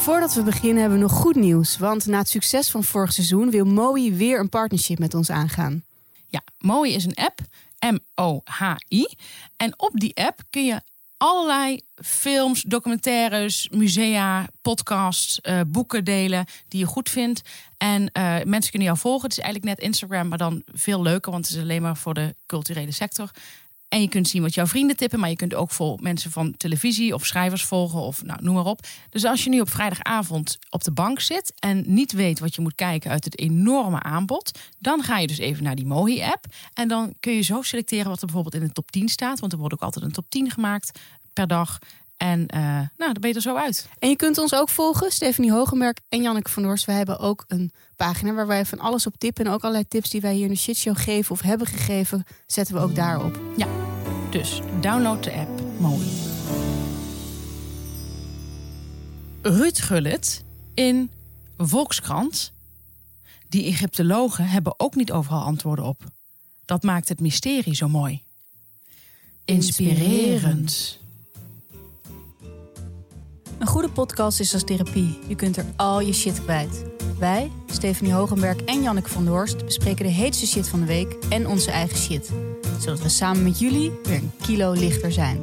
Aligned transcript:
Voordat 0.00 0.34
we 0.34 0.42
beginnen 0.42 0.80
hebben 0.80 0.98
we 0.98 1.04
nog 1.04 1.12
goed 1.12 1.34
nieuws. 1.34 1.78
Want 1.78 2.06
na 2.06 2.18
het 2.18 2.28
succes 2.28 2.70
van 2.70 2.84
vorig 2.84 3.12
seizoen 3.12 3.50
wil 3.50 3.64
Mooi 3.64 4.14
weer 4.14 4.40
een 4.40 4.48
partnership 4.48 4.98
met 4.98 5.14
ons 5.14 5.30
aangaan. 5.30 5.84
Ja, 6.28 6.42
Mooi 6.58 6.94
is 6.94 7.04
een 7.04 7.14
app, 7.14 7.40
M-O-H-I. 7.78 9.06
En 9.56 9.74
op 9.76 9.90
die 9.92 10.16
app 10.16 10.42
kun 10.50 10.64
je 10.64 10.80
allerlei 11.16 11.80
films, 11.94 12.62
documentaires, 12.62 13.68
musea, 13.72 14.48
podcasts, 14.62 15.40
eh, 15.40 15.60
boeken 15.66 16.04
delen 16.04 16.44
die 16.68 16.80
je 16.80 16.86
goed 16.86 17.08
vindt. 17.08 17.42
En 17.76 18.12
eh, 18.12 18.22
mensen 18.44 18.70
kunnen 18.70 18.88
jou 18.88 18.98
volgen. 18.98 19.28
Het 19.28 19.38
is 19.38 19.44
eigenlijk 19.44 19.76
net 19.76 19.86
Instagram, 19.86 20.28
maar 20.28 20.38
dan 20.38 20.62
veel 20.72 21.02
leuker, 21.02 21.32
want 21.32 21.46
het 21.46 21.56
is 21.56 21.62
alleen 21.62 21.82
maar 21.82 21.96
voor 21.96 22.14
de 22.14 22.34
culturele 22.46 22.92
sector. 22.92 23.30
En 23.90 24.00
je 24.00 24.08
kunt 24.08 24.28
zien 24.28 24.42
wat 24.42 24.54
jouw 24.54 24.66
vrienden 24.66 24.96
tippen, 24.96 25.20
maar 25.20 25.28
je 25.28 25.36
kunt 25.36 25.54
ook 25.54 25.70
voor 25.70 25.98
mensen 26.00 26.30
van 26.30 26.56
televisie 26.56 27.14
of 27.14 27.26
schrijvers 27.26 27.64
volgen 27.64 28.00
of 28.00 28.22
nou, 28.22 28.42
noem 28.42 28.54
maar 28.54 28.64
op. 28.64 28.86
Dus 29.10 29.24
als 29.24 29.44
je 29.44 29.50
nu 29.50 29.60
op 29.60 29.70
vrijdagavond 29.70 30.58
op 30.68 30.84
de 30.84 30.92
bank 30.92 31.20
zit 31.20 31.52
en 31.58 31.82
niet 31.86 32.12
weet 32.12 32.38
wat 32.38 32.54
je 32.54 32.60
moet 32.60 32.74
kijken 32.74 33.10
uit 33.10 33.24
het 33.24 33.38
enorme 33.38 34.02
aanbod, 34.02 34.58
dan 34.78 35.02
ga 35.02 35.18
je 35.18 35.26
dus 35.26 35.38
even 35.38 35.64
naar 35.64 35.74
die 35.74 35.86
Mohi-app. 35.86 36.44
En 36.72 36.88
dan 36.88 37.14
kun 37.20 37.32
je 37.32 37.40
zo 37.40 37.62
selecteren 37.62 38.08
wat 38.08 38.20
er 38.20 38.26
bijvoorbeeld 38.26 38.62
in 38.62 38.68
de 38.68 38.72
top 38.72 38.90
10 38.90 39.08
staat, 39.08 39.40
want 39.40 39.52
er 39.52 39.58
wordt 39.58 39.74
ook 39.74 39.82
altijd 39.82 40.04
een 40.04 40.12
top 40.12 40.30
10 40.30 40.50
gemaakt 40.50 40.98
per 41.32 41.46
dag. 41.46 41.78
En 42.20 42.40
uh, 42.54 42.60
nou, 42.60 42.88
dan 42.96 43.16
ben 43.20 43.30
je 43.30 43.34
er 43.34 43.40
zo 43.40 43.56
uit. 43.56 43.88
En 43.98 44.08
je 44.08 44.16
kunt 44.16 44.38
ons 44.38 44.54
ook 44.54 44.68
volgen, 44.68 45.12
Stephanie 45.12 45.52
Hogenberg 45.52 45.96
en 46.08 46.22
Janneke 46.22 46.50
van 46.50 46.62
Doors. 46.62 46.84
We 46.84 46.92
hebben 46.92 47.18
ook 47.18 47.44
een 47.48 47.72
pagina 47.96 48.32
waar 48.32 48.46
wij 48.46 48.66
van 48.66 48.78
alles 48.78 49.06
op 49.06 49.18
tippen. 49.18 49.44
En 49.44 49.52
ook 49.52 49.62
allerlei 49.62 49.88
tips 49.88 50.10
die 50.10 50.20
wij 50.20 50.34
hier 50.34 50.44
in 50.44 50.50
de 50.50 50.56
shitshow 50.56 50.96
geven 50.98 51.32
of 51.32 51.40
hebben 51.40 51.66
gegeven, 51.66 52.24
zetten 52.46 52.74
we 52.74 52.80
ook 52.80 52.94
daarop. 52.94 53.40
Ja, 53.56 53.66
dus 54.30 54.60
download 54.80 55.22
de 55.24 55.32
app. 55.32 55.62
Mooi. 55.78 56.06
Ruud 59.42 59.78
Gullit 59.78 60.44
in 60.74 61.10
Volkskrant. 61.56 62.52
Die 63.48 63.64
Egyptologen 63.64 64.48
hebben 64.48 64.74
ook 64.76 64.94
niet 64.94 65.12
overal 65.12 65.42
antwoorden 65.42 65.84
op. 65.84 66.04
Dat 66.64 66.82
maakt 66.82 67.08
het 67.08 67.20
mysterie 67.20 67.74
zo 67.74 67.88
mooi. 67.88 68.22
Inspirerend. 69.44 70.99
Een 73.60 73.66
goede 73.66 73.90
podcast 73.90 74.40
is 74.40 74.52
als 74.52 74.64
therapie. 74.64 75.18
Je 75.26 75.34
kunt 75.34 75.56
er 75.56 75.64
al 75.76 76.00
je 76.00 76.12
shit 76.12 76.42
kwijt. 76.42 76.84
Wij, 77.18 77.50
Stephanie 77.66 78.12
Hogenberg 78.12 78.56
en 78.56 78.82
Janneke 78.82 79.08
van 79.08 79.24
der 79.24 79.32
Horst, 79.32 79.64
bespreken 79.64 80.04
de 80.04 80.12
heetste 80.12 80.46
shit 80.46 80.68
van 80.68 80.80
de 80.80 80.86
week 80.86 81.12
en 81.28 81.46
onze 81.46 81.70
eigen 81.70 81.98
shit. 81.98 82.30
Zodat 82.78 83.02
we 83.02 83.08
samen 83.08 83.42
met 83.42 83.58
jullie 83.58 83.92
weer 84.02 84.16
een 84.16 84.32
kilo 84.42 84.72
lichter 84.72 85.12
zijn. 85.12 85.42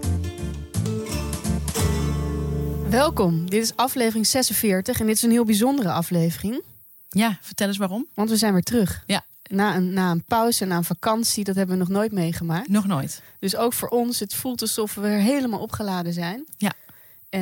Welkom, 2.89 3.49
dit 3.49 3.61
is 3.63 3.75
aflevering 3.75 4.27
46 4.27 4.99
en 4.99 5.05
dit 5.05 5.15
is 5.15 5.23
een 5.23 5.31
heel 5.31 5.45
bijzondere 5.45 5.91
aflevering. 5.91 6.61
Ja, 7.09 7.38
vertel 7.41 7.67
eens 7.67 7.77
waarom. 7.77 8.07
Want 8.13 8.29
we 8.29 8.38
zijn 8.38 8.53
weer 8.53 8.63
terug. 8.63 9.03
Ja. 9.07 9.25
Na 9.49 9.75
een, 9.75 9.93
na 9.93 10.11
een 10.11 10.23
pauze, 10.23 10.65
na 10.65 10.77
een 10.77 10.83
vakantie, 10.83 11.43
dat 11.43 11.55
hebben 11.55 11.75
we 11.77 11.81
nog 11.81 11.91
nooit 11.91 12.11
meegemaakt. 12.11 12.67
Nog 12.67 12.88
nooit. 12.88 13.21
Dus 13.39 13.55
ook 13.55 13.73
voor 13.73 13.89
ons, 13.89 14.19
het 14.19 14.33
voelt 14.33 14.61
alsof 14.61 14.93
we 14.93 15.01
weer 15.01 15.19
helemaal 15.19 15.59
opgeladen 15.59 16.13
zijn. 16.13 16.45
Ja. 16.57 16.73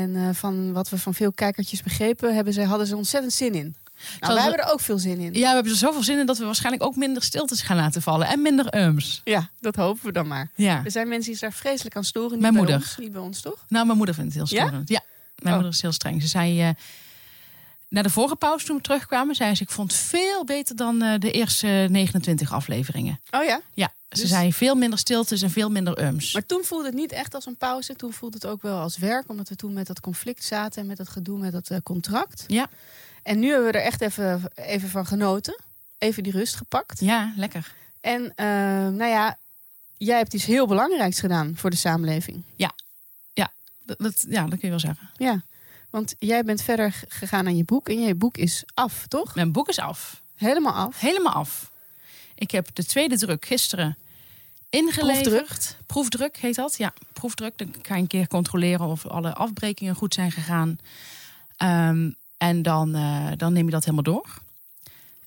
En 0.01 0.09
uh, 0.15 0.29
van 0.33 0.73
wat 0.73 0.89
we 0.89 0.97
van 0.97 1.13
veel 1.13 1.31
kijkertjes 1.31 1.83
begrepen, 1.83 2.35
hebben 2.35 2.53
ze, 2.53 2.63
hadden 2.63 2.87
ze 2.87 2.95
ontzettend 2.95 3.33
zin 3.33 3.53
in. 3.53 3.75
Nou, 4.19 4.33
wij 4.33 4.43
hebben 4.43 4.61
er 4.65 4.71
ook 4.71 4.79
veel 4.79 4.97
zin 4.99 5.19
in. 5.19 5.33
Ja, 5.33 5.39
we 5.49 5.53
hebben 5.53 5.71
er 5.71 5.77
zoveel 5.77 6.03
zin 6.03 6.19
in 6.19 6.25
dat 6.25 6.37
we 6.37 6.45
waarschijnlijk 6.45 6.83
ook 6.83 6.95
minder 6.95 7.23
stiltes 7.23 7.61
gaan 7.61 7.75
laten 7.77 8.01
vallen. 8.01 8.27
En 8.27 8.41
minder 8.41 8.75
ums. 8.77 9.21
Ja, 9.23 9.49
dat 9.59 9.75
hopen 9.75 10.05
we 10.05 10.11
dan 10.11 10.27
maar. 10.27 10.49
Ja. 10.55 10.81
Er 10.85 10.91
zijn 10.91 11.07
mensen 11.07 11.31
die 11.31 11.39
zich 11.39 11.49
daar 11.49 11.57
vreselijk 11.59 11.95
aan 11.95 12.03
storen. 12.03 12.39
Mijn 12.41 12.53
moeder. 12.53 12.75
Ons, 12.75 12.97
niet 12.97 13.11
bij 13.11 13.21
ons, 13.21 13.41
toch? 13.41 13.65
Nou, 13.67 13.85
mijn 13.85 13.97
moeder 13.97 14.15
vindt 14.15 14.33
het 14.33 14.49
heel 14.49 14.59
storend. 14.59 14.89
Ja? 14.89 15.01
Mijn 15.35 15.47
Oh. 15.47 15.53
moeder 15.53 15.71
is 15.71 15.81
heel 15.81 15.91
streng. 15.91 16.21
Ze 16.21 16.27
zei... 16.27 16.61
eh 16.61 16.69
na 17.89 18.01
de 18.01 18.09
vorige 18.09 18.35
pauze 18.35 18.65
toen 18.65 18.75
we 18.75 18.81
terugkwamen, 18.81 19.35
zei 19.35 19.55
ze... 19.55 19.63
ik 19.63 19.69
vond 19.69 19.91
het 19.91 20.01
veel 20.01 20.43
beter 20.45 20.75
dan 20.75 21.01
eh, 21.01 21.19
de 21.19 21.31
eerste 21.31 21.67
29 21.89 22.51
afleveringen. 22.53 23.19
Oh 23.31 23.43
ja? 23.43 23.61
Ja, 23.73 23.91
ze 24.09 24.21
Dus- 24.21 24.29
zei 24.29 24.53
veel 24.53 24.75
minder 24.75 24.99
stiltes 24.99 25.41
en 25.41 25.49
veel 25.49 25.69
minder 25.71 26.03
ums. 26.03 26.33
Maar 26.33 26.45
toen 26.45 26.63
voelde 26.63 26.85
het 26.85 26.93
niet 26.95 27.11
echt 27.11 27.33
als 27.35 27.45
een 27.45 27.55
pauze. 27.57 27.95
Toen 27.95 28.13
voelde 28.13 28.35
het 28.35 28.45
ook 28.45 28.61
wel 28.61 28.79
als 28.79 28.97
werk. 28.97 29.29
Omdat 29.29 29.49
we 29.49 29.55
toen 29.55 29.73
met 29.73 29.87
dat 29.87 29.99
conflict 29.99 30.43
zaten 30.43 30.81
en 30.81 30.87
met 30.87 30.97
dat 30.97 31.09
gedoe 31.09 31.39
met 31.39 31.51
dat 31.51 31.69
eh, 31.69 31.77
contract. 31.83 32.43
Ja, 32.47 32.67
En 33.23 33.39
nu 33.39 33.49
hebben 33.49 33.71
we 33.71 33.77
er 33.77 33.83
echt 33.85 34.01
even, 34.01 34.43
even 34.55 34.89
van 34.89 35.05
genoten. 35.05 35.59
Even 35.97 36.23
die 36.23 36.31
rust 36.31 36.55
gepakt. 36.55 36.99
ja, 36.99 37.33
lekker. 37.35 37.73
En 38.01 38.31
eh, 38.35 38.45
nou 38.87 39.05
ja, 39.05 39.37
jij 39.97 40.17
hebt 40.17 40.33
iets 40.33 40.45
heel 40.45 40.67
belangrijks 40.67 41.19
gedaan 41.19 41.53
voor 41.55 41.69
de 41.69 41.75
samenleving. 41.75 42.43
Dat, 43.85 43.97
dat- 43.97 44.25
ja, 44.29 44.41
dat 44.41 44.49
kun 44.49 44.59
je 44.61 44.69
wel 44.69 44.79
zeggen. 44.79 45.09
Ja, 45.17 45.41
want 45.95 46.15
jij 46.19 46.43
bent 46.43 46.61
verder 46.61 47.03
gegaan 47.07 47.45
aan 47.45 47.57
je 47.57 47.63
boek. 47.63 47.89
En 47.89 48.01
je 48.01 48.15
boek 48.15 48.37
is 48.37 48.63
af, 48.73 49.07
toch? 49.07 49.35
Mijn 49.35 49.51
boek 49.51 49.69
is 49.69 49.79
af. 49.79 50.21
Helemaal 50.35 50.73
af. 50.73 50.99
Helemaal 50.99 51.33
af. 51.33 51.71
Ik 52.35 52.51
heb 52.51 52.67
de 52.73 52.85
tweede 52.85 53.17
druk 53.17 53.45
gisteren 53.45 53.97
ingeleverd. 54.69 55.77
Proefdruk 55.85 56.37
heet 56.37 56.55
dat. 56.55 56.77
Ja, 56.77 56.93
proefdruk. 57.13 57.57
Dan 57.57 57.75
ga 57.81 57.95
je 57.95 58.01
een 58.01 58.07
keer 58.07 58.27
controleren 58.27 58.85
of 58.85 59.07
alle 59.07 59.33
afbrekingen 59.33 59.95
goed 59.95 60.13
zijn 60.13 60.31
gegaan. 60.31 60.79
Ehm, 61.57 62.11
en 62.37 62.61
dan, 62.61 62.95
eh, 62.95 63.27
dan 63.37 63.53
neem 63.53 63.65
je 63.65 63.71
dat 63.71 63.83
helemaal 63.83 64.13
door. 64.13 64.41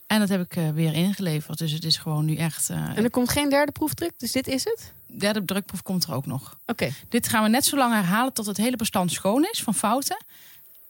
En 0.06 0.18
dat 0.18 0.28
heb 0.28 0.40
ik 0.40 0.56
eh, 0.56 0.70
weer 0.70 0.94
ingeleverd. 0.94 1.58
Dus 1.58 1.72
het 1.72 1.84
is 1.84 1.96
gewoon 1.96 2.24
nu 2.24 2.36
echt. 2.36 2.70
eh 2.70 2.76
En 2.76 3.04
er 3.04 3.10
komt 3.10 3.28
geen 3.28 3.50
derde 3.50 3.72
proefdruk, 3.72 4.12
dus 4.16 4.32
dit 4.32 4.46
is 4.46 4.64
het? 4.64 4.92
derde 5.18 5.44
drukproef 5.44 5.82
komt 5.82 6.04
er 6.04 6.14
ook 6.14 6.26
nog. 6.26 6.58
Oké. 6.66 6.90
Dit 7.08 7.28
gaan 7.28 7.42
we 7.42 7.48
net 7.48 7.64
zo 7.64 7.76
lang 7.76 7.94
herhalen 7.94 8.32
tot 8.32 8.46
het 8.46 8.56
hele 8.56 8.76
bestand 8.76 9.12
schoon 9.12 9.48
is 9.50 9.62
van 9.62 9.74
fouten. 9.74 10.16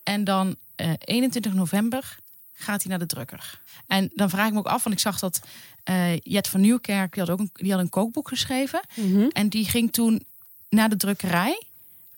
En 0.09 0.25
dan 0.25 0.57
eh 0.75 0.93
21 0.99 1.53
november 1.55 2.19
gaat 2.53 2.83
hij 2.83 2.91
naar 2.91 2.99
de 2.99 3.07
drukker. 3.07 3.61
En 3.87 4.11
dan 4.15 4.31
vraag 4.31 4.47
ik 4.47 4.53
me 4.53 4.59
ook 4.59 4.67
af, 4.67 4.83
want 4.83 4.95
ik 4.95 5.01
zag 5.01 5.19
dat 5.19 5.41
eh, 5.85 6.17
Jet 6.17 6.49
van 6.49 6.61
Nieuwkerk, 6.61 7.13
die 7.13 7.23
had 7.23 7.33
ook 7.33 7.39
een, 7.39 7.51
die 7.53 7.73
had 7.73 7.81
een 7.81 7.89
kookboek 7.89 8.29
geschreven. 8.29 8.81
Mhm. 8.95 9.29
En 9.33 9.49
die 9.49 9.65
ging 9.65 9.93
toen 9.93 10.25
naar 10.69 10.89
de 10.89 10.97
drukkerij 10.97 11.63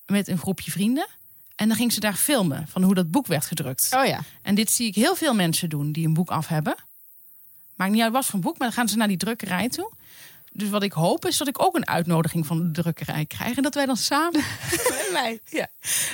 met 0.06 0.28
een 0.28 0.38
groepje 0.38 0.70
vrienden. 0.70 1.06
En 1.54 1.68
dan 1.68 1.76
ging 1.76 1.92
ze 1.92 2.00
daar 2.00 2.14
filmen 2.14 2.68
van 2.68 2.82
hoe 2.82 2.94
dat 2.94 3.10
boek 3.10 3.26
werd 3.26 3.46
gedrukt. 3.46 3.88
Oh 3.96 4.06
ja. 4.06 4.20
En 4.42 4.54
dit 4.54 4.70
zie 4.70 4.86
ik 4.86 4.94
heel 4.94 5.16
veel 5.16 5.34
mensen 5.34 5.68
doen 5.68 5.92
die 5.92 6.06
een 6.06 6.14
boek 6.14 6.30
af 6.30 6.46
hebben. 6.46 6.74
Maakt 7.74 7.92
niet 7.92 8.02
uit 8.02 8.12
wat 8.12 8.24
voor 8.24 8.34
een 8.34 8.40
boek, 8.40 8.58
maar 8.58 8.68
dan 8.68 8.76
gaan 8.76 8.88
ze 8.88 8.96
naar 8.96 9.08
die 9.08 9.16
drukkerij 9.16 9.68
toe. 9.68 9.90
Dus 10.60 10.68
wat 10.68 10.82
ik 10.82 10.92
hoop 10.92 11.26
is 11.26 11.36
dat 11.36 11.48
ik 11.48 11.62
ook 11.62 11.74
een 11.76 11.86
uitnodiging 11.88 12.46
van 12.46 12.58
de 12.72 12.82
drukkerij 12.82 13.26
krijg. 13.26 13.56
En 13.56 13.62
dat 13.62 13.74
wij 13.74 13.86
dan 13.86 13.96
samen 13.96 14.40
Met 14.88 15.08
mij. 15.12 15.40
Ja. 15.44 15.66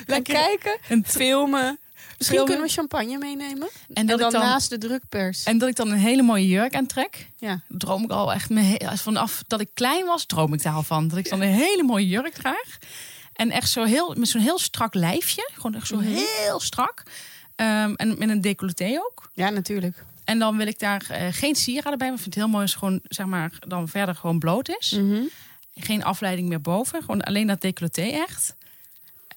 Gaan 0.06 0.22
kijken, 0.22 0.78
een 0.88 1.04
filmen. 1.06 1.78
Misschien 2.18 2.38
Filmen. 2.38 2.46
kunnen 2.46 2.66
we 2.66 2.72
champagne 2.80 3.18
meenemen. 3.18 3.68
En 3.94 4.08
En, 4.08 4.18
dan, 4.18 4.32
naast 4.32 4.70
de 4.70 4.78
drukpers. 4.78 5.42
En 5.44 5.58
dat 5.58 5.68
ik 5.68 5.76
dan 5.76 5.90
een 5.90 5.98
hele 5.98 6.22
mooie 6.22 6.46
jurk 6.46 6.74
aantrek. 6.74 7.30
ja. 7.36 7.60
Droom 7.68 8.02
ik 8.04 8.10
al 8.10 8.32
echt 8.32 8.50
me 8.50 8.90
vanaf 8.94 9.42
dat 9.46 9.60
ik 9.60 9.68
klein 9.74 10.04
was, 10.04 10.26
droom 10.26 10.52
ik 10.54 10.62
daar 10.62 10.72
al 10.74 10.82
van. 10.82 11.08
Dat 11.08 11.18
ik 11.18 11.28
dan 11.30 11.40
een 11.40 11.48
hele 11.52 11.82
mooie 11.82 12.06
jurk 12.08 12.32
draag. 12.34 12.78
En 13.32 13.50
echt 13.50 13.70
zo 13.70 13.84
heel, 13.84 14.14
met 14.18 14.28
zo'n 14.28 14.40
heel 14.40 14.58
strak 14.58 14.94
lijfje. 14.94 15.50
Gewoon 15.54 15.74
echt 15.74 15.86
zo 15.86 15.96
Mhm. 15.96 16.06
heel 16.14 16.60
strak. 16.60 17.02
Ehm, 17.56 17.92
en 17.94 18.18
met 18.18 18.28
een 18.28 18.40
decolleté 18.40 18.98
ook. 19.06 19.30
ja, 19.34 19.50
natuurlijk. 19.50 20.04
En 20.26 20.38
dan 20.38 20.56
wil 20.56 20.66
ik 20.66 20.78
daar 20.78 21.06
eh, 21.10 21.26
geen 21.30 21.54
sieraden 21.54 21.98
bij. 21.98 22.06
Maar 22.08 22.16
ik 22.16 22.22
vind 22.22 22.34
het 22.34 22.44
heel 22.44 22.52
mooi 22.52 22.62
als 22.62 22.70
het 22.70 22.78
gewoon, 22.80 23.00
zeg 23.02 23.26
maar, 23.26 23.52
dan 23.66 23.88
verder 23.88 24.14
gewoon 24.14 24.38
bloot 24.38 24.68
is. 24.78 24.90
Mhm. 24.90 25.22
Geen 25.74 26.04
afleiding 26.04 26.48
meer 26.48 26.60
boven. 26.60 27.00
Gewoon 27.00 27.22
alleen 27.22 27.46
dat 27.46 27.60
decolleté 27.60 28.02
echt. 28.02 28.54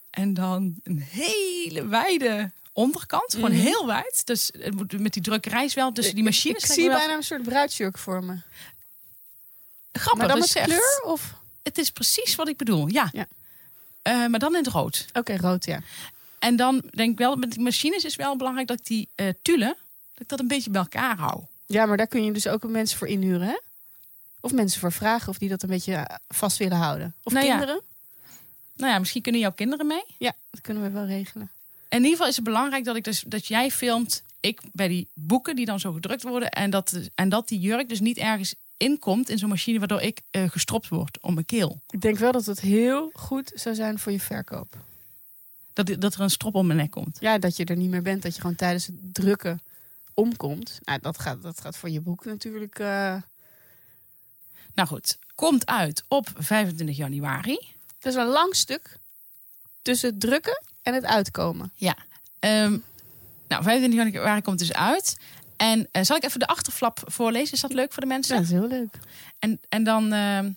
En 0.09 0.33
dan 0.33 0.75
een 0.83 0.99
hele 0.99 1.87
wijde 1.87 2.51
onderkant. 2.73 3.33
Gewoon 3.33 3.51
Mhm. 3.51 3.59
heel 3.59 3.85
wijd. 3.85 4.21
Dus 4.25 4.49
het 4.59 4.75
moet 4.75 4.99
met 4.99 5.13
die 5.13 5.21
drukkerij 5.23 5.65
is 5.65 5.73
wel 5.73 5.91
tussen 5.91 6.15
die 6.15 6.23
machines. 6.23 6.57
Ik 6.57 6.67
lijkt 6.67 6.79
zie 6.81 6.89
wel 6.89 6.97
bijna 6.97 7.13
een 7.15 7.23
soort 7.23 7.43
bruidsjurk 7.43 7.97
voor 7.97 8.23
me. 8.23 8.37
grappig. 9.91 10.17
Maar 10.19 10.27
dan 10.27 10.39
dat 10.39 10.53
met 10.53 10.63
kleur 10.63 11.01
of? 11.03 11.33
Het 11.63 11.77
is 11.77 11.89
precies 11.91 12.35
wat 12.35 12.47
ik 12.47 12.57
bedoel, 12.57 12.87
ja. 12.87 13.09
Ja. 13.11 13.27
Eh, 14.01 14.25
maar 14.27 14.39
dan 14.39 14.55
in 14.55 14.63
het 14.63 14.73
rood. 14.73 15.05
Oké, 15.13 15.35
rood, 15.37 15.65
ja. 15.65 15.79
En 16.39 16.55
dan 16.55 16.83
denk 16.91 17.11
ik 17.11 17.17
wel, 17.17 17.35
met 17.35 17.51
die 17.51 17.61
machines 17.61 18.03
is 18.03 18.15
wel 18.15 18.35
belangrijk 18.37 18.67
dat 18.67 18.79
ik 18.79 18.85
die 18.85 19.09
tulle, 19.41 19.77
dat 20.19 20.21
ik 20.21 20.27
dat 20.27 20.39
een 20.39 20.47
beetje 20.47 20.69
bij 20.69 20.81
elkaar 20.81 21.17
hou. 21.17 21.43
Ja, 21.65 21.85
maar 21.85 21.97
daar 21.97 22.07
kun 22.07 22.23
je 22.23 22.31
dus 22.31 22.47
ook 22.47 22.63
mensen 22.63 22.97
voor 22.97 23.07
inhuren, 23.07 23.47
hè? 23.47 23.57
Of 24.41 24.51
mensen 24.51 24.79
voor 24.79 24.91
vragen 24.91 25.29
of 25.29 25.37
die 25.37 25.49
dat 25.49 25.63
een 25.63 25.69
beetje 25.69 25.93
eh, 25.93 26.15
vast 26.27 26.57
willen 26.57 26.77
houden. 26.77 27.15
Of 27.23 27.33
Nou 27.33 27.45
ja. 27.45 27.51
kinderen? 27.51 27.81
Nou 28.75 28.91
ja, 28.91 28.99
misschien 28.99 29.21
kunnen 29.21 29.41
jouw 29.41 29.51
kinderen 29.51 29.87
mee. 29.87 30.03
Ja, 30.17 30.33
dat 30.49 30.61
kunnen 30.61 30.83
we 30.83 30.89
wel 30.89 31.05
regelen. 31.05 31.49
In 31.89 31.97
ieder 31.97 32.11
geval 32.11 32.27
is 32.27 32.35
het 32.35 32.45
belangrijk 32.45 32.83
dat, 32.83 32.95
ik 32.95 33.03
dus, 33.03 33.23
dat 33.27 33.45
jij 33.45 33.71
filmt, 33.71 34.23
ik 34.39 34.61
bij 34.71 34.87
die 34.87 35.07
boeken 35.13 35.55
die 35.55 35.65
dan 35.65 35.79
zo 35.79 35.93
gedrukt 35.93 36.23
worden. 36.23 36.49
En 36.49 36.69
dat, 36.69 36.99
en 37.15 37.29
dat 37.29 37.47
die 37.47 37.59
jurk 37.59 37.89
dus 37.89 37.99
niet 37.99 38.17
ergens 38.17 38.55
inkomt 38.77 39.29
in 39.29 39.37
zo'n 39.37 39.49
machine 39.49 39.79
waardoor 39.79 40.01
ik 40.01 40.21
eh, 40.31 40.49
gestropt 40.49 40.87
word 40.87 41.21
om 41.21 41.33
mijn 41.33 41.45
keel. 41.45 41.81
Ik 41.89 42.01
denk 42.01 42.17
wel 42.17 42.31
dat 42.31 42.45
het 42.45 42.59
heel 42.59 43.09
goed 43.13 43.51
zou 43.55 43.75
zijn 43.75 43.99
voor 43.99 44.11
je 44.11 44.19
verkoop. 44.19 44.77
Dat, 45.73 46.01
dat 46.01 46.13
er 46.13 46.21
een 46.21 46.29
strop 46.29 46.55
om 46.55 46.67
mijn 46.67 46.79
nek 46.79 46.91
komt. 46.91 47.17
Ja, 47.19 47.37
dat 47.37 47.57
je 47.57 47.65
er 47.65 47.75
niet 47.75 47.89
meer 47.89 48.01
bent. 48.01 48.21
Dat 48.21 48.35
je 48.35 48.41
gewoon 48.41 48.55
tijdens 48.55 48.85
het 48.85 48.95
drukken 49.13 49.61
omkomt. 50.19 50.79
Nou, 50.83 50.99
dat 50.99 51.19
gaat, 51.19 51.41
dat 51.41 51.61
gaat 51.61 51.77
voor 51.77 51.89
je 51.89 52.01
boek 52.01 52.25
natuurlijk... 52.25 52.79
eh, 52.79 53.15
Nou 54.73 54.87
goed, 54.87 55.17
komt 55.35 55.65
uit 55.65 56.03
op 56.07 56.27
25 56.35 56.97
januari. 56.97 57.59
Het 57.95 58.05
is 58.05 58.15
een 58.15 58.25
lang 58.27 58.55
stuk 58.55 58.97
tussen 59.81 60.09
het 60.09 60.19
drukken 60.19 60.63
en 60.81 60.93
het 60.93 61.05
uitkomen. 61.05 61.71
Ja. 61.75 61.95
Ehm, 62.39 62.77
Nou, 63.47 63.63
25 63.63 64.13
januari 64.13 64.41
komt 64.41 64.59
dus 64.59 64.73
uit. 64.73 65.17
En 65.57 65.87
eh, 65.91 66.03
zal 66.03 66.15
ik 66.15 66.23
even 66.23 66.39
de 66.39 66.47
achterflap 66.47 67.01
voorlezen? 67.05 67.53
Is 67.53 67.61
dat 67.61 67.73
leuk 67.73 67.93
voor 67.93 68.01
de 68.01 68.07
mensen? 68.07 68.35
Ja, 68.35 68.41
dat 68.41 68.51
is 68.51 68.57
heel 68.57 68.67
leuk. 68.67 68.99
En, 69.39 69.59
en, 69.69 69.83
dan, 69.83 70.11
eh, 70.13 70.37
en 70.37 70.55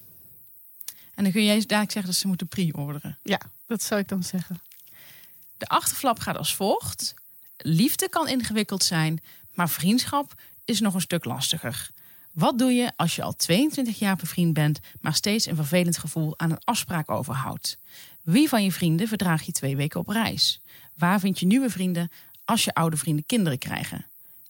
dan 1.15 1.31
kun 1.33 1.45
jij 1.45 1.59
dadelijk 1.59 1.93
zeggen 1.93 2.11
dat 2.11 2.21
ze 2.21 2.27
moeten 2.27 2.47
pre-orderen. 2.49 3.19
Ja, 3.23 3.41
dat 3.67 3.83
zou 3.83 4.01
ik 4.01 4.09
dan 4.09 4.23
zeggen. 4.23 4.61
De 5.57 5.67
achterflap 5.67 6.19
gaat 6.19 6.37
als 6.37 6.55
volgt. 6.57 7.15
Liefde 7.57 8.09
kan 8.09 8.29
ingewikkeld 8.29 8.85
zijn, 8.85 9.23
maar 9.55 9.69
vriendschap 9.69 10.35
is 10.65 10.81
nog 10.81 10.95
een 10.95 11.01
stuk 11.01 11.25
lastiger. 11.25 11.91
Wat 12.33 12.59
doe 12.59 12.73
je 12.73 12.93
als 12.97 13.17
je 13.17 13.23
al 13.23 13.37
22 13.37 13.99
jaar 13.99 14.17
bevriend 14.17 14.55
bent, 14.55 14.81
maar 15.01 15.15
steeds 15.15 15.47
een 15.47 15.57
vervelend 15.57 15.99
gevoel 15.99 16.39
aan 16.39 16.51
een 16.51 16.65
afspraak 16.65 17.11
overhoudt? 17.11 17.79
Wie 18.23 18.49
van 18.49 18.65
je 18.65 18.73
vrienden 18.73 19.09
verdraag 19.09 19.43
je 19.43 19.53
twee 19.53 19.77
weken 19.77 20.01
op 20.01 20.09
reis? 20.09 20.61
Waar 20.95 21.21
vind 21.21 21.39
je 21.39 21.47
nieuwe 21.47 21.71
vrienden 21.71 22.11
als 22.45 22.65
je 22.65 22.75
oude 22.75 22.97
vrienden 22.97 23.27
kinderen 23.27 23.59
krijgen? 23.59 24.07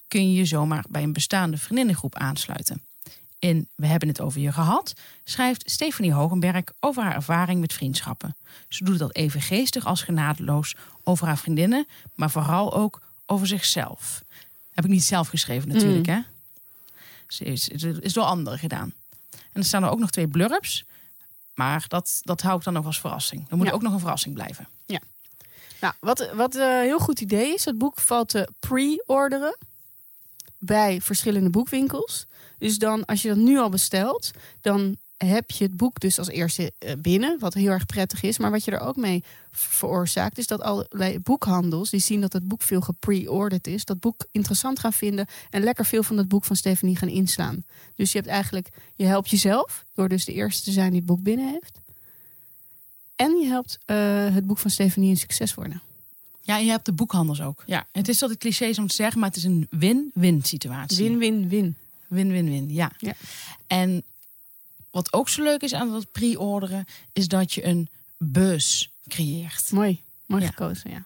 Kun 0.09 0.33
je 0.33 0.39
je 0.39 0.45
zomaar 0.45 0.85
bij 0.89 1.03
een 1.03 1.13
bestaande 1.13 1.57
vriendinnengroep 1.57 2.15
aansluiten? 2.15 2.83
In 3.39 3.69
We 3.75 3.87
hebben 3.87 4.09
het 4.09 4.21
over 4.21 4.41
je 4.41 4.53
gehad 4.53 4.93
schrijft 5.25 5.71
Stefanie 5.71 6.13
Hogenberg 6.13 6.65
over 6.81 7.03
haar 7.03 7.15
ervaring 7.15 7.61
met 7.61 7.73
vriendschappen. 7.73 8.37
Ze 8.69 8.85
doet 8.85 8.99
dat 8.99 9.15
even 9.15 9.41
geestig 9.41 9.87
als 9.87 10.03
genadeloos 10.03 10.77
over 11.05 11.27
haar 11.27 11.39
vriendinnen, 11.39 11.87
maar 12.15 12.31
vooral 12.31 12.75
ook 12.75 13.01
over 13.27 13.47
zichzelf. 13.47 14.23
Heb 14.73 14.85
ik 14.85 14.91
niet 14.91 15.05
zelf 15.05 15.29
geschreven 15.29 15.69
natuurlijk, 15.69 16.07
hè? 16.07 16.21
Ze 17.29 17.45
is, 17.45 17.69
is 18.01 18.13
door 18.13 18.25
anderen 18.25 18.59
gedaan. 18.59 18.95
En 19.31 19.61
er 19.61 19.65
staan 19.65 19.83
er 19.83 19.91
ook 19.91 19.99
nog 19.99 20.11
twee 20.11 20.29
blurbs, 20.29 20.85
maar 21.55 21.85
dat, 21.89 22.21
dat 22.23 22.41
hou 22.41 22.57
ik 22.59 22.65
dan 22.65 22.73
nog 22.73 22.87
als 22.87 23.01
verrassing. 23.01 23.49
Dan 23.49 23.59
moet 23.59 23.67
Ja. 23.67 23.73
ook 23.73 23.83
nog 23.83 23.93
een 23.93 23.99
verrassing 24.01 24.35
blijven. 24.35 24.69
Nou, 25.81 25.95
wat, 26.01 26.31
wat 26.35 26.55
een 26.55 26.81
heel 26.83 26.99
goed 26.99 27.21
idee 27.21 27.55
is, 27.55 27.65
het 27.65 27.79
boek 27.79 28.01
valt 28.01 28.29
te 28.29 28.49
pre-orderen 28.59 29.57
bij 30.59 31.01
verschillende 31.01 31.51
boekwinkels. 31.51 32.27
Dus 32.59 32.79
dan, 32.79 33.05
als 33.05 33.23
je 33.23 33.29
dat 33.29 33.37
nu 33.37 33.59
al 33.59 33.69
bestelt, 33.69 34.31
dan 34.61 34.97
heb 35.29 35.51
je 35.51 35.65
het 35.65 35.77
boek 35.77 36.01
dus 36.01 36.19
als 36.19 36.29
eerste 36.29 36.73
eh, 36.79 36.93
binnen, 36.99 37.39
wat 37.39 37.55
heel 37.55 37.71
erg 37.71 37.87
prettig 37.87 38.23
is. 38.23 38.39
Maar 38.39 38.51
wat 38.51 38.65
je 38.65 38.71
er 38.71 38.81
ook 38.81 38.97
mee 38.97 39.25
veroorzaakt, 39.51 40.39
is 40.39 40.47
dat 40.47 40.61
allerlei 40.61 41.19
boekhandels, 41.19 41.91
die 41.91 42.01
zien 42.01 42.21
dat 42.21 42.33
het 42.33 42.49
boek 42.49 42.63
veel 42.63 42.81
gepre-orderd 42.81 43.67
is, 43.67 43.85
dat 43.85 44.01
boek 44.01 44.27
interessant 44.31 44.79
gaan 44.79 44.93
vinden 44.93 45.27
en 45.51 45.63
lekker 45.63 45.87
veel 45.87 46.03
van 46.03 46.17
dat 46.17 46.29
boek 46.29 46.45
van 46.45 46.57
Stephanie 46.57 46.97
gaan 46.97 47.09
inslaan. 47.09 47.65
Dus 47.95 48.13
je 48.13 48.19
hebt 48.19 48.31
eigenlijk, 48.31 48.69
je 48.95 49.05
helpt 49.05 49.31
jezelf 49.31 49.85
door 49.95 50.09
dus 50.09 50.25
de 50.25 50.33
eerste 50.33 50.63
te 50.63 50.73
zijn 50.73 50.91
die 50.91 50.99
het 50.99 51.07
boek 51.07 51.23
binnen 51.23 51.49
heeft. 51.49 51.79
En 53.17 53.37
je 53.37 53.47
helpt 53.47 53.79
eh, 53.85 53.97
het 54.35 54.47
boek 54.47 54.59
van 54.59 54.71
Stephanie 54.71 55.11
een 55.11 55.17
succes 55.17 55.55
worden. 55.55 55.83
Ja, 56.41 56.59
en 56.59 56.65
je 56.65 56.71
hebt 56.71 56.85
de 56.85 56.93
boekhandels 56.93 57.43
ook. 57.43 57.63
Ja, 57.67 57.87
het 57.93 58.09
is 58.09 58.23
altijd 58.23 58.41
clichés 58.41 58.79
om 58.79 58.87
te 58.87 58.95
zeggen, 58.95 59.21
maar 59.21 59.29
het 59.29 59.39
is 59.39 59.45
een 59.45 59.67
win-win 59.71 60.43
situatie. 60.43 61.09
Win-win-win. 61.09 61.77
Win-win-win, 62.07 62.73
ja. 62.73 62.93
Ja. 62.99 63.15
En 63.67 64.03
wat 64.93 65.13
ook 65.13 65.29
zo 65.29 65.43
leuk 65.43 65.63
is 65.63 65.75
aan 65.75 65.91
dat 65.91 66.13
pre-orderen, 66.13 66.85
is 67.13 67.29
dat 67.29 67.53
je 67.53 67.65
een 67.67 67.89
bus 68.17 68.91
creëert. 69.09 69.71
Mooi, 69.73 70.01
mooi 70.27 70.43
Ja. 70.43 70.49
gekozen, 70.49 70.91
ja. 70.91 71.05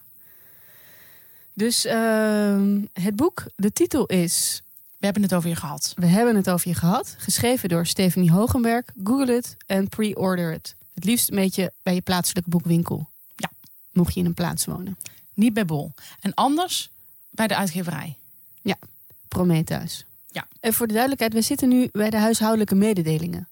Dus 1.53 1.85
ehm, 1.85 2.81
het 2.93 3.15
boek, 3.15 3.45
de 3.55 3.71
titel 3.73 4.05
is 4.05 4.61
We 4.97 5.05
hebben 5.05 5.23
het 5.23 5.33
over 5.33 5.49
je 5.49 5.55
gehad. 5.55 5.93
We 5.95 6.05
hebben 6.05 6.35
het 6.35 6.49
over 6.49 6.67
je 6.67 6.73
gehad. 6.75 7.15
Geschreven 7.17 7.69
door 7.69 7.85
Stephanie 7.85 8.31
Hogenberg. 8.31 8.85
Google 9.03 9.33
het 9.33 9.55
en 9.65 9.87
pre-order 9.89 10.51
het. 10.51 10.75
Het 10.93 11.03
liefst 11.03 11.29
een 11.29 11.35
beetje 11.35 11.71
bij 11.83 11.93
je 11.93 12.01
plaatselijke 12.01 12.49
boekwinkel. 12.49 13.09
Ja. 13.35 13.49
Mocht 13.91 14.13
je 14.13 14.19
in 14.19 14.25
een 14.25 14.33
plaats 14.33 14.65
wonen. 14.65 14.97
Niet 15.33 15.53
bij 15.53 15.65
Bol. 15.65 15.93
En 16.19 16.33
anders 16.33 16.89
bij 17.29 17.47
de 17.47 17.55
uitgeverij. 17.55 18.15
Prometheus. 19.27 20.05
Ja. 20.31 20.47
En 20.59 20.73
voor 20.73 20.87
de 20.87 20.93
duidelijkheid, 20.93 21.33
we 21.33 21.41
zitten 21.41 21.69
nu 21.69 21.89
bij 21.91 22.09
de 22.09 22.17
huishoudelijke 22.17 22.75
mededelingen. 22.75 23.47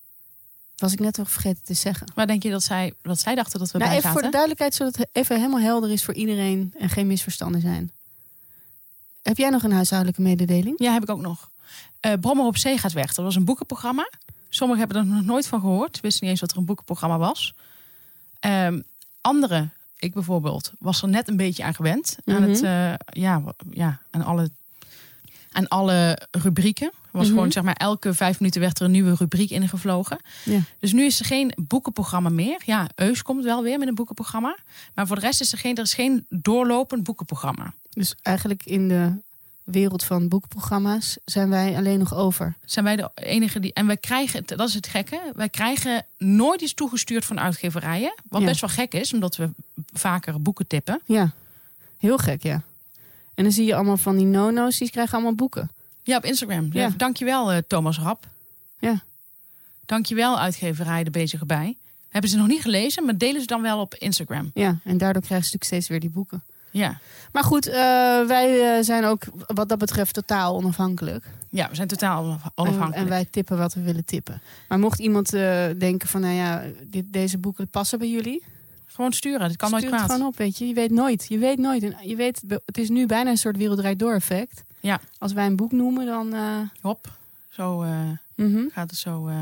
Was 0.78 0.94
ik 0.94 1.00
net 1.00 1.18
nog 1.18 1.32
vergeten 1.32 1.64
te 1.64 1.74
zeggen. 1.74 2.12
Waar 2.16 2.28
denk 2.28 2.44
je 2.44 2.50
dat 2.50 2.64
zij, 2.64 2.94
dat 3.02 3.20
zij 3.20 3.36
dachten 3.36 3.60
dat 3.60 3.72
we 3.72 3.78
Nou, 3.78 3.90
bij 3.90 4.00
even 4.00 4.12
voor 4.12 4.22
de 4.22 4.30
duidelijkheid, 4.30 4.76
zodat 4.76 4.96
het 4.96 5.08
even 5.12 5.36
helemaal 5.36 5.60
helder 5.60 5.92
is 5.92 6.04
voor 6.04 6.14
iedereen 6.14 6.74
en 6.80 6.90
geen 6.90 7.08
misverstanden 7.08 7.62
zijn. 7.62 7.92
Heb 9.22 9.38
jij 9.38 9.50
nog 9.50 9.64
een 9.64 9.72
huishoudelijke 9.72 10.22
mededeling? 10.22 10.76
Ja, 10.80 10.94
heb 10.94 11.04
ik 11.04 11.10
ook 11.10 11.22
nog. 11.22 11.50
Eh 12.00 12.14
Brommer 12.22 12.46
op 12.46 12.58
Zee 12.58 12.78
gaat 12.78 12.92
weg. 12.94 13.14
Dat 13.14 13.26
was 13.26 13.36
een 13.36 13.46
boekenprogramma. 13.46 14.10
Sommigen 14.50 14.84
hebben 14.86 15.02
er 15.02 15.16
nog 15.16 15.24
nooit 15.26 15.48
van 15.48 15.60
gehoord. 15.60 16.00
Wisten 16.00 16.22
niet 16.22 16.32
eens 16.32 16.40
dat 16.40 16.52
er 16.52 16.58
een 16.58 16.66
boekenprogramma 16.66 17.18
was. 17.18 17.54
Ehm 18.40 18.82
anderen, 19.22 19.74
ik 19.98 20.14
bijvoorbeeld, 20.14 20.72
was 20.80 21.02
er 21.02 21.08
net 21.10 21.28
een 21.28 21.38
beetje 21.38 21.64
aan 21.64 21.76
gewend. 21.76 22.18
Aan, 22.26 22.42
Mhm. 22.42 22.50
het, 22.50 22.62
eh, 22.64 22.94
ja, 23.22 23.42
ja, 23.72 24.02
aan, 24.12 24.22
alle, 24.24 24.50
aan 25.52 25.68
alle 25.68 26.28
rubrieken. 26.32 26.92
Was 27.16 27.26
Mhm. 27.26 27.36
gewoon, 27.36 27.52
zeg 27.52 27.64
maar, 27.64 27.76
elke 27.76 28.14
vijf 28.14 28.40
minuten 28.40 28.62
werd 28.62 28.80
er 28.80 28.86
een 28.86 28.92
nieuwe 28.92 29.16
rubriek 29.16 29.50
ingevlogen. 29.50 30.18
Ja. 30.44 30.60
Dus 30.80 30.94
nu 30.94 31.04
is 31.06 31.20
er 31.20 31.26
geen 31.26 31.52
boekenprogramma 31.56 32.30
meer. 32.30 32.62
Ja, 32.66 32.88
Eus 32.96 33.22
komt 33.22 33.44
wel 33.44 33.64
weer 33.64 33.80
met 33.80 33.88
een 33.88 33.96
boekenprogramma. 33.96 34.58
Maar 34.94 35.08
voor 35.08 35.16
de 35.16 35.22
rest 35.22 35.42
is 35.42 35.52
er 35.52 35.58
geen, 35.58 35.76
er 35.76 35.84
is 35.84 35.94
geen 35.94 36.26
doorlopend 36.30 37.04
boekenprogramma. 37.04 37.74
Dus 37.90 38.16
eigenlijk 38.22 38.66
in 38.66 38.88
de 38.88 39.12
wereld 39.64 40.04
van 40.04 40.28
boekprogramma's 40.28 41.18
zijn 41.26 41.50
wij 41.50 41.76
alleen 41.76 42.00
nog 42.00 42.14
over. 42.16 42.56
zijn 42.66 42.86
wij 42.86 42.96
de 42.96 43.10
enige 43.16 43.60
die. 43.60 43.74
En 43.74 43.88
wij 43.88 43.98
krijgen, 43.98 44.44
dat 44.46 44.68
is 44.68 44.74
het 44.74 44.88
gekke, 44.88 45.32
wij 45.36 45.50
krijgen 45.50 46.06
nooit 46.18 46.62
iets 46.62 46.74
toegestuurd 46.74 47.26
van 47.26 47.40
uitgeverijen. 47.40 48.14
Wat 48.30 48.42
Ja. 48.42 48.48
best 48.48 48.62
wel 48.62 48.70
gek 48.70 48.94
is, 48.94 49.14
omdat 49.14 49.36
we 49.36 49.50
vaker 49.94 50.42
boeken 50.42 50.68
tippen. 50.68 51.02
Ja, 51.06 51.32
heel 51.98 52.18
gek, 52.18 52.44
ja. 52.44 52.62
En 53.34 53.44
dan 53.44 53.52
zie 53.54 53.66
je 53.66 53.76
allemaal 53.76 53.98
van 53.98 54.16
die 54.18 54.26
nono's, 54.26 54.78
die 54.78 54.90
krijgen 54.92 55.14
allemaal 55.14 55.36
boeken. 55.36 55.70
Ja, 56.06 56.18
op 56.18 56.26
Instagram. 56.26 56.70
Ja. 56.72 56.82
Ja. 56.82 56.94
Dankjewel, 56.98 57.52
eh, 57.52 57.58
Thomas 57.68 58.00
Rap. 58.00 58.28
Ja. 58.80 59.04
Dankjewel, 59.86 60.40
uitgeverij 60.40 61.04
De 61.04 61.10
Bezige 61.12 61.46
Bij. 61.46 61.78
Hebben 62.10 62.30
ze 62.30 62.38
nog 62.38 62.48
niet 62.48 62.62
gelezen, 62.62 63.06
maar 63.06 63.18
delen 63.18 63.42
ze 63.42 63.48
dan 63.48 63.62
wel 63.62 63.80
op 63.80 63.96
Instagram. 63.96 64.52
Ja, 64.54 64.80
en 64.84 64.98
daardoor 64.98 65.22
krijgen 65.22 65.48
ze 65.48 65.54
natuurlijk 65.56 65.64
steeds 65.64 65.88
weer 65.88 66.00
die 66.00 66.10
boeken. 66.10 66.44
Ja, 66.72 67.00
Maar 67.32 67.44
goed, 67.44 67.68
eh, 67.68 67.74
wij 68.28 68.78
eh, 68.78 68.84
zijn 68.84 69.06
ook 69.06 69.24
wat 69.48 69.70
dat 69.70 69.78
betreft 69.78 70.14
totaal 70.14 70.56
onafhankelijk. 70.56 71.26
ja 71.50 71.70
we 71.70 71.76
zijn 71.76 71.88
totaal 71.88 72.24
En, 72.32 72.40
onafhankelijk. 72.56 72.96
en 72.96 73.08
wij 73.10 73.26
tippen 73.32 73.58
wat 73.58 73.74
we 73.74 73.82
willen 73.82 74.06
tippen. 74.06 74.42
Maar 74.68 74.80
mocht 74.80 75.00
iemand 75.00 75.30
denken 75.80 76.08
van, 76.08 76.22
nou 76.22 76.34
ja, 76.34 76.64
dit, 76.84 77.06
deze 77.14 77.38
boeken 77.38 77.68
passen 77.68 78.00
bij 78.00 78.10
jullie. 78.10 78.44
Gewoon 78.86 79.14
sturen, 79.14 79.48
dat 79.48 79.58
kan 79.58 79.70
nooit 79.72 79.84
stuur 79.84 79.94
het 79.96 80.04
kwaad. 80.04 80.18
gewoon 80.18 80.32
op, 80.34 80.38
weet 80.38 80.58
je. 80.58 80.68
Je 80.68 80.74
weet 80.74 80.92
nooit. 80.92 81.26
Je 81.30 81.38
weet 81.38 81.58
nooit. 81.58 81.84
En 81.84 81.96
je 82.02 82.16
weet, 82.16 82.42
het 82.66 82.78
is 82.78 82.90
nu 82.90 83.06
bijna 83.06 83.30
een 83.30 83.38
soort 83.38 83.58
wereldrijd 83.58 84.00
door 84.00 84.14
effect. 84.14 84.64
Ja. 84.86 85.00
Als 85.18 85.34
wij 85.34 85.46
een 85.46 85.56
boek 85.56 85.72
noemen, 85.72 86.06
dan... 86.06 86.34
eh, 86.34 86.60
Hop, 86.82 87.12
zo 87.50 87.84
eh, 87.84 88.10
mhm. 88.36 88.68
gaat 88.72 88.90
het 88.90 89.00
zo. 89.00 89.28
eh 89.28 89.36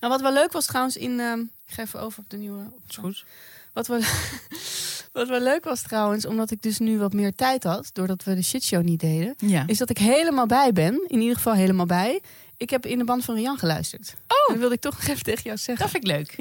Nou, 0.00 0.12
wat 0.12 0.20
wel 0.20 0.32
leuk 0.32 0.52
was 0.52 0.66
trouwens 0.66 0.96
in... 0.96 1.20
ehm, 1.20 1.40
ik 1.40 1.74
ga 1.74 1.82
even 1.82 2.00
over 2.00 2.18
op 2.22 2.30
de 2.30 2.36
nieuwe... 2.36 2.60
Op 2.74 2.82
is 2.88 2.96
goed. 2.96 3.24
Wat 3.72 3.86
wel, 3.86 4.00
wat 5.12 5.28
wel 5.28 5.40
leuk 5.40 5.64
was 5.64 5.82
trouwens, 5.82 6.26
omdat 6.26 6.50
ik 6.50 6.62
dus 6.62 6.78
nu 6.78 6.98
wat 6.98 7.12
meer 7.12 7.34
tijd 7.34 7.64
had... 7.64 7.90
doordat 7.92 8.24
we 8.24 8.34
de 8.34 8.42
shitshow 8.42 8.82
niet 8.82 9.00
deden... 9.00 9.34
Ja. 9.36 9.64
is 9.66 9.78
dat 9.78 9.90
ik 9.90 9.98
helemaal 9.98 10.46
bij 10.46 10.72
ben. 10.72 11.04
In 11.06 11.20
ieder 11.20 11.36
geval 11.36 11.54
helemaal 11.54 11.86
bij. 11.86 12.20
Ik 12.56 12.70
heb 12.70 12.86
in 12.86 12.98
de 12.98 13.04
band 13.04 13.24
van 13.24 13.34
Rian 13.34 13.58
geluisterd. 13.58 14.14
Oh. 14.28 14.48
Dat 14.48 14.58
wilde 14.58 14.74
ik 14.74 14.80
toch 14.80 14.94
nog 14.96 15.08
even 15.08 15.24
tegen 15.24 15.42
jou 15.42 15.56
zeggen. 15.56 15.84
Dat 15.84 15.90
vind 15.90 16.04
ik 16.04 16.10
leuk. 16.10 16.34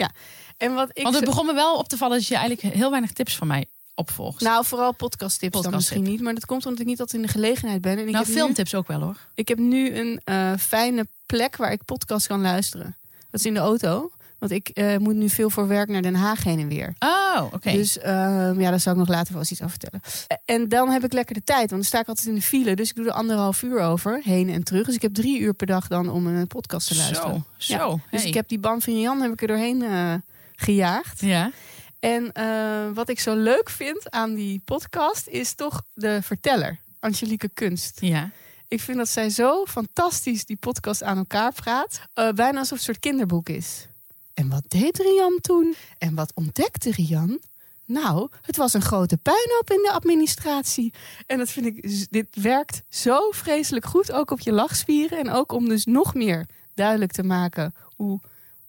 En 0.57 0.73
wat 0.73 0.89
ik 0.93 1.03
Want 1.03 1.15
het 1.15 1.25
begon 1.25 1.45
me 1.45 1.53
wel 1.53 1.77
op 1.77 1.87
te 1.87 1.97
vallen 1.97 2.17
dat 2.17 2.27
je 2.27 2.35
eigenlijk 2.35 2.75
heel 2.75 2.89
weinig 2.89 3.11
tips 3.11 3.35
van 3.35 3.47
mij 3.47 3.65
opvolgt. 3.99 4.41
Nou, 4.41 4.65
vooral 4.65 4.91
podcasttips 4.93 5.53
dan 5.53 5.61
Podcasttip. 5.61 5.95
misschien 5.97 6.13
niet. 6.13 6.21
Maar 6.23 6.33
dat 6.33 6.45
komt 6.45 6.65
omdat 6.65 6.81
ik 6.81 6.87
niet 6.87 6.99
altijd 6.99 7.21
in 7.21 7.27
de 7.27 7.33
gelegenheid 7.33 7.81
ben. 7.81 7.91
En 7.91 7.99
ik 7.99 8.05
nou, 8.05 8.17
heb 8.17 8.27
nu- 8.27 8.33
filmtips 8.33 8.75
ook 8.75 8.87
wel 8.87 9.01
hoor. 9.01 9.17
Ik 9.33 9.47
heb 9.47 9.57
nu 9.57 9.95
een 9.95 10.21
eh, 10.23 10.53
fijne 10.59 11.07
plek 11.25 11.55
waar 11.55 11.71
ik 11.71 11.85
podcast 11.85 12.27
kan 12.27 12.41
luisteren. 12.41 12.95
Dat 13.31 13.39
is 13.39 13.45
in 13.45 13.53
de 13.53 13.59
auto. 13.59 14.11
Want 14.37 14.51
ik 14.51 14.69
eh, 14.69 14.97
moet 14.97 15.15
nu 15.15 15.29
veel 15.29 15.49
voor 15.49 15.67
werk 15.67 15.89
naar 15.89 16.01
Den 16.01 16.15
Haag 16.15 16.43
heen 16.43 16.59
en 16.59 16.67
weer. 16.67 16.93
Oh, 16.99 17.43
oké. 17.53 17.71
Dus 17.71 17.97
ehm, 17.97 18.59
ja, 18.61 18.69
daar 18.69 18.79
zal 18.79 18.91
ik 18.93 18.97
nog 18.99 19.07
later 19.07 19.31
wel 19.31 19.41
eens 19.41 19.51
iets 19.51 19.61
over 19.61 19.77
vertellen. 19.79 20.01
Eh, 20.27 20.55
En 20.55 20.69
dan 20.69 20.89
heb 20.89 21.03
ik 21.03 21.13
lekker 21.13 21.35
de 21.35 21.43
tijd. 21.43 21.59
Want 21.59 21.69
dan 21.69 21.83
sta 21.83 21.99
ik 21.99 22.07
altijd 22.07 22.27
in 22.27 22.35
de 22.35 22.41
file. 22.41 22.75
Dus 22.75 22.89
ik 22.89 22.95
doe 22.95 23.05
er 23.05 23.11
anderhalf 23.11 23.61
uur 23.61 23.79
over. 23.79 24.21
Heen 24.23 24.49
en 24.49 24.63
terug. 24.63 24.85
Dus 24.85 24.95
ik 24.95 25.01
heb 25.01 25.13
drie 25.13 25.39
uur 25.39 25.53
per 25.53 25.67
dag 25.67 25.87
dan 25.87 26.09
om 26.09 26.27
een 26.27 26.47
podcast 26.47 26.87
te 26.87 26.95
luisteren. 26.95 27.45
Zo, 27.57 27.73
zo. 27.77 27.99
Dus 28.11 28.19
hey. 28.19 28.29
ik 28.29 28.35
heb 28.35 28.47
die 28.47 28.59
band 28.59 28.83
van 28.83 28.99
Jan 28.99 29.21
heb 29.21 29.31
ik 29.31 29.41
er 29.41 29.47
doorheen 29.47 29.81
eh, 29.83 30.13
gejaagd. 30.55 31.21
Ja. 31.21 31.51
En 31.99 32.31
eh, 32.31 32.89
wat 32.93 33.09
ik 33.09 33.19
zo 33.19 33.35
leuk 33.35 33.69
vind 33.69 34.11
aan 34.11 34.33
die 34.33 34.61
podcast 34.65 35.27
is 35.27 35.53
toch 35.53 35.83
de 35.93 36.19
verteller. 36.21 36.79
Angelique 36.99 37.49
Kunst. 37.53 38.01
Ja. 38.01 38.31
Ik 38.67 38.81
vind 38.81 38.97
dat 38.97 39.09
zij 39.09 39.29
zo 39.29 39.65
fantastisch 39.65 40.45
die 40.45 40.57
podcast 40.57 41.03
aan 41.03 41.17
elkaar 41.17 41.53
praat. 41.53 42.01
Eh, 42.13 42.29
bijna 42.29 42.59
alsof 42.59 42.77
het 42.77 42.87
een 42.87 42.93
soort 42.93 42.99
kinderboek 42.99 43.49
is. 43.49 43.87
En 44.33 44.49
wat 44.49 44.63
deed 44.67 44.97
Rian 44.97 45.37
toen? 45.41 45.75
En 45.97 46.15
wat 46.15 46.31
ontdekte 46.33 46.91
Rian? 46.91 47.39
Nou, 47.85 48.29
het 48.41 48.55
was 48.55 48.73
een 48.73 48.81
grote 48.81 49.17
puinhoop 49.17 49.69
in 49.69 49.81
de 49.81 49.91
administratie. 49.91 50.93
En 51.25 51.37
dat 51.37 51.49
vind 51.49 51.65
ik, 51.65 52.07
dit 52.11 52.27
werkt 52.41 52.81
zo 52.89 53.31
vreselijk 53.31 53.85
goed, 53.85 54.11
ook 54.11 54.31
op 54.31 54.39
je 54.39 54.51
lachspieren. 54.51 55.19
En 55.19 55.29
ook 55.29 55.51
om 55.51 55.69
dus 55.69 55.85
nog 55.85 56.13
meer 56.13 56.45
duidelijk 56.73 57.11
te 57.11 57.23
maken 57.23 57.73
hoe 57.95 58.19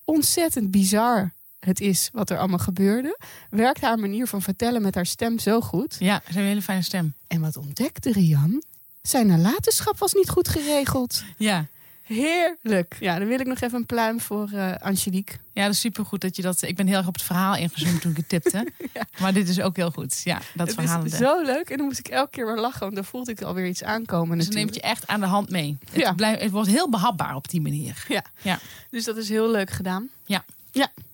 ontzettend 0.05 0.71
bizar 0.71 1.33
het 1.61 1.81
is 1.81 2.11
wat 2.13 2.31
er 2.31 2.39
allemaal 2.39 2.59
gebeurde, 2.59 3.19
werkt 3.51 3.81
haar 3.81 3.99
manier 3.99 4.27
van 4.27 4.43
vertellen 4.43 4.83
met 4.83 4.95
haar 4.95 5.07
stem 5.07 5.39
zo 5.39 5.61
goed. 5.61 5.97
Ja, 5.99 6.17
ze 6.17 6.23
heeft 6.25 6.37
een 6.39 6.45
hele 6.45 6.63
fijne 6.63 6.83
stem. 6.83 7.15
En 7.27 7.41
wat 7.41 7.57
ontdekte 7.57 8.13
Rian? 8.13 8.63
Zijn 9.03 9.27
nalatenschap 9.27 9.99
was 9.99 10.13
niet 10.13 10.29
goed 10.29 10.49
geregeld. 10.49 11.23
Ja. 11.37 11.67
Heerlijk. 12.03 12.97
Ja, 13.01 13.19
dan 13.19 13.29
wil 13.29 13.41
ik 13.41 13.47
nog 13.47 13.61
even 13.61 13.79
een 13.79 13.87
pluim 13.87 14.21
voor 14.21 14.51
eh, 14.53 14.75
Angelique. 14.77 15.37
Ja, 15.53 15.65
dat 15.65 15.75
is 15.75 15.81
supergoed 15.81 16.21
dat 16.21 16.37
je 16.37 16.43
dat... 16.43 16.63
Ik 16.63 16.77
ben 16.77 16.87
heel 16.87 16.97
erg 16.97 17.07
op 17.07 17.15
het 17.15 17.23
verhaal 17.23 17.57
ingezoomd 17.57 18.01
toen 18.01 18.11
ik 18.11 18.17
het 18.17 18.29
tipte. 18.29 18.67
Ja. 18.93 19.03
Maar 19.21 19.33
dit 19.33 19.49
is 19.49 19.61
ook 19.61 19.77
heel 19.77 19.91
goed. 19.91 20.21
Ja, 20.25 20.41
dat 20.55 20.67
Het 20.67 20.77
verhaal. 20.77 21.05
is 21.05 21.17
zo 21.17 21.43
leuk. 21.43 21.71
En 21.71 21.77
dan 21.77 21.87
moest 21.87 21.99
ik 21.99 22.09
elke 22.09 22.31
keer 22.31 22.47
weer 22.47 22.57
lachen, 22.57 22.81
want 22.81 22.95
dan 22.95 23.05
voelde 23.05 23.31
ik 23.31 23.43
alweer 23.43 23.67
iets 23.67 23.83
aankomen. 23.85 24.39
Dus 24.39 24.49
neemt 24.49 24.75
je 24.75 24.81
echt 24.81 25.07
aan 25.07 25.21
de 25.21 25.27
hand 25.27 25.51
mee. 25.51 25.79
Het, 25.91 26.01
Ja. 26.01 26.13
blijft, 26.13 26.41
het 26.43 26.51
wordt 26.51 26.69
heel 26.69 26.89
behapbaar 26.91 27.35
op 27.35 27.49
die 27.49 27.61
manier. 27.61 28.05
Ja. 28.09 28.25
Ja. 28.43 28.59
Dus 28.91 29.05
dat 29.05 29.17
is 29.17 29.29
heel 29.29 29.51
leuk 29.51 29.71
gedaan. 29.71 30.09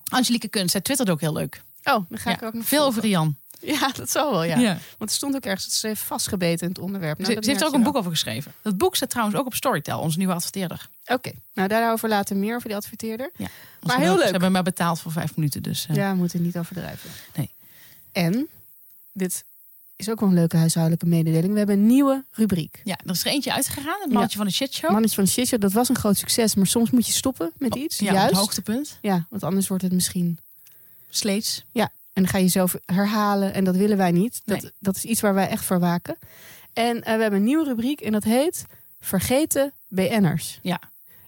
Angelique 0.08 0.48
Kunst, 0.48 0.70
zij 0.70 0.80
twittert 0.80 1.10
ook 1.10 1.20
heel 1.20 1.32
leuk. 1.32 1.62
Oh, 1.84 2.04
dan 2.08 2.18
ga 2.18 2.30
Ja, 2.30 2.36
ik 2.36 2.42
ook 2.42 2.52
nog 2.54 2.64
Veel 2.66 2.84
over. 2.84 3.02
Rian. 3.02 3.36
Ja, 3.60 3.88
dat 3.92 4.10
zal 4.10 4.30
wel, 4.30 4.42
ja. 4.44 4.56
Ja. 4.58 4.78
Want 4.98 5.10
er 5.10 5.16
stond 5.16 5.34
ook 5.34 5.44
ergens 5.44 5.64
dat 5.64 5.74
ze 5.74 5.86
heeft 5.86 6.00
vastgebeten 6.02 6.62
in 6.62 6.68
het 6.68 6.78
onderwerp. 6.78 7.18
Nou, 7.18 7.32
ze, 7.42 7.48
heeft 7.50 7.60
er 7.60 7.66
ook 7.66 7.74
een 7.74 7.82
boek 7.82 7.96
over 7.96 8.10
geschreven. 8.10 8.52
Dat 8.62 8.76
boek 8.78 8.96
staat 8.96 9.10
trouwens 9.10 9.38
ook 9.38 9.46
op 9.46 9.54
Storytel, 9.54 10.00
onze 10.00 10.18
nieuwe 10.18 10.32
adverteerder. 10.34 10.88
Oké, 11.06 11.32
nou 11.54 11.68
daarover 11.68 12.08
later 12.08 12.36
meer 12.36 12.54
over 12.56 12.68
die 12.68 12.76
adverteerder. 12.76 13.30
Ja. 13.36 13.48
Maar 13.82 13.96
heel 13.96 13.98
hebben- 13.98 14.14
leuk. 14.14 14.24
Ze 14.24 14.30
hebben 14.30 14.52
maar 14.52 14.62
betaald 14.62 15.00
voor 15.00 15.12
vijf 15.12 15.36
minuten. 15.36 15.62
Dus, 15.62 15.86
eh, 15.88 15.96
Ja, 15.96 16.10
we 16.10 16.16
moeten 16.16 16.42
niet 16.42 16.58
overdrijven. 16.58 17.10
Nee. 17.34 17.50
En, 18.12 18.48
dit 19.12 19.44
is 19.96 20.10
ook 20.10 20.20
wel 20.20 20.28
een 20.28 20.34
leuke 20.34 20.56
huishoudelijke 20.56 21.06
mededeling. 21.06 21.52
We 21.52 21.58
hebben 21.58 21.76
een 21.78 21.86
nieuwe 21.86 22.24
rubriek. 22.30 22.80
ja, 22.84 22.98
er 23.04 23.10
is 23.10 23.24
er 23.24 23.30
eentje 23.30 23.52
uitgegaan. 23.52 24.00
Het 24.02 24.12
mannetje 24.12 24.36
van 24.36 24.46
de 24.46 24.52
shitshow. 24.52 24.90
Mannetje 24.90 25.14
van 25.16 25.24
de 25.24 25.30
Shitshow, 25.30 25.60
dat 25.60 25.72
was 25.72 25.88
een 25.88 25.96
groot 25.96 26.16
succes. 26.16 26.54
Maar 26.54 26.66
soms 26.66 26.90
moet 26.90 27.06
je 27.06 27.12
stoppen 27.12 27.52
met 27.58 27.74
iets. 27.74 27.98
ja, 27.98 28.12
juist. 28.12 28.28
het 28.30 28.38
hoogtepunt. 28.38 28.98
Ja, 29.02 29.26
want 29.30 29.42
anders 29.42 29.68
wordt 29.68 29.82
het 29.82 29.92
misschien... 29.92 30.38
Sleets. 31.10 31.64
En 31.72 32.22
dan 32.22 32.28
ga 32.28 32.36
je 32.38 32.44
jezelf 32.44 32.76
herhalen 32.84 33.54
en 33.54 33.64
dat 33.64 33.76
willen 33.76 33.96
wij 33.96 34.10
niet. 34.12 34.40
Dat, 34.44 34.62
Nee. 34.62 34.70
dat 34.78 34.96
is 34.96 35.04
iets 35.04 35.20
waar 35.20 35.34
wij 35.34 35.48
echt 35.48 35.64
voor 35.64 35.78
waken. 35.80 36.16
En 36.72 36.96
eh, 37.02 37.14
we 37.14 37.20
hebben 37.20 37.38
een 37.38 37.44
nieuwe 37.44 37.64
rubriek 37.64 38.00
en 38.00 38.12
dat 38.12 38.24
heet 38.24 38.64
Vergeten 39.00 39.72
BN'ers. 39.88 40.58
Ja. 40.62 40.80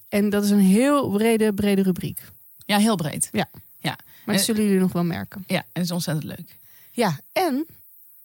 En 0.09 0.31
dat 0.31 0.45
is 0.45 0.51
een 0.51 0.59
heel 0.59 1.11
brede, 1.11 1.53
brede 1.55 1.83
rubriek. 1.83 2.21
Ja, 2.67 2.79
heel 2.79 2.97
breed. 2.97 3.29
Maar 3.33 3.47
dat 4.25 4.35
Eh, 4.37 4.41
zullen 4.43 4.63
jullie 4.65 4.81
nog 4.81 4.93
wel 4.93 5.05
merken. 5.05 5.45
Ja, 5.47 5.57
en 5.59 5.65
het 5.73 5.85
is 5.85 5.91
ontzettend 5.91 6.27
leuk. 6.27 6.59
Ja, 6.93 7.21
en 7.33 7.67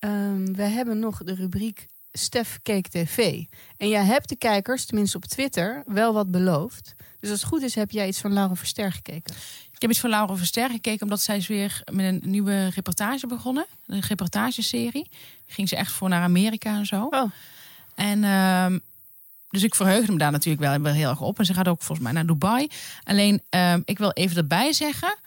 ehm, 0.09 0.53
we 0.53 0.63
hebben 0.63 0.99
nog 0.99 1.23
de 1.23 1.33
rubriek 1.33 1.87
Stef 2.11 2.59
Keek 2.63 2.87
TV. 2.87 3.43
En 3.77 3.89
jij 3.89 4.03
hebt 4.03 4.29
de 4.29 4.35
kijkers, 4.35 4.85
tenminste 4.85 5.17
op 5.17 5.25
Twitter, 5.25 5.83
wel 5.85 6.13
wat 6.13 6.31
beloofd. 6.31 6.93
Dus 7.19 7.29
als 7.29 7.39
het 7.39 7.49
goed 7.49 7.61
is, 7.61 7.75
heb 7.75 7.91
jij 7.91 8.07
iets 8.07 8.21
van 8.21 8.33
Laura 8.33 8.55
Verster 8.55 8.91
gekeken. 8.91 9.35
Ik 9.71 9.81
heb 9.81 9.89
iets 9.89 9.99
van 9.99 10.09
Laura 10.09 10.35
Verster 10.35 10.69
gekeken, 10.69 11.01
omdat 11.03 11.21
zij 11.21 11.37
is 11.37 11.47
weer 11.47 11.81
met 11.91 12.05
een 12.05 12.21
nieuwe 12.25 12.67
reportage 12.67 13.27
begonnen. 13.27 13.65
Een 13.85 13.99
reportageserie. 13.99 15.09
Ging 15.47 15.69
ze 15.69 15.75
echt 15.75 15.91
voor 15.91 16.09
naar 16.09 16.23
Amerika 16.23 16.77
en 16.77 16.85
zo. 16.85 17.07
Oh. 17.09 17.31
En 17.95 18.23
ehm, 18.23 18.79
dus 19.49 19.63
ik 19.63 19.75
verheugde 19.75 20.11
me 20.11 20.17
daar 20.17 20.31
natuurlijk 20.31 20.81
wel, 20.81 20.93
heel 20.93 21.09
erg 21.09 21.21
op. 21.21 21.39
En 21.39 21.45
ze 21.45 21.53
gaat 21.53 21.67
ook 21.67 21.81
volgens 21.81 22.07
mij 22.07 22.11
naar 22.11 22.25
Dubai. 22.25 22.67
Alleen, 23.03 23.41
ehm, 23.49 23.81
ik 23.85 23.97
wil 23.97 24.11
even 24.11 24.37
erbij 24.37 24.73
zeggen. 24.73 25.17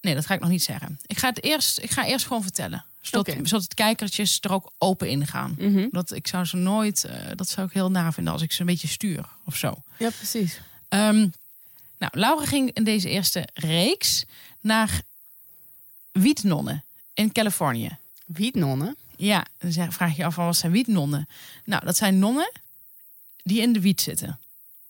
Nee, 0.00 0.14
dat 0.14 0.26
ga 0.26 0.34
ik 0.34 0.40
nog 0.40 0.48
niet 0.50 0.62
zeggen. 0.62 1.00
Ik 1.06 1.18
ga 1.18 1.28
het 1.28 1.42
eerst, 1.42 1.78
ik 1.82 1.90
ga 1.90 2.06
eerst 2.06 2.26
gewoon 2.26 2.42
vertellen. 2.42 2.84
Zodat, 3.00 3.68
de 3.68 3.74
kijkertjes 3.74 4.38
er 4.40 4.52
ook 4.52 4.72
open 4.78 5.08
in 5.10 5.26
gaan. 5.26 5.56
Dat 5.90 6.12
ik 6.12 6.26
zou 6.26 6.44
ze 6.44 6.56
nooit, 6.56 7.04
eh, 7.04 7.26
dat 7.34 7.48
zou 7.48 7.66
ik 7.66 7.72
heel 7.72 7.90
na 7.90 8.12
vinden 8.12 8.32
als 8.32 8.42
ik 8.42 8.52
ze 8.52 8.60
een 8.60 8.66
beetje 8.66 8.88
stuur 8.88 9.24
of 9.44 9.56
zo. 9.56 9.82
Ja, 9.98 10.10
precies. 10.10 10.60
Ehm, 10.88 11.28
nou, 11.98 12.12
Laura 12.18 12.44
ging 12.46 12.70
in 12.72 12.84
deze 12.84 13.08
eerste 13.08 13.48
reeks 13.54 14.24
naar 14.60 15.00
wietnonnen 16.12 16.84
in 17.14 17.32
Californië. 17.32 17.96
Wietnonnen. 18.26 18.96
Ja, 19.16 19.46
dan 19.58 19.72
zeg- 19.72 19.92
vraag 19.94 20.10
je 20.10 20.16
je 20.16 20.24
af 20.24 20.34
van 20.34 20.44
wat 20.44 20.56
zijn 20.56 20.72
wietnonnen? 20.72 21.28
Nou, 21.64 21.84
dat 21.84 21.96
zijn 21.96 22.18
nonnen 22.18 22.52
die 23.42 23.60
in 23.60 23.72
de 23.72 23.80
wiet 23.80 24.00
zitten. 24.00 24.38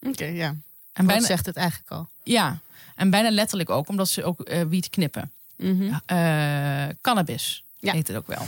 Oké, 0.03 0.25
ja. 0.25 0.47
En 0.49 0.61
Wat 0.93 1.07
bijna, 1.07 1.27
zegt 1.27 1.47
het 1.47 1.57
eigenlijk 1.57 1.91
al? 1.91 2.09
ja, 2.23 2.59
en 2.99 3.11
bijna 3.11 3.31
letterlijk 3.31 3.71
ook, 3.71 3.89
omdat 3.89 4.09
ze 4.09 4.25
ook 4.25 4.41
eh, 4.41 4.63
wiet 4.63 4.91
knippen. 4.91 5.31
Eh, 6.07 6.87
cannabis 7.01 7.65
Ja. 7.79 7.93
heet 7.93 8.09
het 8.09 8.17
ook 8.17 8.27
wel. 8.27 8.47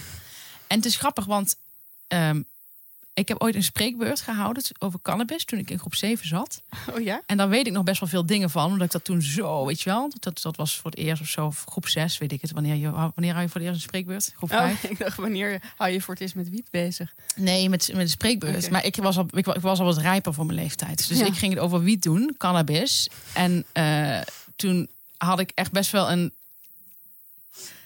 En 0.67 0.77
het 0.77 0.85
is 0.85 0.97
grappig, 0.97 1.25
want 1.25 1.57
ehm, 2.07 2.43
ik 3.15 3.29
heb 3.29 3.43
ooit 3.43 3.55
een 3.55 3.63
spreekbeurt 3.63 4.21
gehouden 4.21 4.63
over 4.79 4.99
cannabis 5.03 5.45
toen 5.45 5.59
ik 5.59 5.71
in 5.71 5.79
groep 5.79 5.95
7 5.95 6.27
zat. 6.29 6.63
Oh 6.95 7.01
ja? 7.03 7.23
En 7.27 7.37
daar 7.37 7.49
weet 7.49 7.67
ik 7.67 7.73
nog 7.73 7.83
best 7.85 8.01
wel 8.01 8.09
veel 8.09 8.27
dingen 8.27 8.51
van. 8.51 8.65
Omdat 8.65 8.87
ik 8.87 8.93
dat 8.93 9.05
toen 9.05 9.23
zo, 9.23 9.67
weet 9.67 9.81
je 9.81 9.91
wel. 9.91 10.11
Dat, 10.19 10.43
dat 10.43 10.57
was 10.57 10.77
voor 10.79 10.91
het 10.91 11.01
eerst 11.01 11.23
of 11.23 11.29
zo. 11.29 11.47
of 11.47 11.65
Groep 11.69 11.89
6, 11.89 12.19
weet 12.19 12.33
ik 12.33 12.41
het. 12.41 12.51
Wanneer, 12.51 12.75
je, 12.75 12.91
wanneer 12.91 13.31
hou 13.33 13.43
je 13.43 13.49
voor 13.49 13.61
het 13.61 13.63
eerst 13.71 13.75
een 13.75 13.89
spreekbeurt? 13.89 14.33
Groep 14.37 14.49
5? 14.51 14.85
Oh, 14.85 14.91
ik 14.91 14.99
dacht, 14.99 15.17
wanneer 15.17 15.63
hou 15.77 15.91
je 15.91 16.01
voor 16.01 16.15
het 16.15 16.23
eerst 16.23 16.35
met 16.35 16.49
wiet 16.49 16.71
bezig? 16.71 17.15
Nee, 17.37 17.69
met, 17.69 17.89
met 17.89 18.01
een 18.01 18.09
spreekbeurt. 18.09 18.71
Maar 18.71 18.85
ik 18.85 18.97
was, 18.97 19.17
al, 19.19 19.27
ik, 19.31 19.45
wa- 19.45 19.55
ik 19.55 19.61
was 19.61 19.79
al 19.79 19.85
wat 19.85 19.99
rijper 19.99 20.35
voor 20.35 20.47
mijn 20.47 20.59
leeftijd. 20.59 21.09
Dus 21.09 21.19
Ja. 21.19 21.27
ik 21.27 21.35
ging 21.35 21.53
het 21.55 21.63
over 21.63 21.81
wiet 21.83 22.03
doen, 22.03 22.35
cannabis. 22.39 23.09
En 23.33 23.65
eh, 23.73 24.21
toen 24.57 24.89
had 25.17 25.39
ik 25.39 25.53
echt 25.55 25.73
best 25.73 25.91
wel 25.91 26.11
een... 26.11 26.33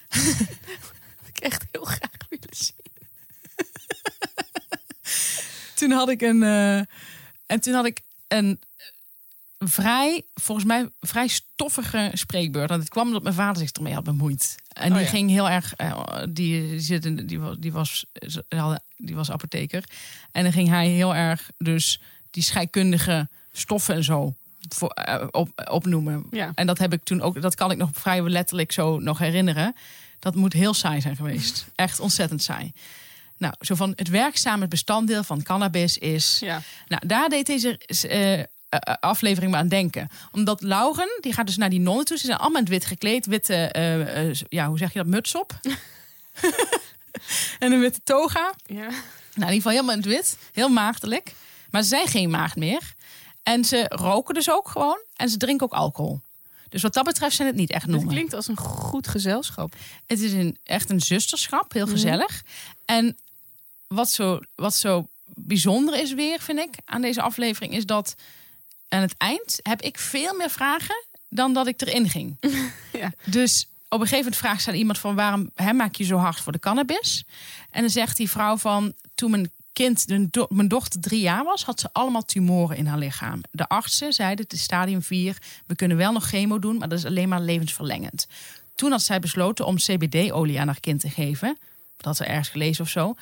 Dat 1.19 1.29
ik 1.29 1.39
echt 1.39 1.65
heel 1.71 1.85
graag 1.85 2.11
willen 2.29 2.49
zien. 2.57 2.84
Toen 5.75 5.91
had 5.91 6.09
ik 6.09 6.21
een... 6.23 6.43
eh, 6.43 6.77
en 7.47 7.61
toen 7.61 7.75
had 7.75 7.87
ik 7.87 8.01
een 8.29 8.61
vrij, 9.59 10.23
volgens 10.35 10.67
mij, 10.67 10.89
vrij 11.01 11.27
stoffige 11.29 12.11
spreekbeurt. 12.13 12.71
En 12.71 12.79
het 12.79 12.89
kwam 12.89 13.07
omdat 13.07 13.23
mijn 13.23 13.35
vader 13.35 13.57
zich 13.63 13.71
ermee 13.71 13.95
had 13.95 14.05
bemoeid. 14.05 14.55
En 14.73 14.91
Oh 14.91 14.97
die 14.97 15.05
ja. 15.05 15.11
ging 15.11 15.31
heel 15.31 15.51
erg, 15.51 15.75
eh, 15.75 16.23
die, 16.31 16.81
zit 16.81 17.05
in, 17.05 17.27
die, 17.27 17.41
wa- 17.41 17.55
die, 17.59 17.73
was, 17.73 18.05
die 18.97 19.15
was 19.15 19.31
apotheker. 19.31 19.85
En 20.33 20.43
dan 20.43 20.53
ging 20.53 20.69
hij 20.69 20.89
heel 20.89 21.15
erg 21.15 21.51
dus 21.59 22.01
die 22.31 22.43
scheikundige 22.43 23.29
stoffen 23.53 23.95
en 23.95 24.05
zo 24.05 24.35
voor, 24.69 24.89
eh, 24.89 25.27
op, 25.31 25.69
opnoemen. 25.71 26.27
Ja. 26.31 26.53
En 26.55 26.67
dat 26.67 26.79
heb 26.79 26.93
ik 26.93 27.05
toen 27.05 27.21
ook, 27.21 27.43
dat 27.43 27.55
kan 27.55 27.71
ik 27.71 27.77
nog 27.79 27.91
vrij 27.93 28.23
letterlijk 28.23 28.73
zo 28.73 28.99
nog 28.99 29.19
herinneren. 29.19 29.75
Dat 30.19 30.35
moet 30.35 30.53
heel 30.53 30.75
saai 30.75 31.01
zijn 31.01 31.17
geweest. 31.17 31.67
Echt 31.75 32.01
ontzettend 32.01 32.43
saai. 32.43 32.73
Nou, 33.45 33.57
zo 33.61 33.75
van 33.75 33.93
het 33.97 34.09
werkzame 34.09 34.69
bestanddeel 34.69 35.23
van 35.23 35.43
cannabis 35.43 35.99
is. 35.99 36.39
Ja. 36.41 36.63
Nou, 36.89 37.07
daar 37.07 37.29
deed 37.29 37.47
deze 37.47 37.79
eh, 37.79 38.41
eh, 38.41 38.47
aflevering 39.01 39.53
me 39.53 39.59
aan 39.59 39.69
denken. 39.69 40.09
Omdat 40.33 40.63
Lauren, 40.63 41.19
die 41.21 41.33
gaat 41.33 41.47
dus 41.47 41.57
naar 41.57 41.71
die 41.71 41.81
nonnen 41.81 42.05
toe. 42.05 42.19
Ze 42.19 42.27
zijn 42.27 42.39
allemaal 42.39 42.59
in 42.59 42.65
het 42.65 42.73
wit 42.73 42.85
gekleed. 42.85 43.27
Witte, 43.27 43.55
eh, 43.55 44.35
ja, 44.49 44.69
hoe 44.69 44.79
zeg 44.79 44.93
je 44.93 44.99
dat, 44.99 45.07
muts 45.07 45.35
op. 45.35 45.61
en 47.59 47.73
een 47.73 47.81
witte 47.81 48.01
toga. 48.05 48.55
Ja. 48.67 48.77
Nou, 48.77 48.91
in 49.35 49.55
ieder 49.55 49.55
geval 49.55 49.73
helemaal 49.73 49.95
in 49.95 50.01
het 50.01 50.11
wit. 50.11 50.39
Heel 50.53 50.69
maagdelijk. 50.69 51.35
Maar 51.71 51.83
ze 51.83 51.89
zijn 51.89 52.09
geen 52.09 52.31
maagd 52.31 52.57
meer. 52.57 52.95
En 53.43 53.65
ze 53.65 53.85
roken 53.89 54.35
dus 54.35 54.51
ook 54.51 54.69
gewoon. 54.69 54.99
En 55.17 55.29
ze 55.29 55.37
drinken 55.37 55.67
ook 55.67 55.73
alcohol. 55.73 56.21
Dus 56.69 56.83
wat 56.83 56.95
dat 56.95 57.05
betreft 57.05 57.37
zijn 57.37 57.49
het 57.49 57.57
niet 57.57 57.71
echt 57.71 57.83
Het 57.83 57.91
nonnen. 57.91 58.09
klinkt 58.09 58.35
als 58.35 58.49
een 58.49 58.57
goed 58.57 59.09
gezelschap. 59.09 59.75
Het 60.07 60.21
is 60.21 60.33
een, 60.33 60.59
echt 60.63 60.91
een 60.91 61.01
zusterschap, 61.01 61.73
heel 61.73 61.87
gezellig. 61.87 62.43
En 62.85 63.17
wat 63.87 64.11
zo, 64.11 64.41
wat 64.55 64.75
zo 64.75 65.09
bijzonder 65.25 66.01
is 66.01 66.13
weer, 66.15 66.41
vind 66.41 66.59
ik, 66.59 66.75
aan 66.85 67.03
deze 67.03 67.23
aflevering... 67.23 67.75
is 67.75 67.87
dat 67.87 68.15
aan 68.89 69.01
het 69.01 69.15
eind 69.17 69.61
heb 69.63 69.83
ik 69.83 69.99
veel 69.99 70.35
meer 70.35 70.51
vragen 70.51 71.05
dan 71.29 71.53
dat 71.53 71.67
ik 71.67 71.81
erin 71.81 72.09
ging. 72.09 72.37
Ja. 72.93 73.13
Dus 73.25 73.69
op 73.89 74.01
een 74.01 74.07
gegeven 74.07 74.17
moment 74.17 74.37
vraagt 74.37 74.63
ze 74.63 74.71
aan 74.71 74.77
iemand 74.77 74.99
van... 74.99 75.15
waarom 75.15 75.51
hè, 75.55 75.73
maak 75.73 75.95
je 75.95 76.05
zo 76.05 76.17
hard 76.17 76.41
voor 76.41 76.53
de 76.53 76.59
cannabis? 76.59 77.25
En 77.71 77.81
dan 77.81 77.91
zegt 77.91 78.17
die 78.17 78.31
vrouw 78.31 78.57
van... 78.57 78.93
toen 79.15 79.31
mijn 79.31 79.51
kind, 79.73 80.33
do- 80.33 80.47
mijn 80.49 80.69
dochter 80.69 81.01
drie 81.01 81.21
jaar 81.21 81.45
was... 81.45 81.65
had 81.65 81.81
ze 81.81 81.89
allemaal 81.93 82.25
tumoren 82.25 82.77
in 82.77 82.87
haar 82.87 82.99
lichaam. 82.99 83.41
De 83.51 83.69
artsen 83.69 84.13
zeiden, 84.13 84.45
het 84.45 84.53
is 84.55 84.63
stadium 84.63 85.03
4... 85.03 85.39
we 85.67 85.75
kunnen 85.75 85.97
wel 85.97 86.13
nog 86.13 86.29
chemo 86.29 86.59
doen, 86.59 86.79
maar 86.79 86.89
dat 86.89 86.99
is 86.99 87.05
alleen 87.05 87.29
maar 87.29 87.41
levensverlengend. 87.41 88.27
Toen 88.75 88.91
had 88.91 89.03
zij 89.03 89.21
besloten 89.21 89.67
om 89.67 89.77
CBD-olie 89.77 90.61
aan 90.61 90.67
haar 90.67 90.81
kind 90.81 91.01
te 91.01 91.11
geven. 91.11 91.59
Dat 91.97 92.07
had 92.07 92.17
ze 92.17 92.25
ergens 92.25 92.49
gelezen 92.49 92.85
of 92.85 92.91
zo. 92.91 93.15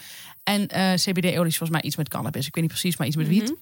En 0.43 0.69
eh, 0.69 0.95
CBD-olie 0.95 1.47
is 1.47 1.57
volgens 1.57 1.71
mij 1.71 1.83
iets 1.83 1.97
met 1.97 2.09
cannabis. 2.09 2.47
Ik 2.47 2.55
weet 2.55 2.65
niet 2.65 2.73
precies, 2.73 2.97
maar 2.97 3.07
iets 3.07 3.17
met 3.17 3.29
wiet. 3.29 3.55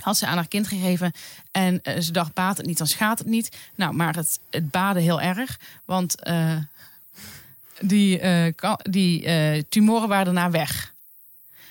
Had 0.00 0.16
ze 0.16 0.26
aan 0.26 0.36
haar 0.36 0.48
kind 0.48 0.68
gegeven. 0.68 1.12
En 1.50 1.82
eh, 1.82 2.00
ze 2.00 2.12
dacht, 2.12 2.32
baat 2.34 2.56
het 2.56 2.66
niet, 2.66 2.78
dan 2.78 2.86
schaadt 2.86 3.18
het 3.18 3.28
niet. 3.28 3.56
Nou, 3.74 3.94
maar 3.94 4.14
het, 4.14 4.40
het 4.50 4.70
baadde 4.70 5.00
heel 5.00 5.20
erg. 5.20 5.60
Want 5.84 6.22
eh, 6.22 6.56
die, 7.80 8.20
die 8.82 9.68
tumoren 9.68 10.08
waren 10.08 10.24
daarna 10.24 10.50
weg. 10.50 10.92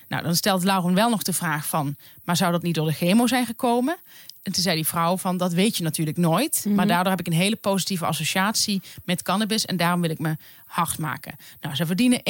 Nou, 0.07 0.23
dan 0.23 0.35
stelt 0.35 0.63
Lauren 0.63 0.93
wel 0.93 1.09
nog 1.09 1.23
de 1.23 1.33
vraag 1.33 1.67
van... 1.67 1.95
maar 2.23 2.37
zou 2.37 2.51
dat 2.51 2.61
niet 2.61 2.75
door 2.75 2.87
de 2.87 2.93
chemo 2.93 3.27
zijn 3.27 3.45
gekomen? 3.45 3.97
En 4.41 4.53
toen 4.53 4.63
zei 4.63 4.75
die 4.75 4.87
vrouw 4.87 5.17
van, 5.17 5.37
dat 5.37 5.53
weet 5.53 5.77
je 5.77 5.83
natuurlijk 5.83 6.17
nooit. 6.17 6.65
Maar 6.69 6.87
daardoor 6.87 7.11
heb 7.11 7.19
ik 7.19 7.27
een 7.27 7.39
hele 7.39 7.55
positieve 7.55 8.05
associatie 8.05 8.81
met 9.05 9.21
cannabis... 9.21 9.65
en 9.65 9.77
daarom 9.77 10.01
wil 10.01 10.09
ik 10.09 10.19
me 10.19 10.35
hard 10.65 10.97
maken. 10.97 11.35
Nou, 11.61 11.75
ze 11.75 11.85
verdienen 11.85 12.21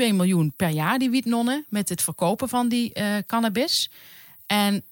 1,2 0.00 0.14
miljoen 0.14 0.52
per 0.56 0.68
jaar, 0.68 0.98
die 0.98 1.10
wietnonnen... 1.10 1.64
met 1.68 1.88
het 1.88 2.02
verkopen 2.02 2.48
van 2.48 2.68
die 2.68 2.92
eh, 2.92 3.16
cannabis. 3.26 3.90
En 4.46 4.82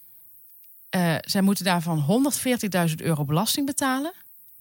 eh, 0.88 1.14
zij 1.20 1.40
moeten 1.40 1.64
daarvan 1.64 2.32
140.000 2.88 2.94
euro 2.96 3.25
belasting 3.25 3.66
betalen. 3.66 4.12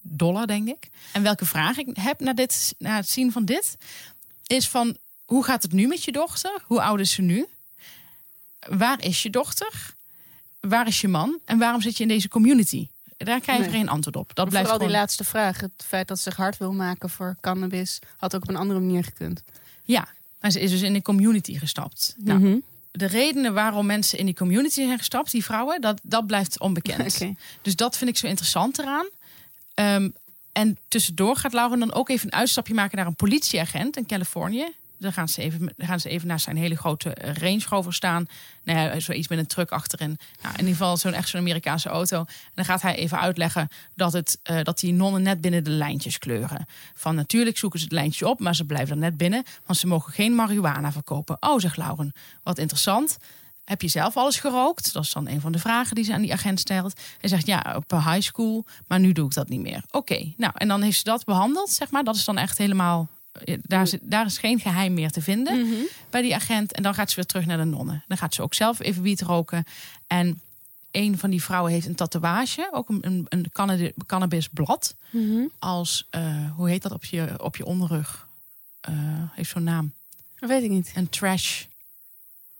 dollar, 0.01 0.47
denk 0.47 0.67
ik. 0.67 0.89
En 1.11 1.23
welke 1.23 1.45
vraag 1.45 1.77
ik 1.77 1.87
heb 1.93 2.19
na, 2.19 2.33
dit, 2.33 2.75
na 2.77 2.95
het 2.95 3.09
zien 3.09 3.31
van 3.31 3.45
dit, 3.45 3.77
is 4.47 4.67
van 4.67 4.97
hoe 5.25 5.43
gaat 5.43 5.63
het 5.63 5.71
nu 5.71 5.87
met 5.87 6.03
je 6.03 6.11
dochter? 6.11 6.61
Hoe 6.63 6.81
oud 6.81 6.99
is 6.99 7.11
ze 7.11 7.21
nu? 7.21 7.45
Waar 8.59 9.03
is 9.03 9.23
je 9.23 9.29
dochter? 9.29 9.95
Waar 10.69 10.87
is 10.87 11.01
je 11.01 11.07
man? 11.07 11.39
En 11.45 11.57
waarom 11.57 11.81
zit 11.81 11.97
je 11.97 12.03
in 12.03 12.09
deze 12.09 12.27
community? 12.27 12.87
Daar 13.17 13.39
krijg 13.39 13.57
je 13.59 13.63
Nee. 13.69 13.73
geen 13.79 13.89
antwoord 13.89 14.15
op. 14.15 14.27
Dat 14.27 14.35
Maar 14.37 14.45
blijft 14.47 14.67
Vooral 14.69 14.77
die 14.79 14.87
gewoon... 14.87 15.01
laatste 15.01 15.23
vraag. 15.23 15.59
Het 15.59 15.71
feit 15.87 16.07
dat 16.07 16.17
ze 16.17 16.23
zich 16.23 16.35
hard 16.35 16.57
wil 16.57 16.73
maken 16.73 17.09
voor 17.09 17.35
cannabis... 17.41 17.99
had 18.17 18.35
ook 18.35 18.41
op 18.41 18.49
een 18.49 18.55
andere 18.55 18.79
manier 18.79 19.03
gekund. 19.03 19.43
Ja, 19.83 20.07
maar 20.41 20.51
ze 20.51 20.59
is 20.59 20.71
dus 20.71 20.81
in 20.81 20.93
de 20.93 21.01
community 21.01 21.57
gestapt. 21.57 22.15
Nou, 22.17 22.39
Mhm. 22.39 22.57
de 22.91 23.05
redenen 23.05 23.53
waarom 23.53 23.85
mensen 23.85 24.17
in 24.19 24.25
die 24.25 24.35
community 24.35 24.73
zijn 24.85 24.97
gestapt, 24.97 25.31
die 25.31 25.43
vrouwen, 25.43 25.81
dat, 25.81 25.99
dat 26.03 26.27
blijft 26.27 26.59
onbekend. 26.59 27.21
Dus 27.61 27.75
dat 27.75 27.97
vind 27.97 28.09
ik 28.09 28.17
zo 28.17 28.27
interessant 28.27 28.79
eraan. 28.79 29.07
Ehm, 29.73 30.09
en 30.51 30.77
tussendoor 30.87 31.35
gaat 31.35 31.53
Lauren 31.53 31.79
dan 31.79 31.93
ook 31.93 32.09
even 32.09 32.27
een 32.27 32.39
uitstapje 32.39 32.73
maken 32.73 32.97
naar 32.97 33.05
een 33.07 33.15
politieagent 33.15 33.97
in 33.97 34.05
Californië. 34.05 34.65
Dan 34.99 35.13
gaan 35.13 35.27
ze 35.27 35.41
even, 35.41 35.73
gaan 35.77 35.99
ze 35.99 36.09
even 36.09 36.27
naar 36.27 36.39
zijn 36.39 36.57
hele 36.57 36.75
grote 36.75 37.13
eh, 37.13 37.33
Range 37.33 37.63
Rover 37.69 37.93
staan. 37.93 38.25
Nou 38.63 39.01
zoiets 39.01 39.27
met 39.27 39.39
een 39.39 39.47
truck 39.47 39.71
achterin. 39.71 40.17
Nou, 40.41 40.53
in 40.53 40.59
ieder 40.59 40.75
geval 40.75 40.97
zo'n 40.97 41.13
echt 41.13 41.29
zo'n 41.29 41.39
Amerikaanse 41.39 41.89
auto. 41.89 42.19
En 42.19 42.51
dan 42.53 42.65
gaat 42.65 42.81
hij 42.81 42.95
even 42.95 43.19
uitleggen 43.19 43.67
dat, 43.95 44.13
het, 44.13 44.39
eh, 44.43 44.63
dat 44.63 44.79
die 44.79 44.93
nonnen 44.93 45.21
net 45.21 45.41
binnen 45.41 45.63
de 45.63 45.69
lijntjes 45.69 46.17
kleuren. 46.17 46.65
Van 46.93 47.15
natuurlijk 47.15 47.57
zoeken 47.57 47.79
ze 47.79 47.85
het 47.85 47.93
lijntje 47.93 48.27
op, 48.27 48.39
maar 48.39 48.55
ze 48.55 48.65
blijven 48.65 48.95
er 48.95 49.01
net 49.01 49.17
binnen. 49.17 49.43
Want 49.65 49.79
ze 49.79 49.87
mogen 49.87 50.13
geen 50.13 50.35
marihuana 50.35 50.91
verkopen. 50.91 51.37
Oh, 51.39 51.59
zegt 51.59 51.77
Lauren, 51.77 52.13
wat 52.43 52.57
interessant. 52.57 53.17
Heb 53.67 53.81
je 53.81 53.87
zelf 53.87 54.17
alles 54.17 54.39
gerookt? 54.39 54.93
Dat 54.93 55.03
is 55.03 55.11
dan 55.11 55.27
een 55.27 55.41
van 55.41 55.51
de 55.51 55.59
vragen 55.59 55.95
die 55.95 56.03
ze 56.03 56.13
aan 56.13 56.21
die 56.21 56.33
agent 56.33 56.59
stelt. 56.59 56.99
Hij 57.19 57.29
zegt 57.29 57.45
ja, 57.45 57.73
op 57.75 57.91
high 57.91 58.21
school, 58.21 58.65
maar 58.87 58.99
nu 58.99 59.11
doe 59.11 59.25
ik 59.25 59.33
dat 59.33 59.49
niet 59.49 59.61
meer. 59.61 59.83
Oké, 59.91 60.33
nou 60.37 60.53
en 60.55 60.67
dan 60.67 60.81
heeft 60.81 60.97
ze 60.97 61.03
dat 61.03 61.25
behandeld, 61.25 61.69
zeg 61.69 61.91
maar. 61.91 62.03
Dat 62.03 62.15
is 62.15 62.25
dan 62.25 62.37
echt 62.37 62.57
helemaal. 62.57 63.07
Eh, 63.43 63.57
Daar, 63.63 63.87
zit, 63.87 63.99
daar 64.03 64.25
is 64.25 64.37
geen 64.37 64.59
geheim 64.59 64.93
meer 64.93 65.11
te 65.11 65.21
vinden 65.21 65.59
Mhm. 65.67 65.73
bij 66.09 66.21
die 66.21 66.35
agent. 66.35 66.71
En 66.73 66.83
dan 66.83 66.93
gaat 66.93 67.09
ze 67.09 67.15
weer 67.15 67.25
terug 67.25 67.45
naar 67.45 67.57
de 67.57 67.63
nonnen. 67.63 68.03
Dan 68.07 68.17
gaat 68.17 68.33
ze 68.33 68.41
ook 68.41 68.53
zelf 68.53 68.79
even 68.79 69.01
wiet 69.01 69.21
roken. 69.21 69.63
En 70.07 70.41
een 70.91 71.17
van 71.17 71.29
die 71.29 71.43
vrouwen 71.43 71.71
heeft 71.71 71.85
een 71.87 71.95
tatoeage, 71.95 72.69
ook 72.71 72.89
een, 72.89 72.97
een, 73.01 73.25
een 73.29 73.49
cannabi- 73.51 73.93
cannabisblad. 74.05 74.95
Mhm. 75.09 75.41
Als, 75.59 76.07
eh, 76.09 76.51
hoe 76.55 76.69
heet 76.69 76.81
dat 76.81 76.91
op 76.91 77.05
je, 77.05 77.33
op 77.43 77.55
je 77.55 77.65
onderrug? 77.65 78.27
Eh, 78.79 78.93
heeft 79.31 79.49
zo'n 79.49 79.63
naam. 79.63 79.93
Dat 80.39 80.49
weet 80.49 80.63
ik 80.63 80.69
niet. 80.69 80.91
Een 80.95 81.09
trash 81.09 81.63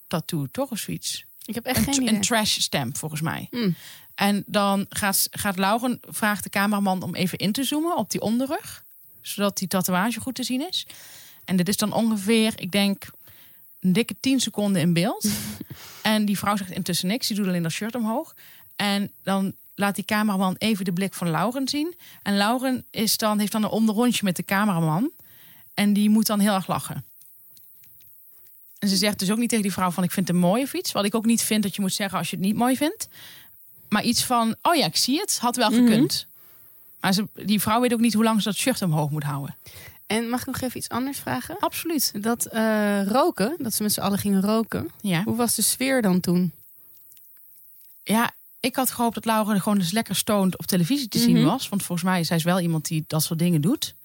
tattoo, 0.07 0.47
toch 0.51 0.71
of 0.71 0.77
zoiets? 0.79 1.25
Ik 1.45 1.55
heb 1.55 1.65
echt 1.65 1.77
een, 1.77 1.93
geen 1.93 2.01
idee. 2.01 2.15
een 2.15 2.21
trash 2.21 2.57
stamp, 2.59 2.97
volgens 2.97 3.21
mij. 3.21 3.47
Mm. 3.51 3.75
En 4.15 4.43
dan 4.45 4.85
gaat, 4.89 5.27
gaat 5.31 5.57
Lauren, 5.57 5.99
vraagt 6.07 6.43
de 6.43 6.49
cameraman 6.49 7.03
om 7.03 7.15
even 7.15 7.37
in 7.37 7.51
te 7.51 7.63
zoomen 7.63 7.97
op 7.97 8.11
die 8.11 8.21
onderrug. 8.21 8.83
Zodat 9.27 9.57
die 9.57 9.67
tatoeage 9.67 10.19
goed 10.19 10.35
te 10.35 10.43
zien 10.43 10.67
is. 10.67 10.87
En 11.45 11.55
dit 11.55 11.67
is 11.67 11.77
dan 11.77 11.93
ongeveer, 11.93 12.53
ik 12.55 12.71
denk, 12.71 13.09
een 13.79 13.93
dikke 13.93 14.15
10 14.19 14.39
seconden 14.39 14.81
in 14.81 14.93
beeld. 14.93 15.27
en 16.01 16.25
die 16.25 16.37
vrouw 16.37 16.55
zegt 16.55 16.71
intussen 16.71 17.07
niks. 17.07 17.27
Die 17.27 17.37
doet 17.37 17.47
alleen 17.47 17.63
dat 17.63 17.71
shirt 17.71 17.95
omhoog. 17.95 18.35
En 18.75 19.11
dan 19.23 19.53
laat 19.75 19.95
die 19.95 20.05
cameraman 20.05 20.55
even 20.57 20.85
de 20.85 20.93
blik 20.93 21.13
van 21.13 21.29
Lauren 21.29 21.67
zien. 21.67 21.95
En 22.23 22.37
Lauren 22.37 22.85
is 22.91 23.17
dan, 23.17 23.39
heeft 23.39 23.51
dan 23.51 23.63
een 23.63 23.69
onderrondje 23.69 24.23
met 24.23 24.35
de 24.35 24.43
cameraman. 24.43 25.11
En 25.73 25.93
die 25.93 26.09
moet 26.09 26.25
dan 26.25 26.39
heel 26.39 26.53
erg 26.53 26.67
lachen. 26.67 27.03
En 28.79 28.89
ze 28.89 28.95
zegt 28.95 29.19
dus 29.19 29.31
ook 29.31 29.37
niet 29.37 29.49
tegen 29.49 29.63
die 29.63 29.73
vrouw 29.73 29.91
van 29.91 30.03
ik 30.03 30.11
vind 30.11 30.27
het 30.27 30.35
een 30.35 30.41
mooie 30.41 30.67
fiets. 30.67 30.91
Wat 30.91 31.05
ik 31.05 31.15
ook 31.15 31.25
niet 31.25 31.41
vind 31.41 31.63
dat 31.63 31.75
je 31.75 31.81
moet 31.81 31.93
zeggen 31.93 32.17
als 32.17 32.29
je 32.29 32.35
het 32.35 32.45
niet 32.45 32.55
mooi 32.55 32.77
vindt. 32.77 33.07
Maar 33.89 34.03
iets 34.03 34.23
van, 34.23 34.55
oh 34.61 34.75
ja, 34.75 34.85
ik 34.85 34.97
zie 34.97 35.19
het. 35.19 35.37
Had 35.39 35.55
wel 35.55 35.71
gekund. 35.71 36.27
Maar 37.07 37.15
ze, 37.15 37.27
die 37.45 37.61
vrouw 37.61 37.81
weet 37.81 37.93
ook 37.93 37.99
niet 37.99 38.13
hoe 38.13 38.23
lang 38.23 38.41
ze 38.41 38.47
dat 38.49 38.57
shirt 38.57 38.81
omhoog 38.81 39.09
moet 39.09 39.23
houden. 39.23 39.55
En 40.07 40.29
mag 40.29 40.39
ik 40.39 40.45
nog 40.45 40.61
even 40.61 40.77
iets 40.77 40.89
anders 40.89 41.19
vragen? 41.19 41.57
Absoluut. 41.59 42.23
Dat 42.23 42.45
eh, 42.45 43.03
roken, 43.05 43.55
dat 43.57 43.73
ze 43.73 43.83
met 43.83 43.93
z'n 43.93 43.99
allen 43.99 44.17
gingen 44.19 44.41
roken. 44.41 44.89
Ja. 45.01 45.23
Hoe 45.23 45.35
was 45.35 45.55
de 45.55 45.61
sfeer 45.61 46.01
dan 46.01 46.19
toen? 46.19 46.51
ja, 48.03 48.31
ik 48.59 48.75
had 48.75 48.91
gehoopt 48.91 49.13
dat 49.15 49.25
Laura 49.25 49.59
gewoon 49.59 49.77
eens 49.77 49.91
lekker 49.91 50.15
stoned 50.15 50.57
op 50.57 50.65
televisie 50.65 51.07
te 51.07 51.19
zien 51.19 51.35
Mhm. 51.35 51.45
was. 51.45 51.69
Want 51.69 51.83
volgens 51.83 52.07
mij 52.09 52.19
is 52.19 52.27
zij 52.27 52.37
is 52.37 52.43
wel 52.43 52.59
iemand 52.59 52.85
die 52.87 53.03
dat 53.07 53.23
soort 53.23 53.39
dingen 53.39 53.61
doet. 53.61 53.95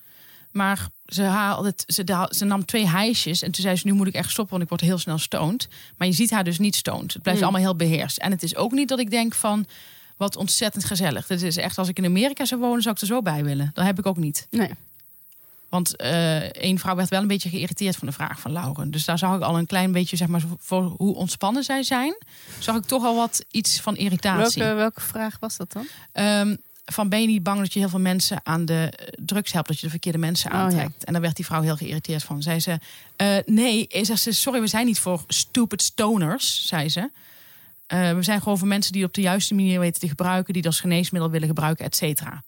Maar 0.51 0.89
ze, 1.07 1.23
haalde 1.23 1.69
het, 1.69 1.85
ze, 1.87 2.27
ze 2.31 2.45
nam 2.45 2.65
twee 2.65 2.87
hijsjes 2.89 3.43
en 3.43 3.51
toen 3.51 3.63
zei 3.63 3.77
ze, 3.77 3.87
nu 3.87 3.93
moet 3.93 4.07
ik 4.07 4.15
echt 4.15 4.31
stoppen, 4.31 4.51
want 4.53 4.63
ik 4.63 4.69
word 4.69 4.81
heel 4.81 4.99
snel 4.99 5.19
stoned. 5.19 5.69
Maar 5.97 6.07
je 6.09 6.15
ziet 6.15 6.31
haar 6.31 6.45
dus 6.45 6.59
niet 6.59 6.75
stoned. 6.77 7.13
Het 7.13 7.23
blijft 7.23 7.41
Mm. 7.41 7.47
allemaal 7.47 7.67
heel 7.67 7.77
beheerst. 7.77 8.19
En 8.19 8.31
het 8.31 8.43
is 8.43 8.57
ook 8.57 8.73
niet 8.73 8.89
dat 8.89 8.99
ik 8.99 9.11
denk 9.11 9.35
van, 9.35 9.67
wat 10.17 10.37
ontzettend 10.37 10.85
gezellig. 10.85 11.29
Het 11.29 11.43
is 11.43 11.57
echt, 11.57 11.79
als 11.79 11.89
ik 11.89 11.99
in 11.99 12.05
Amerika 12.05 12.45
zou 12.45 12.61
wonen, 12.61 12.83
zou 12.83 12.95
ik 12.95 13.01
er 13.01 13.07
zo 13.07 13.23
bij 13.23 13.45
willen. 13.45 13.71
Dat 13.75 13.85
heb 13.85 13.99
ik 13.99 14.07
ook 14.07 14.17
niet. 14.17 14.47
Nee. 14.51 14.71
Want 15.69 15.97
eh 15.97 16.37
één 16.41 16.79
vrouw 16.79 16.95
werd 16.95 17.09
wel 17.09 17.21
een 17.21 17.27
beetje 17.27 17.49
geïrriteerd 17.49 17.97
van 17.97 18.09
de 18.09 18.15
vraag 18.15 18.41
van 18.41 18.53
Lauren. 18.53 18.91
Dus 18.91 19.05
daar 19.05 19.19
zag 19.19 19.37
ik 19.37 19.43
al 19.43 19.59
een 19.59 19.67
klein 19.67 19.93
beetje, 19.93 20.17
zeg 20.17 20.29
maar, 20.29 20.43
voor 20.59 20.83
hoe 20.83 21.15
ontspannen 21.15 21.65
zij 21.65 21.83
zijn. 21.83 22.17
Zag 22.59 22.77
ik 22.77 22.85
toch 22.85 23.05
al 23.05 23.17
wat 23.17 23.45
iets 23.51 23.81
van 23.81 23.97
irritatie. 23.97 24.63
Welke, 24.63 24.77
welke 24.77 25.01
vraag 25.01 25.37
was 25.41 25.57
dat 25.57 25.73
dan? 25.73 25.87
Ehm, 26.13 26.57
van 26.85 27.09
ben 27.09 27.21
je 27.21 27.27
niet 27.27 27.43
bang 27.43 27.59
dat 27.59 27.73
je 27.73 27.79
heel 27.79 27.89
veel 27.89 28.01
mensen 28.01 28.41
aan 28.43 28.65
de 28.65 28.93
eh, 28.97 29.07
drugs 29.25 29.53
helpt, 29.53 29.69
dat 29.69 29.77
je 29.79 29.85
de 29.85 29.91
verkeerde 29.91 30.19
mensen 30.19 30.51
Oh, 30.51 30.57
ja. 30.57 30.63
aantrekt? 30.63 31.05
En 31.05 31.13
daar 31.13 31.23
werd 31.23 31.37
die 31.37 31.45
vrouw 31.45 31.63
heel 31.63 31.77
geïrriteerd 31.77 32.23
van. 32.23 32.43
Zei 32.43 32.61
ze, 32.61 32.79
eh, 33.17 33.37
nee, 33.47 33.87
zegt 33.91 34.21
ze, 34.23 34.33
sorry, 34.33 34.61
we 34.61 34.67
zijn 34.67 34.87
niet 34.87 34.99
voor 35.01 35.25
stupid 35.29 35.83
stoners, 35.83 36.67
zei 36.67 36.89
ze. 36.89 37.11
Eh, 37.93 38.15
we 38.15 38.23
zijn 38.23 38.39
gewoon 38.43 38.59
voor 38.59 38.69
mensen 38.69 38.93
die 38.93 39.05
op 39.05 39.15
de 39.15 39.21
juiste 39.21 39.55
manier 39.55 39.81
weten 39.81 40.01
te 40.01 40.09
gebruiken, 40.09 40.53
die 40.53 40.63
dat 40.63 40.73
als 40.73 40.81
geneesmiddel 40.81 41.31
willen 41.31 41.49
gebruiken, 41.49 41.85
et 41.85 41.97
cetera. 41.97 42.43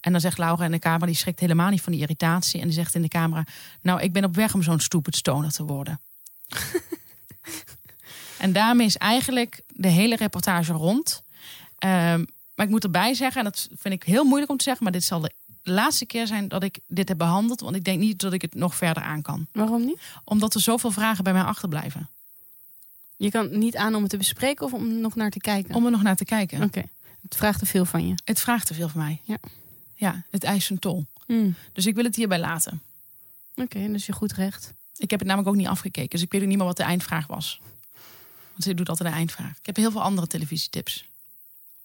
En 0.00 0.12
dan 0.12 0.20
zegt 0.20 0.38
Laura 0.38 0.64
in 0.64 0.70
de 0.70 0.78
camera, 0.78 1.06
die 1.06 1.14
schrikt 1.14 1.40
helemaal 1.40 1.70
niet 1.70 1.80
van 1.80 1.92
die 1.92 2.00
irritatie. 2.00 2.60
En 2.60 2.66
die 2.66 2.74
zegt 2.74 2.94
in 2.94 3.02
de 3.02 3.08
camera, 3.08 3.44
nou, 3.80 4.00
ik 4.00 4.12
ben 4.12 4.24
op 4.24 4.34
weg 4.34 4.54
om 4.54 4.62
zo'n 4.62 4.80
stupid 4.80 5.16
stoner 5.16 5.52
te 5.52 5.64
worden. 5.64 6.00
en 8.38 8.52
daarmee 8.52 8.86
is 8.86 8.96
eigenlijk 8.96 9.62
de 9.66 9.88
hele 9.88 10.16
reportage 10.16 10.72
rond. 10.72 11.22
Ehm, 11.78 12.24
maar 12.54 12.66
ik 12.66 12.72
moet 12.72 12.84
erbij 12.84 13.14
zeggen, 13.14 13.38
en 13.38 13.44
dat 13.44 13.68
vind 13.76 13.94
ik 13.94 14.02
heel 14.02 14.24
moeilijk 14.24 14.50
om 14.50 14.56
te 14.56 14.64
zeggen, 14.64 14.84
maar 14.84 14.92
dit 14.92 15.04
zal 15.04 15.20
de 15.20 15.32
laatste 15.62 16.06
keer 16.06 16.26
zijn 16.26 16.48
dat 16.48 16.62
ik 16.62 16.78
dit 16.86 17.08
heb 17.08 17.18
behandeld. 17.18 17.60
Want 17.60 17.76
ik 17.76 17.84
denk 17.84 17.98
niet 17.98 18.20
dat 18.20 18.32
ik 18.32 18.42
het 18.42 18.54
nog 18.54 18.74
verder 18.74 19.02
aan 19.02 19.22
kan. 19.22 19.46
Waarom 19.52 19.84
niet? 19.84 20.00
Omdat 20.24 20.54
er 20.54 20.60
zoveel 20.60 20.90
vragen 20.90 21.24
bij 21.24 21.32
mij 21.32 21.42
achterblijven. 21.42 22.08
Je 23.24 23.30
kan 23.30 23.58
niet 23.58 23.76
aan 23.76 23.94
om 23.94 24.00
het 24.00 24.10
te 24.10 24.16
bespreken 24.16 24.66
of 24.66 24.72
om 24.72 25.00
nog 25.00 25.14
naar 25.14 25.30
te 25.30 25.38
kijken. 25.38 25.74
Om 25.74 25.84
er 25.84 25.90
nog 25.90 26.02
naar 26.02 26.16
te 26.16 26.24
kijken. 26.24 26.62
Oké. 26.62 26.82
Het 27.20 27.36
vraagt 27.36 27.58
te 27.58 27.66
veel 27.66 27.84
van 27.84 28.08
je. 28.08 28.14
Het 28.24 28.40
vraagt 28.40 28.66
te 28.66 28.74
veel 28.74 28.88
van 28.88 29.00
mij. 29.00 29.20
Ja. 29.24 29.38
Ja, 29.94 30.24
het 30.30 30.44
eist 30.44 30.70
een 30.70 30.78
tol. 30.78 31.06
Hmm. 31.26 31.54
Dus 31.72 31.86
ik 31.86 31.94
wil 31.94 32.04
het 32.04 32.16
hierbij 32.16 32.38
laten. 32.38 32.82
Oké, 33.54 33.92
dus 33.92 34.06
je 34.06 34.12
goed 34.12 34.32
recht. 34.32 34.72
Ik 34.96 35.10
heb 35.10 35.18
het 35.18 35.28
namelijk 35.28 35.54
ook 35.54 35.60
niet 35.60 35.70
afgekeken. 35.70 36.10
Dus 36.10 36.22
ik 36.22 36.32
weet 36.32 36.42
ook 36.42 36.48
niet 36.48 36.56
meer 36.56 36.66
wat 36.66 36.76
de 36.76 36.82
eindvraag 36.82 37.26
was. 37.26 37.60
Want 38.50 38.64
ze 38.64 38.74
doet 38.74 38.88
altijd 38.88 39.08
de 39.08 39.14
eindvraag. 39.14 39.58
Ik 39.58 39.66
heb 39.66 39.76
heel 39.76 39.90
veel 39.90 40.02
andere 40.02 40.26
televisietips. 40.26 41.08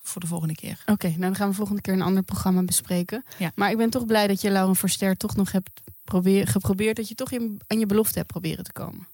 Voor 0.01 0.21
de 0.21 0.27
volgende 0.27 0.55
keer. 0.55 0.83
Oké, 0.85 1.07
nou 1.07 1.19
dan 1.19 1.35
gaan 1.35 1.49
we 1.49 1.55
volgende 1.55 1.81
keer 1.81 1.93
een 1.93 2.01
ander 2.01 2.23
programma 2.23 2.63
bespreken. 2.63 3.25
Ja. 3.37 3.51
Maar 3.55 3.71
ik 3.71 3.77
ben 3.77 3.89
toch 3.89 4.05
blij 4.05 4.27
dat 4.27 4.41
je 4.41 4.51
Lauren 4.51 4.75
Verster 4.75 5.17
toch 5.17 5.35
nog 5.35 5.51
hebt 5.51 5.81
probeer, 6.03 6.47
geprobeerd... 6.47 6.95
dat 6.95 7.07
je 7.07 7.15
toch 7.15 7.33
aan 7.67 7.79
je 7.79 7.85
belofte 7.85 8.17
hebt 8.17 8.31
proberen 8.31 8.63
te 8.63 8.71
komen. 8.71 9.07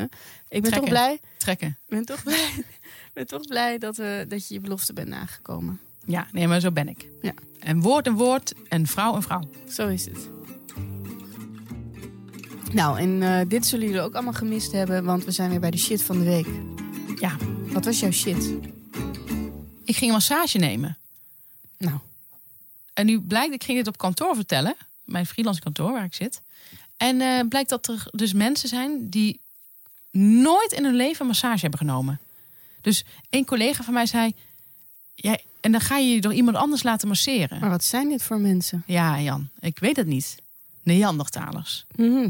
Huh? 0.00 0.08
Ik 0.48 0.62
ben 0.62 0.70
Trekken. 0.70 0.80
toch 0.80 0.88
blij, 0.88 1.20
Trekken. 1.36 1.78
ben 1.88 2.04
toch 2.04 2.22
blij, 2.22 2.50
ben 3.14 3.26
toch 3.26 3.46
blij 3.46 3.78
dat, 3.78 3.98
eh, 3.98 4.18
dat 4.28 4.48
je 4.48 4.54
je 4.54 4.60
belofte 4.60 4.92
bent 4.92 5.08
nagekomen. 5.08 5.80
Ja, 6.06 6.26
nee, 6.32 6.48
maar 6.48 6.60
zo 6.60 6.70
ben 6.72 6.88
ik. 6.88 7.08
Ja. 7.22 7.32
En 7.58 7.80
woord 7.80 8.06
en 8.06 8.12
woord 8.14 8.52
en 8.68 8.86
vrouw 8.86 9.14
en 9.14 9.22
vrouw. 9.22 9.50
Zo 9.68 9.88
is 9.88 10.04
het. 10.04 10.28
Nou, 12.72 12.98
en 12.98 13.22
eh, 13.22 13.48
dit 13.48 13.66
zullen 13.66 13.86
jullie 13.86 14.00
ook 14.00 14.14
allemaal 14.14 14.32
gemist 14.32 14.72
hebben... 14.72 15.04
want 15.04 15.24
we 15.24 15.30
zijn 15.30 15.50
weer 15.50 15.60
bij 15.60 15.70
de 15.70 15.78
shit 15.78 16.02
van 16.02 16.18
de 16.18 16.24
week. 16.24 16.46
Ja, 17.20 17.36
Wat 17.72 17.84
was 17.84 18.00
jouw 18.00 18.10
shit? 18.10 18.52
ik 19.84 19.96
ging 19.96 20.10
een 20.10 20.16
massage 20.16 20.58
nemen. 20.58 20.98
Nou, 21.78 21.98
En 22.94 23.06
nu 23.06 23.20
blijkt, 23.20 23.54
ik 23.54 23.64
ging 23.64 23.78
dit 23.78 23.86
op 23.86 23.98
kantoor 23.98 24.34
vertellen. 24.34 24.74
Mijn 25.04 25.26
freelance 25.26 25.60
kantoor 25.60 25.92
waar 25.92 26.04
ik 26.04 26.14
zit. 26.14 26.42
En 26.96 27.20
eh, 27.20 27.48
blijkt 27.48 27.68
dat 27.68 27.88
er 27.88 28.06
dus 28.10 28.32
mensen 28.32 28.68
zijn 28.68 29.08
die 29.08 29.40
nooit 30.10 30.72
in 30.72 30.84
hun 30.84 30.94
leven 30.94 31.20
een 31.20 31.26
massage 31.26 31.60
hebben 31.60 31.78
genomen. 31.78 32.20
Dus 32.80 33.04
een 33.30 33.44
collega 33.44 33.82
van 33.84 33.94
mij 33.94 34.06
zei... 34.06 34.34
Jij, 35.14 35.44
en 35.60 35.72
dan 35.72 35.80
ga 35.80 35.96
je 35.96 36.08
je 36.14 36.20
door 36.20 36.34
iemand 36.34 36.56
anders 36.56 36.82
laten 36.82 37.08
masseren. 37.08 37.60
maar 37.60 37.70
wat 37.70 37.84
zijn 37.84 38.08
dit 38.08 38.22
voor 38.22 38.38
mensen? 38.40 38.82
Ja, 38.86 39.20
Jan, 39.20 39.48
ik 39.60 39.78
weet 39.78 39.96
het 39.96 40.06
niet. 40.06 40.36
Neandertalers. 40.82 41.84
Mhm. 41.96 42.28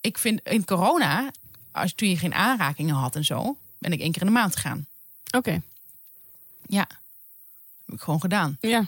Ik 0.00 0.18
vind 0.18 0.40
in 0.44 0.64
corona, 0.64 1.30
als 1.72 1.92
toen 1.94 2.08
je 2.08 2.16
geen 2.18 2.34
aanrakingen 2.34 2.94
had 2.94 3.16
en 3.16 3.24
zo, 3.24 3.56
ben 3.78 3.92
ik 3.92 4.00
één 4.00 4.12
keer 4.12 4.20
in 4.20 4.26
de 4.26 4.32
maand 4.32 4.54
gegaan. 4.56 4.86
Oké, 5.36 5.62
Ja, 6.66 6.86
heb 7.86 7.94
ik 7.94 8.00
gewoon 8.00 8.20
gedaan. 8.20 8.56
ja. 8.60 8.86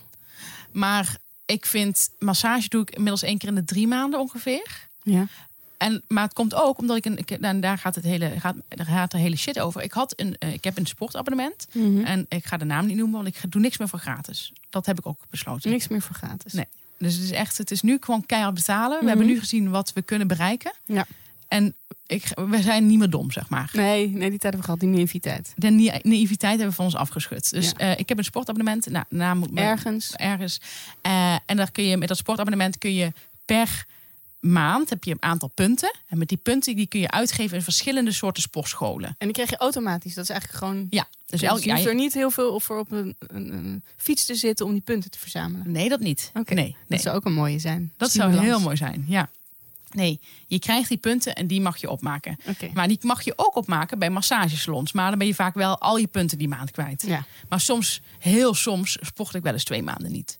Maar 0.73 1.17
ik 1.47 1.67
vind 1.67 2.11
massage 2.19 2.69
doe 2.69 2.83
ik 2.83 2.91
inmiddels 2.91 3.23
één 3.23 3.39
keer 3.39 3.49
in 3.49 3.55
de 3.55 3.65
drie 3.65 3.87
maanden 3.87 4.21
ongeveer. 4.21 4.89
ja. 5.03 5.27
En, 5.79 6.03
maar 6.09 6.23
het 6.25 6.33
komt 6.33 6.55
ook 6.55 6.79
omdat 6.79 6.97
ik 6.97 7.05
een. 7.05 7.19
Ik, 7.19 7.31
en 7.31 7.61
daar 7.61 7.79
gaat 7.79 7.95
het 7.95 8.05
hele, 8.05 8.33
gaat, 8.39 8.55
daar 8.69 8.87
gaat 8.87 9.11
de 9.11 9.19
hele 9.19 9.37
shit 9.37 9.61
over. 9.61 9.83
Ik, 9.83 9.93
had 9.93 10.13
een, 10.17 10.37
eh, 10.39 10.53
ik 10.53 10.65
heb 10.65 10.79
een 10.79 10.87
sportabonnement. 10.87 11.67
Mhm. 11.73 12.05
En 12.05 12.27
ik 12.29 12.45
ga 12.47 12.57
de 12.57 12.65
naam 12.65 12.87
niet 12.87 12.97
noemen, 12.97 13.15
want 13.17 13.27
ik 13.29 13.37
ga- 13.37 13.49
doe 13.49 13.61
niks 13.61 13.79
meer 13.79 13.89
voor 13.89 13.99
gratis. 13.99 14.53
Dat 14.71 14.87
heb 14.87 14.99
ik 14.99 15.07
ook 15.07 15.19
besloten. 15.31 15.71
Niks 15.71 15.89
meer 15.89 16.03
voor 16.03 16.17
gratis. 16.17 16.53
Nee. 16.53 16.67
Dus 16.99 17.15
het 17.15 17.23
is 17.25 17.31
echt, 17.31 17.59
het 17.59 17.71
is 17.71 17.83
nu 17.83 17.97
gewoon 18.01 18.27
keihard 18.27 18.55
betalen. 18.55 18.91
We 18.91 18.97
Mhm. 18.97 19.07
hebben 19.09 19.27
nu 19.27 19.39
gezien 19.39 19.71
wat 19.71 19.93
we 19.93 20.03
kunnen 20.03 20.27
bereiken. 20.27 20.73
Ja. 20.87 21.07
En 21.49 21.75
ik, 22.07 22.25
we 22.35 22.63
zijn 22.63 22.87
niet 22.87 22.99
meer 22.99 23.11
dom, 23.11 23.31
zeg 23.31 23.49
maar. 23.49 23.71
Nee, 23.73 24.09
nee, 24.09 24.31
die 24.31 24.39
tijd 24.39 24.43
hebben 24.43 24.61
we 24.61 24.65
gehad, 24.65 24.81
die 24.81 24.89
naïviteit. 24.89 25.53
De 25.57 25.71
na- 25.71 25.99
naïviteit 26.03 26.51
hebben 26.53 26.69
we 26.69 26.75
van 26.75 26.85
ons 26.85 26.95
afgeschud. 26.97 27.51
Dus 27.51 27.71
Ja. 27.71 27.77
eh, 27.77 27.99
ik 27.99 28.09
heb 28.09 28.19
een 28.19 28.25
sportabonnement. 28.25 28.87
Nou, 28.91 29.05
naam 29.09 29.39
moet 29.39 29.51
me- 29.53 29.61
Ergens. 29.61 30.13
ergens. 30.17 30.61
Eh, 31.01 31.37
en 31.47 31.57
daar 31.57 31.71
kun 31.71 31.85
je 31.85 31.97
met 31.97 32.09
dat 32.09 32.17
sportabonnement 32.17 32.79
kun 32.79 32.95
je 32.95 33.13
per 33.45 33.87
maand 34.41 34.91
heb 34.91 35.05
je 35.05 35.11
een 35.11 35.23
aantal 35.23 35.49
punten. 35.49 35.95
En 36.07 36.19
met 36.19 36.29
die 36.29 36.39
punten 36.39 36.77
die 36.77 36.87
kun 36.87 37.01
je 37.01 37.11
uitgeven 37.11 37.57
in 37.57 37.63
verschillende 37.63 38.13
soorten 38.13 38.43
sportscholen. 38.43 39.09
En 39.09 39.27
die 39.27 39.33
krijg 39.33 39.51
je 39.51 39.57
automatisch. 39.57 40.15
Dat 40.15 40.25
is 40.25 40.31
eigenlijk 40.31 40.65
gewoon... 40.65 40.87
Ja, 40.91 41.07
dus 41.11 41.41
Dus 41.41 41.49
elk 41.49 41.63
je 41.63 41.73
hoeft 41.73 41.87
er 41.87 41.95
niet 41.95 42.15
heel 42.15 42.31
veel 42.31 42.61
voor 42.61 42.79
op 42.79 42.91
een, 42.91 43.17
een, 43.19 43.53
een 43.53 43.83
fiets 43.97 44.25
te 44.25 44.35
zitten 44.35 44.67
om 44.67 44.73
die 44.73 44.81
punten 44.81 45.11
te 45.11 45.19
verzamelen. 45.19 45.73
Nee, 45.73 45.89
dat 45.89 46.01
niet. 46.01 46.31
Oké, 46.35 46.55
Nee, 46.55 46.65
nee. 46.65 46.77
Dat 46.89 47.01
zou 47.01 47.17
ook 47.17 47.25
een 47.25 47.33
mooie 47.33 47.59
zijn. 47.59 47.93
Dat 47.97 48.11
zou 48.11 48.37
heel 48.39 48.61
mooi 48.61 48.77
zijn. 48.77 49.05
Ja. 49.09 49.29
Nee, 49.93 50.21
je 50.47 50.59
krijgt 50.59 50.89
die 50.89 50.99
punten 50.99 51.35
en 51.35 51.47
die 51.47 51.61
mag 51.61 51.77
je 51.77 51.91
opmaken. 51.91 52.39
Oké. 52.47 52.71
Maar 52.75 52.89
die 52.89 52.99
mag 53.01 53.23
je 53.23 53.33
ook 53.37 53.57
opmaken 53.57 53.99
bij 53.99 54.11
massagesalons. 54.11 54.93
Maar 54.93 55.09
dan 55.09 55.19
ben 55.19 55.27
je 55.27 55.35
vaak 55.35 55.55
wel 55.55 55.79
al 55.79 55.97
je 55.97 56.07
punten 56.07 56.39
die 56.39 56.49
maand 56.49 56.71
kwijt. 56.71 57.05
Ja. 57.07 57.25
Maar 57.49 57.61
soms, 57.61 58.01
heel 58.19 58.55
soms, 58.55 58.99
sport 59.01 59.35
ik 59.35 59.43
wel 59.43 59.53
eens 59.53 59.65
twee 59.65 59.83
maanden 59.83 60.13
niet. 60.13 60.39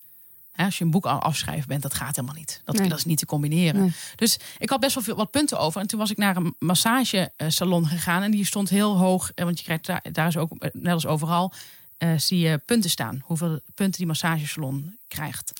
Als 0.65 0.79
je 0.79 0.85
een 0.85 0.91
boek 0.91 1.07
al 1.07 1.21
afschrijven 1.21 1.69
bent, 1.69 1.83
dat 1.83 1.95
gaat 1.95 2.17
helemaal 2.17 2.37
niet. 2.37 2.61
Dat, 2.65 2.79
Nee. 2.79 2.89
dat 2.89 2.99
is 2.99 3.05
niet 3.05 3.19
te 3.19 3.27
combineren. 3.27 3.81
Nee. 3.81 3.93
Dus 4.17 4.39
ik 4.59 4.69
had 4.69 4.81
best 4.81 4.95
wel 4.95 5.05
veel 5.05 5.17
wat 5.17 5.31
punten 5.31 5.59
over. 5.59 5.81
En 5.81 5.87
toen 5.87 5.99
was 5.99 6.11
ik 6.11 6.17
naar 6.17 6.37
een 6.37 6.55
massagesalon 6.59 7.87
gegaan. 7.87 8.23
En 8.23 8.31
die 8.31 8.45
stond 8.45 8.69
heel 8.69 8.97
hoog. 8.97 9.33
Want 9.35 9.59
je 9.59 9.65
krijgt 9.65 9.87
daar, 9.87 10.03
daar 10.13 10.27
is 10.29 10.37
ook, 10.37 10.53
eh, 10.59 10.71
net 10.73 10.93
als 10.93 11.07
overal, 11.07 11.53
eh, 11.97 12.11
zie 12.17 12.39
je 12.39 12.59
punten 12.65 12.91
staan. 12.91 13.21
Hoeveel 13.25 13.61
punten 13.75 13.99
die 13.99 14.07
massagesalon 14.07 14.97
krijgt. 15.09 15.53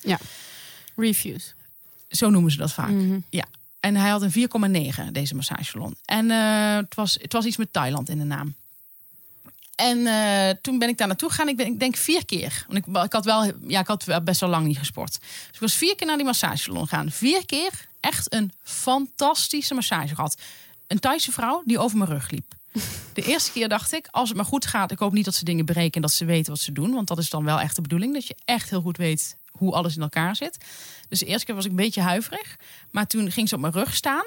Reviews. 0.95 1.53
Zo 2.09 2.29
noemen 2.29 2.51
ze 2.51 2.57
dat 2.57 2.71
vaak. 2.73 2.89
Mhm. 2.89 3.19
En 3.79 3.95
hij 3.95 4.09
had 4.09 4.21
een 4.21 4.31
4,9, 4.31 5.13
deze 5.13 5.35
massagesalon. 5.35 5.95
En 6.05 6.31
eh, 6.31 6.75
het, 6.75 6.95
was, 6.95 7.17
het 7.21 7.33
was 7.33 7.45
iets 7.45 7.57
met 7.57 7.73
Thailand 7.73 8.09
in 8.09 8.17
de 8.17 8.23
naam. 8.23 8.53
En 9.79 10.07
eh, 10.07 10.55
toen 10.61 10.79
ben 10.79 10.89
ik 10.89 10.97
daar 10.97 11.07
naartoe 11.07 11.29
gegaan. 11.29 11.47
Ik, 11.47 11.57
ben, 11.57 11.65
ik 11.65 11.79
denk 11.79 11.95
vier 11.95 12.25
keer. 12.25 12.65
Want 12.67 12.87
ik, 12.87 13.03
ik, 13.03 13.13
had 13.13 13.25
wel, 13.25 13.51
ja, 13.67 13.79
ik 13.79 13.87
had 13.87 14.03
wel 14.03 14.21
best 14.21 14.39
wel 14.39 14.49
lang 14.49 14.65
niet 14.65 14.77
gesport. 14.77 15.19
Dus 15.19 15.53
ik 15.53 15.59
was 15.59 15.75
vier 15.75 15.95
keer 15.95 16.07
naar 16.07 16.17
die 16.17 16.25
massagesalon 16.25 16.87
gegaan. 16.87 17.11
Vier 17.11 17.45
keer 17.45 17.87
echt 17.99 18.33
een 18.33 18.51
fantastische 18.63 19.73
massage 19.73 20.15
gehad. 20.15 20.37
Een 20.87 20.99
Thaise 20.99 21.31
vrouw 21.31 21.61
die 21.65 21.79
over 21.79 21.97
mijn 21.97 22.09
rug 22.09 22.29
liep. 22.29 22.53
De 23.13 23.21
eerste 23.21 23.51
keer 23.51 23.69
dacht 23.69 23.93
ik, 23.93 24.07
als 24.11 24.27
het 24.27 24.37
maar 24.37 24.45
goed 24.45 24.65
gaat... 24.65 24.91
ik 24.91 24.99
hoop 24.99 25.13
niet 25.13 25.25
dat 25.25 25.35
ze 25.35 25.45
dingen 25.45 25.65
breken 25.65 25.93
en 25.93 26.01
dat 26.01 26.11
ze 26.11 26.25
weten 26.25 26.51
wat 26.51 26.61
ze 26.61 26.71
doen. 26.71 26.93
Want 26.93 27.07
dat 27.07 27.17
is 27.17 27.29
dan 27.29 27.43
wel 27.43 27.59
echt 27.59 27.75
de 27.75 27.81
bedoeling. 27.81 28.13
Dat 28.13 28.27
je 28.27 28.35
echt 28.45 28.69
heel 28.69 28.81
goed 28.81 28.97
weet 28.97 29.37
hoe 29.51 29.73
alles 29.73 29.95
in 29.95 30.01
elkaar 30.01 30.35
zit. 30.35 30.65
Dus 31.09 31.19
de 31.19 31.25
eerste 31.25 31.45
keer 31.45 31.55
was 31.55 31.65
ik 31.65 31.71
een 31.71 31.77
beetje 31.77 32.01
huiverig. 32.01 32.55
Maar 32.91 33.07
toen 33.07 33.31
ging 33.31 33.49
ze 33.49 33.55
op 33.55 33.61
mijn 33.61 33.73
rug 33.73 33.95
staan. 33.95 34.25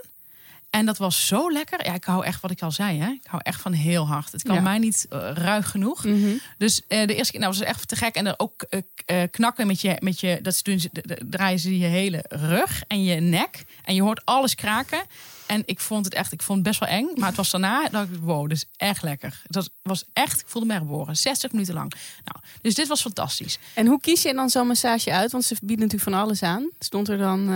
En 0.72 0.86
dat 0.86 0.98
was 0.98 1.26
zo 1.26 1.52
lekker. 1.52 1.84
Ja, 1.84 1.94
ik 1.94 2.04
hou 2.04 2.24
echt, 2.24 2.40
wat 2.40 2.50
ik 2.50 2.62
al 2.62 2.70
zei, 2.70 3.00
hè? 3.00 3.08
ik 3.10 3.26
hou 3.26 3.42
echt 3.44 3.60
van 3.60 3.72
heel 3.72 4.06
hard. 4.06 4.32
Het 4.32 4.42
kan 4.42 4.54
Ja. 4.54 4.60
mij 4.60 4.78
niet 4.78 5.06
eh, 5.10 5.30
ruig 5.34 5.70
genoeg. 5.70 6.04
Mhm. 6.04 6.30
Dus 6.58 6.82
eh, 6.88 7.06
de 7.06 7.14
eerste 7.14 7.30
keer 7.32 7.40
nou, 7.40 7.52
was 7.52 7.60
het 7.60 7.68
echt 7.68 7.88
te 7.88 7.96
gek. 7.96 8.14
En 8.14 8.24
dan 8.24 8.34
ook 8.36 8.62
eh, 8.62 9.22
knakken 9.30 9.66
met 9.66 9.80
je, 9.80 9.96
met 10.00 10.20
je 10.20 10.38
dat 10.42 10.60
doen 10.62 10.80
ze, 10.80 10.90
draaien 11.28 11.58
ze 11.58 11.78
je 11.78 11.86
hele 11.86 12.24
rug 12.28 12.82
en 12.88 13.02
je 13.04 13.20
nek. 13.20 13.64
En 13.84 13.94
je 13.94 14.02
hoort 14.02 14.24
alles 14.24 14.54
kraken. 14.54 15.02
En 15.46 15.62
ik 15.66 15.80
vond 15.80 16.04
het 16.04 16.14
echt, 16.14 16.32
ik 16.32 16.42
vond 16.42 16.58
het 16.58 16.66
best 16.68 16.80
wel 16.80 16.88
eng. 16.88 17.08
Maar 17.16 17.28
het 17.28 17.36
was 17.36 17.50
daarna, 17.50 17.86
ik, 17.86 18.08
wow, 18.20 18.50
is 18.50 18.64
echt 18.76 19.02
lekker. 19.02 19.40
Het 19.46 19.70
was, 19.82 20.04
echt, 20.12 20.40
ik 20.40 20.46
voelde 20.48 20.68
me 20.68 20.76
geboren. 20.78 21.16
60 21.16 21.52
minuten 21.52 21.74
lang. 21.74 21.92
Nou, 22.24 22.44
dus 22.62 22.74
dit 22.74 22.86
was 22.88 23.00
fantastisch. 23.00 23.58
En 23.74 23.86
hoe 23.86 24.00
kies 24.00 24.22
je 24.22 24.34
dan 24.34 24.50
zo'n 24.50 24.66
massage 24.66 25.12
uit? 25.12 25.32
Want 25.32 25.44
ze 25.44 25.54
bieden 25.60 25.78
natuurlijk 25.86 26.10
van 26.10 26.20
alles 26.20 26.42
aan. 26.42 26.68
Stond 26.78 27.08
er 27.08 27.18
dan 27.18 27.48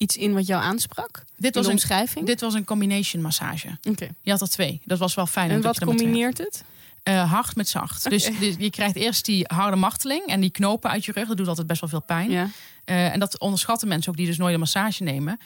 iets 0.00 0.16
in 0.16 0.32
wat 0.34 0.46
jou 0.46 0.62
aansprak? 0.62 1.24
Dit 1.36 1.54
was, 1.54 1.66
een, 1.66 1.72
omschrijving? 1.72 2.26
dit 2.26 2.40
was 2.40 2.54
een 2.54 2.64
combination 2.64 3.22
massage. 3.22 3.68
Oké. 3.88 4.08
Je 4.22 4.30
had 4.30 4.40
er 4.40 4.48
twee. 4.48 4.80
Dat 4.84 4.98
was 4.98 5.14
wel 5.14 5.26
fijn. 5.26 5.50
En 5.50 5.60
wat 5.60 5.76
er 5.76 5.86
combineert 5.86 6.38
het? 6.38 6.64
Eh, 7.02 7.32
hard 7.32 7.56
met 7.56 7.68
zacht. 7.68 8.10
Dus, 8.10 8.24
dus 8.38 8.54
je 8.58 8.70
krijgt 8.70 8.96
eerst 8.96 9.24
die 9.24 9.44
harde 9.46 9.76
marteling 9.76 10.26
en 10.26 10.40
die 10.40 10.50
knopen 10.50 10.90
uit 10.90 11.04
je 11.04 11.12
rug. 11.12 11.28
Dat 11.28 11.36
doet 11.36 11.48
altijd 11.48 11.66
best 11.66 11.80
wel 11.80 11.90
veel 11.90 12.02
pijn. 12.02 12.30
Ja. 12.30 12.48
Eh, 12.84 13.12
en 13.12 13.20
dat 13.20 13.38
onderschatten 13.38 13.88
mensen 13.88 14.10
ook 14.10 14.16
die 14.16 14.26
dus 14.26 14.38
nooit 14.38 14.54
een 14.54 14.60
massage 14.60 15.02
nemen. 15.02 15.40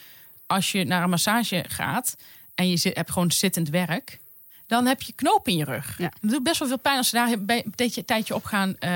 Als 0.45 0.71
je 0.71 0.83
naar 0.83 1.03
een 1.03 1.09
massage 1.09 1.65
gaat 1.67 2.15
en 2.53 2.69
je 2.69 2.77
zit, 2.77 2.95
hebt 2.95 3.11
gewoon 3.11 3.31
zittend 3.31 3.69
werk, 3.69 4.19
dan 4.67 4.85
heb 4.85 5.01
je 5.01 5.13
knoop 5.13 5.47
in 5.47 5.55
je 5.55 5.63
rug. 5.63 5.97
Ja. 5.97 6.11
Dat 6.21 6.31
doet 6.31 6.43
best 6.43 6.59
wel 6.59 6.67
veel 6.67 6.79
pijn 6.79 6.97
als 6.97 7.09
ze 7.09 7.15
daar 7.15 7.31
een 7.31 8.05
tijdje 8.05 8.35
op 8.35 8.43
gaan, 8.43 8.77
eh, 8.79 8.89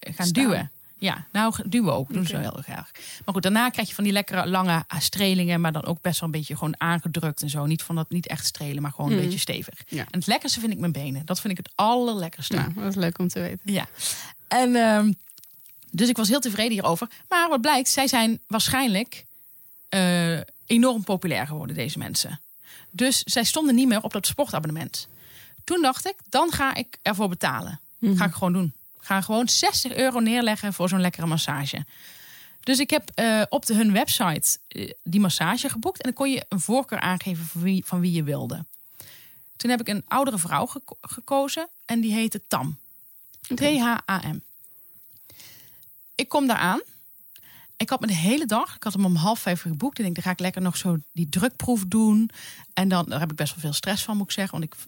gaan 0.00 0.26
Staan. 0.26 0.32
duwen. 0.32 0.70
Ja, 1.00 1.26
nou 1.32 1.54
duwen 1.68 1.92
ook. 1.94 2.12
Doen 2.12 2.26
ze 2.26 2.32
Oké. 2.32 2.42
wel 2.42 2.52
heel 2.52 2.62
graag. 2.62 2.90
Maar 3.24 3.34
goed, 3.34 3.42
daarna 3.42 3.68
krijg 3.70 3.88
je 3.88 3.94
van 3.94 4.04
die 4.04 4.12
lekkere 4.12 4.48
lange 4.48 4.84
strelingen, 4.98 5.60
maar 5.60 5.72
dan 5.72 5.84
ook 5.84 6.00
best 6.00 6.20
wel 6.20 6.28
een 6.28 6.34
beetje 6.38 6.56
gewoon 6.56 6.80
aangedrukt 6.80 7.42
en 7.42 7.50
zo. 7.50 7.66
Niet 7.66 7.82
van 7.82 7.94
dat 7.94 8.10
niet 8.10 8.26
echt 8.26 8.46
strelen, 8.46 8.82
maar 8.82 8.90
gewoon 8.92 9.10
een 9.10 9.16
Mm. 9.16 9.22
beetje 9.22 9.38
stevig. 9.38 9.74
Ja. 9.88 10.00
En 10.10 10.18
het 10.18 10.26
lekkerste 10.26 10.60
vind 10.60 10.72
ik 10.72 10.78
mijn 10.78 10.92
benen. 10.92 11.26
Dat 11.26 11.40
vind 11.40 11.58
ik 11.58 11.64
het 11.64 11.72
allerlekkerste. 11.74 12.54
Nou, 12.56 12.74
dat 12.74 12.84
is 12.84 12.94
leuk 12.94 13.18
om 13.18 13.28
te 13.28 13.40
weten. 13.40 13.72
Ja. 13.72 13.86
En 14.48 14.74
ehm, 14.76 15.12
dus 15.90 16.08
ik 16.08 16.16
was 16.16 16.28
heel 16.28 16.40
tevreden 16.40 16.72
hierover. 16.72 17.08
Maar 17.28 17.48
wat 17.48 17.60
blijkt, 17.60 17.88
zij 17.88 18.06
zijn 18.06 18.40
waarschijnlijk 18.46 19.24
eh, 19.88 20.38
enorm 20.66 21.04
populair 21.04 21.46
geworden, 21.46 21.76
deze 21.76 21.98
mensen. 21.98 22.40
Dus 22.90 23.22
zij 23.22 23.44
stonden 23.44 23.74
niet 23.74 23.88
meer 23.88 24.02
op 24.02 24.12
dat 24.12 24.26
sportabonnement. 24.26 25.08
Toen 25.64 25.82
dacht 25.82 26.06
ik, 26.06 26.14
dan 26.28 26.52
ga 26.52 26.74
ik 26.74 26.96
ervoor 27.02 27.28
betalen. 27.28 27.80
Ga 28.00 28.24
ik 28.24 28.32
gewoon 28.32 28.52
doen. 28.52 28.72
Ga 29.00 29.20
gewoon 29.20 29.48
60 29.48 29.94
euro 29.94 30.18
neerleggen 30.18 30.72
voor 30.72 30.88
zo'n 30.88 31.00
lekkere 31.00 31.26
massage. 31.26 31.84
Dus 32.60 32.78
ik 32.78 32.90
heb 32.90 33.10
eh, 33.14 33.42
op 33.48 33.66
de, 33.66 33.74
hun 33.74 33.92
website 33.92 34.58
eh, 34.68 34.90
die 35.02 35.20
massage 35.20 35.68
geboekt. 35.68 35.96
En 35.96 36.04
dan 36.04 36.12
kon 36.12 36.30
je 36.30 36.44
een 36.48 36.60
voorkeur 36.60 37.00
aangeven 37.00 37.44
van 37.44 37.62
wie, 37.62 37.84
van 37.86 38.00
wie 38.00 38.12
je 38.12 38.22
wilde. 38.22 38.64
Toen 39.56 39.70
heb 39.70 39.80
ik 39.80 39.88
een 39.88 40.04
oudere 40.08 40.38
vrouw 40.38 40.66
geko- 40.66 40.98
gekozen. 41.00 41.68
En 41.84 42.00
die 42.00 42.12
heette 42.12 42.42
Tam. 42.48 42.78
T-H-A-M. 43.54 44.40
Ik 46.14 46.28
kom 46.28 46.46
daar 46.46 46.56
aan. 46.56 46.80
Ik 47.76 47.90
had 47.90 48.00
me 48.00 48.06
de 48.06 48.14
hele 48.14 48.46
dag, 48.46 48.74
ik 48.74 48.82
had 48.82 48.92
hem 48.92 49.04
om 49.04 49.14
half 49.14 49.38
vijf 49.40 49.60
geboekt. 49.60 49.98
En 49.98 50.04
ik 50.04 50.14
denk, 50.14 50.14
dan 50.14 50.24
ga 50.24 50.30
ik 50.30 50.40
lekker 50.40 50.62
nog 50.62 50.76
zo 50.76 50.98
die 51.12 51.28
drukproef 51.28 51.84
doen. 51.86 52.30
En 52.72 52.88
dan 52.88 53.04
daar 53.08 53.20
heb 53.20 53.30
ik 53.30 53.36
best 53.36 53.50
wel 53.52 53.60
veel 53.60 53.72
stress 53.72 54.04
van, 54.04 54.16
moet 54.16 54.26
ik 54.26 54.32
zeggen. 54.32 54.58
Want 54.60 54.72
ik 54.72 54.80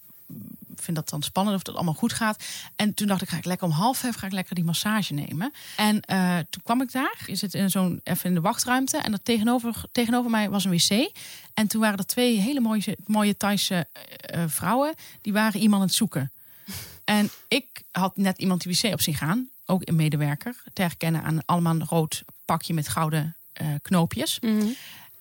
vind 0.77 0.97
dat 0.97 1.09
dan 1.09 1.23
spannend 1.23 1.57
of 1.57 1.63
dat 1.63 1.75
allemaal 1.75 1.95
goed 1.95 2.13
gaat. 2.13 2.45
En 2.77 2.95
toen 2.95 3.07
dacht 3.07 3.23
ik, 3.23 3.29
ga 3.29 3.37
ik 3.37 3.45
lekker 3.45 3.67
om 3.67 3.73
half 3.73 3.99
vijf 3.99 4.15
ga 4.15 4.27
ik 4.27 4.33
lekker 4.33 4.55
die 4.55 4.65
massage 4.65 5.15
nemen. 5.15 5.53
En 5.77 6.01
eh, 6.01 6.39
toen 6.51 6.63
kwam 6.63 6.83
ik 6.83 6.93
daar. 6.93 7.23
Je 7.27 7.35
zit 7.35 7.55
in 7.55 7.71
zo'n 7.71 8.01
even 8.05 8.29
in 8.29 8.35
de 8.35 8.41
wachtruimte. 8.41 8.97
En 8.97 9.11
dat 9.11 9.25
tegenover, 9.25 9.83
tegenover 9.93 10.31
mij 10.31 10.51
was 10.51 10.65
een 10.65 10.71
wc. 10.71 11.11
En 11.55 11.67
toen 11.67 11.81
waren 11.81 11.99
er 11.99 12.07
twee 12.07 12.39
hele 12.39 12.61
mooie, 12.61 12.97
mooie 13.07 13.37
Thaise 13.37 13.87
eh, 13.93 14.43
eh, 14.43 14.49
vrouwen. 14.51 14.95
Die 15.21 15.33
waren 15.33 15.61
iemand 15.61 15.81
aan 15.81 15.89
het 15.89 15.97
zoeken. 15.97 16.33
En 17.05 17.31
ik 17.49 17.83
had 17.91 18.17
net 18.17 18.39
iemand 18.39 18.63
die 18.63 18.79
wc 18.81 18.93
op 18.93 19.01
zien 19.01 19.15
gaan. 19.15 19.49
Ook 19.67 19.89
een 19.89 19.97
medewerker. 19.97 20.63
Te 20.73 20.83
herkennen 20.83 21.23
aan 21.23 21.45
allemaal 21.45 21.75
een 21.75 21.87
rood 21.87 22.23
pakje 22.45 22.75
met 22.75 22.89
gouden 22.89 23.37
eh, 23.53 23.67
knoopjes. 23.83 24.41
Mhm. 24.41 24.67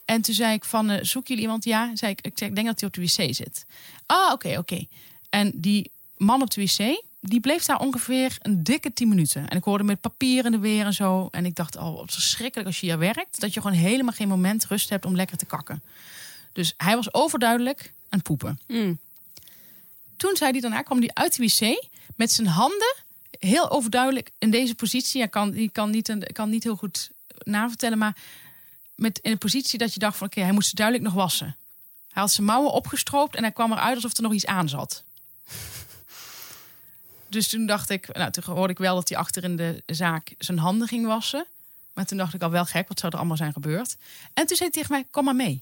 En 0.05 0.21
toen 0.21 0.33
zei 0.33 0.53
ik 0.53 0.65
van, 0.65 0.99
zoek 1.01 1.27
jullie 1.27 1.43
iemand? 1.43 1.63
Ja, 1.63 1.95
zei 1.95 2.11
ik, 2.11 2.25
ik 2.25 2.55
denk 2.55 2.67
dat 2.67 2.79
hij 2.79 2.89
op 2.89 2.93
de 2.93 3.01
wc 3.01 3.35
zit. 3.35 3.65
Ah, 4.05 4.31
oké, 4.31 4.57
oké. 4.57 4.85
En 5.31 5.51
die 5.55 5.91
man 6.17 6.41
op 6.41 6.51
de 6.51 6.61
wc, 6.61 7.03
die 7.19 7.39
bleef 7.39 7.65
daar 7.65 7.79
ongeveer 7.79 8.37
een 8.41 8.63
dikke 8.63 8.93
tien 8.93 9.07
minuten. 9.09 9.47
En 9.49 9.57
ik 9.57 9.63
hoorde 9.63 9.83
met 9.83 10.01
papier 10.01 10.45
in 10.45 10.51
de 10.51 10.59
weer 10.59 10.85
en 10.85 10.93
zo. 10.93 11.27
En 11.31 11.45
ik 11.45 11.55
dacht, 11.55 11.75
oh, 11.75 11.95
wat 11.95 12.13
verschrikkelijk 12.13 12.67
als 12.67 12.79
je 12.79 12.85
hier 12.85 12.97
werkt. 12.97 13.39
Dat 13.39 13.53
je 13.53 13.61
gewoon 13.61 13.77
helemaal 13.77 14.13
geen 14.13 14.27
moment 14.27 14.65
rust 14.65 14.89
hebt 14.89 15.05
om 15.05 15.15
lekker 15.15 15.37
te 15.37 15.45
kakken. 15.45 15.81
Dus 16.53 16.73
hij 16.77 16.95
was 16.95 17.13
overduidelijk 17.13 17.81
aan 17.83 18.19
het 18.19 18.23
poepen. 18.23 18.59
Mm. 18.67 18.99
Toen 20.17 20.35
zei 20.35 20.51
hij 20.51 20.59
daarna, 20.59 20.81
kwam 20.81 20.97
hij 20.99 21.09
uit 21.13 21.35
de 21.35 21.43
wc 21.43 21.87
met 22.15 22.31
zijn 22.31 22.47
handen 22.47 22.95
heel 23.39 23.69
overduidelijk 23.71 24.31
in 24.37 24.51
deze 24.51 24.75
positie. 24.75 25.21
Hij 25.21 25.29
kan, 25.29 25.51
die 25.51 25.69
kan, 25.69 25.89
niet, 25.89 26.07
een- 26.09 26.27
kan 26.33 26.49
niet 26.49 26.63
heel 26.63 26.75
goed 26.75 27.09
navertellen, 27.43 27.97
maar 27.97 28.15
met 28.95 29.19
in 29.19 29.31
een 29.31 29.37
positie 29.37 29.79
dat 29.79 29.93
je 29.93 29.99
dacht 29.99 30.17
van 30.17 30.27
oké, 30.27 30.41
hij 30.41 30.51
moest 30.51 30.69
ze 30.69 30.75
duidelijk 30.75 31.07
nog 31.07 31.15
wassen. 31.15 31.55
Hij 32.11 32.21
had 32.21 32.31
zijn 32.31 32.45
mouwen 32.47 32.71
opgestroopt 32.71 33.35
en 33.35 33.41
hij 33.43 33.51
kwam 33.51 33.71
eruit 33.71 33.95
alsof 33.95 34.15
er 34.17 34.23
nog 34.23 34.33
iets 34.33 34.45
aan 34.45 34.69
zat. 34.69 35.03
Dus 37.27 37.47
toen 37.47 37.65
dacht 37.65 37.89
ik, 37.89 38.15
nou, 38.17 38.31
toen 38.31 38.43
hoorde 38.43 38.73
ik 38.73 38.79
wel 38.79 38.95
dat 38.95 39.09
hij 39.09 39.17
achter 39.17 39.43
in 39.43 39.55
de 39.55 39.83
zaak 39.85 40.33
zijn 40.37 40.57
handen 40.57 40.87
ging 40.87 41.05
wassen. 41.05 41.45
Maar 41.93 42.05
toen 42.05 42.17
dacht 42.17 42.33
ik 42.33 42.41
al 42.41 42.49
wel 42.49 42.65
gek, 42.65 42.87
wat 42.87 42.99
zou 42.99 43.11
er 43.11 43.17
allemaal 43.17 43.37
zijn 43.37 43.53
gebeurd? 43.53 43.97
En 44.33 44.45
toen 44.47 44.57
zei 44.57 44.69
hij 44.69 44.81
tegen 44.81 44.91
mij, 44.91 45.05
kom 45.11 45.25
maar 45.25 45.35
mee. 45.35 45.61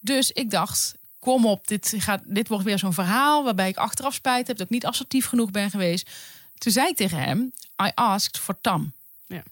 Dus 0.00 0.30
ik 0.30 0.50
dacht, 0.50 0.94
kom 1.18 1.46
op, 1.46 1.66
dit, 1.66 1.94
gaat, 1.98 2.22
dit 2.24 2.48
wordt 2.48 2.64
weer 2.64 2.78
zo'n 2.78 2.92
verhaal 2.92 3.44
waarbij 3.44 3.68
ik 3.68 3.76
achteraf 3.76 4.14
spijt 4.14 4.46
heb 4.46 4.56
dat 4.56 4.66
ik 4.66 4.72
niet 4.72 4.86
assertief 4.86 5.26
genoeg 5.26 5.50
ben 5.50 5.70
geweest. 5.70 6.10
Toen 6.58 6.72
zei 6.72 6.88
ik 6.88 6.96
tegen 6.96 7.18
hem, 7.18 7.52
I 7.82 7.90
asked 7.94 8.38
for 8.38 8.60
Tam. 8.60 8.92
Ja. 9.26 9.42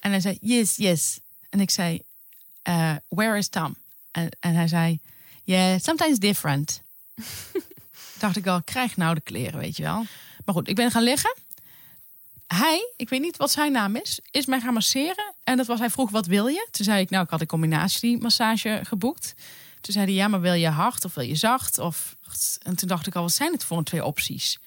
En 0.00 0.10
hij 0.10 0.20
zei, 0.20 0.38
yes, 0.40 0.76
yes. 0.76 1.20
En 1.48 1.60
ik 1.60 1.70
zei, 1.70 2.02
eh, 2.62 2.94
where 3.08 3.38
is 3.38 3.48
Tam? 3.48 3.76
En, 4.10 4.28
en 4.40 4.54
hij 4.54 4.68
zei, 4.68 5.00
Yeah, 5.50 5.78
sometimes 5.80 6.18
different. 6.18 6.80
Dacht 8.20 8.36
ik 8.36 8.46
al, 8.46 8.62
krijg 8.62 8.96
nou 8.96 9.14
de 9.14 9.20
kleren, 9.20 9.60
weet 9.60 9.76
je 9.76 9.82
wel. 9.82 10.04
Maar 10.44 10.54
goed, 10.54 10.68
ik 10.68 10.74
ben 10.74 10.90
gaan 10.90 11.02
liggen. 11.02 11.34
Hij, 12.46 12.92
ik 12.96 13.08
weet 13.08 13.20
niet 13.20 13.36
wat 13.36 13.50
zijn 13.50 13.72
naam 13.72 13.96
is, 13.96 14.20
is 14.30 14.46
mij 14.46 14.60
gaan 14.60 14.74
masseren. 14.74 15.34
En 15.44 15.56
dat 15.56 15.66
was, 15.66 15.78
hij 15.78 15.90
vroeg, 15.90 16.10
wat 16.10 16.26
wil 16.26 16.46
je? 16.46 16.68
Toen 16.70 16.84
zei 16.84 17.00
ik, 17.00 17.10
nou, 17.10 17.24
ik 17.24 17.30
had 17.30 17.40
een 17.40 17.46
combinatiemassage 17.46 18.80
geboekt. 18.84 19.34
Toen 19.80 19.94
zei 19.94 20.04
hij, 20.04 20.14
ja, 20.14 20.28
maar 20.28 20.40
wil 20.40 20.52
je 20.52 20.68
hard 20.68 21.04
of 21.04 21.14
wil 21.14 21.24
je 21.24 21.34
zacht? 21.34 21.78
Of, 21.78 22.16
en 22.62 22.76
toen 22.76 22.88
dacht 22.88 23.06
ik 23.06 23.14
al, 23.14 23.22
wat 23.22 23.32
zijn 23.32 23.52
het 23.52 23.64
voor 23.64 23.78
een 23.78 23.84
twee 23.84 24.04
opties? 24.04 24.58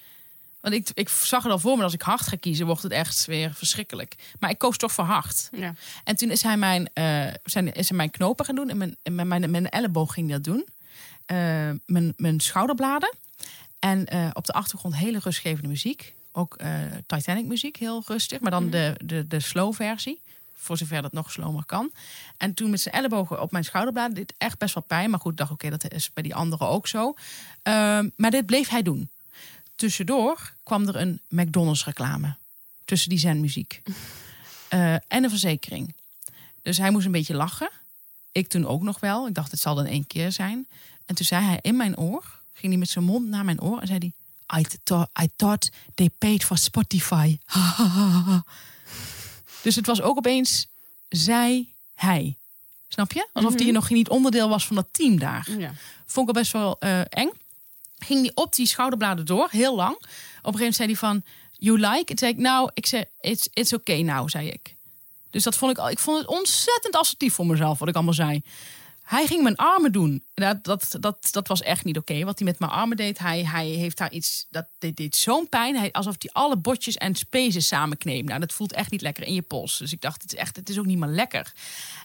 Want 0.60 0.74
ik, 0.74 0.90
ik 0.94 1.08
zag 1.08 1.42
het 1.42 1.52
al 1.52 1.58
voor 1.58 1.76
me, 1.76 1.82
als 1.82 1.92
ik 1.92 2.02
hard 2.02 2.26
ga 2.26 2.36
kiezen, 2.36 2.66
wordt 2.66 2.82
het 2.82 2.92
echt 2.92 3.24
weer 3.24 3.54
verschrikkelijk. 3.54 4.14
Maar 4.38 4.50
ik 4.50 4.58
koos 4.58 4.76
toch 4.76 4.92
voor 4.92 5.04
hard. 5.04 5.48
Ja. 5.52 5.74
En 6.04 6.16
toen 6.16 6.30
is 6.30 6.42
hij 6.42 6.56
mijn, 6.56 6.90
eh, 6.92 7.26
zijn, 7.44 7.72
is 7.72 7.88
hij 7.88 7.96
mijn 7.96 8.10
knopen 8.10 8.44
gaan 8.44 8.54
doen. 8.54 8.70
En 8.70 8.76
mijn, 8.76 8.96
mijn, 9.02 9.28
mijn, 9.28 9.50
mijn 9.50 9.68
elleboog 9.68 10.12
ging 10.12 10.30
dat 10.30 10.44
doen. 10.44 10.66
Eh, 11.24 11.36
mijn, 11.86 12.12
mijn 12.16 12.40
schouderbladen. 12.40 13.14
En 13.84 14.06
eh, 14.06 14.30
op 14.32 14.46
de 14.46 14.52
achtergrond 14.52 14.96
hele 14.96 15.18
rustgevende 15.18 15.68
muziek. 15.68 16.14
Ook 16.32 16.54
eh, 16.54 16.80
Titanic 17.06 17.44
muziek, 17.44 17.76
heel 17.76 18.02
rustig. 18.06 18.40
Maar 18.40 18.50
dan 18.50 18.70
de, 18.70 18.94
de, 19.04 19.26
de 19.26 19.40
slow 19.40 19.74
versie. 19.74 20.20
Voor 20.54 20.76
zover 20.76 21.02
dat 21.02 21.12
nog 21.12 21.30
slomer 21.30 21.64
kan. 21.64 21.90
En 22.36 22.54
toen 22.54 22.70
met 22.70 22.80
zijn 22.80 22.94
ellebogen 22.94 23.42
op 23.42 23.50
mijn 23.50 23.64
schouderbladen. 23.64 24.14
Dit 24.14 24.34
echt 24.38 24.58
best 24.58 24.74
wel 24.74 24.82
pijn. 24.82 25.10
Maar 25.10 25.20
goed, 25.20 25.32
ik 25.32 25.38
dacht 25.38 25.50
oké, 25.50 25.70
dat 25.70 25.92
is 25.92 26.12
bij 26.12 26.22
die 26.22 26.34
anderen 26.34 26.68
ook 26.68 26.86
zo. 26.86 27.14
Ehm, 27.62 28.08
maar 28.16 28.30
dit 28.30 28.46
bleef 28.46 28.68
hij 28.68 28.82
doen. 28.82 29.08
Tussendoor 29.74 30.52
kwam 30.62 30.88
er 30.88 30.96
een 30.96 31.20
McDonald's 31.28 31.84
reclame. 31.84 32.34
Tussen 32.84 33.08
die 33.08 33.18
zenmuziek. 33.18 33.82
Eh, 34.68 34.92
en 34.92 35.24
een 35.24 35.30
verzekering. 35.30 35.94
Dus 36.62 36.78
hij 36.78 36.90
moest 36.90 37.06
een 37.06 37.12
beetje 37.12 37.34
lachen. 37.34 37.70
Ik 38.32 38.48
toen 38.48 38.66
ook 38.66 38.82
nog 38.82 39.00
wel. 39.00 39.26
Ik 39.28 39.34
dacht, 39.34 39.50
het 39.50 39.60
zal 39.60 39.74
dan 39.74 39.86
één 39.86 40.06
keer 40.06 40.32
zijn. 40.32 40.66
En 41.06 41.14
toen 41.14 41.26
zei 41.26 41.44
hij 41.44 41.58
in 41.62 41.76
mijn 41.76 41.98
oor, 41.98 42.38
ging 42.54 42.72
hij 42.72 42.76
met 42.76 42.88
zijn 42.88 43.04
mond 43.04 43.28
naar 43.28 43.44
mijn 43.44 43.60
oor 43.60 43.80
en 43.80 43.86
zei 43.86 43.98
hij: 43.98 44.12
I, 44.60 44.66
thought, 44.82 45.22
I 45.22 45.28
thought 45.36 45.70
they 45.94 46.10
paid 46.18 46.44
for 46.44 46.58
Spotify. 46.58 47.38
dus 49.62 49.74
het 49.74 49.86
was 49.86 50.02
ook 50.02 50.16
opeens 50.16 50.66
zij, 51.08 51.68
hij. 51.94 52.36
Snap 52.88 53.12
je? 53.12 53.28
Alsof 53.32 53.54
hij 53.54 53.70
nog 53.70 53.90
niet 53.90 54.08
onderdeel 54.08 54.48
was 54.48 54.66
van 54.66 54.76
dat 54.76 54.86
team 54.90 55.18
daar. 55.18 55.50
Ja. 55.58 55.72
Vond 56.06 56.28
ik 56.28 56.34
al 56.34 56.42
best 56.42 56.52
wel 56.52 56.76
eh, 56.78 57.00
eng. 57.08 57.30
Ging 57.98 58.20
hij 58.20 58.30
op 58.34 58.54
die 58.54 58.66
schouderbladen 58.66 59.26
door, 59.26 59.48
heel 59.50 59.76
lang. 59.76 59.94
Op 59.94 60.02
een 60.02 60.58
gegeven 60.58 60.58
moment 60.58 60.74
zei 60.74 60.88
hij 60.88 60.96
van, 60.96 61.22
you 61.58 61.78
like? 61.78 62.12
En 62.12 62.18
zei 62.18 62.32
ik, 62.32 62.38
nou, 62.38 62.70
ik 62.74 62.86
zei, 62.86 63.04
it's, 63.20 63.48
it's 63.52 63.72
okay 63.72 64.00
now, 64.00 64.28
zei 64.28 64.48
ik. 64.48 64.74
Dus 65.30 65.42
dat 65.42 65.56
vond 65.56 65.70
ik 65.70 65.78
al. 65.78 65.90
Ik 65.90 65.98
vond 65.98 66.18
het 66.18 66.26
ontzettend 66.26 66.96
assertief 66.96 67.34
voor 67.34 67.46
mezelf, 67.46 67.78
wat 67.78 67.88
ik 67.88 67.94
allemaal 67.94 68.14
zei. 68.14 68.42
Hij 69.04 69.26
ging 69.26 69.42
mijn 69.42 69.56
armen 69.56 69.92
doen. 69.92 70.24
Dat, 70.34 70.64
dat, 70.64 70.96
dat, 71.00 71.28
dat 71.30 71.48
was 71.48 71.62
echt 71.62 71.84
niet 71.84 71.98
oké. 71.98 72.24
wat 72.24 72.38
hij 72.38 72.48
met 72.48 72.58
mijn 72.58 72.70
armen 72.70 72.96
deed. 72.96 73.18
Hij, 73.18 73.44
hij 73.44 73.66
heeft 73.66 73.98
daar 73.98 74.12
iets. 74.12 74.46
Dat 74.50 74.66
deed, 74.78 75.16
zo'n 75.16 75.48
pijn. 75.48 75.76
Hij, 75.76 75.92
alsof 75.92 76.14
hij 76.18 76.30
alle 76.32 76.56
botjes 76.56 76.96
en 76.96 77.14
spezen 77.14 77.62
samenkneept. 77.62 78.28
Nou, 78.28 78.40
dat 78.40 78.52
voelt 78.52 78.72
echt 78.72 78.90
niet 78.90 79.00
lekker 79.00 79.26
in 79.26 79.34
je 79.34 79.42
pols. 79.42 79.78
Dus 79.78 79.92
ik 79.92 80.00
dacht, 80.00 80.22
het 80.22 80.32
is 80.32 80.38
echt, 80.38 80.56
het 80.56 80.68
is 80.68 80.78
ook 80.78 80.86
niet 80.86 80.98
meer 80.98 81.08
lekker. 81.08 81.52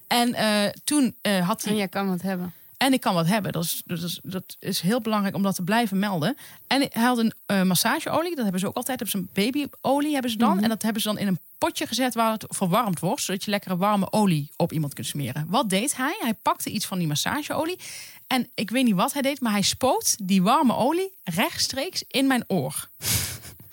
En 0.07 0.33
eh, 0.33 0.71
toen 0.83 1.15
eh, 1.21 1.47
had 1.47 1.63
hij. 1.63 1.71
En 1.71 1.77
jij 1.77 1.87
kan 1.87 2.09
wat 2.09 2.21
hebben. 2.21 2.53
En 2.79 2.93
ik 2.93 3.01
kan 3.01 3.13
wat 3.13 3.27
hebben. 3.27 3.51
Dat 3.51 3.63
is, 3.63 3.81
dat 3.85 4.01
is, 4.01 4.19
dat 4.23 4.55
is 4.59 4.79
heel 4.79 5.01
belangrijk 5.01 5.35
om 5.35 5.43
dat 5.43 5.55
te 5.55 5.63
blijven 5.63 5.99
melden. 5.99 6.37
En 6.67 6.87
hij 6.91 7.03
had 7.03 7.17
een 7.17 7.33
eh, 7.45 7.61
massageolie. 7.61 8.35
Dat 8.35 8.43
hebben 8.43 8.59
ze 8.59 8.67
ook 8.67 8.75
altijd. 8.75 8.99
Hebben 8.99 9.29
ze 9.33 9.41
een 9.43 9.51
babyolie 9.53 10.13
hebben 10.13 10.31
ze 10.31 10.37
dan. 10.37 10.63
En 10.63 10.69
dat 10.69 10.81
hebben 10.81 11.01
ze 11.01 11.07
dan 11.07 11.17
in 11.17 11.27
een 11.27 11.39
potje 11.57 11.87
gezet 11.87 12.13
waar 12.13 12.31
het 12.31 12.45
verwarmd 12.47 12.99
wordt. 12.99 13.21
Zodat 13.21 13.43
je 13.43 13.51
lekkere 13.51 13.77
warme 13.77 14.11
olie 14.11 14.51
op 14.55 14.71
iemand 14.71 14.93
kunt 14.93 15.07
smeren. 15.07 15.45
Wat 15.47 15.69
deed 15.69 15.95
hij? 15.95 16.17
Hij 16.19 16.33
pakte 16.33 16.69
iets 16.69 16.85
van 16.85 16.97
die 16.97 17.07
massageolie. 17.07 17.79
En 18.27 18.49
ik 18.53 18.69
weet 18.69 18.85
niet 18.85 18.95
wat 18.95 19.13
hij 19.13 19.21
deed. 19.21 19.41
Maar 19.41 19.51
hij 19.51 19.61
spoot 19.61 20.27
die 20.27 20.43
warme 20.43 20.75
olie 20.75 21.13
rechtstreeks 21.23 22.03
in 22.07 22.27
mijn 22.27 22.43
oor. 22.47 22.89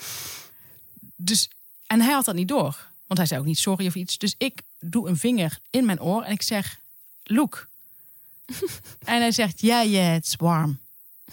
dus, 1.16 1.50
en 1.86 2.00
hij 2.00 2.12
had 2.12 2.24
dat 2.24 2.34
niet 2.34 2.48
door. 2.48 2.88
Want 3.06 3.18
hij 3.18 3.26
zei 3.26 3.40
ook 3.40 3.46
niet 3.46 3.58
sorry 3.58 3.86
of 3.86 3.94
iets. 3.94 4.18
Dus 4.18 4.34
ik 4.38 4.60
doe 4.80 5.08
een 5.08 5.16
vinger 5.16 5.58
in 5.70 5.86
mijn 5.86 6.02
oor. 6.02 6.22
En 6.22 6.32
ik 6.32 6.42
zeg, 6.42 6.78
Look, 7.28 7.68
en 9.04 9.20
hij 9.20 9.32
zegt, 9.32 9.60
ja, 9.60 9.80
ja, 9.80 10.00
het 10.00 10.26
is 10.26 10.36
warm. 10.36 10.78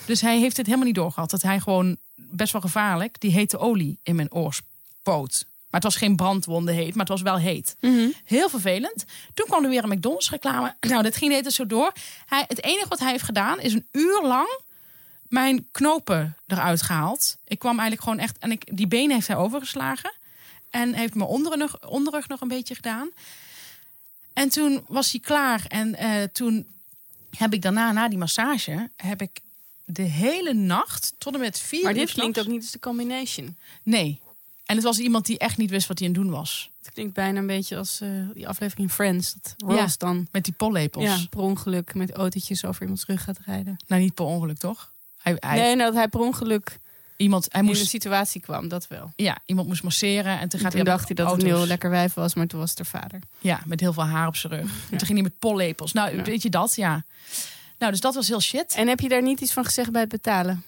Dus 0.05 0.21
hij 0.21 0.39
heeft 0.39 0.57
het 0.57 0.65
helemaal 0.65 0.87
niet 0.87 0.95
doorgehad. 0.95 1.29
Dat 1.29 1.41
hij 1.41 1.59
gewoon 1.59 1.97
best 2.15 2.51
wel 2.51 2.61
gevaarlijk 2.61 3.19
die 3.19 3.31
hete 3.31 3.57
olie 3.57 3.99
in 4.03 4.15
mijn 4.15 4.33
oor 4.33 4.53
spoot. 4.53 5.45
Maar 5.69 5.81
het 5.81 5.91
was 5.91 6.01
geen 6.01 6.15
brandwonden 6.15 6.73
heet, 6.73 6.95
maar 6.95 7.05
het 7.05 7.13
was 7.13 7.21
wel 7.21 7.37
heet. 7.37 7.75
Heel 8.23 8.49
vervelend. 8.49 9.05
Toen 9.33 9.45
kwam 9.45 9.63
er 9.63 9.69
weer 9.69 9.83
een 9.83 9.89
McDonald's 9.89 10.29
reclame. 10.29 10.75
Nou, 10.89 11.03
dat 11.03 11.15
ging 11.15 11.25
de 11.25 11.35
hele 11.35 11.41
tijd 11.41 11.53
zo 11.53 11.65
door. 11.65 11.91
Hij, 12.25 12.45
het 12.47 12.63
enige 12.63 12.87
wat 12.87 12.99
hij 12.99 13.11
heeft 13.11 13.23
gedaan 13.23 13.59
is 13.59 13.73
een 13.73 13.87
uur 13.91 14.21
lang 14.21 14.61
mijn 15.33 15.67
knopen 15.71 16.37
eruit 16.47 16.81
gehaald. 16.81 17.37
Ik 17.43 17.59
kwam 17.59 17.79
eigenlijk 17.79 18.01
gewoon 18.01 18.19
echt... 18.19 18.37
En 18.37 18.51
ik, 18.51 18.77
die 18.77 18.87
benen 18.87 19.15
heeft 19.15 19.27
hij 19.27 19.35
overgeslagen. 19.37 20.13
En 20.69 20.93
heeft 20.93 21.15
mijn 21.15 21.29
onderrug, 21.29 21.89
onderrug 21.89 22.27
nog 22.27 22.41
een 22.41 22.47
beetje 22.47 22.75
gedaan. 22.75 23.09
En 24.33 24.49
toen 24.49 24.85
was 24.87 25.11
hij 25.11 25.19
klaar. 25.19 25.65
En 25.67 25.95
eh, 25.95 26.23
toen 26.23 26.67
heb 27.37 27.53
ik 27.53 27.61
daarna, 27.61 27.91
na 27.91 28.07
die 28.09 28.17
massage, 28.17 28.89
heb 28.95 29.21
ik 29.21 29.39
de 29.85 30.01
hele 30.01 30.53
nacht 30.53 31.13
tot 31.17 31.33
en 31.33 31.39
met 31.39 31.59
vier 31.59 31.83
Maar 31.83 31.91
uur 31.91 31.97
dit 31.97 32.11
klinkt 32.11 32.39
ook 32.39 32.47
niet 32.47 32.61
als 32.61 32.71
de 32.71 32.79
combination. 32.79 33.57
Nee. 33.83 34.21
En 34.65 34.75
het 34.75 34.83
was 34.83 34.99
iemand 34.99 35.25
die 35.25 35.37
echt 35.37 35.57
niet 35.57 35.69
wist 35.69 35.87
wat 35.87 35.99
hij 35.99 36.07
aan 36.07 36.13
het 36.13 36.23
doen 36.23 36.31
was. 36.31 36.71
Het 36.83 36.93
klinkt 36.93 37.13
bijna 37.13 37.39
een 37.39 37.47
beetje 37.47 37.77
als 37.77 38.01
eh, 38.01 38.09
die 38.33 38.47
aflevering 38.47 38.91
Friends. 38.91 39.33
Dat 39.41 39.53
Ross 39.57 39.77
Ja. 39.79 39.87
dan 39.97 40.27
Met 40.31 40.43
die 40.43 40.53
pollepels. 40.53 41.03
ja, 41.03 41.17
per 41.29 41.39
ongeluk 41.39 41.93
met 41.93 42.11
autootjes 42.11 42.65
over 42.65 42.81
iemands 42.81 43.05
rug 43.05 43.23
gaat 43.23 43.39
rijden. 43.45 43.77
Nou, 43.87 44.01
niet 44.01 44.13
per 44.13 44.25
ongeluk, 44.25 44.57
toch? 44.57 44.91
Hij, 45.17 45.35
hij, 45.39 45.57
Nee, 45.57 45.75
nou, 45.75 45.87
dat 45.89 45.93
hij 45.93 46.07
per 46.07 46.19
ongeluk 46.19 46.79
iemand, 47.23 47.43
hij 47.51 47.61
in 47.61 47.67
een 47.67 47.73
moest, 47.75 47.87
situatie 47.89 48.41
kwam, 48.41 48.67
dat 48.67 48.87
wel. 48.87 49.11
ja, 49.15 49.37
iemand 49.45 49.67
moest 49.67 49.83
masseren. 49.83 50.39
En 50.39 50.49
toen 50.49 50.59
gaat 50.59 50.71
Toen 50.71 50.81
hij 50.81 50.89
dacht 50.91 51.05
hij 51.07 51.15
dat 51.15 51.31
het 51.31 51.41
heel 51.43 51.65
lekker 51.67 51.89
wijf 51.89 52.13
was, 52.13 52.33
maar 52.33 52.47
toen 52.47 52.59
was 52.59 52.69
het 52.69 52.77
haar 52.79 53.01
vader. 53.01 53.19
Ja, 53.39 53.61
met 53.65 53.79
heel 53.79 53.93
veel 53.93 54.05
haar 54.05 54.27
op 54.27 54.35
zijn 54.35 54.53
rug. 54.53 54.69
En 54.91 54.97
toen 54.97 55.07
ging 55.07 55.13
hij 55.13 55.21
met 55.21 55.39
pollepels. 55.39 55.93
Nou, 55.93 56.15
Ja. 56.15 56.23
weet 56.23 56.41
je 56.41 56.49
dat? 56.49 56.75
Ja. 56.75 57.03
Nou, 57.79 57.91
dus 57.91 58.01
dat 58.01 58.15
was 58.15 58.27
heel 58.27 58.41
shit. 58.41 58.73
En 58.73 58.87
heb 58.87 58.99
je 58.99 59.09
daar 59.09 59.21
niet 59.23 59.41
iets 59.41 59.53
van 59.53 59.65
gezegd 59.65 59.91
bij 59.91 60.01
het 60.01 60.09
betalen? 60.09 60.63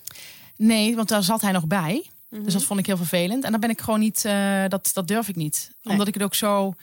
Nee, 0.55 0.95
want 0.95 1.07
daar 1.07 1.23
zat 1.23 1.41
hij 1.41 1.51
nog 1.51 1.67
bij. 1.67 2.05
Mhm. 2.29 2.43
Dus 2.43 2.53
dat 2.53 2.63
vond 2.63 2.79
ik 2.79 2.85
heel 2.85 2.97
vervelend. 2.97 3.43
En 3.43 3.51
dan 3.51 3.59
ben 3.59 3.69
ik 3.69 3.81
gewoon 3.81 3.99
niet, 3.99 4.25
eh, 4.25 4.63
dat, 4.67 4.91
dat 4.93 5.07
durf 5.07 5.27
ik 5.27 5.35
niet. 5.35 5.69
Nee. 5.81 5.91
Omdat 5.93 6.07
ik 6.07 6.13
het 6.13 6.23
ook 6.23 6.35
zo, 6.35 6.75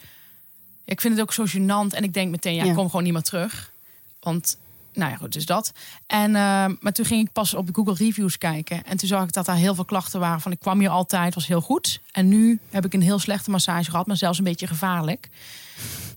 ik 0.84 1.00
vind 1.00 1.14
het 1.14 1.22
ook 1.22 1.32
zo 1.32 1.44
gênant. 1.46 1.94
En 1.96 2.02
ik 2.02 2.14
denk 2.14 2.30
meteen, 2.30 2.54
ja, 2.54 2.62
Ja. 2.64 2.68
ik 2.70 2.76
kom 2.76 2.86
gewoon 2.86 3.02
niet 3.02 3.12
meer 3.12 3.22
terug. 3.22 3.72
Want, 4.20 4.56
nou 4.92 5.10
ja, 5.10 5.16
goed, 5.16 5.32
dus 5.32 5.46
dat. 5.46 5.72
En, 6.06 6.36
eh, 6.36 6.64
maar 6.80 6.92
toen 6.92 7.04
ging 7.04 7.26
ik 7.26 7.32
pas 7.32 7.54
op 7.54 7.66
de 7.66 7.74
Google 7.74 7.94
Reviews 7.94 8.38
kijken. 8.38 8.84
En 8.84 8.96
toen 8.96 9.08
zag 9.08 9.22
ik 9.24 9.32
dat 9.32 9.46
daar 9.46 9.56
heel 9.56 9.74
veel 9.74 9.84
klachten 9.84 10.20
waren 10.20 10.40
van, 10.40 10.52
ik 10.52 10.60
kwam 10.60 10.78
hier 10.78 10.88
altijd, 10.88 11.34
was 11.34 11.46
heel 11.46 11.60
goed. 11.60 12.00
En 12.12 12.28
nu 12.28 12.58
heb 12.70 12.84
ik 12.84 12.94
een 12.94 13.02
heel 13.02 13.18
slechte 13.18 13.50
massage 13.50 13.90
gehad, 13.90 14.06
maar 14.06 14.16
zelfs 14.16 14.38
een 14.38 14.44
beetje 14.44 14.66
gevaarlijk. 14.66 15.28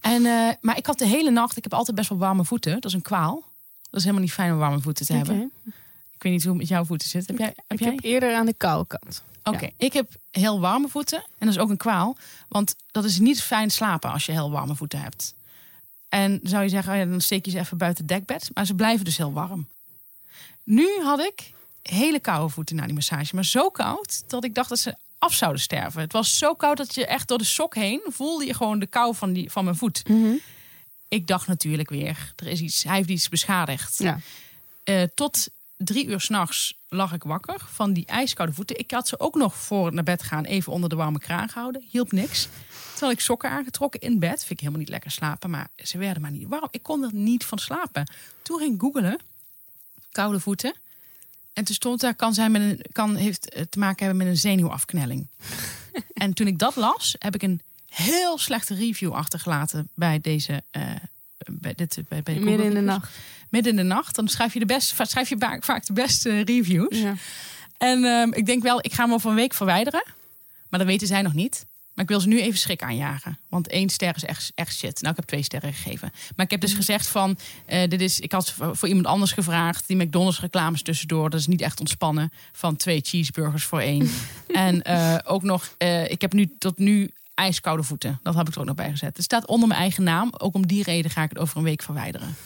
En, 0.02 0.26
eh, 0.26 0.50
maar 0.62 0.78
ik 0.78 0.86
had 0.86 0.98
de 1.00 1.08
hele 1.08 1.32
nacht, 1.32 1.58
ik 1.58 1.64
heb 1.64 1.74
altijd 1.74 1.98
best 1.98 2.10
wel 2.10 2.18
warme 2.18 2.46
voeten. 2.46 2.74
Dat 2.74 2.86
is 2.86 2.94
een 2.94 3.02
kwaal. 3.02 3.44
Dat 3.82 4.00
is 4.00 4.02
helemaal 4.02 4.22
niet 4.24 4.34
fijn 4.34 4.52
om 4.52 4.58
warme 4.58 4.80
voeten 4.82 5.06
te 5.06 5.14
hebben. 5.14 5.52
Ik 6.16 6.24
weet 6.24 6.32
niet 6.32 6.42
hoe 6.44 6.52
het 6.52 6.62
met 6.62 6.68
jouw 6.70 6.86
voeten 6.86 7.08
zit. 7.08 7.28
Heb 7.28 7.38
jij? 7.38 7.54
Heb 7.56 7.56
Ik 7.68 7.80
jij? 7.80 7.90
heb 7.90 8.04
eerder 8.04 8.36
aan 8.36 8.46
de 8.46 8.54
koude 8.54 8.88
kant. 8.88 9.24
Oké, 9.44 9.70
ik 9.78 9.94
heb 9.94 10.08
heel 10.32 10.60
warme 10.60 10.88
voeten. 10.88 11.18
En 11.18 11.46
dat 11.48 11.50
is 11.56 11.58
ook 11.58 11.70
een 11.70 11.78
kwaal. 11.78 12.18
Want 12.48 12.76
dat 12.92 13.04
is 13.06 13.20
niet 13.20 13.42
fijn 13.42 13.72
slapen 13.72 14.12
als 14.12 14.26
je 14.26 14.32
heel 14.32 14.52
warme 14.52 14.76
voeten 14.76 15.02
hebt. 15.02 15.34
En 16.16 16.40
zou 16.44 16.64
je 16.64 16.70
zeggen, 16.70 16.94
oh 16.94 17.00
ja, 17.00 17.06
dan 17.06 17.22
steek 17.22 17.46
je 17.46 17.52
ze 17.52 17.60
even 17.60 17.78
buiten 17.78 18.06
het 18.06 18.14
dekbed. 18.14 18.50
Maar 18.54 18.66
ze 18.66 18.76
blijven 18.76 19.06
dus 19.06 19.18
heel 19.18 19.34
warm. 19.34 19.68
Nu 20.64 20.88
had 21.04 21.20
ik 21.20 21.52
hele 21.82 22.20
koude 22.20 22.54
voeten 22.54 22.76
na 22.76 22.86
die 22.86 22.94
massage. 22.94 23.36
Maar 23.36 23.46
zo 23.46 23.70
koud 23.70 24.30
dat 24.30 24.44
ik 24.44 24.56
dacht 24.56 24.70
dat 24.70 24.80
ze 24.80 24.96
af 25.20 25.34
zouden 25.34 25.62
sterven. 25.62 26.02
Het 26.02 26.12
was 26.12 26.38
zo 26.38 26.54
koud 26.54 26.78
dat 26.78 26.96
je 26.96 27.06
echt 27.06 27.28
door 27.28 27.38
de 27.38 27.44
sok 27.44 27.76
heen 27.76 28.02
voelde 28.08 28.46
je 28.46 28.54
gewoon 28.54 28.80
de 28.80 28.88
kou 28.88 29.16
van, 29.16 29.34
die, 29.34 29.52
van 29.52 29.64
mijn 29.64 29.76
voet. 29.76 30.02
Ik 31.08 31.28
dacht 31.28 31.48
natuurlijk 31.48 31.90
weer, 31.90 32.34
er 32.36 32.48
is 32.48 32.60
iets, 32.60 32.84
hij 32.84 32.96
heeft 32.96 33.10
iets 33.10 33.30
beschadigd. 33.30 33.98
Ja. 33.98 34.20
Eh, 34.84 35.04
tot 35.16 35.48
drie 35.78 36.06
uur 36.06 36.22
s'nachts 36.22 36.78
lag 36.88 37.14
ik 37.14 37.24
wakker 37.24 37.62
van 37.72 37.94
die 37.94 38.06
ijskoude 38.06 38.54
voeten. 38.54 38.80
Ik 38.80 38.92
had 38.92 39.08
ze 39.08 39.20
ook 39.20 39.36
nog 39.36 39.56
voor 39.56 39.94
naar 39.94 40.04
bed 40.04 40.24
gaan 40.24 40.46
even 40.46 40.72
onder 40.72 40.90
de 40.90 40.96
warme 40.96 41.20
kraan 41.20 41.50
gehouden. 41.50 41.84
Hielp 41.90 42.12
niks. 42.12 42.48
Had 43.00 43.12
ik 43.12 43.20
sokken 43.20 43.50
aangetrokken 43.50 44.00
in 44.00 44.20
bed. 44.20 44.40
Vind 44.40 44.50
ik 44.50 44.60
helemaal 44.60 44.80
niet 44.80 44.90
lekker 44.90 45.12
slapen, 45.12 45.50
maar 45.50 45.68
ze 45.84 45.98
werden 45.98 46.22
maar 46.22 46.32
niet 46.32 46.48
warm. 46.48 46.68
Ik 46.72 46.84
kon 46.84 47.04
er 47.04 47.14
niet 47.14 47.46
van 47.46 47.58
slapen. 47.58 48.12
Toen 48.42 48.60
ging 48.60 48.74
ik 48.74 48.80
googelen. 48.82 49.20
Koude 50.12 50.40
voeten. 50.40 50.74
En 51.54 51.64
toen 51.64 51.76
stond 51.76 52.00
daar, 52.02 52.16
kan, 52.16 52.34
zijn 52.34 52.52
met 52.52 52.62
een, 52.62 52.82
kan 52.92 53.16
heeft 53.16 53.50
eh, 53.50 53.64
te 53.70 53.80
maken 53.80 54.06
hebben 54.06 54.24
met 54.24 54.34
een 54.34 54.40
zenuwafknelling. 54.40 55.28
en 56.14 56.34
toen 56.34 56.48
ik 56.48 56.60
dat 56.60 56.76
las, 56.76 57.16
heb 57.20 57.36
ik 57.36 57.42
een 57.42 57.62
heel 57.90 58.38
slechte 58.38 58.76
review 58.76 59.14
achtergelaten 59.14 59.90
bij 59.94 60.20
deze... 60.22 60.64
eh, 60.72 60.92
bij 61.52 61.74
dit, 61.76 62.00
bij, 62.08 62.24
bij 62.24 62.34
Google 62.34 62.50
Midden 62.50 62.66
in 62.66 62.74
de 62.74 62.80
Reviews 62.80 63.00
nacht. 63.00 63.12
midden 63.50 63.72
in 63.72 63.78
de 63.78 63.84
nacht. 63.84 64.16
Dan 64.16 64.28
schrijf 64.28 64.54
je, 64.54 64.60
de 64.60 64.66
best, 64.66 64.96
schrijf 65.02 65.30
je 65.30 65.36
vaak, 65.40 65.64
vaak 65.64 65.86
de 65.86 65.94
beste 65.94 66.42
reviews. 66.42 66.98
Ja. 66.98 67.14
En 67.78 68.04
ehm, 68.04 68.34
ik 68.34 68.46
denk 68.46 68.64
wel, 68.64 68.80
ik 68.82 68.94
ga 68.94 69.04
hem 69.04 69.14
over 69.14 69.30
een 69.30 69.36
week 69.36 69.54
verwijderen. 69.54 70.04
Maar 70.70 70.80
dat 70.80 70.88
weten 70.88 71.08
zij 71.08 71.22
nog 71.22 71.34
niet. 71.34 71.66
Maar 71.96 72.04
ik 72.04 72.10
wil 72.10 72.20
ze 72.20 72.28
nu 72.28 72.42
even 72.42 72.60
schrik 72.60 72.82
aanjagen. 72.82 73.38
Want 73.50 73.68
één 73.68 73.90
ster 73.90 74.16
is 74.16 74.24
echt, 74.24 74.52
echt 74.56 74.76
shit. 74.76 75.02
Nou, 75.02 75.10
ik 75.12 75.16
heb 75.16 75.26
twee 75.26 75.44
sterren 75.44 75.74
gegeven. 75.74 76.12
Maar 76.36 76.46
ik 76.46 76.52
heb 76.52 76.62
dus 76.62 76.70
Mhm. 76.70 76.80
gezegd 76.80 77.08
van... 77.08 77.38
eh, 77.66 77.90
dit 77.90 78.02
is, 78.02 78.20
ik 78.20 78.32
had 78.32 78.52
voor 78.52 78.78
voor 78.78 78.88
iemand 78.88 79.06
anders 79.08 79.32
gevraagd. 79.32 79.88
Die 79.88 79.98
McDonald's 79.98 80.40
reclames 80.40 80.82
tussendoor. 80.82 81.30
Dat 81.30 81.40
is 81.40 81.48
niet 81.48 81.62
echt 81.62 81.80
ontspannen. 81.80 82.32
Van 82.52 82.76
twee 82.76 83.02
cheeseburgers 83.04 83.64
voor 83.64 83.80
één. 83.80 84.10
en 84.54 84.82
eh, 84.82 85.16
ook 85.24 85.44
nog... 85.44 85.74
eh, 85.78 86.10
ik 86.12 86.22
heb 86.22 86.34
nu 86.34 86.50
tot 86.58 86.78
nu 86.78 87.12
ijskoude 87.34 87.84
voeten. 87.84 88.20
Dat 88.24 88.36
heb 88.36 88.48
ik 88.48 88.54
er 88.54 88.60
ook 88.60 88.66
nog 88.66 88.76
bij 88.76 88.90
gezet. 88.90 89.16
Het 89.16 89.26
staat 89.26 89.46
onder 89.48 89.68
mijn 89.68 89.80
eigen 89.80 90.04
naam. 90.04 90.30
Ook 90.38 90.54
om 90.56 90.68
die 90.68 90.84
reden 90.84 91.12
ga 91.12 91.24
ik 91.24 91.30
het 91.30 91.40
over 91.40 91.58
een 91.58 91.64
week 91.64 91.82
verwijderen. 91.82 92.36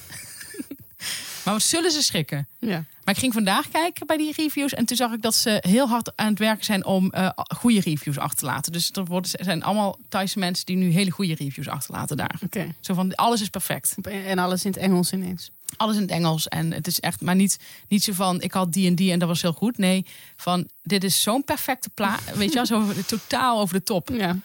maar 1.50 1.58
wat 1.58 1.68
zullen 1.68 1.92
ze 1.92 2.04
schrikken? 2.04 2.48
Ja. 2.60 2.86
Maar 3.04 3.14
ik 3.14 3.20
ging 3.20 3.34
vandaag 3.34 3.70
kijken 3.70 4.08
bij 4.08 4.18
die 4.18 4.34
reviews. 4.36 4.74
En 4.74 4.86
toen 4.86 4.98
zag 4.98 5.12
ik 5.12 5.22
dat 5.22 5.36
ze 5.36 5.58
heel 5.68 5.88
hard 5.88 6.12
aan 6.16 6.30
het 6.30 6.40
werken 6.40 6.66
zijn 6.66 6.86
om 6.86 7.12
eh, 7.12 7.30
goede 7.58 7.80
reviews 7.80 8.18
achter 8.18 8.38
te 8.38 8.46
laten. 8.46 8.72
Dus 8.72 8.92
er 8.92 9.06
worden, 9.06 9.32
er 9.34 9.44
zijn 9.44 9.64
allemaal 9.64 9.98
Thaise 10.10 10.40
mensen 10.40 10.66
die 10.66 10.76
nu 10.76 10.90
hele 10.90 11.12
goede 11.12 11.36
reviews 11.36 11.68
achterlaten 11.68 12.18
daar. 12.18 12.40
Oké. 12.44 12.76
Zo 12.80 12.94
van 12.94 13.16
alles 13.16 13.42
is 13.42 13.50
perfect. 13.50 13.96
En 14.02 14.40
alles 14.40 14.66
in 14.66 14.72
het 14.72 14.80
Engels 14.80 15.14
ineens. 15.14 15.52
Alles 15.78 15.96
in 15.96 16.02
het 16.02 16.12
Engels. 16.12 16.48
En 16.48 16.74
het 16.74 16.88
is 16.88 17.00
echt, 17.00 17.22
maar 17.22 17.36
niet, 17.36 17.60
niet 17.88 18.04
zo 18.04 18.14
van 18.14 18.42
ik 18.42 18.52
had 18.52 18.74
die 18.74 18.88
en 18.88 18.96
die 18.96 19.12
en 19.12 19.20
dat 19.20 19.28
was 19.28 19.42
heel 19.42 19.54
goed. 19.54 19.78
Nee, 19.78 20.06
van 20.36 20.68
dit 20.84 21.04
is 21.04 21.22
zo'n 21.22 21.44
perfecte 21.44 21.90
plaat. 21.90 22.36
Weet 22.36 22.50
je 22.50 22.56
wel, 22.56 22.66
zo 22.66 22.94
totaal 23.18 23.60
over 23.60 23.76
de 23.76 23.84
top. 23.84 24.10
Ja. 24.10 24.38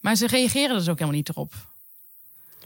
Maar 0.00 0.16
ze 0.16 0.26
reageren 0.26 0.76
dus 0.76 0.88
ook 0.88 0.98
helemaal 0.98 1.18
niet 1.18 1.28
erop. 1.28 1.54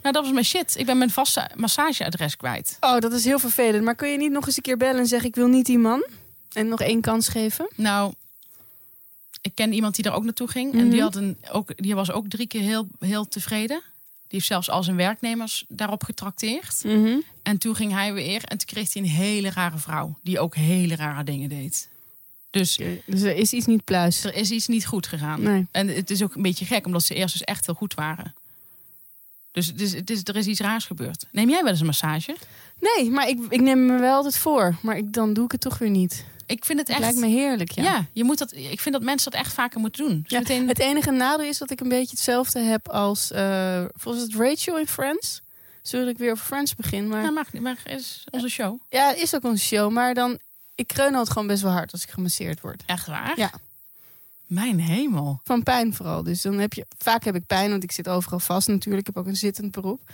Nou, 0.01 0.13
dat 0.13 0.23
was 0.23 0.31
mijn 0.33 0.45
shit. 0.45 0.75
Ik 0.77 0.85
ben 0.85 0.97
mijn 0.97 1.09
vaste 1.09 1.49
massageadres 1.55 2.37
kwijt. 2.37 2.77
Oh, 2.79 2.99
dat 2.99 3.13
is 3.13 3.23
heel 3.25 3.39
vervelend. 3.39 3.83
Maar 3.83 3.95
kun 3.95 4.09
je 4.09 4.17
niet 4.17 4.31
nog 4.31 4.45
eens 4.47 4.57
een 4.57 4.63
keer 4.63 4.77
bellen 4.77 4.99
en 4.99 5.07
zeggen: 5.07 5.29
Ik 5.29 5.35
wil 5.35 5.47
niet 5.47 5.65
die 5.65 5.77
man? 5.77 6.05
En 6.51 6.67
nog 6.67 6.81
één 6.81 7.01
kans 7.01 7.27
geven? 7.27 7.67
Nou, 7.75 8.13
ik 9.41 9.51
ken 9.55 9.73
iemand 9.73 9.95
die 9.95 10.03
daar 10.03 10.13
ook 10.15 10.23
naartoe 10.23 10.47
ging. 10.47 10.73
En 10.73 10.79
die, 10.89 10.93
Mhm. 10.93 11.01
had 11.01 11.15
een, 11.15 11.37
ook, 11.51 11.69
die 11.83 11.95
was 11.95 12.11
ook 12.11 12.27
drie 12.29 12.47
keer 12.47 12.61
heel, 12.61 12.87
heel 12.99 13.27
tevreden. 13.27 13.81
Die 14.27 14.37
heeft 14.39 14.45
zelfs 14.45 14.69
al 14.69 14.83
zijn 14.83 14.95
werknemers 14.95 15.65
daarop 15.67 16.03
getrakteerd. 16.03 16.81
En 17.43 17.57
toen 17.57 17.75
ging 17.75 17.91
hij 17.91 18.13
weer 18.13 18.43
en 18.43 18.57
toen 18.57 18.67
kreeg 18.67 18.93
hij 18.93 19.01
een 19.01 19.07
hele 19.07 19.49
rare 19.51 19.77
vrouw. 19.77 20.17
Die 20.23 20.39
ook 20.39 20.55
hele 20.55 20.95
rare 20.95 21.23
dingen 21.23 21.49
deed. 21.49 21.87
Dus 22.49 22.79
Dus 23.05 23.21
er 23.21 23.35
is 23.35 23.53
iets 23.53 23.65
niet 23.65 23.83
pluis. 23.83 24.23
er 24.23 24.35
is 24.35 24.51
iets 24.51 24.67
niet 24.67 24.85
goed 24.85 25.07
gegaan. 25.07 25.41
Nee. 25.41 25.65
En 25.71 25.87
het 25.87 26.09
is 26.09 26.23
ook 26.23 26.35
een 26.35 26.41
beetje 26.41 26.65
gek, 26.65 26.85
omdat 26.85 27.03
ze 27.03 27.13
eerst 27.15 27.33
dus 27.37 27.43
echt 27.43 27.65
heel 27.65 27.75
goed 27.75 27.93
waren. 27.93 28.33
Dus 29.57 29.67
het 29.67 29.81
is, 29.81 29.93
het 29.93 30.09
is, 30.09 30.19
er 30.23 30.35
is 30.35 30.45
iets 30.45 30.59
raars 30.59 30.85
gebeurd. 30.85 31.25
Neem 31.31 31.49
jij 31.49 31.61
wel 31.61 31.71
eens 31.71 31.79
een 31.79 31.85
massage? 31.85 32.35
Nee, 32.79 33.09
maar 33.11 33.27
ik, 33.27 33.39
ik 33.49 33.61
neem 33.61 33.85
me 33.85 33.99
wel 33.99 34.15
altijd 34.15 34.37
voor. 34.37 34.75
Maar 34.81 34.97
ik, 34.97 35.13
dan 35.13 35.33
doe 35.33 35.45
ik 35.45 35.51
het 35.51 35.61
toch 35.61 35.77
weer 35.77 35.89
niet. 35.89 36.25
Ik 36.45 36.65
vind 36.65 36.79
het 36.79 36.87
Het 36.87 36.97
echt... 36.97 37.05
lijkt 37.05 37.19
me 37.33 37.39
heerlijk, 37.39 37.71
ja. 37.71 37.83
ja. 37.83 38.05
je 38.13 38.23
moet 38.23 38.37
dat, 38.37 38.53
ik 38.55 38.79
vind 38.79 38.95
dat 38.95 39.03
mensen 39.03 39.31
dat 39.31 39.39
echt 39.39 39.53
vaker 39.53 39.79
moeten 39.79 40.07
doen. 40.07 40.19
Dus 40.21 40.31
Ja, 40.31 40.39
meteen, 40.39 40.67
Het 40.67 40.79
enige 40.79 41.11
nadeel 41.11 41.45
is 41.47 41.57
dat 41.57 41.71
ik 41.71 41.79
een 41.79 41.89
beetje 41.89 42.11
hetzelfde 42.15 42.59
heb 42.59 42.89
als... 42.89 43.31
eh 43.31 43.83
volgens 43.93 44.23
het 44.23 44.35
Rachel 44.35 44.77
in 44.79 44.87
Friends. 44.87 45.41
Zullen 45.81 46.07
ik 46.07 46.17
weer 46.17 46.31
over 46.31 46.45
Friends 46.45 46.75
beginnen. 46.75 47.09
Maar 47.09 47.23
Ja, 47.23 47.31
mag 47.31 47.53
niet, 47.53 47.61
maar 47.61 47.77
het 47.83 47.99
is 47.99 48.23
onze 48.29 48.49
show. 48.49 48.81
ja, 48.89 49.07
het 49.07 49.17
is 49.17 49.35
ook 49.35 49.43
een 49.43 49.59
show. 49.59 49.91
Maar 49.91 50.13
dan... 50.13 50.39
Ik 50.75 50.87
kreun 50.87 51.11
altijd 51.11 51.29
gewoon 51.31 51.47
best 51.47 51.61
wel 51.61 51.71
hard 51.71 51.91
als 51.91 52.03
ik 52.03 52.09
gemasseerd 52.09 52.61
word. 52.61 52.83
Echt 52.85 53.07
waar? 53.07 53.33
Ja. 53.35 53.51
Mijn 54.47 54.79
hemel. 54.79 55.39
Van 55.43 55.63
pijn 55.63 55.93
vooral. 55.93 56.23
Dus 56.23 56.41
dan 56.41 56.59
heb 56.59 56.73
je... 56.73 56.85
Vaak 56.97 57.23
heb 57.23 57.35
ik 57.35 57.45
pijn, 57.45 57.69
want 57.69 57.83
ik 57.83 57.91
zit 57.91 58.07
overal 58.07 58.39
vast 58.39 58.67
natuurlijk. 58.67 59.07
Ik 59.07 59.15
heb 59.15 59.23
ook 59.23 59.29
een 59.29 59.35
zittend 59.35 59.71
beroep. 59.71 60.11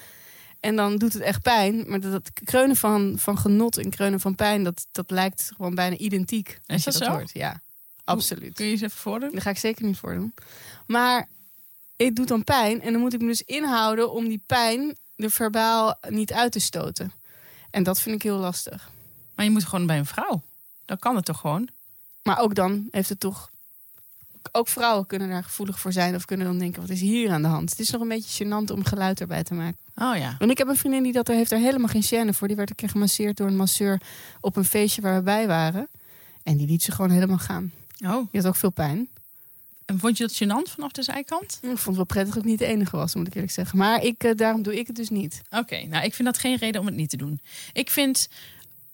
En 0.59 0.75
dan 0.75 0.95
doet 0.95 1.13
het 1.13 1.21
echt 1.21 1.41
pijn. 1.41 1.83
Maar 1.87 1.99
dat, 1.99 2.11
dat 2.11 2.31
kreunen 2.33 2.75
van, 2.75 3.13
van 3.17 3.37
genot 3.37 3.77
en 3.77 3.89
kreunen 3.89 4.19
van 4.19 4.35
pijn... 4.35 4.63
Dat, 4.63 4.87
dat 4.91 5.11
lijkt 5.11 5.51
gewoon 5.55 5.75
bijna 5.75 5.95
identiek. 5.97 6.59
Als 6.65 6.77
Is 6.77 6.83
je 6.83 6.91
dat 6.91 6.99
dat 6.99 7.09
zo? 7.09 7.15
hoort. 7.15 7.31
Ja, 7.33 7.61
absoluut. 8.03 8.53
Kun 8.53 8.65
je 8.65 8.71
eens 8.71 8.81
even 8.81 8.97
voordoen? 8.97 9.31
Daar 9.31 9.41
ga 9.41 9.49
ik 9.49 9.57
zeker 9.57 9.85
niet 9.85 9.97
voor 9.97 10.13
doen. 10.13 10.33
Maar 10.87 11.27
het 11.95 12.15
doet 12.15 12.27
dan 12.27 12.43
pijn. 12.43 12.81
En 12.81 12.91
dan 12.91 13.01
moet 13.01 13.13
ik 13.13 13.21
me 13.21 13.27
dus 13.27 13.41
inhouden 13.41 14.11
om 14.11 14.27
die 14.27 14.41
pijn 14.45 14.97
er 15.15 15.31
verbaal 15.31 15.95
niet 16.09 16.33
uit 16.33 16.51
te 16.51 16.59
stoten. 16.59 17.13
En 17.71 17.83
dat 17.83 18.01
vind 18.01 18.15
ik 18.15 18.23
heel 18.23 18.37
lastig. 18.37 18.91
Maar 19.35 19.45
je 19.45 19.51
moet 19.51 19.65
gewoon 19.65 19.85
bij 19.85 19.97
een 19.97 20.05
vrouw. 20.05 20.41
Dan 20.85 20.97
kan 20.97 21.15
het 21.15 21.25
toch 21.25 21.39
gewoon? 21.39 21.69
Maar 22.23 22.39
ook 22.39 22.55
dan 22.55 22.87
heeft 22.91 23.09
het 23.09 23.19
toch... 23.19 23.51
Ook 24.51 24.67
vrouwen 24.67 25.06
kunnen 25.06 25.29
daar 25.29 25.43
gevoelig 25.43 25.79
voor 25.79 25.91
zijn. 25.91 26.15
Of 26.15 26.25
kunnen 26.25 26.47
dan 26.47 26.60
denken, 26.60 26.82
wat 26.82 26.89
is 26.89 27.01
hier 27.01 27.32
aan 27.32 27.41
de 27.41 27.47
hand? 27.47 27.69
Het 27.69 27.79
is 27.79 27.89
nog 27.89 28.01
een 28.01 28.08
beetje 28.08 28.45
gênant 28.45 28.71
om 28.71 28.84
geluid 28.84 29.21
erbij 29.21 29.43
te 29.43 29.53
maken. 29.53 29.77
Oh 29.95 30.17
ja. 30.17 30.36
Want 30.39 30.51
ik 30.51 30.58
heb 30.58 30.67
een 30.67 30.75
vriendin 30.75 31.03
die 31.03 31.13
dat 31.13 31.29
er 31.29 31.36
heeft 31.36 31.51
er 31.51 31.58
helemaal 31.58 31.88
geen 31.88 32.03
chaîne 32.03 32.36
voor. 32.36 32.47
Die 32.47 32.58
werd 32.58 32.69
een 32.69 32.75
keer 32.75 32.89
gemasseerd 32.89 33.38
door 33.38 33.47
een 33.47 33.56
masseur 33.56 34.01
op 34.41 34.56
een 34.56 34.65
feestje 34.65 35.01
waar 35.01 35.15
we 35.15 35.23
bij 35.23 35.47
waren. 35.47 35.88
En 36.43 36.58
die 36.58 36.67
liet 36.67 36.84
ze 36.84 36.91
gewoon 36.91 37.12
helemaal 37.12 37.38
gaan. 37.38 37.71
Oh. 38.06 38.32
Die 38.32 38.41
had 38.41 38.45
ook 38.45 38.56
veel 38.56 38.71
pijn. 38.71 39.10
En 39.86 39.99
vond 39.99 40.17
je 40.17 40.23
dat 40.23 40.34
gênant 40.34 40.71
vanaf 40.71 40.91
de 40.91 41.03
zijkant? 41.03 41.60
Ik 41.62 41.67
vond 41.67 41.86
het 41.86 41.95
wel 41.95 42.06
prettig 42.06 42.34
dat 42.34 42.43
ik 42.43 42.49
niet 42.49 42.60
de 42.60 42.65
enige 42.65 42.97
was, 42.97 43.15
moet 43.15 43.27
ik 43.27 43.34
eerlijk 43.34 43.51
zeggen. 43.51 43.77
Maar 43.77 44.03
ik, 44.03 44.23
eh, 44.23 44.36
daarom 44.36 44.62
doe 44.62 44.79
ik 44.79 44.88
het 44.88 44.95
dus 44.95 45.10
niet. 45.10 45.41
Oké, 45.49 45.86
nou 45.86 46.06
ik 46.06 46.13
vind 46.13 46.27
dat 46.27 46.38
geen 46.38 46.56
reden 46.56 46.82
om 46.82 46.88
het 46.88 46.95
niet 46.95 47.10
te 47.10 47.17
doen. 47.17 47.41
Ik 47.73 47.89
vind, 47.89 48.29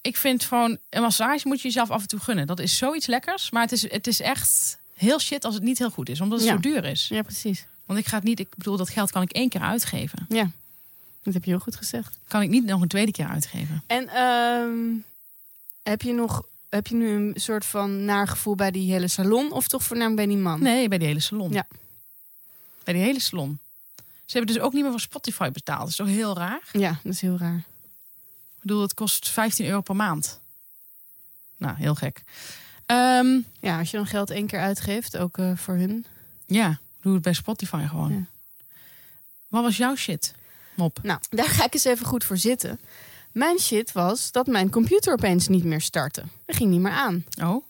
ik 0.01 0.17
vind 0.17 0.43
gewoon, 0.43 0.77
een 0.89 1.01
massage 1.01 1.47
moet 1.47 1.61
je 1.61 1.67
jezelf 1.67 1.89
af 1.89 2.01
en 2.01 2.07
toe 2.07 2.19
gunnen. 2.19 2.47
Dat 2.47 2.59
is 2.59 2.77
zoiets 2.77 3.05
lekkers, 3.05 3.51
maar 3.51 3.61
het 3.61 3.71
is, 3.71 3.91
het 3.91 4.07
is 4.07 4.21
echt 4.21 4.78
heel 4.99 5.19
shit 5.19 5.45
als 5.45 5.53
het 5.53 5.63
niet 5.63 5.77
heel 5.77 5.89
goed 5.91 6.09
is. 6.09 6.21
Omdat 6.21 6.39
het 6.39 6.47
Ja. 6.47 6.53
zo 6.53 6.59
duur 6.61 6.85
is. 6.85 7.07
Ja, 7.07 7.21
precies. 7.21 7.65
Want 7.85 7.99
ik 7.99 8.05
ga 8.07 8.15
het 8.15 8.23
niet, 8.23 8.39
ik 8.39 8.55
bedoel, 8.55 8.77
dat 8.77 8.89
geld 8.89 9.11
kan 9.11 9.21
ik 9.21 9.31
één 9.31 9.49
keer 9.49 9.61
uitgeven. 9.61 10.25
Ja, 10.29 10.51
dat 11.23 11.33
heb 11.33 11.43
je 11.43 11.49
heel 11.49 11.59
goed 11.59 11.75
gezegd. 11.75 12.17
Kan 12.27 12.41
ik 12.41 12.49
niet 12.49 12.65
nog 12.65 12.81
een 12.81 12.87
tweede 12.87 13.11
keer 13.11 13.27
uitgeven. 13.27 13.83
En 13.87 14.07
ehm, 14.09 14.95
heb 15.83 16.01
je 16.01 16.13
nog 16.13 16.47
heb 16.69 16.87
je 16.87 16.95
nu 16.95 17.09
een 17.09 17.31
soort 17.35 17.65
van 17.65 18.05
naargevoel 18.05 18.55
bij 18.55 18.71
die 18.71 18.91
hele 18.91 19.07
salon 19.07 19.51
of 19.51 19.67
toch 19.67 19.83
voornamelijk 19.83 20.25
bij 20.27 20.35
die 20.35 20.43
man? 20.43 20.61
Nee, 20.63 20.87
bij 20.87 20.97
die 20.97 21.07
hele 21.07 21.19
salon. 21.19 21.51
Ja. 21.51 21.67
Bij 22.83 22.93
die 22.93 23.03
hele 23.03 23.19
salon. 23.19 23.59
Ze 24.25 24.37
hebben 24.37 24.55
dus 24.55 24.63
ook 24.63 24.73
niet 24.73 24.81
meer 24.81 24.91
voor 24.91 24.99
Spotify 24.99 25.49
betaald. 25.51 25.79
Dat 25.79 25.89
is 25.89 25.95
toch 25.95 26.07
heel 26.07 26.35
raar? 26.37 26.61
Ja, 26.71 26.99
dat 27.03 27.13
is 27.13 27.21
heel 27.21 27.37
raar. 27.37 27.57
Ik 27.57 28.61
bedoel, 28.61 28.81
het 28.81 28.93
kost 28.93 29.29
15 29.29 29.65
euro 29.65 29.81
per 29.81 29.95
maand. 29.95 30.39
Nou, 31.57 31.75
heel 31.77 31.95
gek. 31.95 32.23
Ehm, 32.89 33.39
Ja, 33.59 33.79
als 33.79 33.91
je 33.91 33.97
dan 33.97 34.05
geld 34.05 34.29
één 34.29 34.47
keer 34.47 34.59
uitgeeft, 34.59 35.17
ook 35.17 35.37
eh, 35.37 35.51
voor 35.55 35.75
hun. 35.75 36.05
ja, 36.45 36.79
doe 37.01 37.13
het 37.13 37.21
bij 37.21 37.33
Spotify 37.33 37.85
gewoon. 37.87 38.11
Ja. 38.11 38.25
Wat 39.47 39.63
was 39.63 39.77
jouw 39.77 39.95
shit, 39.95 40.33
Mop? 40.75 40.99
Nou, 41.03 41.19
daar 41.29 41.45
ga 41.49 41.65
ik 41.65 41.73
eens 41.73 41.83
even 41.83 42.05
goed 42.05 42.23
voor 42.23 42.37
zitten. 42.37 42.79
Mijn 43.31 43.59
shit 43.59 43.91
was 43.91 44.31
dat 44.31 44.47
mijn 44.47 44.69
computer 44.69 45.13
opeens 45.13 45.47
niet 45.47 45.63
meer 45.63 45.81
startte. 45.81 46.23
Dat 46.45 46.55
ging 46.55 46.69
niet 46.69 46.79
meer 46.79 46.91
aan. 46.91 47.23
Oh, 47.41 47.63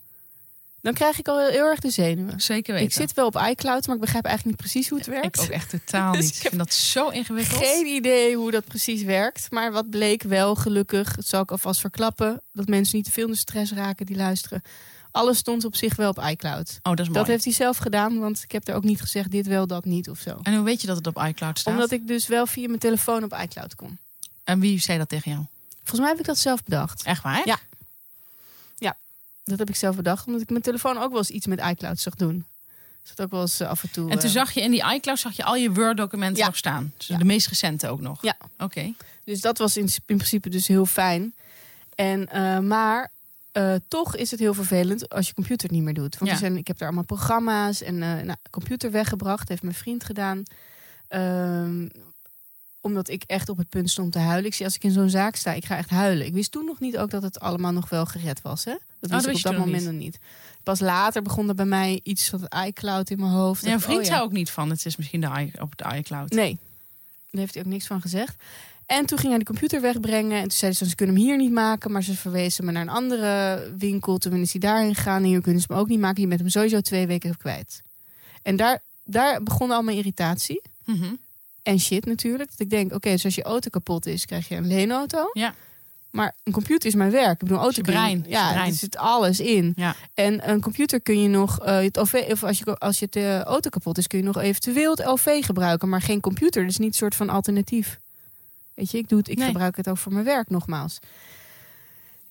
Dan 0.81 0.93
krijg 0.93 1.19
ik 1.19 1.27
al 1.27 1.39
heel, 1.39 1.49
heel 1.49 1.65
erg 1.65 1.79
de 1.79 1.89
zenuwen. 1.89 2.41
zeker 2.41 2.73
weten. 2.73 2.87
Ik 2.87 2.93
zit 2.93 3.13
wel 3.13 3.25
op 3.25 3.35
iCloud, 3.49 3.85
maar 3.85 3.95
ik 3.95 4.01
begrijp 4.01 4.25
eigenlijk 4.25 4.57
niet 4.57 4.69
precies 4.69 4.89
hoe 4.89 4.97
het 4.97 5.07
werkt. 5.07 5.37
Ik 5.37 5.41
ook 5.43 5.49
echt 5.49 5.69
totaal 5.69 6.13
Dus 6.17 6.23
niet. 6.23 6.29
ik 6.35 6.41
Ik 6.43 6.47
vind 6.49 6.57
dat 6.61 6.73
zo 6.73 7.09
ingewikkeld. 7.09 7.63
Geen 7.63 7.85
idee 7.85 8.35
hoe 8.35 8.51
dat 8.51 8.65
precies 8.65 9.03
werkt. 9.03 9.51
Maar 9.51 9.71
wat 9.71 9.89
bleek 9.89 10.23
wel, 10.23 10.55
gelukkig, 10.55 11.15
dat 11.15 11.25
zal 11.27 11.41
ik 11.41 11.51
alvast 11.51 11.79
verklappen, 11.79 12.41
dat 12.53 12.67
mensen 12.67 12.95
niet 12.95 13.05
te 13.05 13.11
veel 13.11 13.25
in 13.25 13.31
de 13.31 13.37
stress 13.37 13.71
raken 13.71 14.05
die 14.05 14.15
luisteren. 14.15 14.63
Alles 15.11 15.37
stond 15.37 15.65
op 15.65 15.75
zich 15.75 15.95
wel 15.95 16.09
op 16.09 16.23
iCloud. 16.23 16.69
Oh, 16.83 16.89
dat 16.91 16.99
is 16.99 17.05
mooi. 17.05 17.19
Dat 17.19 17.27
heeft 17.27 17.43
hij 17.43 17.53
zelf 17.53 17.77
gedaan, 17.77 18.19
want 18.19 18.43
ik 18.43 18.51
heb 18.51 18.67
er 18.67 18.75
ook 18.75 18.83
niet 18.83 19.01
gezegd 19.01 19.31
dit 19.31 19.47
wel, 19.47 19.67
dat 19.67 19.85
niet 19.85 20.09
of 20.09 20.19
zo. 20.19 20.39
En 20.43 20.55
hoe 20.55 20.63
weet 20.63 20.81
je 20.81 20.87
dat 20.87 20.95
het 20.97 21.07
op 21.07 21.23
iCloud 21.27 21.59
staat? 21.59 21.73
Omdat 21.73 21.91
ik 21.91 22.07
dus 22.07 22.27
wel 22.27 22.45
via 22.45 22.67
mijn 22.67 22.79
telefoon 22.79 23.23
op 23.23 23.37
iCloud 23.41 23.75
kon. 23.75 23.97
En 24.43 24.59
wie 24.59 24.79
zei 24.81 24.97
dat 24.97 25.09
tegen 25.09 25.31
jou? 25.31 25.43
Volgens 25.77 25.99
mij 25.99 26.09
heb 26.09 26.19
ik 26.19 26.25
dat 26.25 26.37
zelf 26.37 26.63
bedacht. 26.63 27.03
Echt 27.03 27.23
waar? 27.23 27.41
Ja. 27.45 27.59
Dat 29.43 29.59
heb 29.59 29.69
ik 29.69 29.75
zelf 29.75 29.95
bedacht, 29.95 30.25
omdat 30.27 30.41
ik 30.41 30.49
mijn 30.49 30.61
telefoon 30.61 30.97
ook 30.97 31.09
wel 31.09 31.17
eens 31.17 31.29
iets 31.29 31.45
met 31.47 31.59
iCloud 31.59 31.99
zag 31.99 32.15
doen. 32.15 32.45
Dus 33.01 33.15
dat 33.15 33.25
ook 33.25 33.31
wel 33.31 33.41
eens 33.41 33.59
eh, 33.59 33.67
af 33.69 33.83
en 33.83 33.91
toe. 33.91 34.09
En 34.09 34.19
toen 34.19 34.27
eh, 34.29 34.35
zag 34.35 34.51
je 34.51 34.61
in 34.61 34.71
die 34.71 34.93
iCloud 34.93 35.19
zag 35.19 35.35
je 35.35 35.43
al 35.43 35.55
je 35.55 35.71
Word-documenten 35.73 36.37
Ja. 36.37 36.45
nog 36.45 36.57
staan. 36.57 36.93
Dus 36.97 37.07
Ja. 37.07 37.17
de 37.17 37.23
meest 37.23 37.47
recente 37.47 37.87
ook 37.87 38.01
nog. 38.01 38.21
Ja. 38.21 38.37
Oké. 38.59 38.93
Dus 39.23 39.41
dat 39.41 39.57
was 39.57 39.77
in, 39.77 39.89
in 40.05 40.15
principe 40.17 40.49
dus 40.49 40.67
heel 40.67 40.85
fijn. 40.85 41.33
En, 41.95 42.27
eh, 42.29 42.59
maar 42.59 43.11
eh, 43.59 43.75
toch 43.87 44.15
is 44.15 44.31
het 44.31 44.39
heel 44.39 44.53
vervelend 44.53 45.09
als 45.09 45.27
je 45.27 45.33
computer 45.33 45.67
het 45.67 45.75
niet 45.75 45.83
meer 45.85 45.93
doet. 45.93 46.17
Want 46.17 46.31
Ja. 46.31 46.37
zijn, 46.37 46.57
ik 46.57 46.67
heb 46.67 46.77
daar 46.77 46.87
allemaal 46.87 47.05
programma's 47.05 47.81
en 47.81 47.93
eh 48.03 48.23
nou, 48.23 48.37
computer 48.49 48.91
weggebracht. 48.91 49.49
Heeft 49.49 49.63
mijn 49.63 49.75
vriend 49.75 50.03
gedaan. 50.03 50.43
Ehm, 51.07 51.87
omdat 52.81 53.09
ik 53.09 53.23
echt 53.25 53.49
op 53.49 53.57
het 53.57 53.69
punt 53.69 53.89
stond 53.89 54.11
te 54.11 54.19
huilen. 54.19 54.45
Ik 54.45 54.53
zie 54.53 54.65
als 54.65 54.75
ik 54.75 54.83
in 54.83 54.91
zo'n 54.91 55.09
zaak 55.09 55.35
sta, 55.35 55.51
ik 55.53 55.65
ga 55.65 55.77
echt 55.77 55.89
huilen. 55.89 56.25
Ik 56.25 56.33
wist 56.33 56.51
toen 56.51 56.65
nog 56.65 56.79
niet 56.79 56.97
ook 56.97 57.09
dat 57.09 57.21
het 57.23 57.39
allemaal 57.39 57.71
nog 57.71 57.89
wel 57.89 58.05
gered 58.05 58.41
was. 58.41 58.65
Hè? 58.65 58.71
Dat 58.71 58.79
wist 58.99 59.11
dat 59.11 59.21
ik 59.21 59.27
op 59.27 59.31
wist 59.33 59.43
dat 59.43 59.57
moment 59.57 59.83
nog 59.83 59.93
niet. 59.93 60.19
Pas 60.63 60.79
later 60.79 61.21
begon 61.21 61.49
er 61.49 61.55
bij 61.55 61.65
mij 61.65 61.99
iets 62.03 62.29
van 62.29 62.41
het 62.41 62.55
iCloud 62.67 63.09
in 63.09 63.19
mijn 63.19 63.31
hoofd. 63.31 63.61
Jouw 63.63 63.71
Dacht, 63.71 63.83
vriend 63.83 63.99
oh 63.99 64.05
ja. 64.05 64.11
zei 64.11 64.21
ook 64.23 64.31
niet 64.31 64.49
van, 64.49 64.69
het 64.69 64.85
is 64.85 64.95
misschien 64.95 65.21
de 65.21 65.29
i- 65.39 65.51
op 65.61 65.77
de 65.77 65.95
iCloud. 65.95 66.29
Nee, 66.31 66.57
daar 67.31 67.41
heeft 67.41 67.53
hij 67.53 67.63
ook 67.63 67.69
niks 67.69 67.87
van 67.87 68.01
gezegd. 68.01 68.35
En 68.89 69.05
toen 69.05 69.17
ging 69.17 69.29
hij 69.29 69.39
de 69.39 69.45
computer 69.45 69.81
wegbrengen. 69.81 70.35
En 70.37 70.41
toen 70.41 70.51
zei 70.51 70.71
ze, 70.73 70.89
ze 70.89 70.95
kunnen 70.95 71.15
hem 71.15 71.23
hier 71.25 71.37
niet 71.37 71.51
maken. 71.51 71.91
Maar 71.91 72.03
ze 72.03 72.15
verwezen 72.15 72.65
me 72.65 72.71
naar 72.71 72.81
een 72.81 72.89
andere 72.89 73.61
winkel. 73.77 74.17
Toen 74.17 74.33
is 74.41 74.51
hij 74.51 74.61
daarheen 74.61 74.95
gegaan. 74.95 75.21
En 75.21 75.27
hier 75.27 75.41
kunnen 75.41 75.61
ze 75.61 75.67
hem 75.69 75.77
ook 75.81 75.87
niet 75.87 75.99
maken. 75.99 76.21
Je 76.21 76.27
bent 76.27 76.39
hem 76.39 76.49
sowieso 76.49 76.81
twee 76.81 77.07
weken 77.07 77.37
kwijt. 77.37 77.81
En 78.41 78.55
daar, 78.55 78.81
daar 79.03 79.43
begon 79.43 79.71
al 79.71 79.81
mijn 79.81 79.97
irritatie. 79.97 80.61
Mhm. 80.85 81.13
En 81.63 81.79
shit 81.79 82.05
natuurlijk. 82.05 82.49
Dat 82.49 82.59
ik 82.59 82.69
denk, 82.69 82.93
oké, 82.93 83.09
dus 83.09 83.25
als 83.25 83.35
je 83.35 83.43
auto 83.43 83.69
kapot 83.69 84.05
is, 84.05 84.25
krijg 84.25 84.47
je 84.47 84.55
een 84.55 84.67
leenauto. 84.67 85.29
Ja. 85.33 85.53
Maar 86.11 86.35
een 86.43 86.53
computer 86.53 86.89
is 86.89 86.95
mijn 86.95 87.11
werk. 87.11 87.31
Ik 87.41 87.47
bedoel, 87.47 87.57
auto 87.57 87.81
brein, 87.81 88.25
Ja, 88.27 88.51
brein. 88.51 88.67
er 88.69 88.73
zit 88.75 88.97
alles 88.97 89.39
in. 89.39 89.73
Ja. 89.75 89.95
En 90.13 90.49
een 90.49 90.61
computer 90.61 91.01
kun 91.01 91.21
je 91.21 91.27
nog, 91.27 91.59
eh, 91.59 91.79
het 91.81 91.97
OV, 91.97 92.25
of 92.31 92.43
als 92.43 92.57
je, 92.57 92.77
als 92.77 92.99
je 92.99 93.07
eh, 93.09 93.39
auto 93.41 93.69
kapot 93.69 93.97
is, 93.97 94.07
kun 94.07 94.19
je 94.19 94.25
nog 94.25 94.37
eventueel 94.37 94.91
het 94.91 95.03
OV 95.03 95.45
gebruiken, 95.45 95.89
maar 95.89 96.01
geen 96.01 96.19
computer. 96.19 96.61
Dat 96.61 96.71
is 96.71 96.77
niet 96.77 96.87
een 96.87 96.93
soort 96.93 97.15
van 97.15 97.29
alternatief. 97.29 97.99
Weet 98.79 98.91
je, 98.91 98.97
ik, 98.97 99.09
doe 99.09 99.17
het, 99.19 99.27
ik 99.27 99.37
Nee. 99.37 99.47
gebruik 99.47 99.75
het 99.77 99.89
ook 99.89 99.97
voor 99.97 100.13
mijn 100.13 100.25
werk 100.25 100.49
nogmaals. 100.49 100.99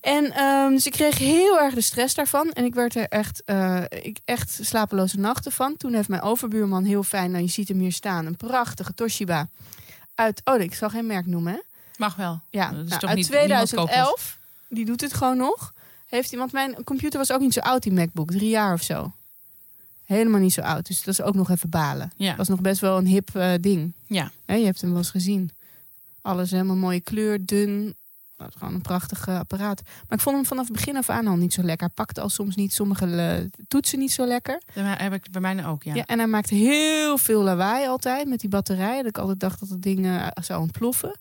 En 0.00 0.32
ehm, 0.32 0.70
dus 0.70 0.86
ik 0.86 0.92
kreeg 0.92 1.18
heel 1.18 1.60
erg 1.60 1.74
de 1.74 1.80
stress 1.80 2.14
daarvan. 2.14 2.50
En 2.52 2.64
ik 2.64 2.74
werd 2.74 2.94
er 2.94 3.08
echt, 3.08 3.42
eh, 3.44 3.82
ik 3.88 4.18
echt 4.24 4.58
slapeloze 4.62 5.18
nachten 5.18 5.52
van. 5.52 5.76
Toen 5.76 5.94
heeft 5.94 6.08
mijn 6.08 6.22
overbuurman 6.22 6.84
heel 6.84 7.02
fijn, 7.02 7.30
nou 7.30 7.42
je 7.42 7.50
ziet 7.50 7.68
hem 7.68 7.78
hier 7.78 7.92
staan, 7.92 8.26
een 8.26 8.36
prachtige 8.36 8.94
Toshiba. 8.94 9.48
Uit, 10.14 10.40
oh 10.44 10.60
ik 10.60 10.74
zal 10.74 10.88
geen 10.90 11.06
merk 11.06 11.26
noemen 11.26 11.52
hè. 11.52 11.58
Mag 11.96 12.16
wel. 12.16 12.40
Ja, 12.50 12.70
Dat 12.70 12.82
is 12.84 12.88
nou, 12.88 13.00
toch 13.00 13.08
uit 13.08 13.18
niet- 13.18 13.30
niemand 13.30 13.50
koopt 13.74 13.90
2011. 13.90 14.38
Die 14.68 14.84
doet 14.84 15.00
het 15.00 15.14
gewoon 15.14 15.36
nog. 15.36 15.74
Heeft 16.08 16.34
want 16.34 16.52
mijn 16.52 16.84
computer 16.84 17.18
was 17.18 17.32
ook 17.32 17.40
niet 17.40 17.52
zo 17.52 17.60
oud, 17.60 17.82
die 17.82 17.92
MacBook. 17.92 18.30
Drie 18.30 18.48
jaar 18.48 18.72
of 18.72 18.82
zo. 18.82 19.12
Helemaal 20.04 20.40
niet 20.40 20.52
zo 20.52 20.60
oud. 20.60 20.86
Dus 20.86 21.02
dat 21.02 21.14
is 21.18 21.22
ook 21.22 21.34
nog 21.34 21.50
even 21.50 21.68
balen. 21.68 22.12
Ja. 22.16 22.36
was 22.36 22.48
nog 22.48 22.60
best 22.60 22.80
wel 22.80 22.98
een 22.98 23.06
hip 23.06 23.30
eh, 23.34 23.52
ding. 23.60 23.92
Ja. 24.06 24.30
Je 24.46 24.54
hebt 24.64 24.80
hem 24.80 24.90
wel 24.90 24.98
eens 24.98 25.10
gezien. 25.10 25.50
Alles 26.22 26.50
helemaal 26.50 26.76
mooie 26.76 27.00
kleur, 27.00 27.44
dun. 27.44 27.96
Dat 28.38 28.48
is 28.48 28.54
gewoon 28.58 28.74
een 28.74 28.80
prachtig 28.80 29.26
eh, 29.26 29.38
apparaat. 29.38 29.82
Maar 29.84 30.18
ik 30.18 30.24
vond 30.24 30.36
hem 30.36 30.44
vanaf 30.44 30.64
het 30.64 30.76
begin 30.76 30.96
af 30.96 31.08
aan 31.08 31.26
al 31.26 31.36
niet 31.36 31.52
zo 31.52 31.62
lekker. 31.62 31.86
Hij 31.86 31.94
pakte 31.94 32.20
al 32.20 32.28
soms 32.28 32.56
niet 32.56 32.72
sommige 32.72 33.06
eh, 33.06 33.60
toetsen 33.68 33.98
niet 33.98 34.12
zo 34.12 34.26
lekker. 34.26 34.62
Dat 34.74 34.84
heb 34.98 35.12
ik 35.12 35.30
bij 35.30 35.40
mij 35.40 35.66
ook, 35.66 35.82
ja. 35.82 35.94
Ja. 35.94 36.04
en 36.04 36.18
hij 36.18 36.26
maakte 36.26 36.54
heel 36.54 37.18
veel 37.18 37.42
lawaai 37.42 37.86
altijd 37.86 38.28
met 38.28 38.40
die 38.40 38.48
batterij. 38.48 38.96
Dat 38.96 39.06
ik 39.06 39.18
altijd 39.18 39.40
dacht 39.40 39.60
dat 39.60 39.68
het 39.68 39.82
ding 39.82 40.06
eh, 40.06 40.26
zou 40.42 40.60
ontploffen. 40.60 41.18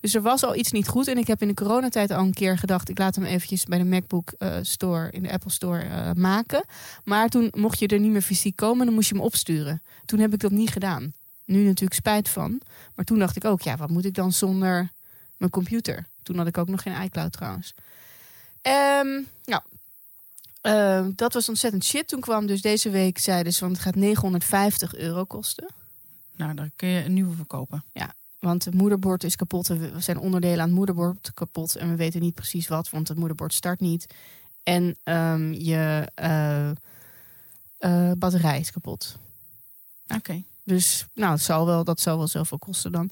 Dus 0.00 0.14
er 0.14 0.22
was 0.22 0.44
al 0.44 0.56
iets 0.56 0.72
niet 0.72 0.88
goed. 0.88 1.08
En 1.08 1.18
ik 1.18 1.26
heb 1.26 1.42
in 1.42 1.48
de 1.48 1.54
coronatijd 1.54 2.10
al 2.10 2.24
een 2.24 2.34
keer 2.34 2.58
gedacht... 2.58 2.88
ik 2.88 2.98
laat 2.98 3.14
hem 3.14 3.24
eventjes 3.24 3.64
bij 3.64 3.78
de 3.78 3.84
MacBook 3.84 4.32
Store, 4.62 5.10
in 5.10 5.22
de 5.22 5.32
Apple 5.32 5.50
Store 5.50 6.14
maken. 6.14 6.64
Maar 7.04 7.28
toen 7.28 7.52
mocht 7.56 7.78
je 7.78 7.86
er 7.86 8.00
niet 8.00 8.10
meer 8.10 8.22
fysiek 8.22 8.56
komen... 8.56 8.86
dan 8.86 8.94
moest 8.94 9.08
je 9.08 9.14
hem 9.14 9.24
opsturen. 9.24 9.82
Toen 10.04 10.18
heb 10.18 10.32
ik 10.32 10.40
dat 10.40 10.50
niet 10.50 10.70
gedaan. 10.70 11.12
Nu 11.48 11.64
natuurlijk 11.64 12.00
spijt 12.00 12.28
van. 12.28 12.60
Maar 12.94 13.04
toen 13.04 13.18
dacht 13.18 13.36
ik 13.36 13.44
ook, 13.44 13.60
ja, 13.60 13.76
wat 13.76 13.90
moet 13.90 14.04
ik 14.04 14.14
dan 14.14 14.32
zonder 14.32 14.92
mijn 15.36 15.50
computer? 15.50 16.06
Toen 16.22 16.36
had 16.36 16.46
ik 16.46 16.58
ook 16.58 16.68
nog 16.68 16.82
geen 16.82 17.02
iCloud 17.02 17.32
trouwens. 17.32 17.74
Ehm 18.62 19.22
nou, 19.44 19.62
ehm, 20.60 21.12
dat 21.14 21.32
was 21.32 21.48
ontzettend 21.48 21.84
shit. 21.84 22.08
Toen 22.08 22.20
kwam 22.20 22.46
dus 22.46 22.60
deze 22.60 22.90
week, 22.90 23.18
zeiden 23.18 23.52
ze, 23.52 23.60
want 23.60 23.72
het 23.72 23.84
gaat 23.84 23.94
950 23.94 24.94
euro 24.94 25.24
kosten. 25.24 25.68
Nou, 26.36 26.54
daar 26.54 26.70
kun 26.76 26.88
je 26.88 27.04
een 27.04 27.14
nieuwe 27.14 27.34
verkopen. 27.34 27.84
Want 28.38 28.64
het 28.64 28.74
moederbord 28.74 29.24
is 29.24 29.36
kapot. 29.36 29.70
en 29.70 29.94
We 29.94 30.00
zijn 30.00 30.18
onderdelen 30.18 30.60
aan 30.60 30.66
het 30.66 30.76
moederbord 30.76 31.30
kapot. 31.34 31.76
En 31.76 31.90
we 31.90 31.96
weten 31.96 32.20
niet 32.20 32.34
precies 32.34 32.68
wat, 32.68 32.90
want 32.90 33.08
het 33.08 33.18
moederbord 33.18 33.54
start 33.54 33.80
niet. 33.80 34.14
En 34.62 34.96
ehm, 35.02 35.52
je 35.52 36.10
eh, 36.14 36.70
eh, 37.78 38.12
batterij 38.18 38.60
is 38.60 38.70
kapot. 38.70 39.18
Oké. 40.08 40.42
Dus 40.68 41.06
nou, 41.14 41.32
het 41.32 41.42
zal 41.42 41.66
wel, 41.66 41.84
dat 41.84 42.00
zal 42.00 42.16
wel 42.18 42.26
zoveel 42.28 42.58
kosten 42.58 42.92
dan. 42.92 43.10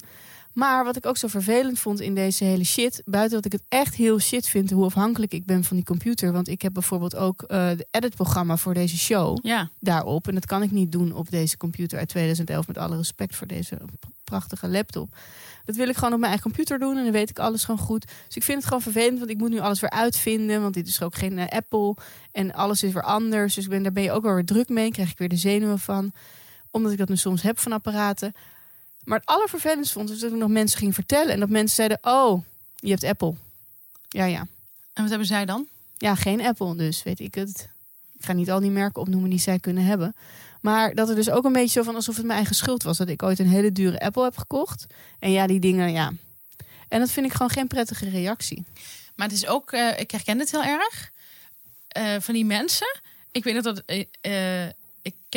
Maar 0.52 0.84
wat 0.84 0.96
ik 0.96 1.06
ook 1.06 1.16
zo 1.16 1.28
vervelend 1.28 1.78
vond 1.78 2.00
in 2.00 2.14
deze 2.14 2.44
hele 2.44 2.64
shit, 2.64 3.02
buiten 3.04 3.36
dat 3.36 3.44
ik 3.44 3.52
het 3.52 3.62
echt 3.68 3.94
heel 3.94 4.18
shit 4.18 4.48
vind 4.48 4.70
hoe 4.70 4.84
afhankelijk 4.84 5.32
ik 5.32 5.44
ben 5.46 5.64
van 5.64 5.76
die 5.76 5.84
computer. 5.84 6.32
Want 6.32 6.48
ik 6.48 6.62
heb 6.62 6.72
bijvoorbeeld 6.72 7.16
ook 7.16 7.42
eh 7.42 7.68
de 7.76 7.86
editprogramma 7.90 8.56
voor 8.56 8.74
deze 8.74 8.96
show 8.98 9.38
Ja. 9.42 9.70
daarop. 9.80 10.28
En 10.28 10.34
dat 10.34 10.46
kan 10.46 10.62
ik 10.62 10.70
niet 10.70 10.92
doen 10.92 11.12
op 11.12 11.30
deze 11.30 11.56
computer 11.56 11.98
uit 11.98 12.08
2011, 12.08 12.66
met 12.66 12.78
alle 12.78 12.96
respect 12.96 13.36
voor 13.36 13.46
deze 13.46 13.78
prachtige 14.24 14.68
laptop. 14.68 15.16
Dat 15.64 15.76
wil 15.76 15.88
ik 15.88 15.94
gewoon 15.94 16.12
op 16.12 16.18
mijn 16.18 16.32
eigen 16.32 16.50
computer 16.50 16.78
doen 16.78 16.96
en 16.96 17.02
dan 17.02 17.12
weet 17.12 17.30
ik 17.30 17.38
alles 17.38 17.64
gewoon 17.64 17.80
goed. 17.80 18.06
Dus 18.26 18.36
ik 18.36 18.42
vind 18.42 18.56
het 18.58 18.66
gewoon 18.66 18.82
vervelend, 18.82 19.18
want 19.18 19.30
ik 19.30 19.38
moet 19.38 19.50
nu 19.50 19.58
alles 19.58 19.80
weer 19.80 19.90
uitvinden. 19.90 20.62
Want 20.62 20.74
dit 20.74 20.88
is 20.88 21.02
ook 21.02 21.14
geen 21.14 21.38
eh, 21.38 21.56
Apple 21.56 21.94
en 22.32 22.52
alles 22.54 22.82
is 22.82 22.92
weer 22.92 23.02
anders. 23.02 23.54
Dus 23.54 23.64
ik 23.64 23.70
ben, 23.70 23.82
daar 23.82 23.92
ben 23.92 24.02
je 24.02 24.12
ook 24.12 24.22
wel 24.22 24.34
weer 24.34 24.44
druk 24.44 24.68
mee, 24.68 24.90
krijg 24.90 25.10
ik 25.10 25.18
weer 25.18 25.28
de 25.28 25.36
zenuwen 25.36 25.78
van. 25.78 26.12
Omdat 26.76 26.92
ik 26.92 26.98
dat 26.98 27.08
nu 27.08 27.16
soms 27.16 27.42
heb 27.42 27.58
van 27.58 27.72
apparaten. 27.72 28.34
Maar 29.04 29.18
het 29.18 29.28
allervervelendste 29.28 29.94
vond 29.94 30.10
is 30.10 30.18
dat 30.18 30.30
ik 30.32 30.36
nog 30.36 30.48
mensen 30.48 30.78
ging 30.78 30.94
vertellen. 30.94 31.32
En 31.32 31.40
dat 31.40 31.48
mensen 31.48 31.74
zeiden, 31.76 31.98
oh, 32.02 32.42
je 32.74 32.90
hebt 32.90 33.04
Apple. 33.04 33.34
Ja, 34.08 34.24
ja. 34.24 34.40
En 34.92 35.02
wat 35.02 35.08
hebben 35.08 35.26
zij 35.26 35.44
dan? 35.44 35.66
Ja, 35.96 36.14
geen 36.14 36.40
Apple 36.40 36.76
dus, 36.76 37.02
weet 37.02 37.20
ik 37.20 37.34
het. 37.34 37.68
Ik 38.18 38.24
ga 38.24 38.32
niet 38.32 38.50
al 38.50 38.60
die 38.60 38.70
merken 38.70 39.00
opnoemen 39.00 39.30
die 39.30 39.38
zij 39.38 39.58
kunnen 39.58 39.84
hebben. 39.84 40.14
Maar 40.60 40.94
dat 40.94 41.08
er 41.08 41.14
dus 41.14 41.30
ook 41.30 41.44
een 41.44 41.52
beetje 41.52 41.78
zo 41.78 41.82
van 41.82 41.94
alsof 41.94 42.16
het 42.16 42.24
mijn 42.24 42.36
eigen 42.38 42.56
schuld 42.56 42.82
was. 42.82 42.98
Dat 42.98 43.08
ik 43.08 43.22
ooit 43.22 43.38
een 43.38 43.48
hele 43.48 43.72
dure 43.72 44.00
Apple 44.00 44.22
heb 44.22 44.36
gekocht. 44.36 44.86
En 45.18 45.30
ja, 45.30 45.46
die 45.46 45.60
dingen, 45.60 45.92
ja. 45.92 46.12
En 46.88 46.98
dat 47.00 47.10
vind 47.10 47.26
ik 47.26 47.32
gewoon 47.32 47.50
geen 47.50 47.66
prettige 47.66 48.08
reactie. 48.08 48.64
Maar 49.14 49.26
het 49.28 49.36
is 49.36 49.46
ook, 49.46 49.72
eh, 49.72 49.98
ik 50.00 50.10
herken 50.10 50.38
het 50.38 50.50
heel 50.50 50.64
erg. 50.64 51.10
eh, 51.88 52.14
van 52.20 52.34
die 52.34 52.44
mensen. 52.44 53.00
Ik 53.32 53.44
weet 53.44 53.54
nog 53.54 53.62
dat. 53.62 53.82
eh, 53.86 53.98
ik 54.66 54.74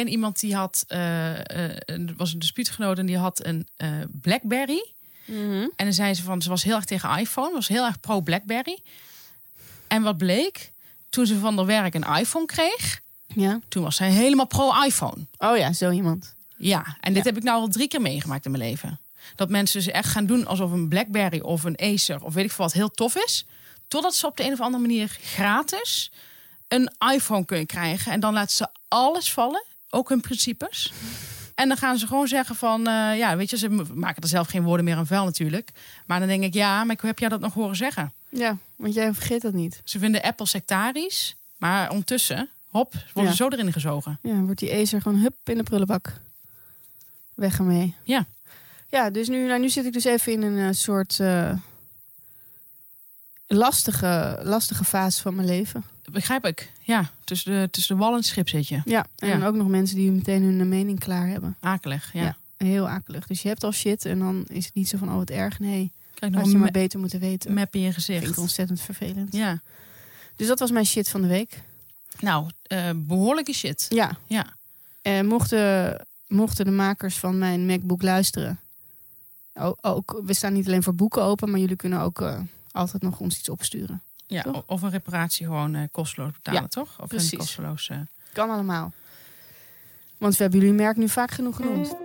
ken 0.04 0.08
iemand 0.08 0.39
die 0.39 0.56
had. 0.56 0.84
een- 0.88 2.14
was 2.18 2.34
een 2.34 2.39
dispuutgenoot 2.39 2.97
en 2.97 3.06
die 3.06 3.18
had 3.18 3.45
een 3.45 3.68
eh, 3.78 3.89
Blackberry. 4.22 4.91
En 5.26 5.72
dan 5.76 5.93
zei 5.93 6.14
ze 6.14 6.24
van. 6.24 6.41
Ze 6.41 6.50
was 6.50 6.64
heel 6.64 6.76
erg 6.76 6.86
tegen 6.86 7.18
iPhone. 7.20 7.54
Was 7.54 7.68
heel 7.68 7.86
erg 7.86 8.00
pro 8.00 8.22
Blackberry. 8.22 8.80
En 9.88 10.02
wat 10.02 10.18
bleek? 10.18 10.72
Toen 11.10 11.26
ze 11.26 11.39
van 11.39 11.56
der 11.56 11.66
werk 11.66 11.93
een 11.93 12.16
iPhone 12.20 12.45
kreeg. 12.45 13.00
Ja. 13.28 13.60
Toen 13.68 13.84
was 13.84 13.95
zij 13.95 14.10
helemaal 14.12 14.47
pro 14.47 14.72
iPhone. 14.86 15.28
Oh 15.38 15.58
ja, 15.58 15.74
zo 15.74 15.91
iemand. 15.91 16.36
Ja, 16.58 16.97
en 17.02 17.14
dit 17.14 17.24
Ja. 17.24 17.30
heb 17.30 17.38
ik 17.38 17.43
nou 17.43 17.60
al 17.62 17.68
drie 17.68 17.88
keer 17.88 18.02
meegemaakt 18.02 18.45
in 18.45 18.52
mijn 18.52 18.64
leven. 18.64 19.00
Dat 19.36 19.50
mensen 19.50 19.80
dus 19.84 19.91
echt 19.93 20.10
gaan 20.10 20.26
doen 20.26 20.45
alsof 20.47 20.72
een 20.72 20.88
Blackberry 20.89 21.39
of 21.39 21.64
een 21.64 21.78
Acer 21.80 22.24
of 22.24 22.34
weet 22.34 22.45
ik 22.45 22.52
veel 22.52 22.66
wat 22.66 22.74
heel 22.74 22.91
tof 22.91 23.16
is. 23.16 23.45
Totdat 23.88 24.16
ze 24.16 24.26
op 24.26 24.38
de 24.38 24.43
een 24.43 24.52
of 24.54 24.60
andere 24.62 24.82
manier 24.82 25.18
gratis 25.22 26.12
een 26.68 26.91
iPhone 27.14 27.45
kunnen 27.45 27.66
krijgen. 27.66 28.12
En 28.12 28.20
dan 28.20 28.34
laten 28.34 28.56
ze 28.56 28.68
alles 28.88 29.32
vallen, 29.34 29.64
ook 29.90 30.10
hun 30.10 30.22
principes. 30.22 30.92
En 31.56 31.68
dan 31.68 31.78
gaan 31.78 31.98
ze 31.98 32.08
gewoon 32.08 32.28
zeggen 32.28 32.56
van, 32.56 32.88
eh, 32.88 33.18
ja, 33.18 33.38
weet 33.38 33.50
je, 33.50 33.58
ze 33.58 33.70
maken 33.94 34.22
er 34.22 34.28
zelf 34.28 34.48
geen 34.48 34.64
woorden 34.64 34.86
meer 34.86 34.96
aan 34.96 35.08
vuil 35.08 35.24
natuurlijk. 35.26 35.70
Maar 36.06 36.20
dan 36.20 36.28
denk 36.28 36.44
ik, 36.44 36.54
ja, 36.54 36.84
maar 36.84 36.96
ik 36.96 37.02
heb 37.02 37.20
jij 37.20 37.30
dat 37.30 37.40
nog 37.40 37.54
horen 37.54 37.76
zeggen? 37.76 38.14
Ja, 38.30 38.58
want 38.76 38.94
jij 38.94 39.14
vergeet 39.14 39.42
dat 39.42 39.54
niet. 39.54 39.82
Ze 39.84 40.00
vinden 40.00 40.22
Apple 40.22 40.46
sectarisch, 40.48 41.36
maar 41.58 41.90
ondertussen, 41.90 42.50
hop, 42.68 42.94
worden 42.94 43.24
Ja. 43.24 43.30
ze 43.30 43.36
zo 43.36 43.50
erin 43.50 43.72
gezogen. 43.74 44.20
Ja, 44.22 44.34
wordt 44.36 44.60
die 44.60 44.74
Acer 44.74 45.02
gewoon 45.02 45.18
hup 45.20 45.36
in 45.44 45.58
de 45.58 45.64
prullenbak. 45.64 46.14
Weg 47.34 47.58
ermee. 47.58 47.96
Ja. 48.04 48.26
Ja, 48.90 49.10
dus 49.10 49.28
nu, 49.28 49.48
nou, 49.48 49.60
nu 49.60 49.70
zit 49.70 49.86
ik 49.86 49.94
dus 49.94 50.04
even 50.04 50.32
in 50.32 50.42
een 50.42 50.68
eh, 50.68 50.74
soort 50.74 51.20
eh, 51.20 51.52
lastige, 53.48 54.40
lastige 54.44 54.84
fase 54.84 55.22
van 55.22 55.36
mijn 55.36 55.48
leven. 55.48 55.84
Begrijp 56.12 56.45
ik. 56.45 56.72
Ja, 56.82 57.12
tussen 57.24 57.51
de, 57.62 57.70
tussen 57.72 57.95
de 57.95 58.01
wal 58.01 58.12
en 58.12 58.18
het 58.18 58.26
schip 58.26 58.49
zit 58.49 58.68
je. 58.68 58.82
Ja, 58.86 59.05
en 59.18 59.39
Ja. 59.39 59.45
ook 59.47 59.55
nog 59.55 59.68
mensen 59.68 59.95
die 59.97 60.12
meteen 60.12 60.43
hun 60.43 60.70
mening 60.70 60.99
klaar 60.99 61.28
hebben. 61.28 61.55
Akelig, 61.60 62.14
ja. 62.14 62.22
Ja. 62.24 62.38
Heel 62.57 62.89
akelig. 62.89 63.28
Dus 63.28 63.41
je 63.41 63.47
hebt 63.47 63.64
al 63.64 63.72
shit 63.72 64.05
en 64.05 64.20
dan 64.20 64.43
is 64.47 64.66
het 64.66 64.74
niet 64.74 64.88
zo 64.89 64.97
van, 64.97 65.10
oh 65.10 65.16
wat 65.16 65.30
erg. 65.30 65.60
Nee, 65.60 65.91
Krijg 66.14 66.32
nog 66.34 66.41
had 66.41 66.51
je 66.51 66.57
maar 66.57 66.72
beter 66.72 66.99
moeten 66.99 67.20
weten. 67.20 67.53
map 67.53 67.76
in 67.76 67.82
je 67.82 67.93
vind 67.93 68.07
ik 68.10 68.16
gezicht. 68.18 68.38
ontzettend 68.38 68.82
vervelend. 68.82 69.34
Ja. 69.36 69.62
Dus 70.36 70.47
dat 70.47 70.60
was 70.60 70.72
mijn 70.72 70.86
shit 70.86 71.10
van 71.10 71.22
de 71.22 71.28
week. 71.28 71.62
Nou, 72.20 72.49
eh, 72.64 72.89
behoorlijke 72.95 73.53
shit. 73.53 73.86
Ja. 73.89 74.18
Ja. 74.26 74.45
En 75.01 75.26
mochten, 75.26 76.05
mochten 76.28 76.66
de 76.66 76.72
makers 76.72 77.18
van 77.18 77.38
mijn 77.38 77.66
MacBook 77.66 78.01
luisteren. 78.01 78.60
Ook, 79.53 79.78
ook, 79.82 80.22
we 80.26 80.34
staan 80.34 80.53
niet 80.53 80.68
alleen 80.68 80.84
voor 80.84 80.95
boeken 80.95 81.22
open, 81.24 81.49
maar 81.51 81.60
jullie 81.60 81.76
kunnen 81.76 81.99
ook 82.01 82.22
eh, 82.22 82.39
altijd 82.72 83.01
nog 83.03 83.20
ons 83.20 83.38
iets 83.39 83.49
opsturen. 83.49 84.01
Ja. 84.30 84.41
Toch? 84.41 84.63
Of 84.65 84.82
een 84.82 84.89
reparatie 84.89 85.45
gewoon 85.45 85.75
eh, 85.75 85.84
kosteloos 85.91 86.32
betalen, 86.32 86.61
Ja, 86.61 86.67
toch? 86.67 87.01
Of 87.01 87.07
precies. 87.07 87.32
een 87.32 87.38
kosteloos... 87.38 87.89
eh, 87.89 87.97
Kan 88.34 88.49
allemaal. 88.49 88.93
Want 90.17 90.36
we 90.36 90.41
hebben 90.43 90.59
jullie 90.59 90.75
merk 90.75 90.97
nu 90.97 91.09
vaak 91.09 91.32
genoeg 91.32 91.55
genoemd. 91.55 91.95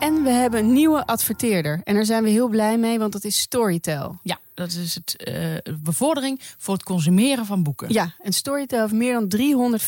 En 0.00 0.22
we 0.22 0.30
hebben 0.30 0.60
een 0.60 0.72
nieuwe 0.72 1.06
adverteerder. 1.06 1.80
En 1.84 1.94
daar 1.94 2.04
zijn 2.04 2.22
we 2.22 2.28
heel 2.30 2.48
blij 2.48 2.78
mee, 2.78 2.98
want 2.98 3.12
dat 3.12 3.24
is 3.24 3.40
Storytel. 3.40 4.18
Ja, 4.22 4.38
dat 4.54 4.72
is 4.72 4.94
het 4.94 5.16
eh, 5.16 5.74
bevordering 5.80 6.40
voor 6.58 6.74
het 6.74 6.82
consumeren 6.82 7.46
van 7.46 7.62
boeken. 7.62 7.92
Ja, 7.92 8.14
en 8.22 8.32
Storytel 8.32 8.80
heeft 8.80 8.92
meer 8.92 9.12
dan 9.28 9.80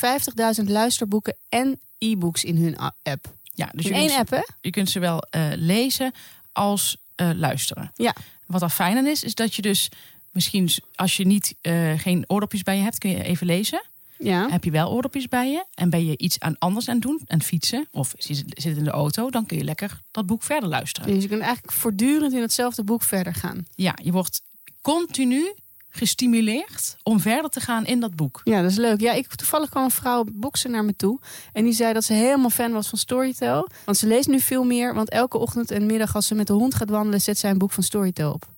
350.000 0.61 0.65
luisterboeken 0.65 1.37
en 1.49 1.81
e-books 1.99 2.45
in 2.45 2.57
hun 2.57 2.77
app. 3.03 3.33
Ja, 3.43 3.69
dus 3.73 3.85
in 3.85 3.91
je 3.93 3.97
één 3.99 4.07
kunt, 4.07 4.19
app, 4.19 4.31
hè? 4.31 4.43
je 4.61 4.71
kunt 4.71 4.91
ze 4.91 4.99
wel 4.99 5.23
eh, 5.31 5.43
lezen 5.55 6.13
als 6.53 7.03
luisteren. 7.35 7.91
Ja. 7.95 8.15
Wat 8.49 8.63
er 8.63 8.69
fijn 8.69 8.97
aan 8.97 9.07
is, 9.07 9.25
is 9.25 9.35
dat 9.35 9.55
je 9.55 9.63
dus 9.63 9.89
misschien 10.31 10.71
als 10.95 11.17
je 11.17 11.27
niet 11.27 11.55
eh, 11.61 11.93
geen 11.97 12.25
oordopjes 12.27 12.63
bij 12.63 12.77
je 12.77 12.83
hebt, 12.83 12.99
kun 12.99 13.11
je 13.11 13.23
even 13.23 13.47
lezen. 13.47 13.83
Ja. 14.19 14.49
Heb 14.51 14.65
je 14.65 14.71
wel 14.71 14.91
oordopjes 14.91 15.29
bij 15.29 15.51
je 15.51 15.65
en 15.75 15.91
ben 15.91 16.07
je 16.07 16.17
iets 16.19 16.41
aan 16.41 16.59
anders 16.59 16.89
aan 16.89 16.95
het 16.95 17.03
doen, 17.03 17.21
aan 17.27 17.39
het 17.39 17.47
fietsen 17.47 17.89
of 17.91 18.15
zit 18.17 18.77
in 18.77 18.85
de 18.85 18.91
auto, 18.91 19.31
dan 19.31 19.47
kun 19.47 19.57
je 19.57 19.65
lekker 19.65 20.01
dat 20.11 20.27
boek 20.27 20.43
verder 20.43 20.69
luisteren. 20.69 21.15
Dus 21.15 21.23
je 21.23 21.29
kunt 21.29 21.43
eigenlijk 21.43 21.73
voortdurend 21.73 22.33
in 22.33 22.41
hetzelfde 22.41 22.85
boek 22.85 23.03
verder 23.03 23.35
gaan. 23.35 23.67
Ja, 23.75 23.99
je 24.03 24.13
wordt 24.13 24.43
continu 24.81 25.55
gestimuleerd 25.91 26.97
om 27.03 27.21
verder 27.21 27.51
te 27.51 27.61
gaan 27.61 27.87
in 27.87 28.01
dat 28.01 28.15
boek. 28.17 28.41
Ja, 28.45 28.63
dat 28.63 28.71
is 28.71 28.77
leuk. 28.77 29.01
Ja, 29.01 29.13
ik 29.13 29.35
toevallig 29.35 29.71
kwam 29.71 29.85
een 29.85 29.91
vrouw 29.91 30.25
boksen 30.33 30.71
naar 30.71 30.85
me 30.85 30.97
toe. 30.97 31.21
En 31.53 31.65
die 31.65 31.73
zei 31.73 31.93
dat 31.93 32.05
ze 32.05 32.13
helemaal 32.13 32.51
fan 32.51 32.73
was 32.73 32.89
van 32.89 32.99
Storytel. 32.99 33.69
Want 33.85 33.97
ze 33.97 34.07
leest 34.07 34.29
nu 34.29 34.41
veel 34.41 34.65
meer. 34.65 34.95
Want 34.95 35.11
elke 35.11 35.39
ochtend 35.39 35.71
en 35.71 35.87
middag 35.87 36.15
als 36.15 36.27
ze 36.27 36.35
met 36.35 36.47
de 36.47 36.53
hond 36.53 36.75
gaat 36.75 36.91
wandelen, 36.91 37.21
zet 37.21 37.39
zij 37.39 37.51
een 37.51 37.59
boek 37.59 37.73
van 37.73 37.83
Storytel 37.83 38.33
op. 38.33 38.57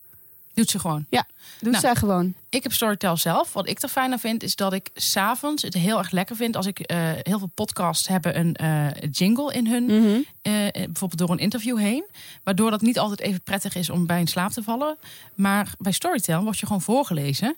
Doet 0.61 0.71
ze 0.71 0.79
gewoon. 0.79 1.07
Ja, 1.11 1.27
doet 1.61 1.71
Nou. 1.71 1.85
zij 1.85 1.95
gewoon. 1.95 2.35
Ik 2.49 2.63
heb 2.63 2.73
Storytel 2.73 3.17
zelf. 3.17 3.53
Wat 3.53 3.69
ik 3.69 3.83
er 3.83 3.89
fijn 3.89 4.13
aan 4.13 4.19
vind, 4.19 4.43
is 4.43 4.57
dat 4.57 4.73
ik 4.73 4.91
s'avonds 4.95 5.63
het 5.63 5.75
heel 5.75 5.99
erg 5.99 6.11
lekker 6.11 6.37
vind. 6.37 6.57
Als 6.57 6.67
ik 6.67 6.79
eh, 6.79 6.99
heel 7.23 7.39
veel 7.39 7.51
podcasts 7.55 8.09
hebben 8.09 8.39
een 8.39 8.55
eh, 8.55 8.87
jingle 9.11 9.53
in 9.53 9.67
hun. 9.67 9.85
Mhm. 9.85 10.21
eh, 10.43 10.53
bijvoorbeeld 10.73 11.19
door 11.19 11.31
een 11.31 11.39
interview 11.39 11.79
heen. 11.79 12.05
Waardoor 12.43 12.71
dat 12.71 12.81
niet 12.81 12.99
altijd 12.99 13.21
even 13.21 13.41
prettig 13.43 13.75
is 13.75 13.91
om 13.91 14.07
bij 14.07 14.21
in 14.21 14.27
slaap 14.27 14.51
te 14.51 14.63
vallen. 14.63 14.97
Maar 15.35 15.73
bij 15.79 15.93
Storytel 15.93 16.43
word 16.43 16.59
je 16.59 16.67
gewoon 16.67 16.83
voorgelezen. 16.83 17.57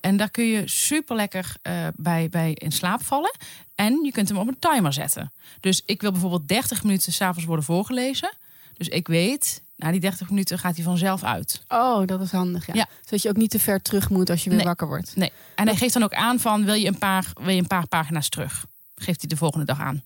En 0.00 0.16
daar 0.16 0.30
kun 0.30 0.44
je 0.44 0.62
super 0.68 1.16
lekker 1.16 1.56
bij, 1.96 2.28
bij 2.28 2.52
in 2.52 2.72
slaap 2.72 3.04
vallen. 3.04 3.36
En 3.74 4.00
je 4.04 4.12
kunt 4.12 4.28
hem 4.28 4.38
op 4.38 4.48
een 4.48 4.58
timer 4.58 4.92
zetten. 4.92 5.32
Dus 5.60 5.82
ik 5.86 6.00
wil 6.00 6.10
bijvoorbeeld 6.10 6.48
30 6.48 6.82
minuten 6.82 7.12
s'avonds 7.12 7.44
worden 7.44 7.64
voorgelezen. 7.64 8.32
Dus 8.76 8.88
ik 8.88 9.06
weet, 9.08 9.62
na 9.76 9.90
die 9.90 10.00
30 10.00 10.28
minuten 10.28 10.58
gaat 10.58 10.74
hij 10.74 10.84
vanzelf 10.84 11.22
uit. 11.24 11.62
Oh, 11.68 12.06
dat 12.06 12.20
is 12.20 12.30
handig. 12.32 12.66
Ja. 12.66 12.72
Ja. 12.74 12.86
Zodat 13.04 13.22
je 13.22 13.28
ook 13.28 13.36
niet 13.36 13.50
te 13.50 13.58
ver 13.58 13.82
terug 13.82 14.10
moet 14.10 14.30
als 14.30 14.42
je 14.44 14.48
weer 14.48 14.58
Nee. 14.58 14.66
wakker 14.66 14.86
wordt. 14.86 15.16
Nee. 15.16 15.32
En 15.54 15.66
hij 15.66 15.76
geeft 15.76 15.92
dan 15.92 16.02
ook 16.02 16.14
aan 16.14 16.40
van 16.40 16.64
wil 16.64 16.74
je 16.74 16.86
een 16.88 16.98
paar, 16.98 17.32
wil 17.40 17.54
je 17.54 17.60
een 17.60 17.66
paar 17.66 17.86
pagina's 17.86 18.28
terug. 18.28 18.66
Geeft 18.94 19.20
hij 19.20 19.28
de 19.28 19.36
volgende 19.36 19.66
dag 19.66 19.80
aan. 19.80 20.02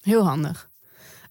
Heel 0.00 0.24
handig. 0.26 0.68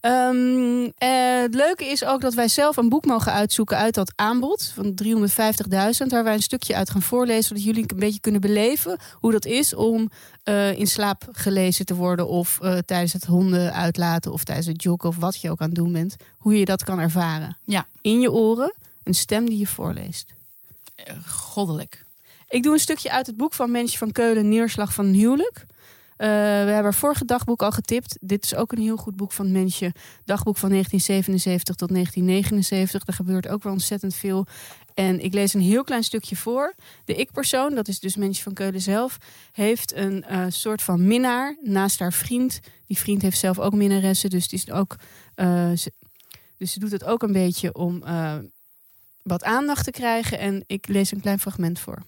Ehm, 0.05 0.89
eh, 0.97 1.41
het 1.41 1.55
leuke 1.55 1.85
is 1.85 2.03
ook 2.03 2.21
dat 2.21 2.33
wij 2.33 2.47
zelf 2.47 2.77
een 2.77 2.89
boek 2.89 3.05
mogen 3.05 3.31
uitzoeken 3.31 3.77
uit 3.77 3.93
dat 3.93 4.13
aanbod 4.15 4.71
van 4.75 4.93
350.000. 4.93 6.11
Waar 6.11 6.23
wij 6.23 6.33
een 6.33 6.41
stukje 6.41 6.75
uit 6.75 6.89
gaan 6.89 7.01
voorlezen, 7.01 7.43
zodat 7.43 7.63
jullie 7.63 7.83
een 7.87 7.99
beetje 7.99 8.19
kunnen 8.19 8.41
beleven 8.41 8.97
hoe 9.13 9.31
dat 9.31 9.45
is 9.45 9.73
om 9.73 10.09
eh, 10.43 10.77
in 10.77 10.87
slaap 10.87 11.27
gelezen 11.31 11.85
te 11.85 11.95
worden. 11.95 12.27
Of 12.27 12.59
eh, 12.61 12.77
tijdens 12.77 13.13
het 13.13 13.25
honden 13.25 13.73
uitlaten 13.73 14.31
of 14.31 14.43
tijdens 14.43 14.67
het 14.67 14.83
joggen 14.83 15.09
of 15.09 15.15
wat 15.15 15.41
je 15.41 15.51
ook 15.51 15.61
aan 15.61 15.67
het 15.67 15.75
doen 15.75 15.91
bent. 15.91 16.15
Hoe 16.37 16.59
je 16.59 16.65
dat 16.65 16.83
kan 16.83 16.99
ervaren. 16.99 17.57
Ja. 17.63 17.85
In 18.01 18.19
je 18.19 18.31
oren, 18.31 18.73
een 19.03 19.13
stem 19.13 19.45
die 19.45 19.57
je 19.57 19.67
voorleest. 19.67 20.33
Goddelijk. 21.27 22.03
Ik 22.49 22.63
doe 22.63 22.73
een 22.73 22.79
stukje 22.79 23.11
uit 23.11 23.27
het 23.27 23.37
boek 23.37 23.53
van 23.53 23.71
Mensje 23.71 23.97
van 23.97 24.11
Keulen, 24.11 24.49
Neerslag 24.49 24.93
van 24.93 25.05
een 25.05 25.13
huwelijk. 25.13 25.65
Eh, 26.15 26.27
we 26.27 26.33
hebben 26.35 26.83
haar 26.83 26.93
vorige 26.93 27.25
dagboek 27.25 27.61
al 27.61 27.71
getipt. 27.71 28.17
Dit 28.21 28.43
is 28.43 28.55
ook 28.55 28.71
een 28.71 28.81
heel 28.81 28.97
goed 28.97 29.15
boek 29.15 29.31
van 29.31 29.51
Mensje. 29.51 29.91
Dagboek 30.25 30.57
van 30.57 30.69
1977 30.69 31.75
tot 31.75 31.89
1979. 31.89 33.03
Daar 33.03 33.15
gebeurt 33.15 33.47
ook 33.47 33.63
wel 33.63 33.73
ontzettend 33.73 34.15
veel. 34.15 34.45
En 34.93 35.19
ik 35.19 35.33
lees 35.33 35.53
een 35.53 35.61
heel 35.61 35.83
klein 35.83 36.03
stukje 36.03 36.35
voor. 36.35 36.73
De 37.05 37.15
ik-persoon, 37.15 37.75
dat 37.75 37.87
is 37.87 37.99
dus 37.99 38.15
Mensje 38.15 38.43
van 38.43 38.53
Keulen 38.53 38.81
zelf, 38.81 39.17
heeft 39.51 39.95
een 39.95 40.23
eh, 40.23 40.45
soort 40.49 40.81
van 40.81 41.07
minnaar 41.07 41.57
naast 41.61 41.99
haar 41.99 42.13
vriend. 42.13 42.59
Die 42.87 42.97
vriend 42.97 43.21
heeft 43.21 43.37
zelf 43.37 43.59
ook 43.59 43.73
minnaressen, 43.73 44.29
dus, 44.29 44.47
die 44.47 44.59
is 44.59 44.71
ook, 44.71 44.95
eh, 45.35 45.71
ze, 45.71 45.91
dus 46.57 46.71
ze 46.71 46.79
doet 46.79 46.91
het 46.91 47.03
ook 47.03 47.23
een 47.23 47.33
beetje 47.33 47.73
om 47.73 48.03
wat 49.23 49.43
aandacht 49.43 49.83
te 49.83 49.91
krijgen. 49.91 50.39
En 50.39 50.63
ik 50.67 50.87
lees 50.87 51.11
een 51.11 51.21
klein 51.21 51.39
fragment 51.39 51.79
voor. 51.79 52.03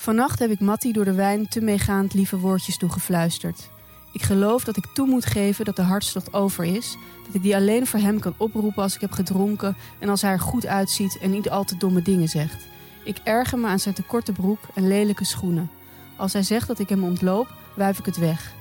Vannacht 0.00 0.38
heb 0.38 0.50
ik 0.50 0.60
Mattie 0.60 0.92
door 0.92 1.04
de 1.04 1.12
wijn 1.12 1.48
te 1.48 1.60
meegaand 1.60 2.14
lieve 2.14 2.38
woordjes 2.38 2.78
toegefluisterd. 2.78 3.68
Ik 4.12 4.22
geloof 4.22 4.64
dat 4.64 4.76
ik 4.76 4.86
toe 4.94 5.06
moet 5.06 5.26
geven 5.26 5.64
dat 5.64 5.76
de 5.76 5.82
hartstocht 5.82 6.32
over 6.32 6.64
is. 6.64 6.96
Dat 7.26 7.34
ik 7.34 7.42
die 7.42 7.56
alleen 7.56 7.86
voor 7.86 8.00
hem 8.00 8.18
kan 8.18 8.34
oproepen 8.36 8.82
als 8.82 8.94
ik 8.94 9.00
heb 9.00 9.12
gedronken 9.12 9.76
en 9.98 10.08
als 10.08 10.22
hij 10.22 10.30
er 10.30 10.40
goed 10.40 10.66
uitziet 10.66 11.18
en 11.18 11.30
niet 11.30 11.50
al 11.50 11.64
te 11.64 11.76
domme 11.76 12.02
dingen 12.02 12.28
zegt. 12.28 12.66
Ik 13.04 13.16
erger 13.24 13.58
me 13.58 13.66
aan 13.66 13.78
zijn 13.78 13.94
te 13.94 14.02
korte 14.02 14.32
broek 14.32 14.58
en 14.74 14.88
lelijke 14.88 15.24
schoenen. 15.24 15.70
Als 16.16 16.32
hij 16.32 16.42
zegt 16.42 16.66
dat 16.66 16.78
ik 16.78 16.88
hem 16.88 17.04
ontloop, 17.04 17.48
wuif 17.74 17.98
ik 17.98 18.06
het 18.06 18.18
weg. 18.18 18.52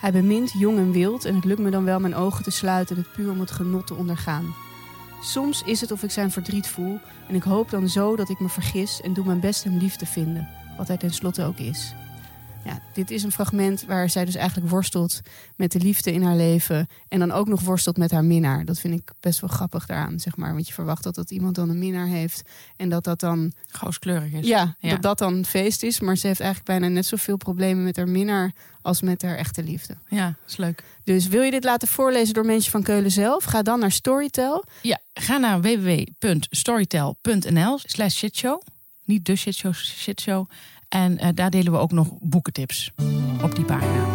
Hij 0.00 0.12
bemint 0.12 0.52
jong 0.58 0.78
en 0.78 0.92
wild 0.92 1.24
en 1.24 1.34
het 1.34 1.44
lukt 1.44 1.60
me 1.60 1.70
dan 1.70 1.84
wel 1.84 2.00
mijn 2.00 2.14
ogen 2.14 2.44
te 2.44 2.50
sluiten 2.50 2.96
en 2.96 3.02
het 3.02 3.12
puur 3.12 3.30
om 3.30 3.40
het 3.40 3.50
genot 3.50 3.86
te 3.86 3.94
ondergaan. 3.94 4.54
Soms 5.22 5.62
is 5.62 5.80
het 5.80 5.92
of 5.92 6.02
ik 6.02 6.10
zijn 6.10 6.30
verdriet 6.30 6.68
voel 6.68 6.98
en 7.28 7.34
ik 7.34 7.42
hoop 7.42 7.70
dan 7.70 7.88
zo 7.88 8.16
dat 8.16 8.28
ik 8.28 8.40
me 8.40 8.48
vergis 8.48 9.00
en 9.00 9.12
doe 9.12 9.24
mijn 9.24 9.40
best 9.40 9.64
hem 9.64 9.76
lief 9.76 9.96
te 9.96 10.06
vinden 10.06 10.57
wat 10.78 10.88
hij 10.88 10.96
tenslotte 10.96 11.44
ook 11.44 11.58
is. 11.58 11.92
Ja, 12.64 12.80
dit 12.94 13.10
is 13.10 13.22
een 13.22 13.32
fragment 13.32 13.84
waar 13.86 14.10
zij 14.10 14.24
dus 14.24 14.34
eigenlijk 14.34 14.70
worstelt 14.70 15.20
met 15.56 15.72
de 15.72 15.78
liefde 15.78 16.12
in 16.12 16.22
haar 16.22 16.36
leven. 16.36 16.86
En 17.08 17.18
dan 17.18 17.30
ook 17.32 17.48
nog 17.48 17.60
worstelt 17.60 17.96
met 17.96 18.10
haar 18.10 18.24
minnaar. 18.24 18.64
Dat 18.64 18.78
vind 18.78 18.94
ik 19.00 19.10
best 19.20 19.40
wel 19.40 19.50
grappig 19.50 19.86
daaraan, 19.86 20.20
zeg 20.20 20.36
maar. 20.36 20.52
Want 20.54 20.66
je 20.66 20.72
verwacht 20.72 21.02
dat, 21.02 21.14
dat 21.14 21.30
iemand 21.30 21.54
dan 21.54 21.68
een 21.68 21.78
minnaar 21.78 22.06
heeft. 22.06 22.42
En 22.76 22.88
dat 22.88 23.04
dat 23.04 23.20
dan, 23.20 23.52
Gooskleurig 23.70 24.32
is. 24.32 24.46
ja, 24.46 24.76
Ja. 24.78 24.90
dat 24.90 25.02
dat 25.02 25.18
dan 25.18 25.44
feest 25.44 25.82
is. 25.82 26.00
Maar 26.00 26.16
ze 26.16 26.26
heeft 26.26 26.40
eigenlijk 26.40 26.70
bijna 26.70 26.88
net 26.94 27.06
zoveel 27.06 27.36
problemen 27.36 27.84
met 27.84 27.96
haar 27.96 28.08
minnaar 28.08 28.52
als 28.82 29.02
met 29.02 29.22
haar 29.22 29.36
echte 29.36 29.62
liefde. 29.62 29.96
Ja, 30.08 30.34
is 30.46 30.56
leuk. 30.56 30.84
Dus 31.04 31.26
wil 31.28 31.42
je 31.42 31.50
dit 31.50 31.64
laten 31.64 31.88
voorlezen 31.88 32.34
door 32.34 32.46
mensen 32.46 32.70
van 32.70 32.82
Keulen 32.82 33.10
zelf? 33.10 33.44
Ga 33.44 33.62
dan 33.62 33.78
naar 33.78 33.92
Storytel. 33.92 34.64
Ja, 34.82 34.98
ga 35.14 35.36
naar 35.36 35.60
www.storytel.nl 35.60 37.78
slash 37.82 38.14
shitshow. 38.16 38.60
Niet 39.08 39.26
de 39.26 39.36
shitshow, 39.36 39.74
shitshow. 39.74 40.46
En 40.88 41.18
eh, 41.18 41.28
daar 41.34 41.50
delen 41.50 41.72
we 41.72 41.78
ook 41.78 41.92
nog 41.92 42.08
boekentips 42.20 42.90
op 43.42 43.54
die 43.54 43.64
pagina. 43.64 44.06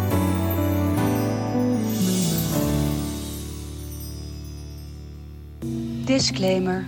Disclaimer. 6.04 6.86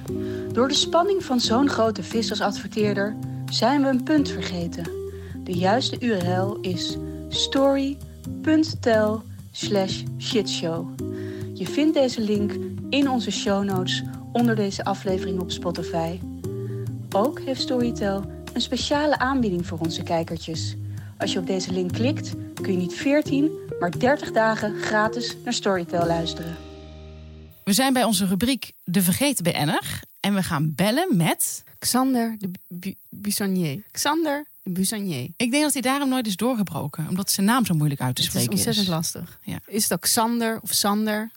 Door 0.52 0.68
de 0.68 0.74
spanning 0.74 1.24
van 1.24 1.40
zo'n 1.40 1.68
grote 1.68 2.02
vis 2.02 2.30
als 2.30 2.40
adverteerder 2.40 3.16
zijn 3.50 3.82
we 3.82 3.88
een 3.88 4.02
punt 4.02 4.30
vergeten. 4.30 4.90
De 5.44 5.52
juiste 5.52 5.96
URL 6.00 6.58
is 6.60 6.96
story.tel 7.28 9.22
slash 9.52 10.02
shitshow. 10.18 10.88
Je 11.54 11.66
vindt 11.66 11.94
deze 11.94 12.20
link 12.20 12.52
in 12.90 13.10
onze 13.10 13.30
show 13.30 13.64
notes 13.64 14.02
onder 14.32 14.56
deze 14.56 14.84
aflevering 14.84 15.40
op 15.40 15.50
Spotify. 15.50 16.18
Ook 17.16 17.40
heeft 17.40 17.60
Storytel 17.60 18.24
een 18.52 18.60
speciale 18.60 19.18
aanbieding 19.18 19.66
voor 19.66 19.78
onze 19.78 20.02
kijkertjes. 20.02 20.74
Als 21.18 21.32
je 21.32 21.38
op 21.38 21.46
deze 21.46 21.72
link 21.72 21.92
klikt, 21.92 22.32
kun 22.62 22.72
je 22.72 22.78
niet 22.78 22.94
14, 22.94 23.50
maar 23.80 23.98
30 23.98 24.32
dagen 24.32 24.74
gratis 24.80 25.36
naar 25.44 25.52
Storytel 25.52 26.06
luisteren. 26.06 26.56
We 27.64 27.72
zijn 27.72 27.92
bij 27.92 28.04
onze 28.04 28.26
rubriek 28.26 28.72
De 28.84 29.02
Vergeten 29.02 29.44
BN'er. 29.44 30.00
En 30.20 30.34
we 30.34 30.42
gaan 30.42 30.72
bellen 30.74 31.16
met... 31.16 31.64
Xander 31.78 32.36
de 32.38 32.50
Bu- 32.68 32.94
Buissonnier. 33.10 33.82
Xander 33.90 34.46
de 34.62 34.70
Buissonnier. 34.70 35.28
Ik 35.36 35.50
denk 35.50 35.62
dat 35.62 35.72
hij 35.72 35.82
daarom 35.82 36.08
nooit 36.08 36.26
is 36.26 36.36
doorgebroken. 36.36 37.08
Omdat 37.08 37.30
zijn 37.30 37.46
naam 37.46 37.64
zo 37.64 37.74
moeilijk 37.74 38.00
uit 38.00 38.14
te 38.14 38.22
Het 38.22 38.34
is 38.34 38.40
spreken 38.40 38.58
is. 38.60 38.66
ontzettend 38.66 38.96
lastig. 38.96 39.38
Ja. 39.42 39.58
Is 39.66 39.82
het 39.82 39.92
ook 39.92 40.00
Xander 40.00 40.58
of 40.62 40.72
Sander? 40.72 41.30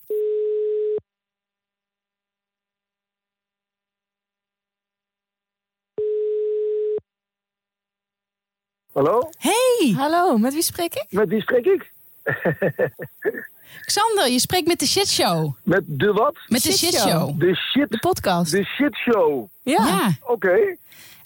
Hallo, 8.99 9.29
Hey, 9.37 9.93
Hallo, 9.97 10.37
met 10.37 10.53
wie 10.53 10.61
spreek 10.61 10.93
ik? 10.95 11.05
met 11.09 11.29
wie 11.29 11.41
spreek 11.41 11.65
ik? 11.65 11.91
Xander, 13.85 14.27
je 14.29 14.39
spreekt 14.39 14.67
met 14.67 14.79
de 14.79 14.85
shitshow. 14.87 15.53
Met 15.63 15.81
de 15.85 16.11
wat? 16.13 16.35
Met 16.47 16.63
de 16.63 16.71
Shitshow. 16.71 17.01
shitshow. 17.01 17.39
De 17.39 17.55
shit, 17.55 17.89
De 17.89 17.99
podcast. 17.99 18.51
de 18.51 18.63
shit 18.63 18.95
show. 18.95 19.47
Ja. 19.61 19.85
Ja. 19.85 20.09
Oké, 20.21 20.51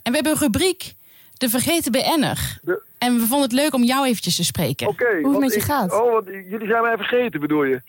En 0.04 0.12
we 0.12 0.12
hebben 0.12 0.32
een 0.32 0.38
rubriek, 0.38 0.94
De 1.38 1.50
Vergeten 1.50 1.92
BN'er. 1.92 2.60
De- 2.62 2.82
En 2.98 3.14
we 3.14 3.20
vonden 3.26 3.42
het 3.42 3.52
leuk 3.52 3.74
om 3.74 3.84
jou 3.84 4.08
eventjes 4.08 4.36
te 4.36 4.44
spreken. 4.44 4.88
oké. 4.88 5.06
het 5.16 5.22
want 5.24 5.40
met 5.40 5.54
je 5.54 5.60
ik- 5.60 5.64
gaat? 5.66 5.92
Oh, 5.94 6.12
want 6.12 6.28
jullie 6.28 6.68
zijn 6.68 6.82
mij 6.82 6.98
vergeten, 6.98 7.40
bedoel 7.40 7.64
je? 7.64 7.82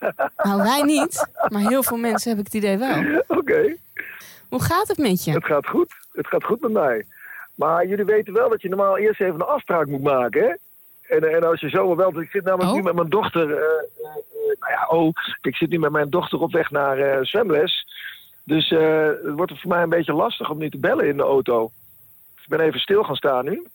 Nou, 0.36 0.62
wij 0.62 0.82
niet. 0.82 1.28
Maar 1.48 1.68
heel 1.68 1.82
veel 1.82 1.96
mensen 1.96 2.30
heb 2.30 2.38
ik 2.38 2.44
het 2.44 2.54
idee 2.54 2.76
wel. 2.76 3.22
Oké, 3.26 3.76
Hoe 4.48 4.62
gaat 4.62 4.88
het 4.88 4.98
met 4.98 5.24
je? 5.24 5.30
het 5.32 5.44
gaat 5.44 5.66
goed. 5.66 5.92
Het 6.12 6.26
gaat 6.26 6.44
goed 6.44 6.60
met 6.60 6.72
mij. 6.72 7.04
Maar 7.54 7.86
jullie 7.86 8.04
weten 8.04 8.32
wel 8.32 8.48
dat 8.48 8.62
je 8.62 8.68
normaal 8.68 8.98
eerst 8.98 9.20
even 9.20 9.34
een 9.34 9.40
afspraak 9.46 9.86
moet 9.86 10.02
maken, 10.02 10.42
hè? 10.42 10.54
En, 11.16 11.34
en 11.34 11.44
als 11.48 11.60
je 11.60 11.68
zomaar 11.68 11.96
belt, 11.96 12.16
ik 12.16 12.30
zit 12.30 12.44
namelijk 12.44 12.68
Oh. 12.70 12.76
nu 12.76 12.82
met 12.82 12.94
mijn 12.94 13.08
dochter. 13.08 13.50
eh, 13.50 13.56
eh, 13.56 13.60
eh, 14.04 14.58
nou 14.60 14.72
ja, 14.72 14.86
oh, 14.88 15.12
ik 15.42 15.56
zit 15.56 15.70
nu 15.70 15.78
met 15.78 15.90
mijn 15.92 16.10
dochter 16.10 16.40
op 16.40 16.52
weg 16.52 16.70
naar 16.70 16.98
eh, 16.98 17.18
zwemles. 17.24 17.86
Dus 18.44 18.70
eh, 18.70 19.06
het 19.06 19.34
wordt 19.36 19.60
voor 19.60 19.70
mij 19.70 19.82
een 19.82 19.88
beetje 19.88 20.12
lastig 20.12 20.50
om 20.50 20.58
niet 20.58 20.70
te 20.72 20.78
bellen 20.78 21.08
in 21.08 21.16
de 21.16 21.22
auto. 21.22 21.70
Ik 22.42 22.48
ben 22.48 22.60
even 22.60 22.80
stil 22.80 23.02
gaan 23.02 23.16
staan 23.16 23.44
nu. 23.44 23.66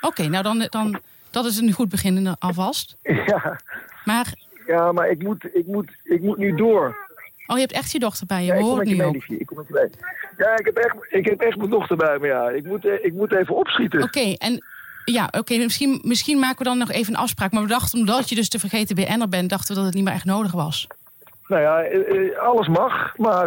Oké, 0.00 0.26
nou 0.28 0.42
dan, 0.42 0.66
dan, 0.70 1.00
dat 1.30 1.44
is 1.44 1.58
een 1.58 1.72
goed 1.72 1.88
begin 1.88 2.36
alvast. 2.38 2.96
Ja, 3.26 3.60
Maar, 4.04 4.32
ja 4.66 4.92
maar 4.92 5.08
ik 5.10 5.22
moet, 5.22 5.48
ik, 5.54 5.66
moet, 5.66 5.90
ik 6.04 6.20
moet 6.22 6.36
nu 6.38 6.54
door. 6.54 7.07
Oh, 7.48 7.56
je 7.56 7.62
hebt 7.62 7.72
echt 7.72 7.92
je 7.92 7.98
dochter 7.98 8.26
bij 8.26 8.44
je. 8.44 8.46
Ja, 8.46 8.52
We 8.52 8.58
ik 8.58 8.64
kom 8.64 8.84
nu 8.84 8.96
mee. 8.96 9.38
Ik 9.38 9.46
kom 9.46 9.56
met 9.56 9.66
je 9.66 9.72
mee. 9.72 9.90
Ja, 10.36 10.58
ik 10.58 10.64
heb 10.64 10.76
echt, 10.76 10.94
ik 11.08 11.24
heb 11.24 11.40
echt 11.40 11.56
mijn 11.56 11.70
dochter 11.70 11.96
bij 11.96 12.18
me, 12.18 12.26
ja. 12.26 12.48
Ik 12.48 12.64
moet, 12.64 12.84
eh, 12.86 13.04
ik 13.04 13.12
moet 13.12 13.32
even 13.32 13.56
opschieten. 13.56 14.02
Oké, 14.02 14.34
en 14.38 14.64
ja, 15.04 15.28
oké, 15.38 15.56
misschien, 15.56 16.00
misschien 16.02 16.38
maken 16.38 16.58
we 16.58 16.64
dan 16.64 16.78
nog 16.78 16.90
even 16.90 17.14
een 17.14 17.20
afspraak. 17.20 17.52
Maar 17.52 17.62
we 17.62 17.68
dachten, 17.68 17.98
omdat 17.98 18.28
je 18.28 18.34
dus 18.34 18.48
de 18.48 18.58
vergeten 18.58 18.96
BN'er 18.96 19.28
bent, 19.28 19.50
dachten 19.50 19.68
we 19.68 19.74
dat 19.74 19.84
het 19.84 19.94
niet 19.94 20.04
meer 20.04 20.12
echt 20.12 20.24
nodig 20.24 20.52
was. 20.52 20.86
Nou 21.46 21.62
ja, 21.62 21.82
eh, 21.82 22.30
eh, 22.30 22.38
alles 22.38 22.68
mag, 22.68 23.16
maar, 23.16 23.46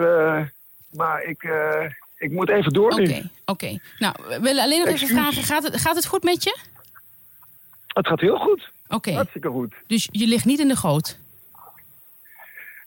maar 0.91 1.23
ik, 1.23 1.49
ik 2.17 2.31
moet 2.31 2.49
even 2.49 2.73
door 2.73 2.91
Oké, 2.91 3.29
oké. 3.45 3.79
Nou, 3.99 4.15
we 4.27 4.39
willen 4.41 4.63
alleen 4.63 4.79
nog 4.79 4.87
even 4.87 5.07
vragen, 5.07 5.43
gaat 5.43 5.63
het, 5.63 5.77
gaat 5.81 5.95
het 5.95 6.05
goed 6.05 6.23
met 6.23 6.43
je? 6.43 6.57
Het 7.87 8.07
gaat 8.07 8.19
heel 8.19 8.37
goed. 8.37 8.71
Oké, 8.87 9.11
Hartstikke 9.11 9.49
goed. 9.49 9.73
dus 9.87 10.09
je 10.11 10.27
ligt 10.27 10.45
niet 10.45 10.59
in 10.59 10.67
de 10.67 10.75
goot? 10.75 11.17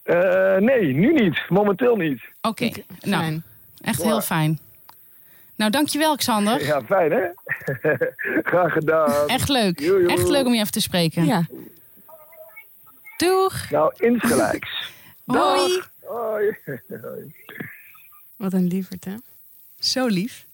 Eh, 0.04 0.56
nee, 0.56 0.92
nu 0.92 1.12
niet. 1.12 1.38
Momenteel 1.48 1.96
niet. 1.96 2.22
Oké, 2.42 2.70
nou, 3.00 3.22
Fijn. 3.22 3.42
echt 3.80 3.98
Ja. 4.02 4.04
heel 4.04 4.20
fijn. 4.20 4.58
Nou, 5.56 5.70
dankjewel 5.70 6.16
Xander. 6.16 6.64
Ja, 6.66 6.82
fijn 6.82 7.12
hè? 7.12 7.22
Graag 8.50 8.72
gedaan. 8.72 9.28
Echt 9.28 9.48
leuk. 9.48 9.80
Joe, 9.80 10.00
joe. 10.02 10.10
Echt 10.12 10.28
leuk 10.28 10.46
om 10.46 10.52
je 10.52 10.60
even 10.60 10.72
te 10.72 10.80
spreken. 10.80 11.24
Ja. 11.24 11.46
Doeg. 13.16 13.70
Nou, 13.70 13.92
insgelijks. 13.96 14.92
Hoi. 15.24 15.82
Hoi. 16.04 16.56
Wat 18.36 18.52
een 18.52 18.66
lieverd, 18.66 19.04
hè? 19.04 19.14
Zo 19.78 20.06
lief. 20.06 20.44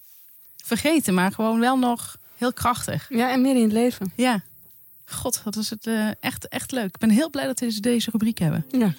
Vergeten, 0.63 1.13
maar 1.13 1.31
gewoon 1.31 1.59
wel 1.59 1.77
nog 1.77 2.17
heel 2.37 2.53
krachtig. 2.53 3.05
Ja, 3.09 3.31
en 3.31 3.41
midden 3.41 3.57
in 3.61 3.67
het 3.69 3.77
leven. 3.77 4.11
Ja. 4.15 4.41
God, 5.11 5.43
wat 5.43 5.55
is 5.55 5.69
het 5.69 5.87
eh, 5.87 6.09
echt, 6.19 6.47
echt 6.47 6.71
leuk. 6.71 6.85
Ik 6.85 6.97
ben 6.97 7.09
heel 7.09 7.29
blij 7.29 7.45
dat 7.45 7.59
we 7.59 7.65
deze- 7.65 7.79
deze 7.81 8.11
rubriek 8.11 8.37
hebben. 8.39 8.65
Ja. 8.71 8.93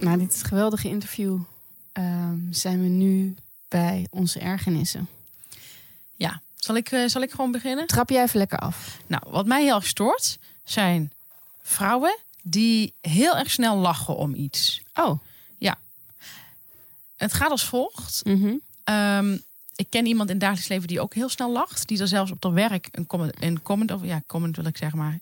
Na 0.00 0.16
dit 0.16 0.42
geweldige 0.46 0.88
interview 0.88 1.38
ehm, 1.92 2.38
zijn 2.50 2.82
we 2.82 2.88
nu 2.88 3.34
bij 3.68 4.06
onze 4.10 4.38
ergernissen. 4.38 5.08
Ja. 6.16 6.40
Zal 6.54 6.74
ik, 6.76 6.90
eh, 6.92 7.06
zal 7.08 7.22
ik 7.22 7.30
gewoon 7.30 7.50
beginnen? 7.52 7.86
Trap 7.86 8.10
jij 8.10 8.22
even 8.22 8.38
lekker 8.38 8.58
af. 8.58 8.98
Nou, 9.06 9.22
wat 9.28 9.46
mij 9.46 9.62
heel 9.62 9.74
erg 9.74 9.86
stoort, 9.86 10.38
zijn 10.64 11.12
vrouwen 11.62 12.18
die 12.42 12.92
heel 13.00 13.36
erg 13.36 13.50
snel 13.50 13.76
lachen 13.76 14.16
om 14.16 14.34
iets. 14.34 14.82
Oh. 14.94 15.18
Het 17.24 17.32
gaat 17.34 17.50
als 17.50 17.64
volgt. 17.64 18.24
Mhm. 18.24 18.54
Ehm, 18.84 19.38
ik 19.76 19.86
ken 19.90 20.06
iemand 20.06 20.28
in 20.28 20.34
het 20.34 20.44
dagelijks 20.44 20.68
leven 20.68 20.88
die 20.88 21.00
ook 21.00 21.14
heel 21.14 21.28
snel 21.28 21.52
lacht. 21.52 21.88
Die 21.88 22.00
er 22.00 22.08
zelfs 22.08 22.30
op 22.30 22.42
haar 22.42 22.52
werk 22.52 22.88
een 22.90 23.06
comment, 23.06 23.42
een 23.42 23.62
comment 23.62 23.92
over, 23.92 24.06
ja, 24.06 24.22
comment 24.26 24.56
wil 24.56 24.66
ik 24.66 24.76
zeggen 24.76 24.98
maar, 24.98 25.18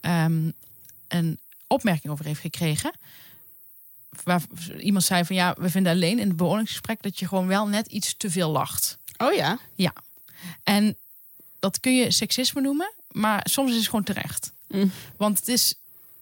ehm, 0.00 0.50
een 1.08 1.38
opmerking 1.66 2.12
over 2.12 2.24
heeft 2.24 2.40
gekregen. 2.40 2.92
Waar 4.24 4.42
iemand 4.78 5.04
zei 5.04 5.24
van 5.24 5.36
ja, 5.36 5.54
we 5.58 5.70
vinden 5.70 5.92
alleen 5.92 6.18
in 6.18 6.28
het 6.28 6.36
beoordelingsgesprek 6.36 7.02
dat 7.02 7.18
je 7.18 7.28
gewoon 7.28 7.46
wel 7.46 7.68
net 7.68 7.86
iets 7.86 8.14
te 8.16 8.30
veel 8.30 8.50
lacht. 8.50 8.98
Oh 9.16 9.32
ja. 9.32 9.58
En 10.62 10.96
dat 11.58 11.80
kun 11.80 11.96
je 11.96 12.10
seksisme 12.10 12.60
noemen, 12.60 12.92
maar 13.10 13.40
soms 13.44 13.70
is 13.70 13.76
het 13.76 13.86
gewoon 13.86 14.04
terecht. 14.04 14.52
Mm. 14.68 14.90
Want 15.16 15.38
het 15.38 15.48
is, 15.48 15.74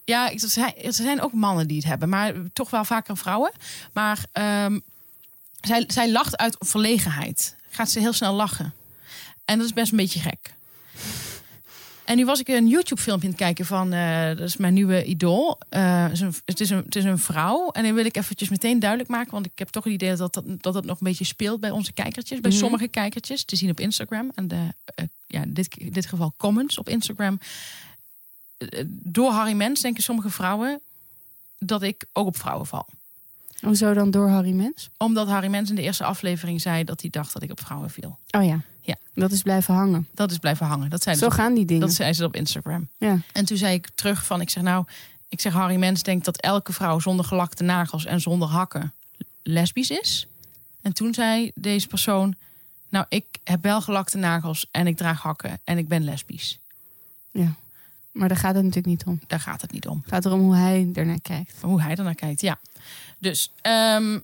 ja, 0.05 0.33
er 0.33 0.39
zijn, 0.39 0.77
er 0.77 0.93
zijn 0.93 1.21
ook 1.21 1.33
mannen 1.33 1.67
die 1.67 1.77
het 1.77 1.87
hebben, 1.87 2.09
maar 2.09 2.35
toch 2.53 2.71
wel 2.71 2.85
vaker 2.85 3.17
vrouwen. 3.17 3.53
Maar 3.93 4.25
ehm, 4.33 4.79
zij, 5.61 5.85
zij 5.87 6.11
lacht 6.11 6.37
uit 6.37 6.57
verlegenheid. 6.59 7.57
Gaat 7.71 7.91
ze 7.91 7.99
heel 8.01 8.13
snel 8.13 8.35
lachen. 8.35 8.75
En 9.45 9.57
dat 9.59 9.67
is 9.67 9.73
best 9.73 9.91
een 9.91 9.97
beetje 9.97 10.21
gek. 10.21 10.55
En 12.05 12.17
nu 12.17 12.25
was 12.25 12.41
ik 12.41 12.49
een 12.49 12.69
YouTube-filmpje 12.69 13.27
aan 13.27 13.33
het 13.33 13.43
kijken 13.43 13.67
van, 13.67 13.93
eh, 13.93 14.27
dat 14.27 14.41
is 14.41 14.57
mijn 14.57 14.75
nieuwe 14.75 15.05
idool. 15.05 15.59
Eh, 15.69 16.03
het 16.03 16.13
is 16.13 16.21
een- 16.21 16.35
het, 16.45 16.61
is 16.61 16.71
een, 16.71 16.83
het 16.85 16.97
is 16.97 17.05
een 17.05 17.19
vrouw. 17.19 17.71
En 17.71 17.83
die 17.83 17.93
wil 17.93 18.05
ik 18.05 18.17
eventjes 18.17 18.49
meteen 18.49 18.79
duidelijk 18.79 19.11
maken, 19.11 19.31
want 19.33 19.47
ik 19.47 19.53
heb 19.59 19.69
toch 19.69 19.85
het 19.85 19.93
idee 19.93 20.17
dat 20.17 20.35
dat, 20.35 20.45
dat, 20.47 20.73
dat 20.73 20.85
nog 20.85 21.01
een 21.01 21.07
beetje 21.07 21.25
speelt 21.25 21.61
bij 21.61 21.71
onze 21.71 21.93
kijkertjes, 21.93 22.41
bij 22.41 22.51
Mhm. 22.51 22.61
sommige 22.61 22.89
kijkertjes, 22.89 23.45
te 23.45 23.57
zien 23.57 23.71
op 23.71 23.81
Instagram. 23.81 24.31
En 24.35 24.49
de, 24.49 24.67
eh, 24.95 25.05
ja, 25.27 25.43
in 25.43 25.53
dit, 25.55 25.77
in 25.77 25.93
dit 25.93 26.07
geval 26.07 26.35
comments 26.37 26.79
op 26.79 26.89
Instagram. 26.89 27.39
Door 28.87 29.31
Harry 29.31 29.53
Mens 29.53 29.81
denken 29.81 30.03
sommige 30.03 30.31
vrouwen 30.31 30.81
dat 31.59 31.83
ik 31.83 32.05
ook 32.13 32.27
op 32.27 32.37
vrouwen 32.37 32.67
val. 32.67 32.87
Hoezo 33.61 33.95
dan 33.95 34.11
door 34.11 34.29
Harry 34.29 34.53
Mens? 34.53 34.91
Omdat 34.97 35.29
Harry 35.29 35.49
Mens 35.49 35.71
in 35.71 35.75
de 35.77 35.83
eerste 35.83 36.05
aflevering 36.05 36.61
zei 36.61 36.85
dat 36.85 37.01
hij 37.01 37.11
dacht 37.11 37.33
dat 37.33 37.43
ik 37.43 37.51
op 37.51 37.61
vrouwen 37.61 37.91
viel. 37.91 38.19
Oh 38.31 38.45
ja. 38.45 38.61
Ja. 38.81 38.95
Dat 39.15 39.33
is 39.33 39.43
blijven 39.43 39.75
hangen. 39.75 40.09
Dat 40.15 40.31
is 40.31 40.39
blijven 40.39 40.67
hangen. 40.67 40.91
Dat 40.91 41.03
zei 41.03 41.17
Zo 41.17 41.31
gaan 41.31 41.55
die 41.55 41.65
dingen. 41.65 41.87
Dat 41.87 41.97
zei 41.97 42.13
ze 42.13 42.25
op 42.25 42.37
Instagram. 42.37 42.89
Ja. 42.99 43.19
En 43.33 43.45
toen 43.45 43.57
zei 43.57 43.75
ik 43.75 43.89
terug 43.95 44.25
van, 44.25 44.41
ik 44.41 44.51
zeg 44.51 44.63
nou, 44.63 44.85
ik 45.29 45.41
zeg 45.41 45.53
Harry 45.53 45.77
Mens 45.77 46.03
denkt 46.03 46.25
dat 46.25 46.37
elke 46.41 46.73
vrouw 46.73 46.99
zonder 46.99 47.25
gelakte 47.25 47.63
nagels 47.63 48.05
en 48.05 48.21
zonder 48.21 48.49
hakken 48.49 48.93
lesbisch 49.43 49.91
is. 49.91 50.27
En 50.83 50.93
toen 50.93 51.15
zei 51.15 51.51
deze 51.55 51.87
persoon, 51.87 52.35
nou 52.89 53.07
ik 53.09 53.25
heb 53.45 53.63
wel 53.63 53.81
gelakte 53.81 54.17
nagels 54.17 54.67
en 54.71 54.87
ik 54.87 54.97
draag 54.97 55.23
hakken 55.23 55.61
en 55.65 55.79
ik 55.79 55.89
ben 55.89 56.05
lesbisch. 56.05 56.59
Maar 58.13 58.29
daar 58.29 58.37
gaat 58.37 58.55
het 58.55 58.65
natuurlijk 58.65 58.87
niet 58.87 59.05
om. 59.05 59.21
Daar 59.27 59.41
gaat 59.41 59.61
het 59.61 59.73
niet 59.73 59.87
om. 59.89 59.99
Het 60.03 60.13
gaat 60.13 60.25
erom 60.25 60.41
hoe 60.41 60.57
hij 60.57 60.91
ernaar 60.95 61.21
kijkt. 61.21 61.53
Hoe 61.61 61.83
hij 61.83 61.95
ernaar 61.95 62.15
kijkt, 62.15 62.41
ja. 62.41 62.61
Dus, 63.19 63.53
ehm, 63.61 64.19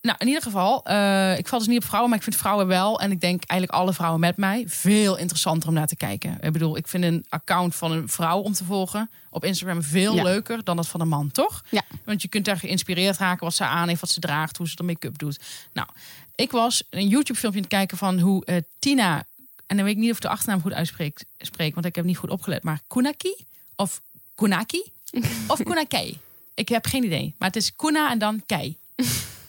nou 0.00 0.16
in 0.18 0.26
ieder 0.26 0.42
geval, 0.42 0.84
eh, 0.84 1.38
ik 1.38 1.48
val 1.48 1.58
dus 1.58 1.68
niet 1.68 1.78
op 1.78 1.84
vrouwen, 1.84 2.08
maar 2.10 2.18
ik 2.18 2.24
vind 2.24 2.36
vrouwen 2.36 2.66
wel. 2.66 3.00
En 3.00 3.10
ik 3.10 3.20
denk 3.20 3.44
eigenlijk 3.44 3.80
alle 3.80 3.92
vrouwen 3.92 4.20
met 4.20 4.36
mij 4.36 4.64
veel 4.66 5.16
interessanter 5.16 5.68
om 5.68 5.74
naar 5.74 5.86
te 5.86 5.96
kijken. 5.96 6.38
Ik 6.40 6.52
bedoel, 6.52 6.76
ik 6.76 6.88
vind 6.88 7.04
een 7.04 7.24
account 7.28 7.74
van 7.74 7.92
een 7.92 8.08
vrouw 8.08 8.38
om 8.40 8.52
te 8.52 8.64
volgen 8.64 9.10
op 9.30 9.44
Instagram 9.44 9.82
veel 9.82 10.14
Ja. 10.14 10.22
leuker 10.22 10.64
dan 10.64 10.76
dat 10.76 10.88
van 10.88 11.00
een 11.00 11.08
man, 11.08 11.30
toch? 11.30 11.64
Ja. 11.70 11.82
Want 12.04 12.22
je 12.22 12.28
kunt 12.28 12.44
daar 12.44 12.56
geïnspireerd 12.58 13.16
raken 13.16 13.44
wat 13.44 13.54
ze 13.54 13.64
aan 13.64 13.88
heeft, 13.88 14.00
wat 14.00 14.10
ze 14.10 14.20
draagt, 14.20 14.56
hoe 14.56 14.68
ze 14.68 14.76
de 14.76 14.82
make-up 14.82 15.18
doet. 15.18 15.40
Nou, 15.72 15.88
ik 16.34 16.50
was 16.50 16.82
een 16.90 17.08
YouTube-filmpje 17.08 17.60
aan 17.60 17.66
het 17.66 17.74
kijken 17.76 17.96
van 17.98 18.18
hoe 18.18 18.44
eh, 18.44 18.56
Tina, 18.78 19.24
en 19.66 19.76
dan 19.76 19.84
weet 19.84 19.94
ik 19.94 20.00
niet 20.00 20.10
of 20.10 20.16
ik 20.16 20.22
de 20.22 20.28
achternaam 20.28 20.60
goed 20.60 20.72
uitspreek, 20.72 21.24
spreek, 21.38 21.74
want 21.74 21.86
ik 21.86 21.94
heb 21.94 22.04
niet 22.04 22.16
goed 22.16 22.30
opgelet, 22.30 22.62
maar 22.62 22.80
Kunaki 22.86 23.34
of 23.76 24.00
Kunaki 24.34 24.82
of 25.48 25.62
Kunakei. 25.62 26.18
Ik 26.54 26.68
heb 26.68 26.86
geen 26.86 27.04
idee, 27.04 27.34
maar 27.38 27.48
het 27.48 27.56
is 27.56 27.76
Kuna 27.76 28.10
en 28.10 28.18
dan 28.18 28.42
Kei. 28.46 28.76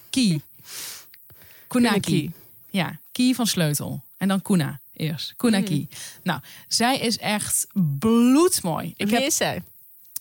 Ki. 0.10 0.42
Kunaki. 1.68 2.32
Ja, 2.70 3.00
Ki 3.12 3.36
van 3.36 3.48
sleutel. 3.48 4.04
En 4.18 4.28
dan 4.28 4.42
Kuna 4.42 4.80
eerst. 4.94 5.34
Kunaki. 5.38 5.88
Nou, 6.24 6.42
zij 6.68 7.00
is 7.00 7.18
echt 7.18 7.68
bloedmooi. 8.00 8.94
Ik 8.98 9.06
Wie 9.08 9.16
heb, 9.16 9.26
is 9.28 9.36
zij? 9.36 9.64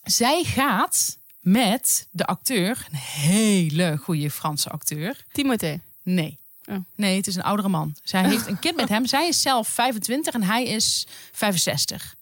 zij 0.04 0.44
gaat 0.44 1.18
met 1.40 2.08
de 2.10 2.24
acteur, 2.26 2.86
een 2.90 2.98
hele 2.98 3.96
goede 3.96 4.30
Franse 4.30 4.68
acteur. 4.68 5.24
Timothée. 5.32 5.80
Nee. 6.02 6.38
Oh. 6.66 6.76
Nee, 6.94 7.16
het 7.16 7.26
is 7.26 7.34
een 7.34 7.42
oudere 7.42 7.68
man. 7.68 7.94
Zij 8.02 8.28
heeft 8.28 8.46
een 8.46 8.58
kind 8.58 8.76
met 8.76 8.88
hem. 8.88 9.06
Zij 9.06 9.28
is 9.28 9.42
zelf 9.42 9.68
25 9.68 10.34
en 10.34 10.42
hij 10.42 10.64
is 10.64 11.06
65. 11.32 12.14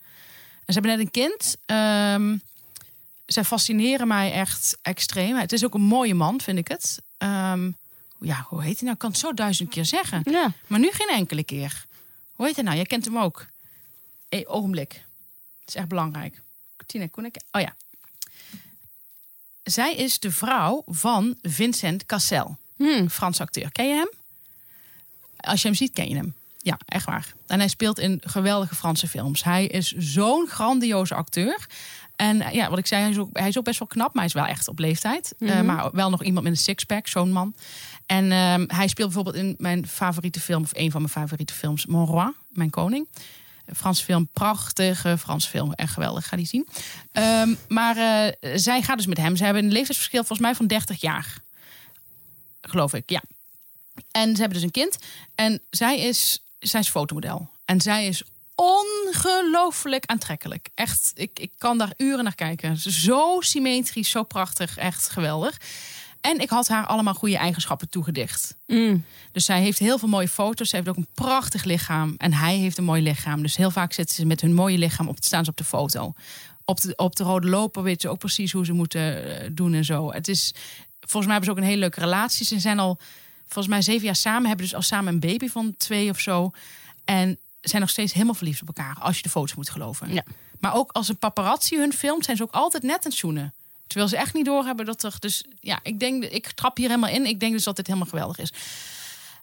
En 0.65 0.73
ze 0.75 0.81
hebben 0.81 0.91
net 0.91 1.01
een 1.01 1.11
kind. 1.11 1.57
Ehm, 1.67 2.37
zij 3.27 3.45
fascineren 3.45 4.09
mij 4.09 4.33
echt 4.33 4.79
extreem. 4.83 5.37
Het 5.37 5.53
is 5.53 5.65
ook 5.65 5.75
een 5.75 5.81
mooie 5.81 6.15
man, 6.15 6.41
vind 6.41 6.59
ik 6.59 6.69
het. 6.69 6.99
Ehm, 7.19 7.71
ja, 8.21 8.47
hoe 8.49 8.63
heet 8.63 8.75
hij 8.75 8.83
nou? 8.83 8.93
Ik 8.93 8.99
kan 8.99 9.11
het 9.11 9.19
zo 9.19 9.35
duizend 9.35 9.69
keer 9.69 9.85
zeggen. 9.85 10.23
Ja. 10.25 10.53
Maar 10.67 10.79
nu 10.79 10.91
geen 10.91 11.09
enkele 11.09 11.45
keer. 11.45 11.85
Hoe 12.33 12.47
heet 12.47 12.55
hij 12.55 12.65
nou? 12.65 12.77
Jij 12.77 12.87
kent 12.87 13.05
hem 13.05 13.19
ook. 13.19 13.47
Hey, 14.29 14.47
ogenblik. 14.47 14.93
Het 15.61 15.69
is 15.69 15.75
echt 15.75 15.89
belangrijk. 15.89 16.43
Tina 16.87 17.07
Koenek. 17.07 17.37
Oh 17.51 17.61
ja. 17.61 17.75
Zij 19.63 19.95
is 19.95 20.19
de 20.19 20.31
vrouw 20.31 20.83
van 20.87 21.37
Vincent 21.43 22.07
Cassel. 22.07 22.57
Hm. 22.77 23.09
Frans 23.09 23.41
acteur. 23.41 23.73
Ken 23.73 23.89
je 23.89 23.95
hem? 23.95 24.11
Als 25.43 25.63
je 25.63 25.69
hem 25.69 25.77
ziet, 25.77 25.93
ken 25.93 26.09
je 26.09 26.15
hem. 26.15 26.35
Ja, 26.59 26.79
echt 26.87 27.05
waar. 27.07 27.33
En 27.47 27.59
hij 27.59 27.69
speelt 27.69 27.99
in 27.99 28.21
geweldige 28.25 28.75
Franse 28.75 29.09
films. 29.09 29.45
Hij 29.45 29.67
is 29.67 29.93
zo'n 29.93 30.47
grandioze 30.49 31.15
acteur. 31.15 31.67
En 32.17 32.41
eh, 32.41 32.53
ja, 32.53 32.71
wat 32.71 32.79
ik 32.79 32.87
zei, 32.87 33.01
hij 33.03 33.11
is, 33.11 33.19
ook, 33.19 33.29
hij 33.39 33.49
is 33.49 33.59
ook 33.59 33.65
best 33.65 33.79
wel 33.79 33.89
knap, 33.89 34.07
maar 34.15 34.23
hij 34.23 34.25
is 34.27 34.33
wel 34.33 34.47
echt 34.47 34.69
op 34.69 34.79
leeftijd. 34.79 35.35
Eh, 35.39 35.49
Mhm. 35.49 35.65
maar 35.67 35.91
wel 35.93 36.11
nog 36.11 36.23
iemand 36.23 36.45
met 36.45 36.53
een 36.53 36.59
sixpack, 36.59 37.07
zo'n 37.09 37.33
man. 37.33 37.55
En 38.07 38.33
ehm, 38.33 38.65
hij 38.67 38.89
speelt 38.89 39.13
bijvoorbeeld 39.13 39.45
in 39.45 39.55
mijn 39.59 39.87
favoriete 39.87 40.41
film, 40.41 40.63
of 40.63 40.71
een 40.75 40.91
van 40.91 41.01
mijn 41.01 41.13
favoriete 41.13 41.55
films, 41.55 41.87
Mon 41.87 42.07
Roi, 42.07 42.31
Mijn 42.49 42.71
Koning. 42.71 43.09
Een 43.67 43.75
Franse 43.77 44.05
film, 44.05 44.29
prachtige 44.33 45.19
Franse 45.19 45.49
film, 45.49 45.73
echt 45.73 45.93
geweldig, 45.93 46.29
ga 46.29 46.37
die 46.37 46.47
zien. 46.47 46.67
Ehm, 47.13 47.55
maar 47.69 47.97
eh, 47.97 48.51
zij 48.55 48.83
gaat 48.83 48.97
dus 48.97 49.07
met 49.07 49.19
hem. 49.19 49.37
Ze 49.37 49.45
hebben 49.45 49.65
een 49.65 49.73
leeftijdsverschil 49.73 50.19
volgens 50.25 50.41
mij 50.41 50.55
van 50.55 50.67
30 50.67 51.01
jaar. 51.01 51.35
Geloof 52.61 52.95
ik, 52.95 53.11
ja. 53.11 53.23
En 54.13 54.35
ze 54.35 54.41
hebben 54.41 54.59
dus 54.61 54.63
een 54.63 54.71
kind. 54.71 54.99
En 55.35 55.61
zij 55.71 56.01
is, 56.01 56.43
zij 56.59 56.81
is 56.81 56.89
fotomodel. 56.89 57.49
En 57.65 57.81
zij 57.81 58.07
is 58.07 58.23
ongelooflijk 58.55 60.07
aantrekkelijk. 60.07 60.69
Echt, 60.75 61.13
ik, 61.15 61.39
ik 61.39 61.51
kan 61.59 61.79
daar 61.79 61.93
uren 61.97 62.25
naar 62.25 62.35
kijken. 62.35 62.77
Zo 62.77 63.37
symmetrisch, 63.41 64.11
zo 64.11 64.23
prachtig, 64.23 64.77
echt 64.77 65.11
geweldig. 65.11 65.61
En 66.21 66.39
ik 66.39 66.51
had 66.51 66.69
haar 66.69 66.87
allemaal 66.87 67.15
goede 67.15 67.37
eigenschappen 67.37 67.89
toegedicht. 67.89 68.57
Mm. 68.67 69.05
Dus 69.33 69.45
zij 69.45 69.61
heeft 69.61 69.79
heel 69.79 69.99
veel 69.99 70.09
mooie 70.09 70.29
foto's. 70.29 70.69
Ze 70.69 70.77
heeft 70.77 70.89
ook 70.89 70.97
een 70.97 71.07
prachtig 71.15 71.65
lichaam. 71.65 72.15
En 72.19 72.33
hij 72.33 72.57
heeft 72.57 72.79
een 72.79 72.85
mooi 72.85 73.03
lichaam. 73.03 73.43
Dus 73.43 73.57
heel 73.57 73.71
vaak 73.71 73.93
zitten 73.93 74.17
ze 74.17 74.27
met 74.27 74.41
hun 74.41 74.55
mooie 74.55 74.79
lichaam 74.79 75.09
op, 75.09 75.17
staan 75.21 75.45
ze 75.45 75.51
op 75.51 75.57
de 75.57 75.65
foto. 75.65 76.15
Op 76.65 76.81
de, 76.81 76.97
op 76.97 77.17
de 77.17 77.25
rode 77.25 77.49
loper 77.49 77.83
weten 77.83 78.01
ze 78.01 78.09
ook 78.09 78.19
precies 78.19 78.53
hoe 78.53 78.65
ze 78.65 78.73
moeten 78.73 79.41
eh, 79.41 79.51
doen 79.53 79.75
en 79.75 79.85
zo. 79.85 80.13
Het 80.13 80.29
is, 80.29 80.55
volgens 81.01 81.27
mij 81.27 81.33
hebben 81.33 81.45
ze 81.45 81.51
ook 81.51 81.57
een 81.57 81.71
hele 81.71 81.81
leuke 81.81 82.01
relatie. 82.01 82.47
Ze 82.47 82.59
zijn 82.59 82.79
al 82.79 82.99
volgens 83.47 83.75
mij 83.75 83.83
zeven 83.83 84.05
jaar 84.05 84.17
samen. 84.17 84.47
Hebben 84.47 84.67
dus 84.67 84.75
al 84.75 84.83
samen 84.83 85.13
een 85.13 85.21
baby 85.21 85.49
van 85.49 85.75
twee 85.77 86.11
of 86.11 86.21
zo. 86.21 86.51
En 87.05 87.39
zijn 87.61 87.81
nog 87.81 87.91
steeds 87.91 88.13
helemaal 88.13 88.35
verliefd 88.35 88.63
op 88.63 88.67
elkaar. 88.67 88.97
Als 89.01 89.17
je 89.17 89.23
de 89.23 89.29
foto's 89.29 89.55
moet 89.55 89.71
geloven. 89.71 90.13
Ja. 90.13 90.25
Maar 90.61 90.75
ook 90.75 90.93
als 90.93 91.09
een 91.09 91.19
paparazzi 91.19 91.77
hun 91.77 91.93
filmt, 91.93 92.25
zijn 92.25 92.37
ze 92.37 92.43
ook 92.43 92.53
altijd 92.53 92.83
net 92.83 92.97
aan 92.97 93.11
het 93.11 93.15
zoenen. 93.15 93.55
Terwijl 93.87 94.11
ze 94.11 94.17
echt 94.17 94.35
niet 94.35 94.45
doorhebben 94.45 94.87
dat 94.87 95.03
er... 95.03 95.15
Dus 95.19 95.45
ja, 95.61 95.81
ik 95.83 96.01
denk, 96.01 96.25
ik 96.25 96.51
trap 96.53 96.77
hier 96.77 96.89
helemaal 96.89 97.11
in. 97.11 97.27
Ik 97.27 97.41
denk 97.41 97.53
dus 97.53 97.65
dat 97.65 97.77
dit 97.77 97.87
helemaal 97.87 98.09
geweldig 98.09 98.39
is. 98.39 98.53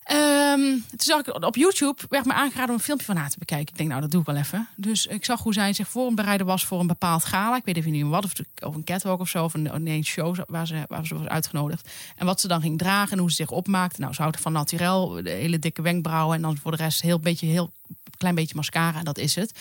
Ehm, 0.09 0.59
toen 0.89 0.97
zag 0.97 1.19
ik 1.19 1.43
op 1.43 1.55
YouTube, 1.55 2.01
werd 2.09 2.25
me 2.25 2.33
aangeraden 2.33 2.69
om 2.69 2.75
een 2.75 2.79
filmpje 2.79 3.05
van 3.05 3.15
haar 3.15 3.29
te 3.29 3.39
bekijken. 3.39 3.67
Ik 3.67 3.77
denk, 3.77 3.89
nou, 3.89 4.01
dat 4.01 4.11
doe 4.11 4.19
ik 4.19 4.25
wel 4.25 4.35
even. 4.35 4.67
Dus 4.75 5.05
ik 5.05 5.25
zag 5.25 5.41
hoe 5.41 5.53
zij 5.53 5.73
zich 5.73 5.87
voor 5.87 6.13
was 6.45 6.65
voor 6.65 6.79
een 6.79 6.87
bepaald 6.87 7.25
gala. 7.25 7.55
Ik 7.55 7.65
weet 7.65 7.77
even 7.77 7.91
niet 7.91 8.05
wat, 8.05 8.23
of, 8.23 8.75
een 8.75 8.83
catwalk 8.83 9.19
of 9.19 9.29
zo, 9.29 9.43
of 9.43 9.53
een, 9.53 9.83
nee, 9.83 10.03
show 10.03 10.37
waar 10.47 10.67
ze, 10.67 10.85
waar 10.87 11.05
ze 11.05 11.17
was 11.17 11.27
uitgenodigd. 11.27 11.89
En 12.15 12.25
wat 12.25 12.41
ze 12.41 12.47
dan 12.47 12.61
ging 12.61 12.77
dragen 12.77 13.11
en 13.11 13.17
hoe 13.17 13.29
ze 13.29 13.35
zich 13.35 13.51
opmaakte. 13.51 14.01
Nou, 14.01 14.13
ze 14.13 14.21
houdt 14.21 14.39
van 14.39 14.51
naturel, 14.51 15.09
de 15.09 15.29
hele 15.29 15.59
dikke 15.59 15.81
wenkbrauwen. 15.81 16.35
En 16.35 16.41
dan 16.41 16.57
voor 16.57 16.71
de 16.71 16.83
rest 16.83 17.01
heel 17.01 17.19
beetje, 17.19 17.45
heel 17.45 17.71
klein 18.17 18.35
beetje 18.35 18.55
mascara, 18.55 18.99
en 18.99 19.05
dat 19.05 19.17
is 19.17 19.35
het. 19.35 19.51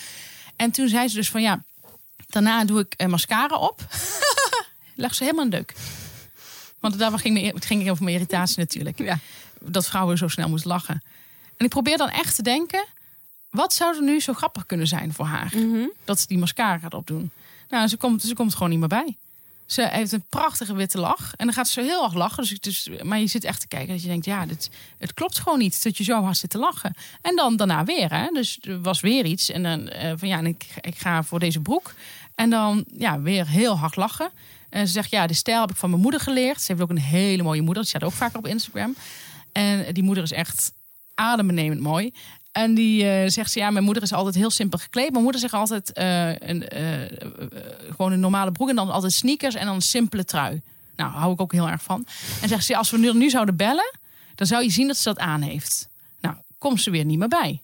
En 0.55 0.71
toen 0.71 0.87
zei 0.87 1.07
ze 1.07 1.15
dus 1.15 1.29
van, 1.29 1.41
ja, 1.41 1.63
daarna 2.27 2.65
doe 2.65 2.79
ik 2.79 2.93
eh, 2.93 3.07
mascara 3.07 3.55
op. 3.55 3.87
Leg 4.95 5.13
ze 5.15 5.23
helemaal 5.23 5.45
een 5.45 5.51
deuk. 5.51 5.73
Want 6.79 6.97
daar 6.97 7.19
ging, 7.19 7.53
ging 7.55 7.89
over 7.89 8.03
mijn 8.03 8.15
irritatie 8.15 8.59
natuurlijk. 8.59 8.97
Ja. 8.97 9.19
Dat 9.59 9.87
vrouwen 9.87 10.17
zo 10.17 10.27
snel 10.27 10.49
moest 10.49 10.65
lachen. 10.65 11.01
En 11.57 11.65
ik 11.65 11.69
probeer 11.69 11.97
dan 11.97 12.09
echt 12.09 12.35
te 12.35 12.41
denken... 12.41 12.85
wat 13.49 13.73
zou 13.73 13.95
er 13.95 14.03
nu 14.03 14.19
zo 14.19 14.33
grappig 14.33 14.65
kunnen 14.65 14.87
zijn 14.87 15.13
voor 15.13 15.25
haar? 15.25 15.53
Dat 16.05 16.19
ze 16.19 16.27
die 16.27 16.37
mascara 16.37 16.77
gaat 16.77 16.93
opdoen. 16.93 17.31
Nou, 17.69 17.87
ze 17.87 17.97
komt, 17.97 18.21
ze 18.21 18.33
komt 18.33 18.53
gewoon 18.53 18.69
niet 18.69 18.79
meer 18.79 18.87
bij. 18.87 19.15
Ze 19.65 19.87
heeft 19.91 20.11
een 20.11 20.23
prachtige 20.29 20.73
witte 20.73 20.99
lach. 20.99 21.33
En 21.35 21.45
dan 21.45 21.55
gaat 21.55 21.67
ze 21.67 21.81
heel 21.81 22.03
erg 22.03 22.13
lachen. 22.13 22.43
Dus, 22.43 22.59
dus, 22.59 22.89
maar 23.03 23.19
je 23.19 23.27
zit 23.27 23.43
echt 23.43 23.59
te 23.59 23.67
kijken 23.67 23.93
dat 23.93 24.01
je 24.01 24.07
denkt... 24.07 24.25
ja, 24.25 24.45
dit, 24.45 24.69
het 24.97 25.13
klopt 25.13 25.39
gewoon 25.39 25.59
niet 25.59 25.83
dat 25.83 25.97
je 25.97 26.03
zo 26.03 26.23
hard 26.23 26.37
zit 26.37 26.49
te 26.49 26.57
lachen. 26.57 26.93
En 27.21 27.35
dan 27.35 27.55
daarna 27.55 27.83
weer. 27.83 28.13
Hè? 28.13 28.27
Dus 28.33 28.57
er 28.61 28.81
was 28.81 28.99
weer 28.99 29.25
iets. 29.25 29.49
En 29.49 29.63
dan 29.63 29.87
eh, 29.87 30.13
van 30.15 30.27
ja, 30.27 30.37
en 30.37 30.45
ik, 30.45 30.65
ik 30.81 30.97
ga 30.97 31.23
voor 31.23 31.39
deze 31.39 31.59
broek. 31.59 31.93
En 32.35 32.49
dan 32.49 32.85
ja, 32.97 33.21
weer 33.21 33.47
heel 33.47 33.77
hard 33.77 33.95
lachen. 33.95 34.31
En 34.69 34.87
ze 34.87 34.93
zegt, 34.93 35.09
ja, 35.09 35.27
de 35.27 35.33
stijl 35.33 35.61
heb 35.61 35.69
ik 35.69 35.75
van 35.75 35.89
mijn 35.89 36.01
moeder 36.01 36.19
geleerd. 36.19 36.61
Ze 36.61 36.71
heeft 36.71 36.83
ook 36.83 36.89
een 36.89 36.99
hele 36.99 37.43
mooie 37.43 37.61
moeder. 37.61 37.83
Die 37.83 37.91
staat 37.91 38.03
ook 38.03 38.11
vaker 38.11 38.37
op 38.37 38.47
Instagram. 38.47 38.95
En 39.51 39.93
die 39.93 40.03
moeder 40.03 40.23
is 40.23 40.31
echt 40.31 40.71
adembenemend 41.15 41.79
mooi. 41.79 42.13
En 42.51 42.73
die 42.73 43.09
eh, 43.09 43.29
zegt 43.29 43.51
ze, 43.51 43.59
ja, 43.59 43.69
mijn 43.69 43.83
moeder 43.83 44.03
is 44.03 44.13
altijd 44.13 44.35
heel 44.35 44.49
simpel 44.49 44.79
gekleed. 44.79 45.11
Mijn 45.11 45.23
moeder 45.23 45.41
zegt 45.41 45.53
altijd 45.53 45.93
eh, 45.93 46.35
een, 46.35 46.67
eh, 46.67 47.27
gewoon 47.89 48.11
een 48.11 48.19
normale 48.19 48.51
broek 48.51 48.69
en 48.69 48.75
dan 48.75 48.91
altijd 48.91 49.13
sneakers 49.13 49.55
en 49.55 49.65
dan 49.65 49.75
een 49.75 49.81
simpele 49.81 50.25
trui. 50.25 50.61
Nou, 50.95 51.11
hou 51.11 51.33
ik 51.33 51.41
ook 51.41 51.51
heel 51.51 51.69
erg 51.69 51.83
van. 51.83 52.05
En 52.41 52.47
zegt 52.47 52.65
ze, 52.65 52.77
als 52.77 52.89
we 52.89 52.97
nu, 52.97 53.13
nu 53.13 53.29
zouden 53.29 53.55
bellen, 53.55 53.97
dan 54.35 54.47
zou 54.47 54.63
je 54.63 54.69
zien 54.69 54.87
dat 54.87 54.97
ze 54.97 55.03
dat 55.03 55.19
aan 55.19 55.41
heeft. 55.41 55.89
Nou, 56.21 56.35
komt 56.57 56.81
ze 56.81 56.91
weer 56.91 57.05
niet 57.05 57.17
meer 57.17 57.27
bij. 57.27 57.61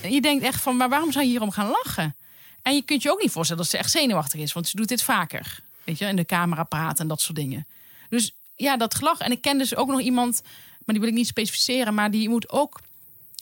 En 0.00 0.12
je 0.12 0.20
denkt 0.20 0.44
echt 0.44 0.62
van, 0.62 0.76
maar 0.76 0.88
waarom 0.88 1.12
zou 1.12 1.24
je 1.24 1.30
hierom 1.30 1.50
gaan 1.50 1.70
lachen? 1.70 2.16
En 2.62 2.74
je 2.74 2.82
kunt 2.82 3.02
je 3.02 3.10
ook 3.10 3.20
niet 3.22 3.30
voorstellen 3.30 3.62
dat 3.62 3.70
ze 3.70 3.78
echt 3.78 3.90
zenuwachtig 3.90 4.40
is, 4.40 4.52
want 4.52 4.68
ze 4.68 4.76
doet 4.76 4.88
dit 4.88 5.02
vaker. 5.02 5.60
Weet 5.84 5.98
je, 5.98 6.06
in 6.06 6.16
de 6.16 6.24
camera 6.24 6.62
praten 6.62 6.98
en 6.98 7.08
dat 7.08 7.20
soort 7.20 7.36
dingen. 7.36 7.66
Dus 8.08 8.32
ja, 8.56 8.76
dat 8.76 8.94
gelach. 8.94 9.18
En 9.18 9.30
ik 9.30 9.40
ken 9.40 9.58
dus 9.58 9.76
ook 9.76 9.88
nog 9.88 10.00
iemand, 10.00 10.42
maar 10.88 10.96
die 10.96 11.04
wil 11.04 11.14
ik 11.14 11.18
niet 11.18 11.26
specificeren, 11.26 11.94
maar 11.94 12.10
die 12.10 12.28
moet 12.28 12.50
ook. 12.50 12.80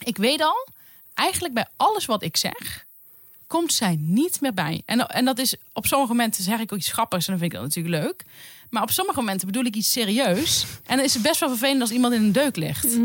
Ik 0.05 0.17
weet 0.17 0.41
al, 0.41 0.69
eigenlijk 1.15 1.55
bij 1.55 1.67
alles 1.77 2.07
wat 2.07 2.23
ik 2.23 2.37
zeg, 2.37 2.85
komt 3.47 3.73
zij 3.73 3.97
niet 4.01 4.41
meer 4.41 4.55
bij. 4.55 4.83
En, 4.85 5.09
en 5.09 5.25
dat 5.25 5.39
is 5.39 5.55
op 5.73 5.87
sommige 5.87 6.13
momenten 6.13 6.43
zeg 6.43 6.61
ik 6.61 6.73
ook 6.73 6.79
iets 6.79 6.93
grappigs 6.93 7.27
en 7.27 7.31
dan 7.31 7.41
vind 7.41 7.53
ik 7.53 7.59
dat 7.59 7.69
natuurlijk 7.69 8.05
leuk. 8.05 8.25
Maar 8.71 8.83
op 8.83 8.91
sommige 8.91 9.19
momenten 9.21 9.47
bedoel 9.47 9.65
ik 9.65 9.75
iets 9.75 9.93
serieus. 9.93 10.65
En 10.87 10.97
dan 10.97 11.05
is 11.05 11.15
het 11.15 11.23
best 11.23 11.41
wel 11.41 11.49
vervelend 11.49 11.81
als 11.81 11.91
iemand 11.91 12.15
in 12.15 12.23
een 12.23 12.33
deuk 12.33 12.57
ligt. 12.57 12.99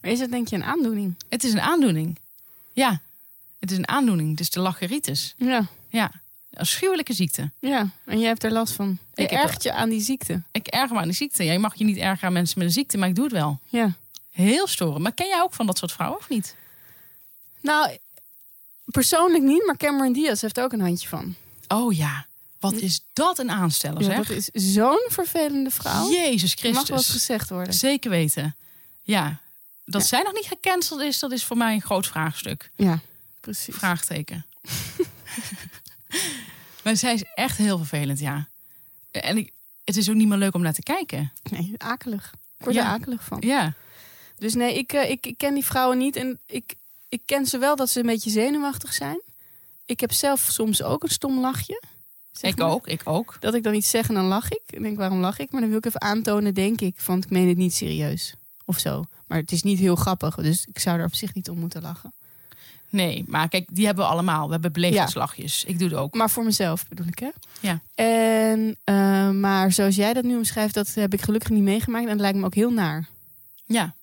Maar 0.00 0.10
is 0.10 0.20
het 0.20 0.30
denk 0.30 0.48
je 0.48 0.56
een 0.56 0.64
aandoening? 0.64 1.14
Het 1.28 1.44
is 1.44 1.52
een 1.52 1.60
aandoening. 1.60 2.18
Ja, 2.72 3.00
het 3.58 3.70
is 3.70 3.76
een 3.76 3.88
aandoening. 3.88 4.30
Het 4.30 4.40
is 4.40 4.50
de 4.50 4.60
lacheritis. 4.60 5.34
Ja. 5.36 5.66
Ja, 5.88 6.12
afschuwelijke 6.56 7.12
ziekte. 7.12 7.50
Ja, 7.58 7.88
en 8.04 8.18
jij 8.18 8.28
hebt 8.28 8.44
er 8.44 8.52
last 8.52 8.72
van. 8.74 8.98
Je 9.14 9.22
Ik 9.22 9.30
ergert 9.30 9.62
je 9.62 9.72
aan 9.72 9.88
die 9.88 10.00
ziekte. 10.00 10.42
Ik 10.52 10.66
erger 10.66 10.94
me 10.94 11.00
aan 11.02 11.08
de 11.08 11.14
ziekte. 11.14 11.44
Jij 11.44 11.58
mag 11.58 11.74
je 11.74 11.84
niet 11.84 11.96
ergeren 11.96 12.22
aan 12.26 12.32
mensen 12.32 12.58
met 12.58 12.66
een 12.66 12.72
ziekte, 12.72 12.98
maar 12.98 13.08
ik 13.08 13.14
doe 13.14 13.24
het 13.24 13.32
wel. 13.32 13.58
Ja. 13.68 13.92
Heel 14.30 14.66
storen. 14.66 15.02
Maar 15.02 15.12
ken 15.14 15.26
jij 15.26 15.40
ook 15.42 15.54
van 15.54 15.66
dat 15.66 15.78
soort 15.78 15.92
vrouwen 15.92 16.18
of 16.18 16.28
niet? 16.28 16.54
Nou, 17.60 17.96
persoonlijk 18.84 19.42
niet, 19.44 19.66
maar 19.66 19.76
Cameron 19.76 20.12
Diaz 20.12 20.40
heeft 20.40 20.60
ook 20.60 20.72
een 20.72 20.80
handje 20.80 21.08
van. 21.08 21.34
Oh 21.68 21.92
ja, 21.96 22.26
wat 22.60 22.72
is 22.74 23.00
dat 23.12 23.38
een 23.38 23.50
aansteller, 23.50 24.02
Ja, 24.02 24.06
zeg. 24.08 24.16
dat 24.26 24.36
is 24.36 24.48
zo'n 24.72 25.06
vervelende 25.08 25.70
vrouw. 25.70 26.10
Jezus 26.10 26.54
Mag 26.54 26.62
wel 26.62 26.72
eens 26.72 26.84
Christus. 26.84 27.12
gezegd 27.14 27.50
worden. 27.50 27.74
Zeker 27.74 28.10
weten. 28.10 28.56
Ja, 29.02 29.40
dat 29.84 30.00
Ja. 30.00 30.06
zij 30.06 30.22
nog 30.22 30.32
niet 30.32 30.46
gecanceld 30.46 31.00
is, 31.00 31.18
dat 31.18 31.32
is 31.32 31.44
voor 31.44 31.56
mij 31.56 31.74
een 31.74 31.82
groot 31.82 32.06
vraagstuk. 32.06 32.70
Ja, 32.76 33.00
precies. 33.40 33.74
Vraagteken. 33.74 34.46
maar 36.84 36.96
zij 36.96 37.14
is 37.14 37.24
echt 37.34 37.56
heel 37.58 37.76
vervelend, 37.78 38.18
ja. 38.18 38.48
En 39.10 39.36
ik, 39.36 39.52
het 39.84 39.96
is 39.96 40.08
ook 40.08 40.14
niet 40.16 40.28
meer 40.28 40.38
leuk 40.38 40.54
om 40.54 40.62
naar 40.62 40.72
te 40.72 40.82
kijken. 40.82 41.32
Nee, 41.50 41.74
akelig. 41.76 42.32
Ik 42.58 42.64
word 42.64 42.74
Ja. 42.74 42.82
er 42.82 42.88
akelig 43.00 43.24
van. 43.24 43.38
Ja, 43.40 43.72
Dus 44.38 44.54
nee, 44.54 44.74
ik, 44.78 44.92
eh, 44.92 45.10
ik, 45.10 45.26
ik 45.26 45.38
ken 45.38 45.54
die 45.54 45.64
vrouwen 45.64 45.98
niet. 45.98 46.16
En 46.16 46.40
ik, 46.46 46.74
ik 47.08 47.22
ken 47.24 47.46
ze 47.46 47.58
wel 47.58 47.76
dat 47.76 47.88
ze 47.90 48.00
een 48.00 48.06
beetje 48.06 48.30
zenuwachtig 48.30 48.92
zijn. 48.92 49.22
Ik 49.84 50.00
heb 50.00 50.12
zelf 50.12 50.40
soms 50.50 50.82
ook 50.82 51.02
een 51.02 51.08
stom 51.08 51.40
lachje. 51.40 51.82
zeg 52.32 52.50
ik 52.50 52.58
maar. 52.58 52.70
ook, 52.70 52.86
ik 52.86 53.00
ook. 53.04 53.36
Dat 53.40 53.54
ik 53.54 53.62
dan 53.62 53.74
iets 53.74 53.90
zeg 53.90 54.08
en 54.08 54.14
dan 54.14 54.24
lach 54.24 54.50
ik. 54.50 54.62
En 54.66 54.82
denk, 54.82 54.96
waarom 54.96 55.20
lach 55.20 55.38
ik? 55.38 55.50
Maar 55.50 55.60
dan 55.60 55.68
wil 55.70 55.78
ik 55.78 55.86
even 55.86 56.00
aantonen, 56.00 56.54
denk 56.54 56.80
ik, 56.80 56.94
van 57.00 57.18
ik 57.18 57.30
meen 57.30 57.48
het 57.48 57.56
niet 57.56 57.74
serieus. 57.74 58.34
Of 58.64 58.78
zo. 58.78 59.04
Maar 59.26 59.38
het 59.38 59.52
is 59.52 59.62
niet 59.62 59.78
heel 59.78 59.96
grappig. 59.96 60.34
Dus 60.34 60.64
ik 60.66 60.78
zou 60.78 60.98
er 60.98 61.04
op 61.04 61.14
zich 61.14 61.34
niet 61.34 61.48
om 61.50 61.58
moeten 61.58 61.82
lachen. 61.82 62.12
Nee, 62.94 63.24
maar 63.26 63.48
kijk, 63.48 63.68
die 63.72 63.86
hebben 63.86 64.04
we 64.04 64.10
allemaal. 64.10 64.46
We 64.46 64.52
hebben 64.52 64.72
beleefdheidslachjes. 64.72 65.64
Ik 65.64 65.78
doe 65.78 65.88
het 65.88 65.96
ook. 65.96 66.14
Maar 66.14 66.30
voor 66.30 66.44
mezelf 66.44 66.88
bedoel 66.88 67.06
ik, 67.06 67.18
hè? 67.18 67.30
Ja. 67.60 67.80
En, 67.94 68.76
eh, 68.84 69.30
maar 69.30 69.72
zoals 69.72 69.96
jij 69.96 70.12
dat 70.12 70.24
nu 70.24 70.36
omschrijft, 70.36 70.74
dat 70.74 70.94
heb 70.94 71.12
ik 71.12 71.22
gelukkig 71.22 71.50
niet 71.50 71.62
meegemaakt. 71.62 72.04
En 72.04 72.10
dat 72.10 72.20
lijkt 72.20 72.38
me 72.38 72.44
ook 72.44 72.54
heel 72.54 72.70
naar. 72.70 73.08
Ja, 73.64 73.94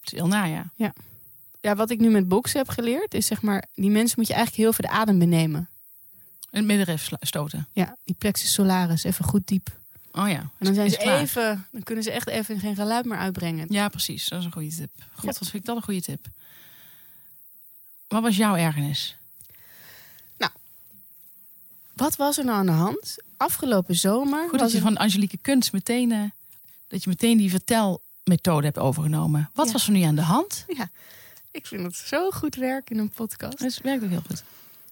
het 0.00 0.12
is 0.12 0.18
heel 0.18 0.26
naar, 0.26 0.48
ja. 0.48 0.92
Ja, 1.60 1.74
wat 1.76 1.90
ik 1.90 2.00
nu 2.00 2.10
met 2.10 2.28
boksen 2.28 2.58
heb 2.58 2.68
geleerd, 2.68 3.14
is 3.14 3.26
zeg 3.26 3.42
maar, 3.42 3.64
die 3.74 3.90
mensen 3.90 4.14
moet 4.18 4.28
je 4.28 4.34
eigenlijk 4.34 4.62
heel 4.62 4.72
veel 4.72 4.90
de 4.90 5.00
adem 5.00 5.18
benemen. 5.18 5.68
In 6.50 6.58
het 6.58 6.66
middenrif 6.66 7.08
stoten. 7.20 7.68
Ja, 7.72 7.96
die 8.04 8.14
plexus 8.18 8.52
solaris, 8.52 9.04
even 9.04 9.24
goed 9.24 9.46
diep. 9.46 9.68
Oh 10.12 10.28
ja. 10.28 10.38
En 10.38 10.50
dan 10.58 10.74
zijn 10.74 10.90
ze 10.90 10.96
klaar. 10.96 11.20
even, 11.20 11.66
dan 11.70 11.82
kunnen 11.82 12.04
ze 12.04 12.10
echt 12.10 12.28
even 12.28 12.60
geen 12.60 12.74
geluid 12.74 13.04
meer 13.04 13.18
uitbrengen. 13.18 13.66
Ja, 13.68 13.88
precies. 13.88 14.28
Dat 14.28 14.38
is 14.38 14.44
een 14.44 14.52
goede 14.52 14.74
tip. 14.74 14.90
God, 15.14 15.24
wat 15.24 15.48
vind 15.48 15.54
ik 15.54 15.64
dat 15.64 15.76
een 15.76 15.82
goede 15.82 16.02
tip. 16.02 16.26
Wat 18.12 18.22
was 18.22 18.36
jouw 18.36 18.56
ergernis? 18.56 19.16
Wat 21.92 22.16
was 22.16 22.38
er 22.38 22.44
nou 22.44 22.56
aan 22.58 22.66
de 22.66 22.72
hand? 22.72 23.16
Afgelopen 23.36 23.94
zomer 23.94 24.48
Goed 24.48 24.58
dat 24.58 24.70
je 24.70 24.76
er- 24.76 24.82
van 24.82 24.96
Angelique 24.96 25.38
Kunst 25.42 25.72
meteen, 25.72 26.12
eh, 26.12 26.20
dat 26.88 27.02
je 27.04 27.08
meteen 27.08 27.38
die 27.38 27.50
vertelmethode 27.50 28.64
hebt 28.66 28.78
overgenomen. 28.78 29.50
Wat 29.54 29.66
Ja. 29.66 29.72
was 29.72 29.86
er 29.86 29.92
nu 29.92 30.02
aan 30.02 30.14
de 30.14 30.20
hand? 30.22 30.64
Ja, 30.76 30.88
ik 31.50 31.66
vind 31.66 31.82
het 31.82 31.96
zo 31.96 32.30
goed 32.30 32.54
werk 32.54 32.90
in 32.90 32.98
een 32.98 33.10
podcast. 33.10 33.58
Het 33.58 33.80
werkt 33.82 34.04
ook 34.04 34.10
heel 34.10 34.22
goed. 34.26 34.42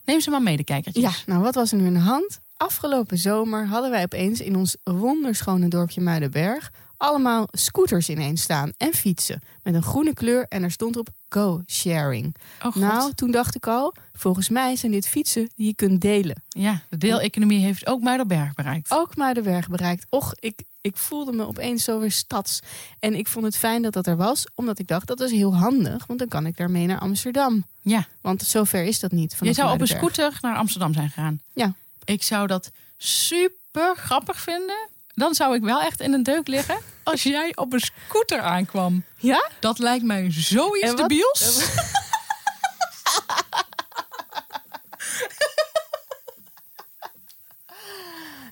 Neem 0.05 0.21
ze 0.21 0.31
maar 0.31 0.43
mee, 0.43 0.57
de 0.57 0.65
kijkertjes. 0.65 1.05
Ja, 1.05 1.13
nou 1.33 1.43
wat 1.43 1.55
was 1.55 1.73
er 1.73 1.79
nu 1.79 1.87
aan 1.87 1.93
de 1.93 1.99
hand? 1.99 2.39
Afgelopen 2.57 3.19
zomer 3.19 3.67
hadden 3.67 3.91
wij 3.91 4.03
opeens 4.03 4.41
in 4.41 4.57
ons 4.57 4.77
wonderschone 4.85 5.69
dorpje 5.69 6.01
Muidenberg 6.01 6.73
allemaal 7.01 7.49
scooters 7.51 8.09
ineens 8.09 8.43
staan 8.43 8.73
en 8.77 8.95
fietsen 8.95 9.43
met 9.63 9.75
een 9.75 9.83
groene 9.83 10.15
kleur 10.15 10.47
en 10.49 10.63
er 10.63 10.71
stond 10.71 10.97
op 10.97 11.09
Go 11.29 11.63
Sharing. 11.67 12.37
Oh. 12.65 12.75
Nou, 12.77 13.13
toen 13.15 13.31
dacht 13.31 13.55
ik 13.55 13.67
al, 13.67 13.95
volgens 14.13 14.49
mij 14.49 14.77
zijn 14.77 14.93
dit 14.93 15.09
fietsen 15.09 15.51
die 15.57 15.67
je 15.67 15.75
kunt 15.75 16.01
delen. 16.01 16.43
ja, 16.49 16.83
de 16.89 16.97
deeleconomie 16.97 17.65
heeft 17.65 17.87
ook 17.87 18.01
Muiderberg 18.01 18.55
bereikt. 18.55 18.91
Ook 18.91 19.17
Muidenberg 19.17 19.69
bereikt. 19.69 20.07
Och, 20.09 20.33
ik, 20.39 20.63
ik 20.81 20.97
voelde 20.97 21.33
me 21.33 21.47
opeens 21.47 21.85
zo 21.85 21.99
weer 22.01 22.13
stads. 22.13 22.61
En 22.99 23.15
ik 23.15 23.29
vond 23.29 23.45
het 23.45 23.57
fijn 23.57 23.83
dat 23.83 23.93
dat 23.93 24.07
er 24.07 24.17
was, 24.17 24.47
omdat 24.55 24.79
ik 24.79 24.87
dacht 24.87 25.07
dat 25.07 25.21
is 25.21 25.31
heel 25.31 25.57
handig, 25.57 26.07
want 26.07 26.19
dan 26.19 26.29
kan 26.29 26.47
ik 26.47 26.57
daarmee 26.57 26.87
naar 26.87 26.99
Amsterdam. 27.01 27.65
Ja, 27.83 28.07
Want 28.21 28.43
zover 28.43 28.85
is 28.85 29.01
dat 29.01 29.13
niet. 29.13 29.37
je 29.41 29.53
zou 29.53 29.73
op 29.73 29.81
een 29.81 29.87
scooter 29.87 30.39
naar 30.41 30.57
Amsterdam 30.57 30.93
zijn 30.95 31.09
gegaan. 31.11 31.41
Ja. 31.55 31.75
Ik 32.05 32.23
zou 32.23 32.47
dat 32.47 32.71
super 32.97 33.97
grappig 33.97 34.41
vinden. 34.41 34.89
Dan 35.15 35.35
zou 35.35 35.55
ik 35.55 35.63
wel 35.63 35.81
echt 35.81 36.01
in 36.01 36.13
een 36.13 36.23
deuk 36.23 36.47
liggen 36.47 36.79
als 37.03 37.23
jij 37.23 37.57
op 37.57 37.73
een 37.73 37.81
scooter 37.81 38.41
aankwam. 38.41 39.05
Ja? 39.17 39.51
Dat 39.61 39.79
lijkt 39.79 40.05
mij 40.05 40.27
zoiets 40.31 40.95
debiels. 40.95 41.59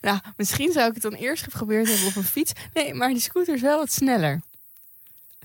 Nou, 0.01 0.19
misschien 0.37 0.73
zou 0.73 0.87
ik 0.89 0.95
het 0.95 1.03
dan 1.03 1.13
eerst 1.13 1.43
geprobeerd 1.43 1.89
hebben 1.89 2.07
op 2.07 2.17
een 2.17 2.25
fiets. 2.25 2.53
Nee, 2.75 2.95
maar 2.95 3.09
die 3.09 3.21
scooter 3.21 3.55
is 3.55 3.61
wel 3.61 3.79
wat 3.79 3.93
sneller. 3.93 4.41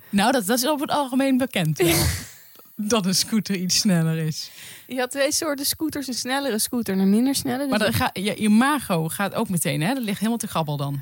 Nou, 0.10 0.32
dat, 0.32 0.46
dat 0.46 0.58
is 0.58 0.68
over 0.68 0.88
het 0.88 0.96
algemeen 0.96 1.38
bekend. 1.38 1.78
wel. 1.78 2.06
dat 2.76 3.06
een 3.06 3.16
scooter 3.16 3.56
iets 3.56 3.78
sneller 3.80 4.18
is. 4.18 4.52
Je 4.88 5.00
had 5.00 5.12
twee 5.12 5.32
soorten 5.32 5.66
scooters. 5.66 6.08
Een 6.08 6.14
snellere 6.14 6.60
scooter 6.60 6.94
en 6.94 7.00
een 7.00 7.10
minder 7.10 7.36
snelle. 7.36 7.58
Dus 7.58 7.70
Maar 7.70 7.80
dan 7.80 7.94
ga, 7.94 8.10
je, 8.14 8.22
je 8.22 8.36
imago 8.36 9.10
gaat 9.10 9.34
ook 9.34 9.50
meteen, 9.50 9.82
hè? 9.82 9.94
Dat 9.94 10.04
ligt 10.04 10.18
helemaal 10.18 10.38
te 10.38 10.48
grabbel 10.48 10.78
dan. 10.78 11.02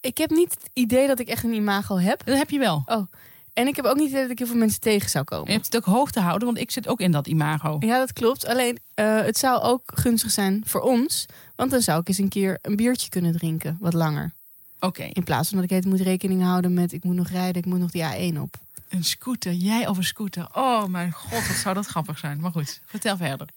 ik 0.00 0.18
heb 0.18 0.30
niet 0.30 0.50
het 0.50 0.70
idee 0.72 1.06
dat 1.06 1.18
ik 1.20 1.28
echt 1.28 1.44
een 1.44 1.52
imago 1.52 1.96
heb. 1.98 2.24
Dat 2.26 2.36
heb 2.38 2.50
je 2.50 2.58
wel. 2.58 2.82
Oh, 2.86 3.06
En 3.52 3.66
ik 3.66 3.76
heb 3.76 3.84
ook 3.84 3.94
niet 3.96 4.02
het 4.04 4.10
idee 4.10 4.22
dat 4.22 4.30
ik 4.30 4.38
heel 4.38 4.46
veel 4.46 4.56
mensen 4.56 4.80
tegen 4.80 5.10
zou 5.10 5.24
Je 5.28 5.34
komen. 5.36 5.52
hebt 5.52 5.64
het 5.66 5.76
ook 5.76 5.84
hoog 5.84 6.10
te 6.10 6.20
houden, 6.20 6.46
want 6.46 6.58
ik 6.60 6.70
zit 6.70 6.88
ook 6.88 7.00
in 7.00 7.10
dat 7.12 7.26
imago. 7.26 7.76
Ja, 7.80 7.98
dat 7.98 8.12
klopt. 8.12 8.46
Alleen 8.46 8.78
eh, 8.94 9.20
het 9.20 9.38
zou 9.38 9.62
ook 9.62 9.82
gunstig 9.94 10.30
zijn 10.30 10.62
voor 10.66 10.80
ons. 10.80 11.26
Want 11.56 11.70
dan 11.70 11.80
zou 11.80 12.00
ik 12.00 12.08
eens 12.08 12.18
een 12.18 12.28
keer 12.28 12.58
een 12.62 12.76
biertje 12.76 13.08
kunnen 13.08 13.32
drinken, 13.32 13.76
wat 13.80 13.92
langer. 13.92 14.32
Oké, 14.80 15.02
In 15.12 15.24
plaats 15.24 15.48
van 15.48 15.58
dat 15.58 15.70
ik 15.70 15.76
het 15.76 15.84
moet 15.86 16.00
rekening 16.00 16.42
houden 16.42 16.74
met 16.74 16.92
ik 16.92 17.04
moet 17.04 17.14
nog 17.14 17.28
rijden, 17.28 17.62
ik 17.62 17.66
moet 17.68 17.78
nog 17.78 17.90
die 17.90 18.32
A1 18.32 18.38
op. 18.40 18.56
een 18.88 19.04
scooter. 19.04 19.52
Jij 19.52 19.86
op 19.86 19.96
een 19.96 20.04
scooter. 20.04 20.48
Oh 20.52 20.84
mijn 20.84 21.12
god, 21.12 21.46
wat 21.46 21.56
zou 21.56 21.74
dat 21.74 21.86
grappig 21.86 22.18
zijn. 22.18 22.40
Maar 22.40 22.50
goed, 22.50 22.80
vertel 22.86 23.16
verder. 23.16 23.48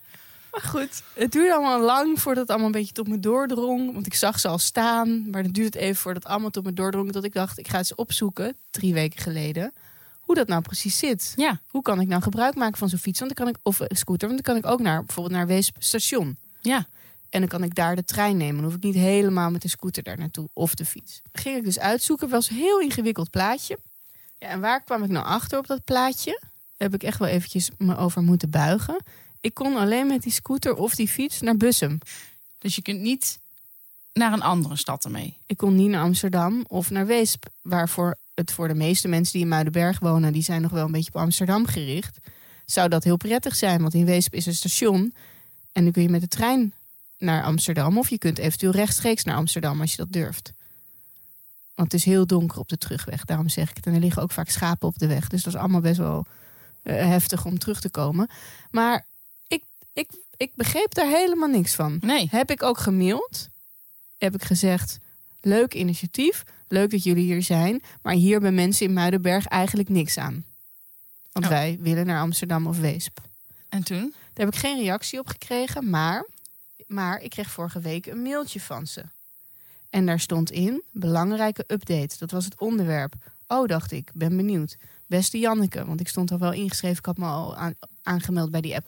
Maar 0.51 0.61
goed, 0.61 1.03
het 1.13 1.31
duurde 1.31 1.53
allemaal 1.53 1.81
lang 1.81 2.19
voordat 2.19 2.41
het 2.41 2.49
allemaal 2.49 2.67
een 2.67 2.79
beetje 2.79 2.93
tot 2.93 3.07
me 3.07 3.19
doordrong. 3.19 3.93
Want 3.93 4.05
ik 4.05 4.13
zag 4.13 4.39
ze 4.39 4.47
al 4.47 4.57
staan. 4.59 5.29
Maar 5.29 5.43
dan 5.43 5.51
duurde 5.51 5.77
het 5.77 5.87
even 5.87 6.01
voordat 6.01 6.23
het 6.23 6.31
allemaal 6.31 6.49
tot 6.49 6.63
me 6.63 6.73
doordrong. 6.73 7.11
Dat 7.11 7.23
ik 7.23 7.33
dacht, 7.33 7.59
ik 7.59 7.67
ga 7.67 7.77
eens 7.77 7.95
opzoeken, 7.95 8.55
drie 8.69 8.93
weken 8.93 9.19
geleden, 9.21 9.73
hoe 10.19 10.35
dat 10.35 10.47
nou 10.47 10.61
precies 10.61 10.97
zit. 10.97 11.33
Ja, 11.35 11.59
Hoe 11.67 11.81
kan 11.81 12.01
ik 12.01 12.07
nou 12.07 12.21
gebruik 12.21 12.55
maken 12.55 12.77
van 12.77 12.89
zo'n 12.89 12.99
fiets? 12.99 13.19
Want 13.19 13.35
dan 13.35 13.45
kan 13.45 13.53
ik, 13.55 13.59
of 13.63 13.79
een 13.79 13.97
scooter, 13.97 14.27
want 14.29 14.43
dan 14.43 14.53
kan 14.55 14.63
ik 14.63 14.71
ook 14.73 14.79
naar 14.85 15.03
bijvoorbeeld 15.05 15.35
naar 15.35 15.47
Weesp 15.47 15.75
station. 15.79 16.37
ja. 16.61 16.87
En 17.29 17.39
dan 17.39 17.49
kan 17.49 17.63
ik 17.63 17.75
daar 17.75 17.95
de 17.95 18.03
trein 18.03 18.37
nemen. 18.37 18.55
Dan 18.55 18.63
hoef 18.63 18.73
ik 18.75 18.83
niet 18.83 18.95
helemaal 18.95 19.49
met 19.51 19.61
de 19.61 19.67
scooter 19.69 20.03
daar 20.03 20.17
naartoe 20.17 20.49
of 20.53 20.75
de 20.75 20.85
fiets. 20.85 21.21
Ging 21.31 21.57
ik 21.57 21.63
dus 21.63 21.79
uitzoeken. 21.79 22.29
was 22.29 22.49
een 22.49 22.55
heel 22.55 22.79
ingewikkeld 22.79 23.29
plaatje. 23.29 23.77
Ja, 24.41 24.47
en 24.47 24.59
waar 24.59 24.83
kwam 24.83 25.03
ik 25.03 25.09
nou 25.09 25.25
achter 25.25 25.57
op 25.57 25.67
dat 25.67 25.83
plaatje? 25.83 26.39
Daar 26.41 26.89
heb 26.89 26.93
ik 26.93 27.03
echt 27.03 27.19
wel 27.19 27.27
eventjes 27.27 27.69
me 27.77 27.97
over 27.97 28.23
moeten 28.23 28.49
buigen. 28.49 29.03
Ik 29.39 29.53
kon 29.53 29.75
alleen 29.75 30.07
met 30.07 30.21
die 30.21 30.31
scooter 30.31 30.75
of 30.75 30.95
die 30.95 31.07
fiets 31.07 31.41
naar 31.41 31.57
Bussum. 31.57 31.97
Dus 32.57 32.75
je 32.75 32.81
kunt 32.81 32.99
niet 32.99 33.39
naar 34.13 34.33
een 34.33 34.41
andere 34.41 34.75
stad 34.75 35.05
ermee. 35.05 35.37
Ik 35.45 35.57
kon 35.57 35.75
niet 35.75 35.89
naar 35.89 36.01
Amsterdam 36.01 36.65
of 36.67 36.89
naar 36.89 37.05
Weesp. 37.05 37.45
Waarvoor 37.61 38.17
het 38.33 38.51
voor 38.51 38.67
de 38.67 38.73
meeste 38.73 39.07
mensen 39.07 39.33
die 39.33 39.41
in 39.41 39.47
Muidenberg 39.47 39.99
wonen... 39.99 40.33
die 40.33 40.43
zijn 40.43 40.61
nog 40.61 40.71
wel 40.71 40.85
een 40.85 40.91
beetje 40.91 41.13
op 41.13 41.21
Amsterdam 41.21 41.65
gericht... 41.65 42.17
zou 42.65 42.89
dat 42.89 43.03
heel 43.03 43.17
prettig 43.17 43.55
zijn. 43.55 43.81
Want 43.81 43.93
in 43.93 44.05
Weesp 44.05 44.33
is 44.33 44.45
een 44.45 44.55
station. 44.55 45.13
En 45.71 45.83
dan 45.83 45.91
kun 45.91 46.01
je 46.01 46.09
met 46.09 46.21
de 46.21 46.27
trein 46.27 46.73
naar 47.17 47.43
Amsterdam. 47.43 47.97
Of 47.97 48.09
je 48.09 48.17
kunt 48.17 48.37
eventueel 48.37 48.71
rechtstreeks 48.71 49.23
naar 49.23 49.35
Amsterdam 49.35 49.81
als 49.81 49.91
je 49.91 49.97
dat 49.97 50.11
durft. 50.11 50.53
Want 51.81 51.93
het 51.93 52.01
is 52.01 52.07
heel 52.07 52.25
donker 52.27 52.59
op 52.59 52.69
de 52.69 52.77
terugweg. 52.77 53.25
Daarom 53.25 53.49
zeg 53.49 53.69
ik 53.69 53.75
het. 53.75 53.85
En 53.85 53.93
er 53.93 53.99
liggen 53.99 54.21
ook 54.21 54.31
vaak 54.31 54.49
schapen 54.49 54.87
op 54.87 54.97
de 54.97 55.07
weg. 55.07 55.27
Dus 55.27 55.43
dat 55.43 55.53
is 55.53 55.59
allemaal 55.59 55.81
best 55.81 55.97
wel 55.97 56.25
eh, 56.81 56.95
heftig 56.95 57.45
om 57.45 57.59
terug 57.59 57.81
te 57.81 57.89
komen. 57.89 58.29
Maar 58.71 59.05
ik, 59.47 59.63
ik, 59.93 60.09
ik 60.37 60.51
begreep 60.55 60.93
daar 60.93 61.07
helemaal 61.07 61.47
niks 61.47 61.75
van. 61.75 61.97
Nee. 62.01 62.27
Heb 62.31 62.51
ik 62.51 62.63
ook 62.63 62.77
gemaild. 62.77 63.49
Heb 64.17 64.35
ik 64.35 64.43
gezegd, 64.43 64.97
leuk 65.41 65.73
initiatief. 65.73 66.43
Leuk 66.67 66.91
dat 66.91 67.03
jullie 67.03 67.23
hier 67.23 67.43
zijn. 67.43 67.81
Maar 68.01 68.13
hier 68.13 68.31
hebben 68.31 68.53
mensen 68.55 68.85
in 68.85 68.93
Muidenberg 68.93 69.45
eigenlijk 69.45 69.89
niks 69.89 70.17
aan. 70.17 70.45
Want 71.31 71.45
Oh. 71.45 71.51
wij 71.51 71.77
willen 71.79 72.05
naar 72.05 72.21
Amsterdam 72.21 72.67
of 72.67 72.79
Weesp. 72.79 73.19
En 73.69 73.83
toen? 73.83 74.13
Daar 74.33 74.45
heb 74.45 74.53
ik 74.53 74.59
geen 74.59 74.79
reactie 74.79 75.19
op 75.19 75.27
gekregen. 75.27 75.89
Maar, 75.89 76.25
maar 76.87 77.21
ik 77.21 77.29
kreeg 77.29 77.51
vorige 77.51 77.79
week 77.79 78.05
een 78.05 78.21
mailtje 78.21 78.61
van 78.61 78.87
ze. 78.87 79.03
En 79.91 80.05
daar 80.05 80.19
stond 80.19 80.51
in, 80.51 80.83
belangrijke 80.91 81.63
update. 81.67 82.15
Dat 82.19 82.31
was 82.31 82.45
het 82.45 82.59
onderwerp. 82.59 83.13
Oh, 83.47 83.67
dacht 83.67 83.91
ik, 83.91 84.11
ben 84.13 84.37
benieuwd. 84.37 84.77
Beste 85.07 85.39
Janneke, 85.39 85.85
want 85.85 85.99
ik 85.99 86.07
stond 86.07 86.31
al 86.31 86.37
wel 86.39 86.53
ingeschreven. 86.53 86.97
Ik 86.97 87.05
had 87.05 87.17
me 87.17 87.25
al 87.25 87.55
aan- 87.55 87.75
aangemeld 88.03 88.51
bij 88.51 88.61
die 88.61 88.75
app. 88.75 88.87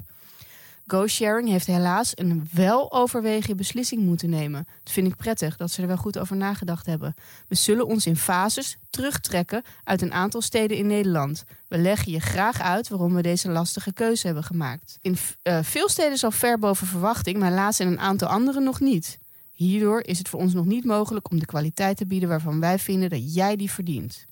GoSharing 0.88 1.49
heeft 1.49 1.68
helaas 1.68 2.12
een 2.16 2.47
weloverwegen 2.51 3.58
beslissing 3.58 4.01
moeten 4.01 4.30
nemen. 4.30 4.68
Dat 4.84 4.93
vind 4.93 5.08
ik 5.08 5.16
prettig, 5.16 5.58
dat 5.58 5.72
ze 5.72 5.82
er 5.82 5.88
wel 5.88 5.97
goed 5.97 6.18
over 6.18 6.36
nagedacht 6.36 6.86
hebben. 6.86 7.16
We 7.47 7.56
zullen 7.56 7.88
ons 7.88 8.06
in 8.06 8.18
fases 8.18 8.78
terugtrekken 8.89 9.64
uit 9.84 10.01
een 10.01 10.14
aantal 10.14 10.41
steden 10.41 10.78
in 10.78 10.88
Nederland. 10.88 11.43
We 11.68 11.78
leggen 11.78 12.12
je 12.12 12.20
graag 12.20 12.62
uit 12.62 12.88
waarom 12.88 13.14
we 13.14 13.22
deze 13.22 13.49
lastige 13.49 13.93
keuze 13.93 14.26
hebben 14.26 14.43
gemaakt. 14.43 14.97
In 15.01 15.18
eh, 15.41 15.60
veel 15.62 15.89
steden 15.89 16.12
is 16.12 16.24
al 16.24 16.32
ver 16.32 16.60
boven 16.60 16.88
verwachting, 16.88 17.38
maar 17.38 17.49
helaas 17.49 17.80
in 17.80 17.88
een 17.88 17.99
aantal 17.99 18.28
andere 18.28 18.60
nog 18.60 18.80
niet. 18.80 19.20
Hierdoor 19.54 20.04
is 20.04 20.18
het 20.18 20.30
voor 20.30 20.39
ons 20.39 20.54
nog 20.54 20.66
niet 20.66 20.86
mogelijk 20.86 21.30
om 21.32 21.39
de 21.39 21.45
kwaliteit 21.45 21.97
te 21.97 22.06
bieden 22.06 22.30
waarvan 22.30 22.60
wij 22.60 22.80
vinden 22.80 23.10
dat 23.10 23.34
jij 23.34 23.56
die 23.56 23.72
verdient. 23.72 24.26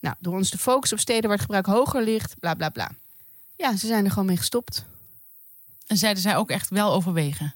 Nou, 0.00 0.14
door 0.18 0.34
ons 0.34 0.50
te 0.50 0.58
focussen 0.58 0.96
op 0.96 1.02
steden 1.02 1.22
waar 1.22 1.32
het 1.38 1.40
gebruik 1.40 1.66
hoger 1.66 2.02
ligt, 2.02 2.38
bla 2.38 2.54
bla 2.54 2.68
bla. 2.68 2.90
Ja, 3.56 3.76
ze 3.76 3.86
zijn 3.86 4.04
er 4.04 4.10
gewoon 4.10 4.26
mee 4.26 4.36
gestopt. 4.36 4.84
En 5.86 5.96
zeiden 5.96 6.22
zij 6.22 6.36
ook 6.36 6.50
echt 6.50 6.68
wel 6.68 6.92
overwegen? 6.92 7.54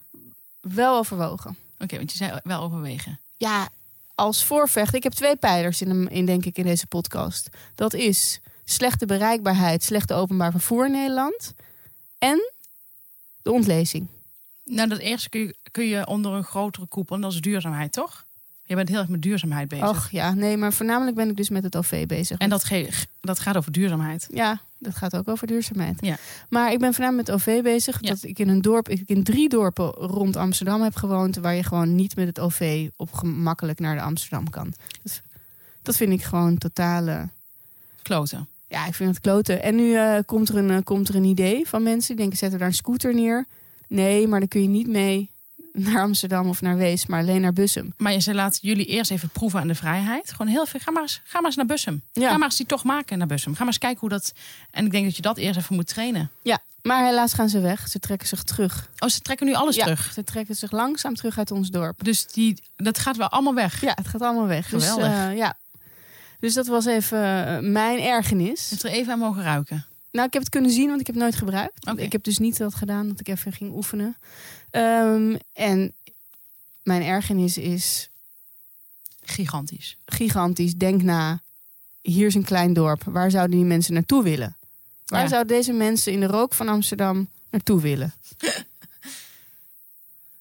Wel 0.61 0.97
overwogen. 0.99 1.57
Oké, 1.79 1.97
want 1.97 2.11
je 2.11 2.17
zei 2.17 2.41
wel 2.43 2.63
overwegen. 2.63 3.21
Ja, 3.37 3.69
als 4.15 4.45
voorvecht. 4.45 4.95
Ik 4.95 5.03
heb 5.03 5.13
twee 5.13 5.37
pijlers 5.37 5.81
in, 5.81 5.89
hem- 5.89 6.07
in, 6.09 6.27
denk 6.27 6.45
ik, 6.45 6.59
in 6.59 6.65
deze 6.65 6.87
podcast. 6.87 7.49
Dat 7.75 7.95
is 7.95 8.41
slechte 8.65 9.07
bereikbaarheid, 9.07 9.83
slechte 9.83 10.15
openbaar 10.15 10.51
vervoer 10.51 10.87
in 10.87 10.93
Nederland. 10.93 11.55
En 12.19 12.53
de 13.43 13.53
ontlezing. 13.53 14.09
Nou, 14.71 14.89
dat 14.89 14.99
eerste 14.99 15.29
kun 15.29 15.41
je, 15.41 15.55
kun 15.71 15.87
je 15.87 16.07
onder 16.07 16.33
een 16.33 16.45
grotere 16.45 16.87
koepel. 16.87 17.15
En 17.17 17.23
dat 17.23 17.33
is 17.33 17.41
duurzaamheid, 17.41 17.93
toch? 17.93 18.25
Je 18.63 18.75
bent 18.75 18.89
heel 18.89 18.99
erg 18.99 19.09
met 19.09 19.23
duurzaamheid 19.23 19.69
bezig. 19.69 19.89
Och 19.89 20.11
ja, 20.11 20.35
nee, 20.35 20.57
maar 20.57 20.73
voornamelijk 20.73 21.17
ben 21.17 21.29
ik 21.31 21.37
dus 21.37 21.49
met 21.49 21.63
het 21.63 21.77
OV 21.77 22.07
bezig. 22.07 22.39
En 22.39 22.49
dat, 22.49 22.65
ge- 22.65 23.07
dat 23.21 23.39
gaat 23.41 23.57
over 23.57 23.73
duurzaamheid. 23.73 24.27
Ja, 24.33 24.61
dat 24.79 24.95
gaat 24.97 25.17
ook 25.17 25.29
over 25.29 25.47
duurzaamheid. 25.47 25.97
Ja. 26.01 26.17
Maar 26.49 26.73
ik 26.73 26.79
ben 26.79 26.95
voornamelijk 26.95 27.29
met 27.29 27.37
OV 27.37 27.63
bezig. 27.63 27.99
Ja. 28.01 28.09
Dat 28.09 28.23
ik 28.23 28.39
in 28.39 28.49
een 28.49 28.63
dorp, 28.63 28.89
ik 28.89 29.03
in 29.07 29.23
drie 29.23 29.49
dorpen 29.49 29.87
rond 29.91 30.37
Amsterdam 30.37 30.83
heb 30.83 30.95
gewoond. 30.97 31.37
Waar 31.37 31.55
je 31.55 31.63
gewoon 31.63 31.95
niet 31.95 32.17
met 32.17 32.27
het 32.27 32.41
OV 32.41 32.89
op 32.97 33.13
gemakkelijk 33.13 33.79
naar 33.79 33.95
de 33.95 34.03
Amsterdam 34.03 34.51
kan. 34.51 34.73
Dus, 35.03 35.21
dat 35.83 35.97
vind 35.97 36.13
ik 36.13 36.23
gewoon 36.23 36.59
totale. 36.59 37.29
Kloten. 38.03 38.49
Ja, 38.69 38.87
ik 38.87 38.95
vind 38.95 39.11
het 39.11 39.21
kloten. 39.21 39.63
En 39.63 39.75
nu 39.75 39.95
eh, 39.95 40.19
komt, 40.27 40.49
er 40.49 40.57
een, 40.57 40.71
eh, 40.71 40.83
komt 40.85 41.09
er 41.09 41.15
een 41.15 41.25
idee 41.25 41.69
van 41.69 41.83
mensen 41.83 42.09
die 42.09 42.17
denken: 42.17 42.39
zetten 42.39 42.59
daar 42.59 42.69
een 42.69 42.75
scooter 42.75 43.15
neer. 43.15 43.47
Nee, 43.89 44.27
maar 44.27 44.39
dan 44.39 44.49
kun 44.49 44.63
je 44.63 44.69
niet 44.69 44.89
mee 44.89 45.31
naar 45.73 46.03
Amsterdam 46.03 46.49
of 46.49 46.61
naar 46.61 46.77
Wees, 46.77 47.07
maar 47.07 47.21
alleen 47.21 47.41
naar 47.41 47.53
Bussum. 47.53 47.95
Maar 47.97 48.13
je 48.13 48.21
zei 48.21 48.37
laten 48.37 48.59
jullie 48.63 48.87
eerst 48.87 49.11
even 49.11 49.29
proeven 49.29 49.61
aan 49.61 49.69
de 49.69 49.75
vrijheid. 49.75 50.31
Gewoon 50.31 50.53
heel 50.53 50.67
veel. 50.67 50.81
Ga 50.81 50.91
maar 50.91 51.03
eens, 51.03 51.21
ga 51.25 51.37
maar 51.39 51.47
eens 51.47 51.57
naar 51.57 51.67
Bussum. 51.67 52.03
Ja. 52.13 52.31
Ga 52.31 52.37
maar 52.37 52.49
eens 52.49 52.57
die 52.57 52.67
toch 52.67 52.85
maken 52.85 53.19
naar 53.19 53.27
Bussum. 53.27 53.53
Ga 53.53 53.59
maar 53.59 53.69
eens 53.69 53.79
kijken 53.79 54.01
hoe 54.01 54.09
dat. 54.09 54.33
En 54.71 54.85
ik 54.85 54.91
denk 54.91 55.05
dat 55.05 55.17
je 55.17 55.23
dat 55.23 55.37
eerst 55.37 55.59
even 55.59 55.75
moet 55.75 55.87
trainen. 55.87 56.31
Ja, 56.43 56.59
maar 56.83 57.05
helaas 57.05 57.33
gaan 57.33 57.49
ze 57.49 57.61
weg. 57.61 57.89
Ze 57.89 57.99
trekken 57.99 58.29
zich 58.29 58.43
terug. 58.43 58.91
Oh, 58.99 59.09
ze 59.09 59.21
trekken 59.21 59.47
nu 59.47 59.55
alles 59.55 59.77
ja, 59.77 59.83
terug. 59.83 60.13
Ze 60.13 60.25
trekken 60.25 60.57
zich 60.57 60.71
langzaam 60.71 61.15
terug 61.15 61.39
uit 61.39 61.51
ons 61.51 61.71
dorp. 61.71 62.05
Dus 62.05 62.27
die, 62.27 62.63
dat 62.77 62.99
gaat 62.99 63.17
wel 63.17 63.29
allemaal 63.29 63.55
weg. 63.55 63.81
Ja, 63.81 63.93
het 63.95 64.09
gaat 64.09 64.21
allemaal 64.23 64.47
weg. 64.47 64.69
Geweldig. 64.69 65.07
Dus, 65.07 65.15
eh, 65.15 65.37
ja. 65.37 65.57
dus 66.41 66.55
dat 66.55 66.67
was 66.67 66.87
even 66.87 67.47
eh, 67.47 67.59
mijn 67.59 68.01
ergernis. 68.01 68.61
Je 68.61 68.75
hebt 68.75 68.83
er 68.83 68.91
even 68.91 69.13
aan 69.13 69.19
mogen 69.19 69.43
ruiken. 69.43 69.87
Nou, 70.17 70.27
ik 70.29 70.33
heb 70.33 70.43
het 70.43 70.51
kunnen 70.53 70.71
zien, 70.71 70.89
want 70.89 71.01
ik 71.01 71.07
heb 71.07 71.15
het 71.15 71.25
nooit 71.25 71.37
gebruikt. 71.37 71.89
Ik 71.99 72.13
heb 72.13 72.23
dus 72.23 72.39
niet 72.39 72.57
dat 72.57 72.75
gedaan 72.75 73.09
dat 73.09 73.21
ik 73.21 73.29
even 73.29 73.53
ging 73.53 73.73
oefenen. 73.75 74.17
Ehm, 74.71 75.37
en 75.53 75.93
mijn 76.83 77.03
ergernis 77.03 77.59
is 77.59 78.11
Gigantisch. 79.23 79.97
gigantisch. 80.07 80.75
Denk 80.75 81.03
na, 81.03 81.41
hier 82.03 82.27
is 82.27 82.35
een 82.35 82.45
klein 82.45 82.73
dorp. 82.73 83.03
Waar 83.05 83.31
zouden 83.31 83.57
die 83.57 83.67
mensen 83.67 83.95
naartoe 83.95 84.23
willen? 84.23 84.57
Waar 85.07 85.23
Ja. 85.23 85.29
zouden 85.29 85.57
deze 85.57 85.73
mensen 85.73 86.13
in 86.13 86.21
de 86.21 86.27
rook 86.27 86.55
van 86.55 86.69
Amsterdam 86.69 87.29
naartoe 87.51 87.81
willen? 87.81 88.13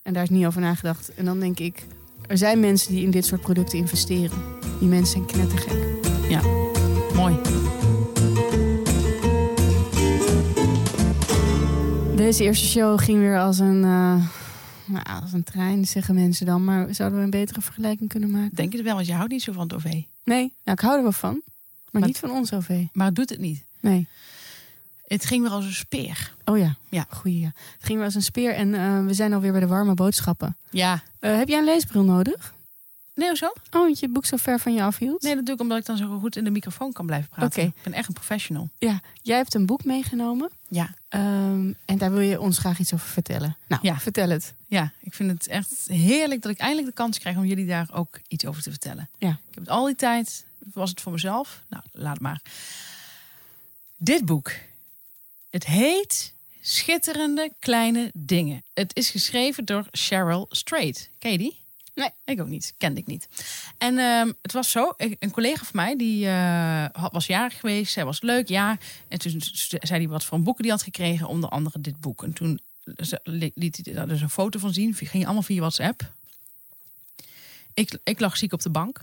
en 0.04 0.14
daar 0.14 0.24
is 0.24 0.30
niet 0.30 0.46
over 0.46 0.62
nagedacht. 0.62 1.14
En 1.14 1.26
dan 1.26 1.40
denk 1.40 1.60
ik, 1.60 1.84
er 2.28 2.38
zijn 2.38 2.60
mensen 2.60 2.92
die 2.94 3.04
in 3.04 3.12
dit 3.12 3.26
soort 3.26 3.42
producten 3.42 3.78
investeren. 3.78 4.44
Die 4.80 4.88
mensen 4.90 5.12
zijn 5.12 5.26
knettergek. 5.26 5.84
Mooi. 7.14 7.36
Deze 12.26 12.44
eerste 12.44 12.66
show 12.68 13.00
ging 13.00 13.20
weer 13.20 13.40
als 13.40 13.60
een, 13.60 13.84
eh, 13.84 14.26
nou, 14.86 15.06
als 15.22 15.34
een 15.34 15.44
trein, 15.44 15.86
zeggen 15.86 16.16
mensen 16.16 16.46
dan. 16.46 16.64
Maar 16.64 16.94
zouden 16.94 17.20
we 17.20 17.24
een 17.26 17.30
betere 17.30 17.62
vergelijking 17.62 18.10
kunnen 18.10 18.32
maken? 18.32 18.56
Denk 18.56 18.72
je 18.72 18.78
het 18.78 18.86
wel, 18.86 18.96
want 18.96 19.08
je 19.08 19.14
houdt 19.14 19.32
niet 19.32 19.42
zo 19.42 19.52
van 19.52 19.64
het 19.64 19.74
OV. 19.74 19.84
Nee, 19.84 20.52
nou, 20.64 20.78
ik 20.78 20.80
hou 20.80 20.96
er 20.98 21.02
wel 21.04 21.12
van. 21.12 21.32
Maar, 21.34 21.42
Maar- 21.92 22.02
niet 22.06 22.18
van 22.18 22.32
ons 22.32 22.54
OV. 22.54 22.84
Maar 22.94 23.06
het 23.06 23.16
doet 23.16 23.30
het 23.30 23.40
niet. 23.40 23.64
Nee. 23.80 24.08
Het 25.08 25.26
ging 25.26 25.42
weer 25.42 25.52
als 25.52 25.66
een 25.66 25.74
speer. 25.74 26.34
Oh 26.46 26.58
ja, 26.58 26.76
Ja. 26.90 27.06
goeie. 27.10 27.40
Ja. 27.40 27.52
Het 27.56 27.86
ging 27.86 27.98
wel 27.98 28.06
als 28.06 28.16
een 28.16 28.22
speer 28.22 28.54
en 28.54 28.74
eh, 28.74 29.06
we 29.06 29.14
zijn 29.14 29.34
alweer 29.34 29.52
bij 29.52 29.60
de 29.60 29.68
warme 29.68 29.94
boodschappen. 29.94 30.58
Ja. 30.70 31.04
Eh, 31.20 31.38
heb 31.38 31.48
jij 31.48 31.58
een 31.58 31.66
leesbril 31.66 32.04
nodig? 32.04 32.54
Nee, 33.16 33.28
hoezo? 33.28 33.46
Oh, 33.46 33.54
want 33.72 34.00
je 34.00 34.10
boek 34.10 34.26
zo 34.26 34.38
ver 34.38 34.60
van 34.60 34.74
je 34.74 34.82
afhield? 34.84 35.22
Nee, 35.22 35.36
dat 35.36 35.46
doe 35.46 35.56
ik 35.56 35.62
omdat 35.62 35.78
ik 35.78 35.86
dan 35.86 35.98
zo 35.98 36.20
goed 36.20 36.36
in 36.36 36.44
de 36.44 36.50
microfoon 36.50 36.92
kan 36.94 37.06
blijven 37.06 37.30
praten. 37.30 37.62
Oké. 37.64 37.72
Ik 37.78 37.84
ben 37.84 37.94
echt 37.94 38.08
een 38.08 38.14
professional. 38.14 38.70
Ja, 38.78 39.02
jij 39.22 39.38
hebt 39.38 39.54
een 39.54 39.66
boek 39.66 39.84
meegenomen. 39.84 40.50
Ja. 40.68 40.94
Ehm, 41.10 41.74
en 41.86 41.98
daar 41.98 42.12
wil 42.12 42.20
je 42.20 42.40
ons 42.40 42.58
graag 42.58 42.80
iets 42.80 42.94
over 42.94 43.08
vertellen. 43.08 43.58
Nou, 43.68 43.82
Ja. 43.86 44.00
vertel 44.00 44.30
het. 44.30 44.54
Ja, 44.68 44.92
ik 45.02 45.14
vind 45.14 45.32
het 45.32 45.48
echt 45.48 45.72
heerlijk 45.88 46.42
dat 46.42 46.52
ik 46.52 46.58
eindelijk 46.58 46.88
de 46.88 46.94
kans 46.94 47.20
krijg 47.20 47.38
om 47.38 47.46
jullie 47.46 47.66
daar 47.66 47.88
ook 47.94 48.20
iets 48.28 48.46
over 48.46 48.62
te 48.62 48.70
vertellen. 48.70 49.10
Ja. 49.18 49.30
Ik 49.30 49.54
heb 49.56 49.64
het 49.64 49.70
al 49.70 49.86
die 49.86 49.96
tijd, 49.96 50.46
was 50.74 50.90
het 50.90 51.02
voor 51.02 51.12
mezelf? 51.12 51.62
Nou, 51.70 51.84
laat 51.92 52.14
het 52.14 52.22
maar. 52.22 52.42
Dit 53.98 54.26
boek. 54.26 54.52
Het 55.50 55.66
heet 55.66 56.34
Schitterende 56.62 57.52
Kleine 57.60 58.12
Dingen. 58.14 58.64
Het 58.74 58.96
is 58.96 59.10
geschreven 59.10 59.66
door 59.66 59.88
Cheryl 59.92 60.46
Strait. 60.50 61.10
Ken 61.20 61.32
je 61.32 61.38
die? 61.38 61.64
Nee. 61.96 62.10
Ik 62.26 62.42
ook 62.42 62.48
niet. 62.48 62.74
Kende 62.78 63.00
ik 63.00 63.08
niet. 63.08 63.28
En 63.78 63.98
ehm, 63.98 64.32
het 64.42 64.52
was 64.52 64.72
zo, 64.72 64.94
ik- 64.98 65.16
een 65.20 65.32
collega 65.32 65.64
van 65.64 65.76
mij, 65.76 65.96
die 65.96 66.28
eh, 66.28 66.86
was 67.12 67.26
jarig 67.28 67.60
geweest. 67.60 67.94
Zij 67.94 68.06
was 68.06 68.22
leuk, 68.22 68.48
ja. 68.48 68.78
En 69.08 69.20
toen 69.20 69.42
zei 69.82 70.00
hij 70.00 70.08
wat 70.08 70.24
voor 70.26 70.38
een 70.38 70.44
boeken 70.44 70.64
die 70.64 70.72
had 70.72 70.82
gekregen. 70.84 71.28
Onder 71.28 71.50
andere 71.50 71.82
dit 71.82 72.00
boek. 72.00 72.24
En 72.24 72.34
toen 72.34 72.60
liet 73.54 73.80
hij 73.84 73.94
daar 73.94 74.08
dus 74.08 74.22
een 74.22 74.30
foto 74.30 74.60
van 74.60 74.74
zien. 74.74 74.94
Ging 74.94 75.24
allemaal 75.26 75.42
via 75.44 75.60
WhatsApp. 75.60 76.12
Ik, 77.74 77.98
ik 78.04 78.20
lag 78.20 78.38
ziek 78.38 78.54
op 78.54 78.62
de 78.62 78.70
bank. 78.70 79.00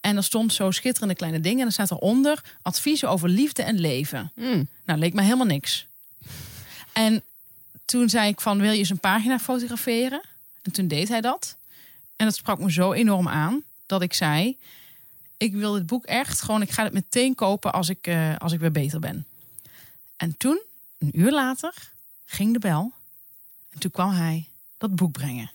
En 0.00 0.16
er 0.16 0.24
stond 0.24 0.52
zo 0.52 0.70
schitterende 0.70 1.14
kleine 1.14 1.40
dingen. 1.40 1.60
En 1.60 1.66
er 1.66 1.72
staat 1.72 1.90
eronder 1.90 2.44
adviezen 2.62 3.08
over 3.10 3.28
liefde 3.28 3.62
en 3.62 3.78
leven. 3.80 4.32
Mm. 4.34 4.68
Nou, 4.84 4.98
leek 4.98 5.14
me 5.14 5.22
helemaal 5.22 5.46
niks. 5.46 5.86
En 6.92 7.22
toen 7.84 8.08
zei 8.08 8.28
ik 8.28 8.40
van, 8.40 8.60
wil 8.60 8.70
je 8.72 8.78
eens 8.78 8.90
een 8.90 8.98
pagina 9.00 9.38
fotograferen? 9.38 10.20
En 10.62 10.72
toen 10.72 10.88
deed 10.88 11.08
hij 11.08 11.20
dat. 11.20 11.56
En 12.20 12.26
dat 12.26 12.34
sprak 12.34 12.58
me 12.58 12.72
zo 12.72 12.92
enorm 12.92 13.28
aan 13.28 13.62
dat 13.86 14.02
ik 14.02 14.12
zei: 14.12 14.58
Ik 15.36 15.54
wil 15.54 15.72
dit 15.72 15.86
boek 15.86 16.04
echt 16.04 16.42
gewoon, 16.42 16.62
ik 16.62 16.70
ga 16.70 16.82
het 16.82 16.92
meteen 16.92 17.34
kopen 17.34 17.72
als 17.72 17.88
ik, 17.88 18.06
eh, 18.06 18.36
als 18.36 18.52
ik 18.52 18.60
weer 18.60 18.72
beter 18.72 19.00
ben. 19.00 19.26
En 20.16 20.36
toen, 20.36 20.62
een 20.98 21.20
uur 21.20 21.32
later, 21.32 21.74
ging 22.24 22.52
de 22.52 22.58
bel. 22.58 22.92
En 23.70 23.78
toen 23.78 23.90
kwam 23.90 24.10
hij 24.10 24.48
dat 24.78 24.94
boek 24.94 25.12
brengen. 25.12 25.50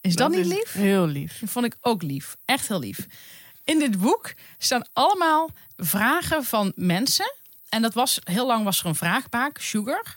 Is 0.00 0.14
dat, 0.14 0.30
niet 0.30 0.38
is 0.38 0.46
lief? 0.46 0.72
Heel 0.72 1.06
lief. 1.06 1.38
Dat 1.38 1.50
vond 1.50 1.66
ik 1.66 1.76
ook 1.80 2.02
lief. 2.02 2.36
Echt 2.44 2.68
heel 2.68 2.78
lief. 2.78 3.06
In 3.64 3.78
dit 3.78 3.98
boek 3.98 4.34
staan 4.58 4.86
allemaal 4.92 5.50
vragen 5.76 6.44
van 6.44 6.72
mensen. 6.76 7.34
En 7.68 7.82
dat 7.82 7.94
was 7.94 8.18
heel 8.24 8.46
lang 8.46 8.64
was 8.64 8.80
er 8.80 8.86
een 8.86 8.94
vraagbaak, 8.94 9.58
Sugar. 9.58 10.16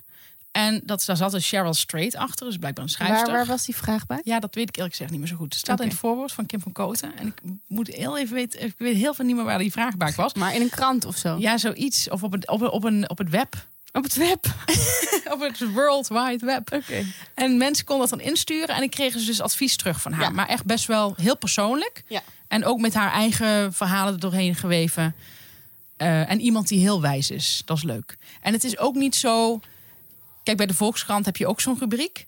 En 0.58 0.82
dat, 0.84 1.04
daar 1.06 1.18
zat 1.18 1.34
een 1.34 1.42
Cheryl 1.42 1.74
Strait 1.74 2.16
achter, 2.16 2.46
dus 2.46 2.58
blijkbaar 2.58 2.84
een 2.84 2.90
schrijfster. 2.90 3.28
Waar, 3.28 3.38
waar 3.38 3.46
was 3.46 3.66
die 3.66 3.76
vraag 3.76 4.06
bij? 4.06 4.22
Ja, 4.24 4.40
dat 4.40 4.56
weet 4.56 4.70
ik 4.70 4.76
eerlijk 4.76 4.94
gezegd 4.94 5.12
niet 5.12 5.20
meer 5.20 5.30
zo 5.30 5.36
goed. 5.36 5.54
Het 5.54 5.62
staat 5.62 5.82
in 5.82 5.88
het 5.88 5.98
voorwoord 5.98 6.32
van 6.32 6.46
Kim 6.46 6.60
van 6.60 6.72
Koten. 6.72 7.18
En 7.18 7.28
ik 7.28 7.42
moet 7.68 7.88
heel 7.88 8.18
even 8.18 8.36
weten, 8.36 8.64
ik 8.64 8.76
weet 8.78 8.96
heel 8.96 9.14
veel 9.14 9.26
niet 9.26 9.36
meer 9.36 9.46
waar 9.46 9.58
die 9.58 9.72
vraagbaak 9.72 10.16
was. 10.16 10.34
Maar 10.34 10.56
in 10.56 10.62
een 10.62 10.70
krant 10.70 11.06
of 11.06 11.18
zo? 11.18 11.38
Ja, 11.40 11.58
zoiets. 11.58 12.10
Of 12.10 12.24
op, 12.24 12.32
het, 12.32 12.48
op, 12.48 12.62
op, 12.62 12.84
een, 12.84 13.10
op 13.10 13.18
het 13.18 13.30
web. 13.30 13.68
Op 13.92 14.04
het 14.04 14.16
web? 14.16 14.46
op 15.34 15.40
het 15.40 15.72
World 15.74 16.08
Wide 16.08 16.46
Web. 16.46 16.74
Oké. 16.74 17.06
En 17.34 17.58
mensen 17.58 17.86
konden 17.86 18.10
dat 18.10 18.20
dan 18.20 18.28
insturen. 18.28 18.76
En 18.76 18.84
ik 18.84 18.92
kreeg 18.92 19.14
dus 19.14 19.42
advies 19.42 19.76
terug 19.76 20.02
van 20.02 20.12
haar. 20.12 20.22
Ja. 20.22 20.30
Maar 20.30 20.48
echt 20.48 20.66
best 20.66 20.86
wel 20.86 21.14
heel 21.18 21.38
persoonlijk. 21.38 22.04
Ja. 22.08 22.22
En 22.48 22.66
ook 22.66 22.80
met 22.80 22.94
haar 22.94 23.12
eigen 23.12 23.74
verhalen 23.74 24.14
er 24.14 24.20
doorheen 24.20 24.56
geweven. 24.56 25.16
Eh, 25.98 26.32
en 26.32 26.40
iemand 26.40 26.68
die 26.68 26.80
heel 26.80 27.02
wijs 27.02 27.32
is. 27.32 27.62
Dat 27.66 27.78
is 27.78 27.84
leuk. 27.84 28.18
En 28.42 28.54
het 28.54 28.64
is 28.64 28.78
ook 28.78 28.96
niet 28.96 29.16
zo... 29.16 29.60
Kijk, 30.48 30.60
bij 30.60 30.68
de 30.68 30.74
Volkskrant 30.74 31.26
heb 31.26 31.38
je 31.38 31.48
ook 31.48 31.62
zo'n 31.62 31.78
rubriek. 31.80 32.28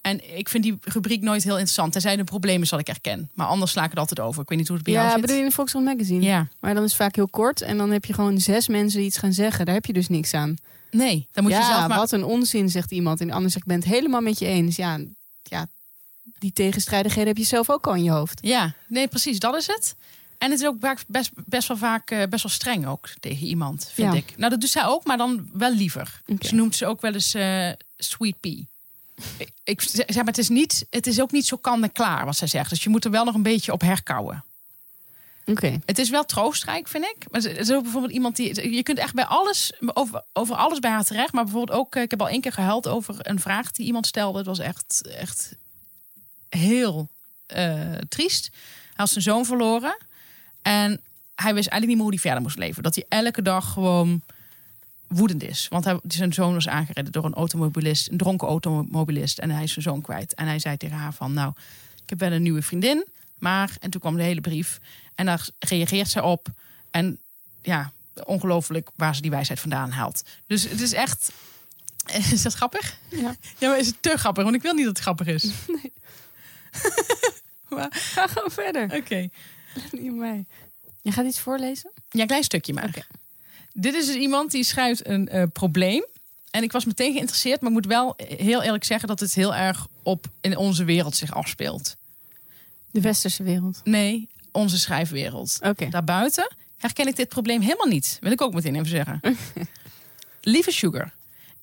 En 0.00 0.36
ik 0.38 0.48
vind 0.48 0.64
die 0.64 0.78
rubriek 0.80 1.22
nooit 1.22 1.42
heel 1.42 1.58
interessant. 1.58 2.04
Er 2.04 2.24
problemen 2.24 2.62
is 2.62 2.70
wat 2.70 2.80
ik 2.80 2.86
herken. 2.86 3.30
Maar 3.34 3.46
anders 3.46 3.70
sla 3.70 3.84
ik 3.84 3.90
het 3.90 3.98
altijd 3.98 4.20
over. 4.20 4.42
Ik 4.42 4.48
weet 4.48 4.58
niet 4.58 4.66
hoe 4.66 4.76
het 4.76 4.84
bij 4.84 4.94
jou 4.94 5.06
Ja, 5.06 5.12
zit. 5.12 5.20
bedoel 5.20 5.36
je 5.36 5.42
in 5.42 5.48
de 5.48 5.54
Volkskrant 5.54 5.86
Magazine? 5.86 6.22
Ja. 6.24 6.48
Maar 6.60 6.74
dan 6.74 6.82
is 6.84 6.92
het 6.92 7.00
vaak 7.00 7.14
heel 7.14 7.28
kort 7.28 7.60
en 7.60 7.76
dan 7.76 7.90
heb 7.90 8.04
je 8.04 8.12
gewoon 8.12 8.40
zes 8.40 8.68
mensen 8.68 8.98
die 8.98 9.08
iets 9.08 9.18
gaan 9.18 9.32
zeggen. 9.32 9.64
Daar 9.64 9.74
heb 9.74 9.84
je 9.86 9.92
dus 9.92 10.08
niks 10.08 10.34
aan. 10.34 10.56
Nee, 10.90 11.28
dan 11.32 11.42
moet 11.42 11.52
ja, 11.52 11.58
je 11.58 11.64
zelf 11.64 11.88
maar... 11.88 11.98
wat 11.98 12.12
een 12.12 12.24
onzin, 12.24 12.68
zegt 12.68 12.90
iemand. 12.90 13.20
En 13.20 13.26
de 13.26 13.32
ander 13.32 13.50
zegt, 13.50 13.64
ik 13.64 13.70
ben 13.70 13.80
het 13.80 13.88
helemaal 13.88 14.20
met 14.20 14.38
je 14.38 14.46
eens. 14.46 14.76
Ja, 14.76 15.00
ja, 15.42 15.66
die 16.38 16.52
tegenstrijdigheden 16.52 17.28
heb 17.28 17.36
je 17.36 17.44
zelf 17.44 17.70
ook 17.70 17.86
al 17.86 17.94
in 17.94 18.02
je 18.02 18.10
hoofd. 18.10 18.38
Ja, 18.42 18.74
nee, 18.86 19.08
precies, 19.08 19.38
dat 19.38 19.56
is 19.56 19.66
het. 19.66 19.94
En 20.40 20.50
het 20.50 20.60
is 20.60 20.66
ook 20.66 20.78
best, 21.06 21.30
best 21.46 21.68
wel 21.68 21.76
vaak 21.76 22.10
eh, 22.10 22.22
best 22.28 22.42
wel 22.42 22.52
streng 22.52 22.86
ook 22.86 23.08
tegen 23.20 23.46
iemand, 23.46 23.90
vind 23.94 24.12
Ja. 24.12 24.18
ik. 24.18 24.36
Nou, 24.36 24.50
dat 24.50 24.60
doet 24.60 24.70
zij 24.70 24.86
ook, 24.86 25.04
maar 25.04 25.16
dan 25.16 25.50
wel 25.52 25.72
liever. 25.74 26.22
Ze 26.40 26.54
noemt 26.54 26.76
ze 26.76 26.86
ook 26.86 27.00
wel 27.00 27.12
eens 27.12 27.34
eh, 27.34 27.70
sweet 27.96 28.40
pea. 28.40 28.62
Ik- 29.36 29.52
Ik 29.64 29.80
zeg 29.80 30.14
maar, 30.14 30.24
het 30.24 30.38
is, 30.38 30.48
niet, 30.48 30.86
het 30.90 31.06
is 31.06 31.20
ook 31.20 31.30
niet 31.32 31.46
zo 31.46 31.56
kan 31.56 31.82
en 31.82 31.92
klaar 31.92 32.24
wat 32.24 32.36
zij 32.36 32.48
zegt. 32.48 32.70
Dus 32.70 32.82
je 32.82 32.88
moet 32.88 33.04
er 33.04 33.10
wel 33.10 33.24
nog 33.24 33.34
een 33.34 33.42
beetje 33.42 33.72
op 33.72 33.80
herkauwen. 33.80 34.44
Oké. 35.46 35.80
Het 35.84 35.98
is 35.98 36.10
wel 36.10 36.24
troostrijk, 36.24 36.88
vind 36.88 37.04
ik. 37.04 37.30
Maar 37.30 37.40
het 37.40 37.58
is 37.58 37.72
ook 37.72 37.82
bijvoorbeeld 37.82 38.12
iemand 38.12 38.36
die. 38.36 38.70
Je 38.74 38.82
kunt 38.82 38.98
echt 38.98 39.14
bij 39.14 39.24
alles, 39.24 39.72
over, 39.94 40.22
over 40.32 40.54
alles 40.56 40.78
bij 40.78 40.90
haar 40.90 41.04
terecht. 41.04 41.32
Maar 41.32 41.44
bijvoorbeeld 41.44 41.78
ook, 41.78 41.94
eh, 41.94 42.02
ik 42.02 42.10
heb 42.10 42.20
al 42.20 42.28
één 42.28 42.40
keer 42.40 42.52
gehuild 42.52 42.88
over 42.88 43.14
een 43.18 43.40
vraag 43.40 43.70
die 43.72 43.86
iemand 43.86 44.06
stelde. 44.06 44.38
Het 44.38 44.46
was 44.46 44.58
echt, 44.58 45.02
echt 45.06 45.54
heel 46.48 47.08
triest. 48.08 48.48
Hij 48.52 48.94
had 48.96 49.08
zijn 49.10 49.24
zoon 49.24 49.44
verloren. 49.44 49.96
En 50.62 51.00
hij 51.34 51.54
wist 51.54 51.68
eigenlijk 51.68 51.86
niet 51.86 51.94
meer 51.96 52.00
hoe 52.00 52.10
hij 52.10 52.18
verder 52.18 52.42
moest 52.42 52.58
leven. 52.58 52.82
Dat 52.82 52.94
hij 52.94 53.04
elke 53.08 53.42
dag 53.42 53.72
gewoon 53.72 54.22
woedend 55.06 55.42
is. 55.42 55.66
Want 55.68 55.84
hij, 55.84 55.98
zijn 56.08 56.32
zoon 56.32 56.54
was 56.54 56.68
aangereden 56.68 57.12
door 57.12 57.24
een 57.24 57.34
automobilist, 57.34 58.10
een 58.10 58.16
dronken 58.16 58.48
automobilist. 58.48 59.38
En 59.38 59.50
hij 59.50 59.62
is 59.62 59.72
zijn 59.72 59.84
zoon 59.84 60.00
kwijt. 60.00 60.34
En 60.34 60.46
hij 60.46 60.58
zei 60.58 60.76
tegen 60.76 60.96
haar 60.96 61.14
van, 61.14 61.32
nou, 61.32 61.52
ik 62.02 62.10
heb 62.10 62.18
wel 62.18 62.32
een 62.32 62.42
nieuwe 62.42 62.62
vriendin. 62.62 63.06
Maar, 63.38 63.76
en 63.80 63.90
toen 63.90 64.00
kwam 64.00 64.16
de 64.16 64.22
hele 64.22 64.40
brief. 64.40 64.80
En 65.14 65.26
daar 65.26 65.48
reageert 65.58 66.08
zij 66.08 66.22
op. 66.22 66.48
En 66.90 67.18
ja, 67.62 67.92
ongelooflijk 68.24 68.90
waar 68.94 69.14
ze 69.14 69.22
die 69.22 69.30
wijsheid 69.30 69.60
vandaan 69.60 69.90
haalt. 69.90 70.22
Dus 70.46 70.68
het 70.68 70.80
is 70.80 70.92
echt... 70.92 71.32
Is 72.32 72.42
dat 72.42 72.54
grappig? 72.54 72.98
Ja. 73.08 73.36
Ja, 73.58 73.68
maar 73.68 73.78
is 73.78 73.86
het 73.86 74.02
te 74.02 74.16
grappig? 74.16 74.42
Want 74.42 74.56
ik 74.56 74.62
wil 74.62 74.74
niet 74.74 74.84
dat 74.84 74.92
het 74.92 75.02
grappig 75.02 75.26
is. 75.26 75.50
Ga 78.14 78.26
gewoon 78.26 78.50
verder. 78.50 78.96
Oké. 78.96 79.28
Niet 80.00 80.14
mij. 80.14 80.44
Je 81.02 81.12
gaat 81.12 81.26
iets 81.26 81.38
voorlezen? 81.38 81.90
Ja, 82.08 82.26
klein 82.26 82.44
stukje 82.44 82.72
maar. 82.72 83.06
Dit 83.72 83.94
is 83.94 84.06
dus 84.06 84.14
iemand 84.14 84.50
die 84.50 84.64
schrijft 84.64 85.06
een 85.06 85.28
eh, 85.28 85.42
probleem. 85.52 86.06
En 86.50 86.62
ik 86.62 86.72
was 86.72 86.84
meteen 86.84 87.12
geïnteresseerd, 87.12 87.60
maar 87.60 87.70
ik 87.70 87.76
moet 87.76 87.86
wel 87.86 88.14
heel 88.16 88.62
eerlijk 88.62 88.84
zeggen 88.84 89.08
dat 89.08 89.20
het 89.20 89.34
heel 89.34 89.54
erg 89.54 89.86
op 90.02 90.26
in 90.40 90.56
onze 90.56 90.84
wereld 90.84 91.16
zich 91.16 91.34
afspeelt. 91.34 91.96
De 92.90 93.00
westerse 93.00 93.42
wereld. 93.42 93.80
Nee, 93.84 94.28
onze 94.52 94.78
schrijfwereld. 94.78 95.58
Oké. 95.62 95.88
Daarbuiten 95.88 96.54
herken 96.76 97.06
ik 97.06 97.16
dit 97.16 97.28
probleem 97.28 97.60
helemaal 97.60 97.86
niet. 97.86 98.18
Wil 98.20 98.32
ik 98.32 98.40
ook 98.40 98.54
meteen 98.54 98.74
even 98.74 98.88
zeggen. 98.88 99.20
Lieve 100.40 100.70
Sugar, 100.70 101.12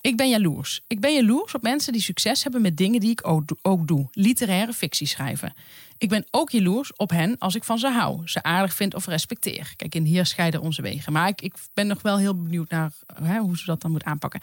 ik 0.07 0.17
ben 0.17 0.29
jaloers. 0.29 0.81
Ik 0.87 0.99
ben 0.99 1.13
jaloers 1.13 1.53
op 1.53 1.61
mensen 1.61 1.93
die 1.93 2.01
succes 2.01 2.43
hebben 2.43 2.61
met 2.61 2.77
dingen 2.77 2.99
die 2.99 3.11
ik 3.11 3.27
ook, 3.27 3.47
do- 3.47 3.55
ook 3.61 3.87
doe. 3.87 4.07
Literaire 4.11 4.73
fictie 4.73 5.07
schrijven. 5.07 5.53
Ik 5.97 6.09
ben 6.09 6.25
ook 6.31 6.49
jaloers 6.49 6.95
op 6.95 7.09
hen 7.09 7.37
als 7.37 7.55
ik 7.55 7.63
van 7.63 7.79
ze 7.79 7.87
hou. 7.87 8.21
Ze 8.27 8.43
aardig 8.43 8.73
vind 8.73 8.93
of 8.93 9.05
respecteer. 9.05 9.73
Kijk, 9.75 9.95
en 9.95 10.03
hier 10.03 10.25
scheiden 10.25 10.61
onze 10.61 10.81
wegen. 10.81 11.13
Maar 11.13 11.27
ik, 11.27 11.41
ik 11.41 11.53
ben 11.73 11.87
nog 11.87 12.01
wel 12.01 12.17
heel 12.17 12.41
benieuwd 12.43 12.69
naar 12.69 12.91
hè, 13.23 13.39
hoe 13.39 13.57
ze 13.57 13.65
dat 13.65 13.81
dan 13.81 13.91
moet 13.91 14.03
aanpakken. 14.03 14.41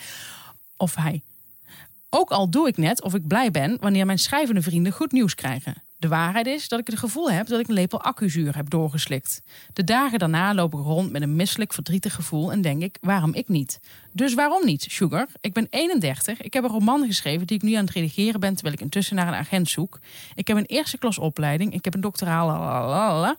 Of 0.77 0.95
hij. 0.95 1.23
Ook 2.11 2.31
al 2.31 2.51
doe 2.51 2.69
ik 2.69 2.77
net 2.77 3.03
of 3.03 3.15
ik 3.15 3.27
blij 3.27 3.51
ben 3.51 3.77
wanneer 3.81 4.07
mijn 4.07 4.19
schrijvende 4.19 4.63
vrienden 4.63 4.93
goed 4.93 5.13
nieuws 5.13 5.35
krijgen. 5.35 5.83
De 5.97 6.09
waarheid 6.09 6.47
is 6.47 6.69
dat 6.69 6.79
ik 6.79 6.87
het 6.87 6.99
gevoel 6.99 7.31
heb 7.31 7.47
dat 7.47 7.61
ik 7.61 7.69
een 7.69 7.75
lepel 7.75 8.03
accuzuur 8.03 8.57
heb 8.57 8.71
doorgeslikt. 8.71 9.43
De 9.73 9.85
dagen 9.85 10.19
daarna 10.19 10.55
loop 10.55 10.73
ik 10.75 10.81
rond 10.81 11.13
met 11.13 11.23
een 11.23 11.37
misselijk 11.37 11.73
verdrietig 11.73 12.15
gevoel 12.15 12.53
en 12.53 12.63
denk 12.63 12.83
ik, 12.83 12.99
waarom 13.01 13.35
ik 13.35 13.49
niet? 13.49 13.81
Dus 14.13 14.35
waarom 14.35 14.65
niet, 14.65 14.87
Sugar? 14.89 15.27
Ik 15.41 15.53
ben 15.53 15.67
31, 15.71 16.41
ik 16.41 16.53
heb 16.53 16.65
een 16.65 16.71
roman 16.71 17.07
geschreven 17.07 17.47
die 17.47 17.57
ik 17.57 17.63
nu 17.63 17.73
aan 17.75 17.85
het 17.85 17.95
redigeren 17.95 18.41
ben 18.41 18.55
terwijl 18.55 18.75
ik 18.75 18.81
intussen 18.81 19.17
naar 19.17 19.29
een 19.29 19.35
agent 19.35 19.69
zoek. 19.69 20.01
Ik 20.35 20.49
heb 20.49 20.57
een 20.57 20.67
eerste 20.67 20.99
klas 20.99 21.19
opleiding, 21.19 21.73
ik 21.73 21.85
heb 21.85 21.95
een 21.95 22.01
doctoraal. 22.01 23.37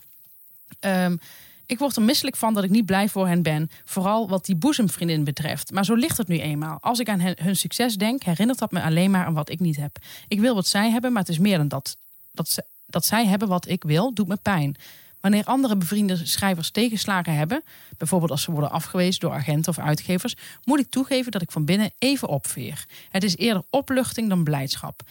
Ehm, 0.79 1.17
ik 1.65 1.79
word 1.79 1.95
er 1.95 2.01
misselijk 2.01 2.35
van 2.35 2.53
dat 2.53 2.63
ik 2.63 2.69
niet 2.69 2.85
blij 2.85 3.09
voor 3.09 3.27
hen 3.27 3.41
ben. 3.41 3.69
Vooral 3.85 4.29
wat 4.29 4.45
die 4.45 4.55
boezemvriendin 4.55 5.23
betreft. 5.23 5.71
Maar 5.71 5.85
zo 5.85 5.93
ligt 5.93 6.17
het 6.17 6.27
nu 6.27 6.39
eenmaal. 6.39 6.77
Als 6.81 6.99
ik 6.99 7.09
aan 7.09 7.21
hun 7.21 7.55
succes 7.55 7.95
denk, 7.95 8.23
herinnert 8.23 8.59
dat 8.59 8.71
me 8.71 8.81
alleen 8.81 9.11
maar 9.11 9.25
aan 9.25 9.33
wat 9.33 9.49
ik 9.49 9.59
niet 9.59 9.75
heb. 9.75 9.97
Ik 10.27 10.39
wil 10.39 10.55
wat 10.55 10.67
zij 10.67 10.89
hebben, 10.89 11.11
maar 11.11 11.21
het 11.21 11.31
is 11.31 11.39
meer 11.39 11.57
dan 11.57 11.67
dat. 11.67 11.97
Dat, 12.35 12.49
ze, 12.49 12.65
dat 12.85 13.05
zij 13.05 13.25
hebben 13.25 13.47
wat 13.47 13.67
ik 13.67 13.83
wil, 13.83 14.13
doet 14.13 14.27
me 14.27 14.35
pijn. 14.35 14.75
Wanneer 15.19 15.43
andere 15.43 15.75
bevriende 15.75 16.25
schrijvers 16.25 16.69
tegenslagen 16.71 17.35
hebben, 17.35 17.63
bijvoorbeeld 17.97 18.31
als 18.31 18.41
ze 18.41 18.51
worden 18.51 18.71
afgewezen 18.71 19.19
door 19.19 19.31
agenten 19.31 19.71
of 19.77 19.83
uitgevers, 19.83 20.35
moet 20.63 20.79
ik 20.79 20.89
toegeven 20.89 21.31
dat 21.31 21.41
ik 21.41 21.51
van 21.51 21.65
binnen 21.65 21.91
even 21.97 22.27
opveer. 22.27 22.85
Het 23.09 23.23
is 23.23 23.37
eerder 23.37 23.63
opluchting 23.69 24.29
dan 24.29 24.43
blijdschap. 24.43 25.01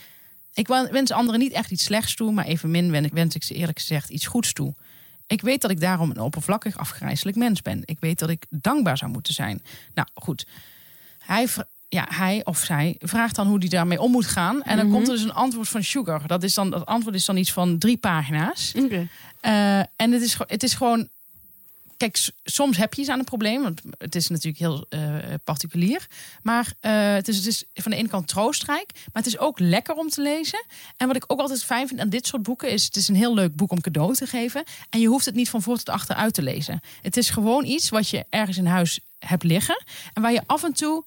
Ik 0.53 0.67
wens 0.67 1.11
anderen 1.11 1.41
niet 1.41 1.53
echt 1.53 1.71
iets 1.71 1.85
slechts 1.85 2.15
toe, 2.15 2.33
maar 2.33 2.45
evenmin 2.45 2.91
wen- 2.91 3.15
wens 3.15 3.35
ik 3.35 3.43
ze 3.43 3.55
eerlijk 3.55 3.79
gezegd 3.79 4.11
iets 4.11 4.27
goeds 4.27 4.53
toe. 4.53 4.75
Ik 5.27 5.41
weet 5.41 5.61
dat 5.61 5.71
ik 5.71 5.81
daarom 5.81 6.11
een 6.11 6.21
oppervlakkig 6.21 6.79
afgrijzelijk 6.79 7.37
mens 7.37 7.63
ben. 7.63 7.83
Ik 7.85 8.01
weet 8.01 8.19
dat 8.19 8.29
ik 8.31 8.47
dankbaar 8.51 8.99
zou 8.99 9.11
moeten 9.11 9.35
zijn. 9.35 9.63
Nou 9.95 10.09
goed, 10.15 10.47
hij, 11.19 11.47
ja, 11.89 12.07
hij 12.09 12.41
of 12.45 12.59
zij 12.59 12.97
vraagt 12.99 13.35
dan 13.35 13.47
hoe 13.47 13.59
hij 13.59 13.69
daarmee 13.69 14.01
om 14.01 14.11
moet 14.11 14.27
gaan. 14.27 14.63
En 14.63 14.77
dan 14.77 14.91
komt 14.91 15.09
er 15.09 15.15
dus 15.15 15.23
een 15.23 15.33
antwoord 15.33 15.69
van 15.69 15.83
Sugar. 15.83 16.27
Dat, 16.27 16.43
is 16.43 16.55
dan, 16.55 16.71
dat 16.71 16.87
antwoord 16.87 17.15
is 17.15 17.25
dan 17.25 17.37
iets 17.37 17.53
van 17.53 17.79
drie 17.79 17.97
pagina's. 17.97 18.73
Eh, 19.41 19.79
en 19.79 20.13
het 20.13 20.23
is, 20.23 20.37
het 20.47 20.63
is 20.63 20.75
gewoon. 20.75 21.09
Kijk, 21.97 22.31
soms 22.45 22.77
heb 22.77 22.95
je 22.95 23.01
iets 23.01 23.11
aan 23.11 23.19
een 23.19 23.25
probleem. 23.25 23.63
Want 23.63 23.83
het 23.99 24.15
is 24.15 24.29
natuurlijk 24.29 24.59
heel 24.59 24.87
eh, 24.89 25.15
particulier. 25.45 26.07
Maar 26.43 26.73
eh, 26.81 27.13
het, 27.15 27.29
is, 27.29 27.37
het 27.37 27.47
is 27.47 27.65
van 27.75 27.91
de 27.91 27.97
ene 27.97 28.09
kant 28.09 28.29
troostrijk. 28.29 28.91
Maar 28.95 29.23
het 29.23 29.27
is 29.27 29.39
ook 29.39 29.59
lekker 29.59 29.95
om 29.95 30.09
te 30.09 30.23
lezen. 30.23 30.65
En 30.97 31.07
wat 31.07 31.17
ik 31.17 31.25
ook 31.27 31.41
altijd 31.41 31.65
fijn 31.65 31.89
vind 31.89 32.01
aan 32.01 32.09
dit 32.09 32.27
soort 32.27 32.43
boeken. 32.43 32.71
is: 32.71 32.85
het 32.85 32.97
is 32.97 33.09
een 33.09 33.15
heel 33.15 33.35
leuk 33.35 33.57
boek 33.57 33.71
om 33.71 33.81
cadeau 33.81 34.15
te 34.15 34.27
geven. 34.27 34.65
En 34.91 35.01
je 35.01 35.09
hoeft 35.09 35.25
het 35.25 35.35
niet 35.35 35.51
van 35.51 35.63
voor 35.63 35.77
tot 35.77 35.89
achter 35.89 36.17
uit 36.17 36.35
te 36.35 36.43
lezen. 36.43 36.81
Het 37.03 37.17
is 37.17 37.31
gewoon 37.31 37.65
iets 37.65 37.89
wat 37.89 38.09
je 38.09 38.25
ergens 38.31 38.57
in 38.57 38.67
huis 38.67 39.01
hebt 39.19 39.43
liggen. 39.43 39.85
En 40.13 40.23
waar 40.23 40.33
je 40.33 40.43
af 40.47 40.65
en 40.65 40.73
toe 40.73 41.05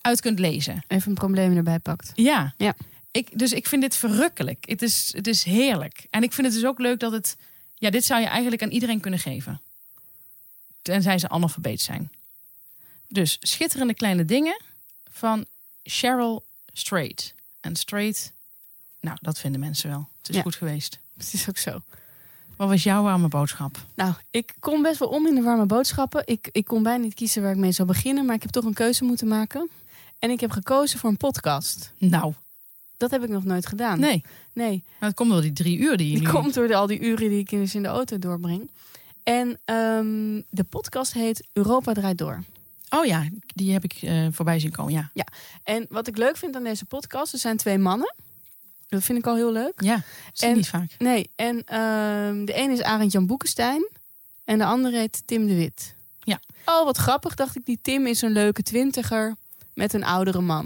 uit 0.00 0.20
kunt 0.20 0.38
lezen. 0.38 0.84
Even 0.86 1.08
een 1.08 1.14
probleem 1.16 1.56
erbij 1.56 1.78
pakt. 1.78 2.12
Ja. 2.14 2.54
Ja. 2.56 2.74
Ik, 3.10 3.38
dus 3.38 3.52
ik 3.52 3.66
vind 3.66 3.82
dit 3.82 3.96
verrukkelijk. 3.96 4.64
Het 4.68 4.82
is, 4.82 5.12
het 5.16 5.26
is 5.26 5.42
heerlijk. 5.44 6.06
En 6.10 6.22
ik 6.22 6.32
vind 6.32 6.46
het 6.46 6.56
dus 6.56 6.64
ook 6.66 6.78
leuk 6.78 7.00
dat 7.00 7.12
het... 7.12 7.36
Ja, 7.74 7.90
dit 7.90 8.04
zou 8.04 8.20
je 8.20 8.26
eigenlijk 8.26 8.62
aan 8.62 8.70
iedereen 8.70 9.00
kunnen 9.00 9.20
geven. 9.20 9.60
Tenzij 10.82 11.18
ze 11.18 11.28
analfabeet 11.28 11.80
zijn. 11.80 12.10
Dus 13.08 13.36
schitterende 13.40 13.94
kleine 13.94 14.24
dingen 14.24 14.60
van 15.10 15.46
Cheryl 15.82 16.44
Strait. 16.72 17.34
En 17.60 17.76
Strait, 17.76 18.32
nou, 19.00 19.16
dat 19.20 19.38
vinden 19.38 19.60
mensen 19.60 19.90
wel. 19.90 20.08
Het 20.20 20.28
is 20.28 20.36
Ja. 20.36 20.42
goed 20.42 20.54
geweest. 20.54 20.98
Het 21.16 21.32
is 21.32 21.48
ook 21.48 21.56
zo. 21.58 21.82
Wat 22.56 22.68
was 22.68 22.82
jouw 22.82 23.02
warme 23.02 23.28
boodschap? 23.28 23.78
Nou, 23.94 24.14
ik 24.30 24.54
kom 24.58 24.82
best 24.82 24.98
wel 24.98 25.08
om 25.08 25.26
in 25.26 25.34
de 25.34 25.42
warme 25.42 25.66
boodschappen. 25.66 26.22
Ik, 26.26 26.48
ik 26.52 26.64
kon 26.64 26.82
bijna 26.82 27.04
niet 27.04 27.14
kiezen 27.14 27.42
waar 27.42 27.50
ik 27.52 27.56
mee 27.58 27.72
zou 27.72 27.88
beginnen, 27.88 28.24
maar 28.26 28.34
ik 28.34 28.42
heb 28.42 28.50
toch 28.50 28.64
een 28.64 28.74
keuze 28.74 29.04
moeten 29.04 29.28
maken. 29.28 29.70
En 30.20 30.30
ik 30.30 30.40
heb 30.40 30.50
gekozen 30.50 30.98
voor 30.98 31.10
een 31.10 31.16
podcast. 31.16 31.92
Nou, 31.98 32.32
Dat 32.96 33.10
heb 33.10 33.22
ik 33.22 33.28
nog 33.28 33.44
nooit 33.44 33.66
gedaan. 33.66 34.00
nee. 34.00 34.24
Nee, 34.52 34.82
Maar 34.98 35.08
het 35.08 35.18
komt 35.18 35.30
door 35.30 35.40
die 35.42 35.52
drie 35.52 35.78
uur 35.78 35.96
die 35.96 36.06
je 36.10 36.14
die 36.18 36.26
nu... 36.26 36.32
komt 36.32 36.54
door 36.54 36.66
de, 36.68 36.74
al 36.74 36.86
die 36.86 37.00
uren 37.00 37.28
die 37.28 37.38
ik 37.38 37.50
dus 37.50 37.74
in 37.74 37.82
de 37.82 37.88
auto 37.88 38.18
doorbreng. 38.18 38.70
En 39.22 39.58
ehm, 39.64 40.40
de 40.50 40.64
podcast 40.68 41.12
heet 41.12 41.46
Europa 41.52 41.92
draait 41.92 42.18
door. 42.18 42.42
Oh 42.88 43.04
ja, 43.04 43.28
die 43.54 43.72
heb 43.72 43.84
ik 43.84 43.92
eh, 43.92 44.26
voorbij 44.30 44.58
zien 44.58 44.70
komen, 44.70 45.10
ja. 45.14 45.24
En 45.62 45.86
wat 45.88 46.06
ik 46.06 46.16
leuk 46.16 46.36
vind 46.36 46.56
aan 46.56 46.64
deze 46.64 46.84
podcast, 46.84 47.32
er 47.32 47.38
zijn 47.38 47.56
twee 47.56 47.78
mannen. 47.78 48.14
Dat 48.88 49.02
vind 49.02 49.18
ik 49.18 49.26
al 49.26 49.34
heel 49.34 49.52
leuk. 49.52 49.72
Ja, 49.76 50.02
zie 50.32 50.48
En- 50.48 50.56
niet 50.56 50.68
vaak. 50.68 50.90
Nee, 50.98 51.30
en 51.36 51.64
ehm, 51.64 52.44
de 52.44 52.52
ene 52.52 52.72
is 52.72 52.82
Arend 52.82 53.12
Jan 53.12 53.26
Boekenstein 53.26 53.88
en 54.44 54.58
de 54.58 54.64
andere 54.64 54.96
heet 54.96 55.22
Tim 55.24 55.46
de 55.46 55.54
Wit. 55.54 55.94
Ja. 56.22 56.40
Oh, 56.64 56.84
wat 56.84 56.96
grappig, 56.96 57.34
dacht 57.34 57.56
ik. 57.56 57.66
Die 57.66 57.78
Tim 57.82 58.06
is 58.06 58.22
een 58.22 58.32
leuke 58.32 58.62
twintiger 58.62 59.36
met 59.80 59.92
een 59.92 60.04
oudere 60.04 60.40
man. 60.40 60.64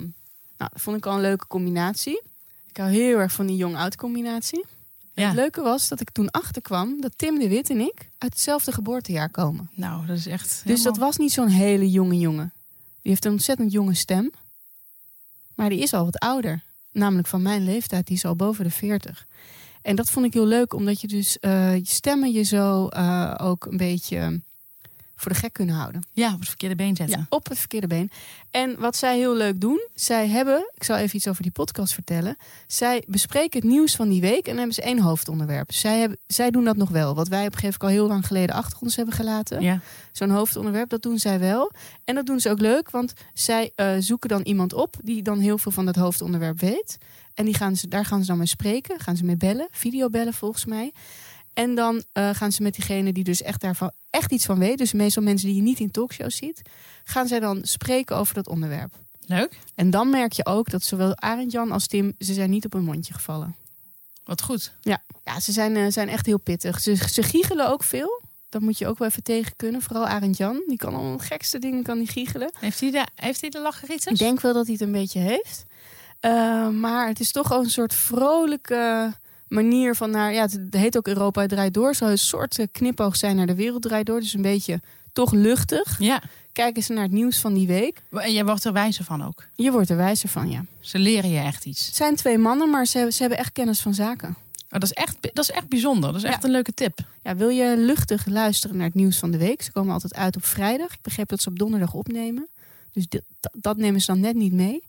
Nou, 0.58 0.70
dat 0.72 0.80
vond 0.82 0.96
ik 0.96 1.06
al 1.06 1.14
een 1.14 1.20
leuke 1.20 1.46
combinatie. 1.46 2.22
Ik 2.68 2.76
hou 2.76 2.90
heel 2.90 3.18
erg 3.18 3.32
van 3.32 3.46
die 3.46 3.56
jong-oud 3.56 3.96
combinatie. 3.96 4.64
Ja. 5.12 5.26
Het 5.26 5.34
leuke 5.34 5.62
was 5.62 5.88
dat 5.88 6.00
ik 6.00 6.10
toen 6.10 6.30
achterkwam 6.30 7.00
dat 7.00 7.12
Tim 7.16 7.38
de 7.38 7.48
Wit 7.48 7.70
en 7.70 7.80
ik 7.80 8.10
uit 8.18 8.32
hetzelfde 8.32 8.72
geboortejaar 8.72 9.30
komen. 9.30 9.70
Nou, 9.74 10.06
dat 10.06 10.16
is 10.16 10.26
echt 10.26 10.48
Dus 10.48 10.62
helemaal- 10.64 10.84
dat 10.84 10.96
was 10.96 11.16
niet 11.16 11.32
zo'n 11.32 11.48
hele 11.48 11.90
jonge 11.90 12.18
jongen. 12.18 12.52
Die 13.02 13.10
heeft 13.12 13.24
een 13.24 13.32
ontzettend 13.32 13.72
jonge 13.72 13.94
stem. 13.94 14.30
Maar 15.54 15.68
die 15.68 15.78
is 15.80 15.92
al 15.92 16.04
wat 16.04 16.18
ouder. 16.18 16.62
Namelijk 16.92 17.28
van 17.28 17.42
mijn 17.42 17.64
leeftijd, 17.64 18.06
die 18.06 18.16
is 18.16 18.24
al 18.24 18.36
boven 18.36 18.64
de 18.64 18.70
40. 18.70 19.26
En 19.82 19.96
dat 19.96 20.10
vond 20.10 20.26
ik 20.26 20.32
heel 20.34 20.46
leuk, 20.46 20.72
omdat 20.74 21.00
je 21.00 21.06
dus 21.06 21.38
eh, 21.38 21.76
je 21.76 21.86
stemmen 21.86 22.32
je 22.32 22.42
zo 22.42 22.88
eh, 22.88 23.34
ook 23.40 23.66
een 23.66 23.76
beetje 23.76 24.40
voor 25.16 25.32
de 25.32 25.38
gek 25.38 25.52
kunnen 25.52 25.74
houden. 25.74 26.02
Ja, 26.12 26.32
op 26.32 26.38
het 26.38 26.48
verkeerde 26.48 26.74
been 26.74 26.96
zetten. 26.96 27.18
Ja, 27.18 27.26
op 27.28 27.48
het 27.48 27.58
verkeerde 27.58 27.86
been. 27.86 28.10
En 28.50 28.78
wat 28.78 28.96
zij 28.96 29.16
heel 29.16 29.36
leuk 29.36 29.60
doen, 29.60 29.88
zij 29.94 30.28
hebben, 30.28 30.70
ik 30.74 30.84
zal 30.84 30.96
even 30.96 31.16
iets 31.16 31.28
over 31.28 31.42
die 31.42 31.52
podcast 31.52 31.92
vertellen. 31.94 32.36
Zij 32.66 33.02
bespreken 33.06 33.60
het 33.60 33.68
nieuws 33.68 33.96
van 33.96 34.08
die 34.08 34.20
week 34.20 34.38
en 34.42 34.44
dan 34.46 34.56
hebben 34.56 34.74
ze 34.74 34.82
één 34.82 34.98
hoofdonderwerp. 35.00 35.72
Zij, 35.72 35.98
hebben, 35.98 36.18
zij 36.26 36.50
doen 36.50 36.64
dat 36.64 36.76
nog 36.76 36.88
wel, 36.88 37.14
wat 37.14 37.28
wij 37.28 37.46
op 37.46 37.52
een 37.52 37.58
gegeven 37.58 37.78
moment 37.80 37.98
al 38.00 38.04
heel 38.06 38.14
lang 38.14 38.26
geleden 38.26 38.54
achter 38.54 38.78
ons 38.80 38.96
hebben 38.96 39.14
gelaten 39.14 39.60
Ja. 39.62 39.80
zo'n 40.12 40.30
hoofdonderwerp. 40.30 40.88
Dat 40.88 41.02
doen 41.02 41.18
zij 41.18 41.38
wel. 41.40 41.70
En 42.04 42.14
dat 42.14 42.26
doen 42.26 42.40
ze 42.40 42.50
ook 42.50 42.60
leuk, 42.60 42.90
want 42.90 43.12
zij 43.34 43.72
eh, 43.74 43.92
zoeken 43.98 44.28
dan 44.28 44.42
iemand 44.42 44.72
op 44.72 44.96
die 45.02 45.22
dan 45.22 45.38
heel 45.38 45.58
veel 45.58 45.72
van 45.72 45.84
dat 45.86 45.96
hoofdonderwerp 45.96 46.60
weet. 46.60 46.98
En 47.34 47.44
die 47.44 47.54
gaan 47.54 47.76
ze, 47.76 47.88
daar 47.88 48.04
gaan 48.04 48.20
ze 48.20 48.26
dan 48.26 48.38
mee 48.38 48.46
spreken, 48.46 49.00
gaan 49.00 49.16
ze 49.16 49.24
mee 49.24 49.36
bellen, 49.36 49.68
videobellen 49.70 50.34
volgens 50.34 50.64
mij. 50.64 50.92
En 51.54 51.74
dan 51.74 52.04
eh, 52.12 52.30
gaan 52.32 52.52
ze 52.52 52.62
met 52.62 52.74
diegene 52.74 53.12
die 53.12 53.24
dus 53.24 53.42
echt 53.42 53.60
daarvan 53.60 53.92
echt 54.10 54.32
iets 54.32 54.44
van 54.44 54.58
weet, 54.58 54.78
dus 54.78 54.92
meestal 54.92 55.22
mensen 55.22 55.46
die 55.46 55.56
je 55.56 55.62
niet 55.62 55.80
in 55.80 55.90
talkshows 55.90 56.36
ziet, 56.36 56.62
gaan 57.04 57.26
zij 57.26 57.40
dan 57.40 57.60
spreken 57.62 58.16
over 58.16 58.34
dat 58.34 58.48
onderwerp. 58.48 58.94
Leuk. 59.26 59.58
En 59.74 59.90
dan 59.90 60.10
merk 60.10 60.32
je 60.32 60.46
ook 60.46 60.70
dat 60.70 60.82
zowel 60.82 61.16
Arend 61.16 61.52
Jan 61.52 61.70
als 61.70 61.86
Tim, 61.86 62.14
ze 62.18 62.32
zijn 62.32 62.50
niet 62.50 62.64
op 62.64 62.72
hun 62.72 62.84
mondje 62.84 63.14
gevallen. 63.14 63.54
Wat 64.24 64.42
goed. 64.42 64.72
Ja, 64.80 65.02
ze 65.40 65.52
zijn, 65.52 65.76
eh, 65.76 65.86
zijn 65.88 66.08
echt 66.08 66.26
heel 66.26 66.38
pittig. 66.38 66.80
Ze, 66.80 66.94
ze 66.94 67.22
giechelen 67.22 67.68
ook 67.68 67.82
veel. 67.82 68.22
Dat 68.48 68.62
moet 68.62 68.78
je 68.78 68.86
ook 68.86 68.98
wel 68.98 69.08
even 69.08 69.22
tegen 69.22 69.56
kunnen. 69.56 69.82
Vooral 69.82 70.06
Arend 70.06 70.36
Jan. 70.36 70.62
Die 70.66 70.76
kan 70.76 70.94
al 70.94 71.16
de 71.16 71.22
gekste 71.22 71.58
dingen 71.58 71.82
kan 71.82 71.98
die 71.98 72.08
giechelen. 72.08 72.50
Heeft 72.58 72.80
hij 72.80 72.90
de, 72.90 73.06
heeft 73.14 73.40
hij 73.40 73.50
de? 73.50 73.72
Ik 74.04 74.18
denk 74.18 74.40
wel 74.40 74.52
dat 74.52 74.64
hij 74.64 74.72
het 74.72 74.82
een 74.82 74.92
beetje 74.92 75.18
heeft. 75.18 75.64
Eh, 76.20 76.68
maar 76.68 77.08
het 77.08 77.20
is 77.20 77.32
toch 77.32 77.50
een 77.50 77.70
soort 77.70 77.94
vrolijke 77.94 79.12
manier 79.48 79.94
van 79.94 80.10
naar. 80.10 80.32
Ja, 80.32 80.42
het 80.42 80.58
heet 80.70 80.96
ook 80.96 81.06
Europa 81.08 81.46
draait 81.46 81.74
door. 81.74 81.94
Zou 81.94 82.10
een 82.10 82.18
soort 82.18 82.58
eh, 82.58 82.66
knipoog 82.72 83.16
zijn 83.16 83.36
naar 83.36 83.46
de 83.46 83.54
wereld 83.54 83.82
draait 83.82 84.06
door. 84.06 84.20
Dus 84.20 84.32
een 84.34 84.42
beetje 84.42 84.80
toch 85.12 85.32
luchtig. 85.32 85.98
Ja. 85.98 86.22
Kijken 86.52 86.82
ze 86.82 86.92
naar 86.92 87.02
het 87.02 87.12
nieuws 87.12 87.38
van 87.38 87.54
die 87.54 87.66
week. 87.66 88.02
En 88.10 88.32
jij 88.32 88.44
wordt 88.44 88.64
er 88.64 88.72
wijzer 88.72 89.04
van 89.04 89.24
ook. 89.24 89.44
Je 89.54 89.70
wordt 89.72 89.90
er 89.90 89.96
wijzer 89.96 90.28
van, 90.28 90.50
ja. 90.50 90.64
Ze 90.80 90.98
leren 90.98 91.30
je 91.30 91.38
echt 91.38 91.64
iets. 91.64 91.86
Het 91.86 91.96
zijn 91.96 92.16
twee 92.16 92.38
mannen, 92.38 92.70
maar 92.70 92.86
ze, 92.86 92.96
hebben- 92.96 93.14
ze 93.14 93.20
hebben 93.20 93.38
echt 93.38 93.52
kennis 93.52 93.80
van 93.80 93.94
zaken. 93.94 94.28
Oh, 94.28 94.80
dat, 94.80 94.82
is 94.82 94.92
echt, 94.92 95.16
dat 95.20 95.44
is 95.44 95.50
echt 95.50 95.68
bijzonder. 95.68 96.12
Dat 96.12 96.22
is 96.22 96.28
echt 96.28 96.38
Ja. 96.42 96.44
een 96.44 96.50
leuke 96.50 96.72
tip. 96.74 96.98
Ja, 97.22 97.36
wil 97.36 97.48
je 97.48 97.74
luchtig 97.78 98.26
luisteren 98.26 98.76
naar 98.76 98.86
het 98.86 98.94
nieuws 98.94 99.18
van 99.18 99.30
de 99.30 99.38
week? 99.38 99.62
Ze 99.62 99.72
komen 99.72 99.92
altijd 99.92 100.14
uit 100.14 100.36
op 100.36 100.44
vrijdag. 100.44 100.92
Ik 100.92 100.98
begreep 101.02 101.28
dat 101.28 101.40
ze 101.40 101.48
op 101.48 101.58
donderdag 101.58 101.92
opnemen. 101.94 102.46
Dus 102.92 103.08
dit- 103.08 103.22
dat 103.52 103.76
nemen 103.76 104.00
ze 104.00 104.06
dan 104.06 104.20
net 104.20 104.34
niet 104.34 104.52
mee. 104.52 104.82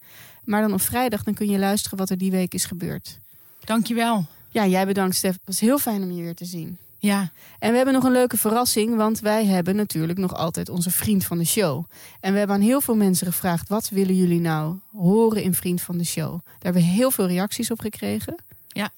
Maar 0.44 0.62
dan 0.62 0.74
op 0.74 0.82
vrijdag 0.82 1.24
dan 1.24 1.34
kun 1.34 1.50
je 1.50 1.58
luisteren 1.60 1.98
wat 1.98 2.10
er 2.10 2.18
die 2.18 2.32
week 2.32 2.54
is 2.54 2.66
gebeurd. 2.66 3.20
Dankjewel. 3.64 4.26
Ja, 4.56 4.66
jij 4.68 4.86
bedankt 4.86 5.16
Stef. 5.16 5.32
Het 5.34 5.42
was 5.46 5.60
heel 5.60 5.78
fijn 5.80 6.04
om 6.04 6.12
je 6.12 6.22
weer 6.24 6.36
te 6.36 6.46
zien. 6.46 6.78
Ja. 7.00 7.32
En 7.60 7.70
we 7.72 7.76
hebben 7.76 7.94
nog 7.94 8.04
een 8.04 8.12
leuke 8.12 8.38
verrassing, 8.38 8.96
want 8.96 9.20
wij 9.20 9.46
hebben 9.46 9.76
natuurlijk 9.76 10.20
nog 10.20 10.34
altijd 10.36 10.70
onze 10.70 10.92
vriend 10.92 11.26
van 11.26 11.38
de 11.38 11.46
show. 11.46 11.86
En 12.20 12.32
we 12.32 12.38
hebben 12.38 12.56
aan 12.56 12.62
heel 12.62 12.82
veel 12.82 12.96
mensen 12.96 13.28
gevraagd: 13.28 13.70
wat 13.70 13.90
willen 13.90 14.16
jullie 14.16 14.40
nou 14.40 14.76
horen 14.92 15.44
in 15.44 15.54
vriend 15.54 15.82
van 15.82 15.98
de 15.98 16.04
show? 16.04 16.32
Daar 16.32 16.54
hebben 16.60 16.82
we 16.82 16.88
heel 16.88 17.12
veel 17.12 17.28
reacties 17.28 17.72
op 17.72 17.80
gekregen. 17.80 18.36
Ja. 18.68 18.90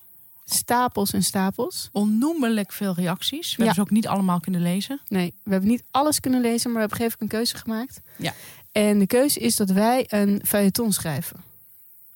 Stapels 0.45 1.13
en 1.13 1.23
stapels. 1.23 1.89
Onnoemelijk 1.91 2.71
veel 2.71 2.93
reacties. 2.93 3.47
We 3.55 3.55
Ja. 3.55 3.57
hebben 3.57 3.75
ze 3.75 3.81
ook 3.81 3.91
niet 3.95 4.07
allemaal 4.07 4.39
kunnen 4.39 4.61
lezen. 4.61 4.99
Nee, 5.07 5.33
we 5.43 5.51
hebben 5.51 5.69
niet 5.69 5.83
alles 5.91 6.19
kunnen 6.19 6.41
lezen, 6.41 6.63
maar 6.71 6.73
we 6.73 6.79
hebben 6.79 6.97
gegeven 6.97 7.21
een 7.21 7.27
keuze 7.27 7.57
gemaakt. 7.57 8.01
Ja. 8.15 8.33
En 8.71 8.99
de 8.99 9.07
keuze 9.07 9.39
is 9.39 9.55
dat 9.55 9.69
wij 9.69 10.05
een 10.07 10.41
feuilleton 10.45 10.93
schrijven. 10.93 11.46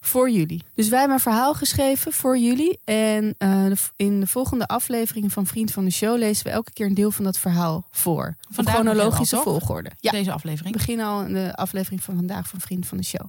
Voor 0.03 0.29
jullie. 0.29 0.63
Dus 0.75 0.89
wij 0.89 0.99
hebben 0.99 1.17
een 1.17 1.23
verhaal 1.23 1.53
geschreven 1.53 2.11
voor 2.13 2.37
jullie. 2.37 2.79
En 2.83 3.35
eh, 3.37 3.65
in 3.95 4.19
de 4.19 4.27
volgende 4.27 4.67
afleveringen 4.67 5.29
van 5.29 5.45
Vriend 5.45 5.71
van 5.71 5.85
de 5.85 5.91
Show 5.91 6.17
lezen 6.17 6.43
we 6.45 6.49
elke 6.51 6.73
keer 6.73 6.85
een 6.85 6.93
deel 6.93 7.11
van 7.11 7.23
dat 7.23 7.37
verhaal 7.37 7.87
voor. 7.91 8.35
Vandaag 8.49 8.73
chronologische 8.73 9.35
al, 9.35 9.41
volgorde. 9.43 9.91
Ja, 9.99 10.11
Deze 10.11 10.25
we 10.25 10.31
aflevering. 10.31 10.73
beginnen 10.75 11.05
al 11.05 11.21
in 11.23 11.33
de 11.33 11.55
aflevering 11.55 12.03
van 12.03 12.15
vandaag 12.15 12.47
van 12.47 12.59
Vriend 12.61 12.87
van 12.87 12.97
de 12.97 13.03
Show. 13.03 13.25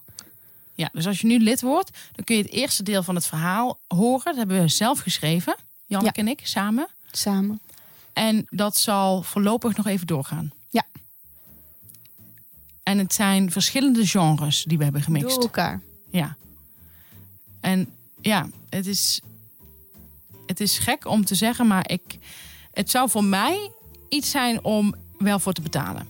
Ja, 0.75 0.89
dus 0.93 1.07
als 1.07 1.21
je 1.21 1.27
nu 1.27 1.39
lid 1.39 1.61
wordt, 1.61 1.91
dan 2.13 2.25
kun 2.25 2.37
je 2.37 2.43
het 2.43 2.51
eerste 2.53 2.83
deel 2.83 3.03
van 3.03 3.15
het 3.15 3.27
verhaal 3.27 3.79
horen. 3.89 4.25
Dat 4.25 4.37
hebben 4.37 4.61
we 4.61 4.69
zelf 4.69 4.99
geschreven. 4.99 5.57
Janneke 5.87 6.21
en 6.21 6.29
ik 6.29 6.41
samen. 6.47 6.89
Samen. 7.11 7.61
En 8.13 8.47
dat 8.51 8.77
zal 8.77 9.23
voorlopig 9.23 9.77
nog 9.77 9.87
even 9.87 10.07
doorgaan. 10.07 10.51
Ja. 10.71 10.83
En 12.83 12.99
het 12.99 13.15
zijn 13.15 13.51
verschillende 13.51 14.07
genres 14.07 14.65
die 14.65 14.79
we 14.79 14.85
hebben 14.85 15.03
Door 15.03 15.15
gemixt. 15.15 15.43
elkaar. 15.43 15.81
Ja. 16.11 16.37
En 17.63 17.87
ja, 18.21 18.49
het 18.69 18.87
is, 18.87 19.21
het 20.47 20.61
is 20.61 20.79
gek 20.79 21.07
om 21.07 21.25
te 21.25 21.35
zeggen, 21.35 21.67
maar 21.67 21.91
ik, 21.91 22.19
het 22.73 22.91
zou 22.91 23.11
voor 23.11 23.25
mij 23.25 23.71
iets 24.09 24.31
zijn 24.31 24.65
om 24.65 24.95
wel 25.19 25.39
voor 25.39 25.53
te 25.53 25.63
betalen. 25.63 26.07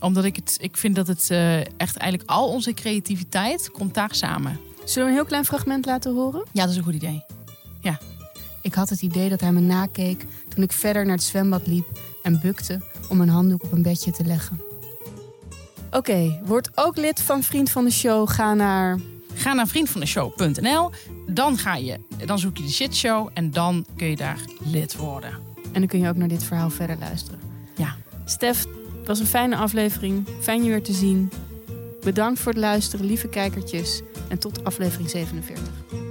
Omdat 0.00 0.24
ik 0.24 0.36
het, 0.36 0.56
ik 0.60 0.76
vind 0.76 0.94
dat 0.96 1.06
het 1.06 1.30
eh, 1.30 1.58
echt 1.60 1.96
eigenlijk 1.96 2.30
al 2.30 2.48
onze 2.48 2.74
creativiteit 2.74 3.70
komt 3.70 3.94
daar 3.94 4.14
samen. 4.14 4.60
Zullen 4.84 5.04
we 5.04 5.10
een 5.10 5.18
heel 5.18 5.28
klein 5.28 5.44
fragment 5.44 5.86
laten 5.86 6.14
horen? 6.14 6.44
Ja, 6.52 6.60
dat 6.60 6.70
is 6.70 6.76
een 6.76 6.84
goed 6.84 6.94
idee. 6.94 7.24
Ik 8.66 8.74
had 8.74 8.88
het 8.88 9.02
idee 9.02 9.28
dat 9.28 9.40
hij 9.40 9.52
me 9.52 9.60
nakeek 9.60 10.26
toen 10.48 10.62
ik 10.62 10.72
verder 10.72 11.04
naar 11.04 11.14
het 11.14 11.22
zwembad 11.22 11.66
liep 11.66 11.86
en 12.22 12.40
bukte 12.40 12.80
om 13.08 13.20
een 13.20 13.28
handdoek 13.28 13.62
op 13.62 13.72
een 13.72 13.82
bedje 13.82 14.10
te 14.10 14.24
leggen. 14.24 14.60
Oké, 15.90 16.40
word 16.44 16.70
ook 16.74 16.96
lid 16.96 17.20
van 17.20 17.42
Vriend 17.42 17.70
van 17.70 17.84
de 17.84 17.90
Show. 17.90 18.28
Ga 18.28 18.54
naar. 18.54 18.98
Ga 19.36 19.52
naar 19.52 19.66
vriendvandeshow.nl. 19.66 20.90
Dan, 21.26 21.58
ga 21.58 21.76
je, 21.76 21.98
dan 22.24 22.38
zoek 22.38 22.56
je 22.56 22.62
de 22.62 22.70
shitshow 22.70 23.28
en 23.34 23.50
dan 23.50 23.86
kun 23.96 24.06
je 24.06 24.16
daar 24.16 24.40
lid 24.64 24.96
worden. 24.96 25.30
En 25.72 25.80
dan 25.80 25.86
kun 25.86 26.00
je 26.00 26.08
ook 26.08 26.16
naar 26.16 26.28
dit 26.28 26.44
verhaal 26.44 26.70
verder 26.70 26.98
luisteren. 26.98 27.40
Ja. 27.76 27.96
Stef, 28.24 28.64
het 28.98 29.06
was 29.06 29.18
een 29.18 29.26
fijne 29.26 29.56
aflevering. 29.56 30.28
Fijn 30.40 30.62
je 30.62 30.70
weer 30.70 30.82
te 30.82 30.92
zien. 30.92 31.30
Bedankt 32.00 32.40
voor 32.40 32.52
het 32.52 32.60
luisteren, 32.60 33.06
lieve 33.06 33.28
kijkertjes. 33.28 34.02
En 34.28 34.38
tot 34.38 34.64
aflevering 34.64 35.10
47. 35.10 36.05